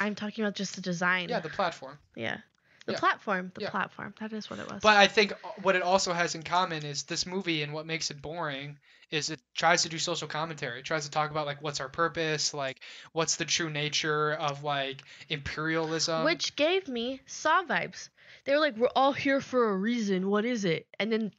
I'm 0.00 0.14
talking 0.14 0.44
about 0.44 0.54
just 0.54 0.74
the 0.74 0.80
design. 0.80 1.28
Yeah, 1.28 1.40
the 1.40 1.48
platform. 1.48 1.98
yeah. 2.16 2.38
The 2.86 2.92
Yeah. 2.92 2.98
platform. 2.98 3.52
The 3.54 3.62
Yeah. 3.62 3.70
platform. 3.70 4.14
That 4.20 4.32
is 4.32 4.48
what 4.48 4.58
it 4.58 4.70
was. 4.70 4.80
But 4.82 4.96
I 4.96 5.06
think 5.06 5.32
uh, 5.32 5.36
what 5.62 5.76
it 5.76 5.82
also 5.82 6.12
has 6.12 6.34
in 6.34 6.42
common 6.42 6.84
is 6.84 7.02
this 7.04 7.26
movie 7.26 7.62
and 7.62 7.72
what 7.72 7.86
makes 7.86 8.10
it 8.10 8.20
boring 8.22 8.78
is 9.10 9.28
it 9.28 9.40
tries 9.54 9.82
to 9.82 9.88
do 9.88 9.98
social 9.98 10.28
commentary. 10.28 10.78
It 10.78 10.84
tries 10.84 11.04
to 11.04 11.10
talk 11.10 11.30
about 11.30 11.44
like 11.44 11.60
what's 11.62 11.80
our 11.80 11.88
purpose, 11.88 12.54
like 12.54 12.80
what's 13.12 13.36
the 13.36 13.44
true 13.44 13.68
nature 13.68 14.32
of 14.32 14.62
like 14.64 15.02
imperialism. 15.28 16.24
Which 16.24 16.56
gave 16.56 16.88
me 16.88 17.20
Saw 17.26 17.62
vibes. 17.64 18.08
They 18.44 18.52
were 18.54 18.60
like, 18.60 18.76
"We're 18.76 18.88
all 18.94 19.12
here 19.12 19.40
for 19.40 19.70
a 19.70 19.76
reason. 19.76 20.28
What 20.30 20.44
is 20.44 20.64
it?" 20.64 20.86
And 20.98 21.12
then, 21.12 21.32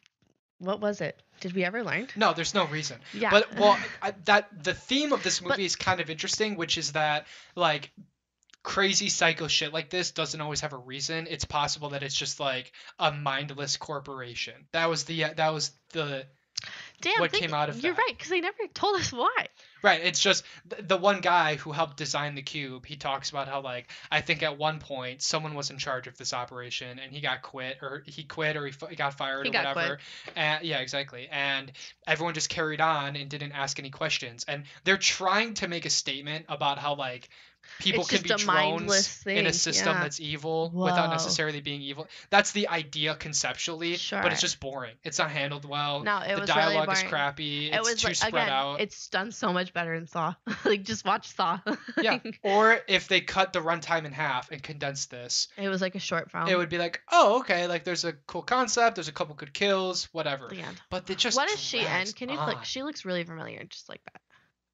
what 0.60 0.80
was 0.82 1.02
it? 1.02 1.20
Did 1.40 1.54
we 1.54 1.64
ever 1.64 1.84
learn? 1.84 2.08
no, 2.16 2.34
there's 2.34 2.54
no 2.54 2.66
reason. 2.68 3.00
Yeah. 3.14 3.32
But 3.32 3.56
well, 3.58 3.80
I, 4.02 4.12
that 4.26 4.64
the 4.64 4.74
theme 4.76 5.12
of 5.14 5.24
this 5.24 5.42
movie 5.42 5.50
But- 5.54 5.60
is 5.62 5.76
kind 5.76 6.00
of 6.02 6.10
interesting, 6.10 6.56
which 6.58 6.78
is 6.78 6.92
that 6.92 7.26
like 7.56 7.92
crazy 8.64 9.10
psycho 9.10 9.48
shit 9.48 9.74
like 9.74 9.90
this 9.90 10.12
doesn't 10.12 10.40
always 10.40 10.62
have 10.62 10.74
a 10.74 10.78
reason. 10.78 11.28
It's 11.30 11.46
possible 11.46 11.90
that 11.90 12.04
it's 12.04 12.16
just 12.16 12.40
like 12.40 12.72
a 13.00 13.12
mindless 13.12 13.78
corporation. 13.78 14.54
That 14.72 14.90
was 14.90 15.06
the 15.06 15.26
uh, 15.26 15.34
that 15.36 15.54
was 15.54 15.72
the 15.94 16.26
Damn. 17.02 17.20
what 17.20 17.32
came 17.32 17.56
out 17.56 17.70
of 17.70 17.82
You're 17.82 17.94
that. 17.94 18.00
right, 18.00 18.16
because 18.16 18.30
they 18.30 18.40
never 18.42 18.58
told 18.76 19.00
us 19.00 19.12
why. 19.12 19.48
Right, 19.82 20.02
it's 20.04 20.20
just 20.20 20.44
th- 20.70 20.88
the 20.88 20.98
one 20.98 21.22
guy 21.22 21.56
who 21.56 21.72
helped 21.72 21.98
design 21.98 22.36
the 22.36 22.44
cube. 22.44 22.86
He 22.86 22.98
talks 22.98 23.32
about 23.32 23.48
how 23.48 23.62
like 23.62 23.90
I 24.12 24.22
think 24.22 24.44
at 24.44 24.60
one 24.60 24.78
point 24.78 25.24
someone 25.24 25.56
was 25.56 25.72
in 25.72 25.80
charge 25.80 26.06
of 26.06 26.16
this 26.20 26.34
operation 26.34 27.00
and 27.00 27.12
he 27.12 27.20
got 27.20 27.42
quit 27.42 27.80
or 27.82 28.04
he 28.06 28.24
quit 28.24 28.56
or 28.58 28.68
he 28.68 28.74
f- 28.80 28.96
got 28.96 29.16
fired 29.18 29.48
He 29.48 29.50
or 29.50 29.54
got 29.54 29.76
whatever. 29.76 29.98
And 30.36 30.64
yeah, 30.64 30.78
exactly. 30.82 31.28
And 31.32 31.72
everyone 32.06 32.36
just 32.36 32.50
carried 32.50 32.80
on 32.82 33.16
and 33.16 33.28
didn't 33.28 33.54
ask 33.54 33.80
any 33.80 33.90
questions. 33.90 34.46
And 34.48 34.66
they're 34.84 34.98
trying 34.98 35.56
to 35.56 35.68
make 35.68 35.88
a 35.88 35.90
statement 35.90 36.46
about 36.48 36.78
how 36.78 36.94
like 36.94 37.30
people 37.80 38.02
It's 38.02 38.10
can 38.10 38.22
be 38.22 38.30
drones 38.44 39.26
in 39.26 39.46
a 39.46 39.54
system 39.54 39.94
yeah. 39.94 40.04
that's 40.04 40.20
evil 40.20 40.72
without 40.74 41.10
necessarily 41.10 41.62
being 41.62 41.82
evil. 41.82 42.08
That's 42.30 42.52
the 42.52 42.68
idea 42.70 43.16
conceptually, 43.16 43.98
but 44.12 44.32
it's 44.32 44.42
just 44.42 44.60
boring. 44.60 44.96
It's 45.04 45.20
not 45.20 45.32
handled 45.32 45.66
well. 45.66 46.04
No, 46.04 46.20
it 46.20 46.36
the 46.36 46.42
was 46.42 46.50
really 46.50 46.62
dialogue 46.62 46.92
is 46.92 47.00
boring. 47.00 47.10
crappy. 47.10 47.68
It's 47.68 47.78
it 47.78 47.82
was 47.82 48.02
too 48.02 48.08
like 48.08 48.16
spread 48.16 48.34
again, 48.34 48.50
out. 48.50 48.82
it's 48.82 49.10
done 49.10 49.32
so 49.32 49.54
much 49.54 49.74
better 49.74 49.94
in 49.94 50.08
Saw. 50.08 50.34
like 50.66 50.84
just 50.84 51.06
watch 51.06 51.28
Saw. 51.36 51.60
Yeah. 52.02 52.20
Or 52.42 52.80
if 52.88 53.08
they 53.08 53.22
cut 53.22 53.54
the 53.54 53.60
runtime 53.60 54.06
in 54.06 54.12
half 54.12 54.50
and 54.52 54.62
condensed 54.64 55.12
this, 55.12 55.50
it 55.58 55.70
was 55.70 55.82
like 55.82 55.96
a 55.96 56.00
short 56.00 56.32
film. 56.32 56.48
it 56.48 56.58
would 56.58 56.70
be 56.70 56.78
like, 56.78 57.02
oh, 57.12 57.40
okay, 57.40 57.68
like 57.68 57.84
there's 57.84 58.06
a 58.06 58.14
cool 58.14 58.42
concept, 58.42 58.96
there's 58.96 59.08
a 59.08 59.12
couple 59.12 59.36
good 59.36 59.54
kills, 59.54 60.06
whatever. 60.12 60.48
the 60.48 60.62
end. 60.62 60.82
But 60.90 61.06
they 61.06 61.16
just 61.16 61.38
What 61.38 61.50
is 61.52 61.60
she 61.60 61.80
in? 61.80 62.08
Can 62.14 62.30
you 62.30 62.38
on. 62.38 62.46
click? 62.46 62.66
She 62.66 62.84
looks 62.84 63.06
really 63.06 63.24
familiar, 63.24 63.64
just 63.66 63.90
like 63.90 64.02
that. 64.06 64.22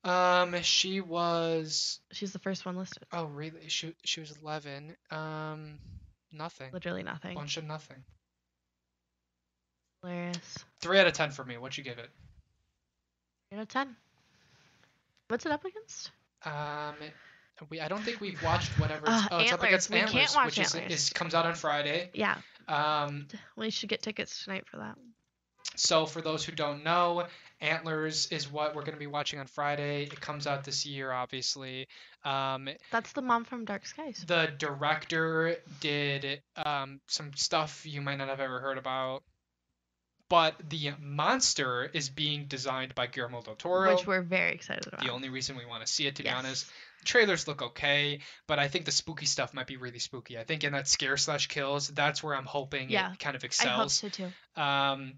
Um, 0.08 0.62
she 0.62 1.02
was. 1.02 2.00
She's 2.12 2.34
the 2.34 2.40
first 2.40 2.66
one 2.66 2.78
listed. 2.78 3.04
Oh, 3.12 3.26
really? 3.26 3.68
She 3.68 3.94
she 4.04 4.20
was 4.20 4.34
11. 4.42 4.96
Um, 5.12 5.80
nothing. 6.32 6.70
Literally 6.72 7.04
nothing. 7.04 7.36
Bunch 7.36 7.58
of 7.58 7.66
nothing. 7.66 7.98
Hilarious. 10.02 10.66
Three 10.80 11.00
out 11.00 11.08
of 11.08 11.14
ten 11.14 11.32
for 11.32 11.44
me. 11.44 11.58
What 11.58 11.78
you 11.78 11.84
give 11.84 11.98
it? 11.98 12.10
Out 13.54 13.62
of 13.62 13.68
ten. 13.68 13.96
What's 15.28 15.46
it 15.46 15.52
up 15.52 15.66
against? 15.66 16.12
Um, 16.46 16.96
we 17.70 17.82
I 17.82 17.88
don't 17.88 18.04
think 18.04 18.22
we've 18.22 18.42
watched 18.44 18.80
whatever. 18.80 19.08
Uh, 19.08 19.24
oh, 19.32 19.38
it's 19.40 19.52
up 19.52 19.64
against 19.64 19.90
We 19.90 19.98
can't 19.98 20.16
Antlers, 20.16 20.36
watch 20.36 20.46
which 20.58 20.60
is, 20.60 20.76
is 20.76 21.10
comes 21.10 21.34
out 21.34 21.46
on 21.46 21.56
Friday. 21.56 22.12
Yeah, 22.14 22.38
Um, 22.68 23.28
we 23.56 23.72
should 23.72 23.90
get 23.90 24.02
tickets 24.02 24.44
tonight 24.44 24.66
for 24.68 24.78
that. 24.78 24.96
So, 25.76 26.06
for 26.06 26.22
those 26.22 26.46
who 26.46 26.52
don't 26.54 26.84
know, 26.84 27.28
Antlers 27.60 28.28
is 28.28 28.52
what 28.52 28.76
we're 28.76 28.82
going 28.84 28.94
to 28.94 29.00
be 29.00 29.08
watching 29.08 29.40
on 29.40 29.48
Friday. 29.48 30.04
It 30.04 30.22
comes 30.22 30.46
out 30.46 30.64
this 30.64 30.86
year, 30.86 31.12
obviously. 31.12 31.88
Um, 32.24 32.70
That's 32.92 33.12
the 33.14 33.22
mom 33.22 33.46
from 33.46 33.66
Dark 33.66 33.86
Skies. 33.86 34.24
the 34.28 34.52
director 34.58 35.56
did 35.80 36.42
um, 36.56 37.00
some 37.08 37.32
stuff 37.36 37.86
you 37.86 38.02
might 38.02 38.18
not 38.18 38.28
have 38.30 38.40
ever 38.40 38.60
heard 38.60 38.78
about. 38.78 39.24
But 40.30 40.56
the 40.70 40.92
monster 41.00 41.90
is 41.94 42.10
being 42.10 42.48
designed 42.48 42.94
by 42.94 43.08
Guillermo 43.08 43.42
del 43.42 43.56
Toro. 43.56 43.96
Which 43.96 44.06
we're 44.06 44.22
very 44.22 44.52
excited 44.52 44.86
about. 44.88 45.00
the 45.00 45.10
only 45.10 45.30
reason 45.30 45.56
we 45.56 45.66
want 45.66 45.86
to 45.86 45.92
see 45.92 46.06
it, 46.06 46.18
to 46.18 46.24
be 46.24 46.30
honest. 46.30 46.70
Trailers 47.06 47.48
look 47.48 47.62
okay, 47.62 48.20
but 48.46 48.60
I 48.60 48.68
think 48.68 48.84
the 48.84 48.92
spooky 48.92 49.26
stuff 49.26 49.54
might 49.54 49.68
be 49.68 49.78
really 49.78 50.00
spooky. 50.00 50.38
I 50.38 50.44
think 50.44 50.66
in 50.66 50.74
that 50.74 50.90
scare 50.90 51.16
slash 51.16 51.48
kills, 51.48 51.88
that's 51.88 52.22
where 52.22 52.36
I'm 52.36 52.46
hoping 52.46 52.90
Yeah, 52.90 53.14
it 53.14 53.20
kind 53.20 53.38
of 53.38 53.46
excels. 53.46 53.70
I 53.70 53.76
hope 53.78 53.90
so 53.90 54.10
too. 54.10 54.62
Um, 54.62 55.14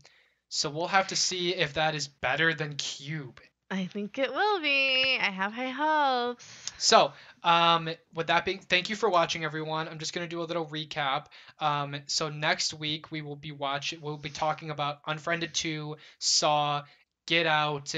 so 0.49 0.69
we'll 0.69 0.87
have 0.87 1.07
to 1.07 1.15
see 1.15 1.55
if 1.55 1.75
that 1.75 1.95
is 1.95 2.07
better 2.07 2.53
than 2.53 2.75
Cube. 2.75 3.39
I 3.71 3.85
think 3.85 4.17
it 4.17 4.33
will 4.33 4.61
be. 4.61 5.17
I 5.21 5.29
have 5.29 5.53
high 5.53 5.69
hopes. 5.69 6.43
So, 6.79 7.13
um, 7.43 7.89
with 8.15 8.27
that 8.27 8.43
being, 8.43 8.57
thank 8.57 8.89
you 8.89 8.95
for 8.95 9.09
watching, 9.09 9.45
everyone. 9.45 9.87
I'm 9.87 9.99
just 9.99 10.11
gonna 10.11 10.27
do 10.27 10.41
a 10.41 10.43
little 10.43 10.65
recap. 10.65 11.27
Um, 11.59 11.95
so 12.07 12.29
next 12.29 12.73
week 12.73 13.11
we 13.11 13.21
will 13.21 13.35
be 13.35 13.51
watching. 13.51 14.01
We'll 14.01 14.17
be 14.17 14.31
talking 14.31 14.71
about 14.71 15.01
Unfriended 15.05 15.53
Two, 15.53 15.97
Saw, 16.17 16.83
Get 17.27 17.45
Out, 17.45 17.93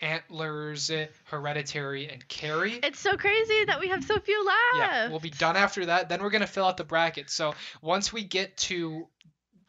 Antlers, 0.00 0.90
Hereditary, 1.24 2.08
and 2.08 2.26
Carrie. 2.28 2.78
It's 2.82 3.00
so 3.00 3.16
crazy 3.16 3.64
that 3.64 3.80
we 3.80 3.88
have 3.88 4.04
so 4.04 4.18
few 4.20 4.46
left. 4.46 4.58
Yeah, 4.76 5.08
we'll 5.08 5.18
be 5.18 5.30
done 5.30 5.56
after 5.56 5.86
that. 5.86 6.08
Then 6.08 6.22
we're 6.22 6.30
gonna 6.30 6.46
fill 6.46 6.66
out 6.66 6.76
the 6.76 6.84
bracket. 6.84 7.30
So 7.30 7.54
once 7.82 8.12
we 8.12 8.22
get 8.22 8.56
to 8.58 9.08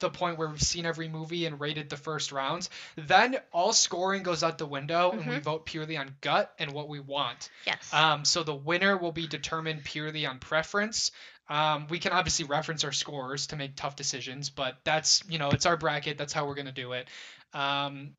the 0.02 0.10
point 0.10 0.38
where 0.38 0.50
we've 0.50 0.62
seen 0.62 0.86
every 0.86 1.08
movie 1.08 1.46
and 1.46 1.60
rated 1.60 1.90
the 1.90 1.98
first 1.98 2.32
rounds, 2.32 2.70
then 2.98 3.38
all 3.54 3.72
scoring 3.74 4.24
goes 4.24 4.44
out 4.44 4.58
the 4.58 4.66
window 4.66 5.12
and 5.12 5.26
we 5.26 5.36
Mhm. 5.38 5.42
vote 5.44 5.66
purely 5.66 5.96
on 5.98 6.16
gut 6.20 6.54
and 6.60 6.74
what 6.74 6.90
we 6.90 7.00
want. 7.00 7.50
Yes. 7.66 7.94
Um, 7.94 8.26
so 8.26 8.44
the 8.44 8.54
winner 8.54 8.98
will 8.98 9.14
be 9.14 9.28
determined 9.28 9.84
purely 9.86 10.26
on 10.26 10.40
preference. 10.40 11.12
Um, 11.50 11.88
we 11.88 12.00
can 12.00 12.12
obviously 12.14 12.46
reference 12.46 12.84
our 12.84 12.92
scores 12.92 13.48
to 13.48 13.56
make 13.56 13.76
tough 13.76 13.96
decisions, 13.96 14.50
but 14.50 14.78
that's 14.84 15.24
you 15.28 15.38
know 15.38 15.52
it's 15.52 15.66
our 15.66 15.78
bracket. 15.78 16.18
That's 16.18 16.34
how 16.34 16.46
we're 16.48 16.56
gonna 16.56 16.72
do 16.72 16.94
it. 16.94 17.08
Um, 17.54 18.16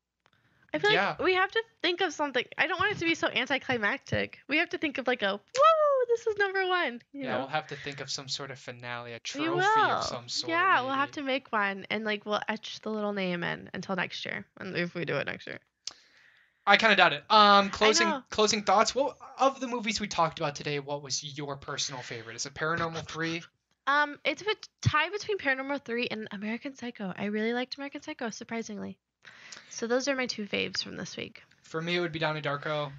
I 0.73 0.79
feel 0.79 0.91
yeah. 0.91 1.09
like 1.09 1.19
we 1.19 1.35
have 1.35 1.51
to 1.51 1.63
think 1.81 2.01
of 2.01 2.13
something. 2.13 2.43
I 2.57 2.67
don't 2.67 2.79
want 2.79 2.93
it 2.93 2.99
to 2.99 3.05
be 3.05 3.15
so 3.15 3.27
anticlimactic. 3.27 4.39
We 4.47 4.57
have 4.57 4.69
to 4.69 4.77
think 4.77 4.97
of 4.97 5.07
like 5.07 5.21
a 5.21 5.33
whoa, 5.37 5.92
this 6.15 6.27
is 6.27 6.37
number 6.37 6.67
one. 6.67 7.01
You 7.11 7.23
yeah, 7.23 7.31
know? 7.31 7.37
we'll 7.39 7.47
have 7.47 7.67
to 7.67 7.75
think 7.75 8.01
of 8.01 8.09
some 8.09 8.27
sort 8.27 8.51
of 8.51 8.59
finale, 8.59 9.13
a 9.13 9.19
trophy 9.19 9.47
of 9.47 10.03
some 10.03 10.29
sort. 10.29 10.49
yeah, 10.49 10.81
we'll 10.81 10.91
have 10.91 11.11
to 11.11 11.21
make 11.21 11.51
one 11.51 11.85
and 11.89 12.05
like 12.05 12.25
we'll 12.25 12.41
etch 12.47 12.79
the 12.81 12.89
little 12.89 13.13
name 13.13 13.43
in 13.43 13.69
until 13.73 13.95
next 13.95 14.25
year. 14.25 14.45
And 14.59 14.75
if 14.75 14.93
we 14.93 15.05
do 15.05 15.15
it 15.17 15.25
next 15.25 15.47
year. 15.47 15.59
I 16.65 16.77
kind 16.77 16.93
of 16.93 16.97
doubt 16.97 17.13
it. 17.13 17.23
Um, 17.29 17.69
closing 17.69 18.11
closing 18.29 18.63
thoughts. 18.63 18.95
Well, 18.95 19.17
of 19.37 19.59
the 19.59 19.67
movies 19.67 19.99
we 19.99 20.07
talked 20.07 20.39
about 20.39 20.55
today, 20.55 20.79
what 20.79 21.03
was 21.03 21.23
your 21.37 21.57
personal 21.57 22.01
favorite? 22.01 22.35
Is 22.35 22.45
it 22.45 22.53
Paranormal 22.53 23.05
Three? 23.07 23.41
Um, 23.85 24.17
it's 24.23 24.41
a 24.41 24.45
tie 24.81 25.09
between 25.09 25.37
Paranormal 25.37 25.83
3 25.83 26.07
and 26.09 26.29
American 26.31 26.73
Psycho. 26.73 27.13
I 27.17 27.25
really 27.25 27.51
liked 27.51 27.75
American 27.75 28.01
Psycho, 28.01 28.29
surprisingly. 28.29 28.97
So 29.69 29.87
those 29.87 30.07
are 30.07 30.15
my 30.15 30.25
two 30.25 30.45
faves 30.45 30.81
from 30.81 30.95
this 30.95 31.17
week. 31.17 31.43
For 31.63 31.81
me, 31.81 31.97
it 31.97 31.99
would 31.99 32.13
be 32.13 32.19
Donnie 32.19 32.41
Darko, 32.41 32.91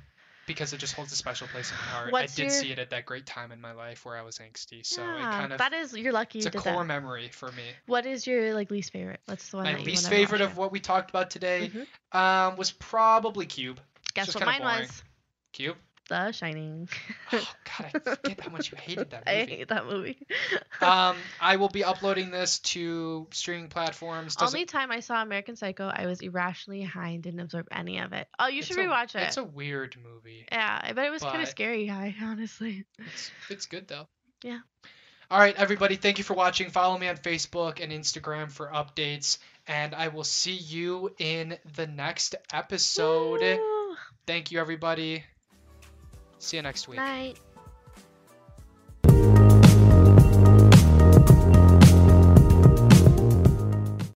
because 0.47 0.73
it 0.73 0.79
just 0.79 0.95
holds 0.95 1.13
a 1.13 1.17
special 1.17 1.47
place 1.49 1.71
in 1.71 1.77
my 1.77 1.83
heart. 1.85 2.13
What's 2.13 2.33
I 2.35 2.37
did 2.37 2.43
your- 2.43 2.51
see 2.51 2.71
it 2.73 2.79
at 2.79 2.91
that 2.91 3.07
great 3.07 3.27
time 3.27 3.53
in 3.53 3.61
my 3.61 3.73
life 3.73 4.05
where 4.05 4.17
I 4.17 4.23
was 4.23 4.39
angsty, 4.39 4.85
so 4.85 5.03
it 5.03 5.21
kind 5.21 5.53
of 5.53 5.59
that 5.59 5.73
is 5.73 5.93
you're 5.97 6.13
lucky 6.13 6.39
it's 6.39 6.47
a 6.47 6.51
core 6.51 6.79
that. 6.83 6.85
memory 6.85 7.29
for 7.29 7.51
me. 7.53 7.65
What 7.87 8.07
is 8.07 8.27
your 8.27 8.55
like 8.55 8.71
least 8.71 8.93
favorite? 8.93 9.21
What's 9.27 9.49
the 9.51 9.57
one 9.59 9.65
My 9.65 9.79
least 9.79 10.09
favorite 10.09 10.41
of 10.41 10.57
what 10.57 10.73
we 10.73 10.81
talked 10.81 11.11
about 11.11 11.31
today 11.31 11.71
Mhm. 12.13 12.19
um, 12.19 12.57
was 12.57 12.71
probably 12.73 13.47
Cube. 13.47 13.81
Guess 14.15 14.35
what 14.35 14.45
mine 14.47 14.61
boring. 14.61 14.81
was? 14.83 15.03
Cube. 15.53 15.77
The 16.09 16.33
Shining. 16.33 16.89
Oh 17.33 17.49
God, 17.79 17.91
I 17.95 17.99
forget 18.17 18.41
how 18.41 18.51
much 18.51 18.71
you 18.71 18.79
hated 18.79 19.11
that 19.11 19.25
movie. 19.27 19.41
I 19.41 19.47
hate 19.47 19.69
that 19.69 19.87
movie. 19.87 20.19
um, 20.83 21.17
I 21.41 21.57
will 21.57 21.69
be 21.71 21.83
uploading 21.83 22.31
this 22.31 22.59
to 22.61 23.27
streaming 23.33 23.69
platforms. 23.69 24.37
Does 24.37 24.55
Only 24.55 24.67
time 24.67 24.91
I 24.91 25.01
saw 25.01 25.23
American 25.23 25.57
Psycho, 25.57 25.91
I 25.93 26.07
was 26.07 26.21
irrationally 26.21 26.83
high 26.83 27.11
and 27.11 27.23
didn't 27.23 27.41
absorb 27.41 27.69
any 27.73 27.99
of 28.01 28.13
it. 28.13 28.29
Oh, 28.39 28.49
you 28.49 28.59
It's 28.59 28.69
should 28.69 28.79
a- 28.79 28.83
rewatch 28.83 29.15
it. 29.15 29.23
It's 29.23 29.39
a 29.39 29.45
weird 29.45 29.97
movie. 30.03 30.47
Yeah, 30.53 30.81
I 30.83 30.93
bet 30.93 31.07
it 31.07 31.11
was 31.11 31.23
kind 31.23 31.43
of 31.43 31.49
scary 31.49 31.87
high, 31.87 32.15
honestly. 32.23 32.85
It's 32.99 33.31
it's 33.49 33.67
good 33.67 33.89
though. 33.89 34.07
Yeah. 34.43 34.59
All 35.31 35.39
right, 35.39 35.57
everybody. 35.57 35.97
Thank 35.97 36.19
you 36.19 36.25
for 36.25 36.35
watching. 36.35 36.69
Follow 36.69 36.99
me 36.99 37.09
on 37.09 37.17
Facebook 37.17 37.83
and 37.83 37.91
Instagram 37.91 38.53
for 38.53 38.69
updates, 38.69 39.39
and 39.67 39.95
I 39.95 40.09
will 40.09 40.23
see 40.23 40.53
you 40.55 41.15
in 41.19 41.57
the 41.77 41.87
next 41.87 42.35
episode. 42.53 43.41
Woo! 43.41 43.95
Thank 44.27 44.53
you, 44.53 44.61
everybody. 44.61 45.25
See 46.45 46.59
you 46.59 46.63
next 46.63 46.89
week. 46.89 46.99
Night. 46.99 47.39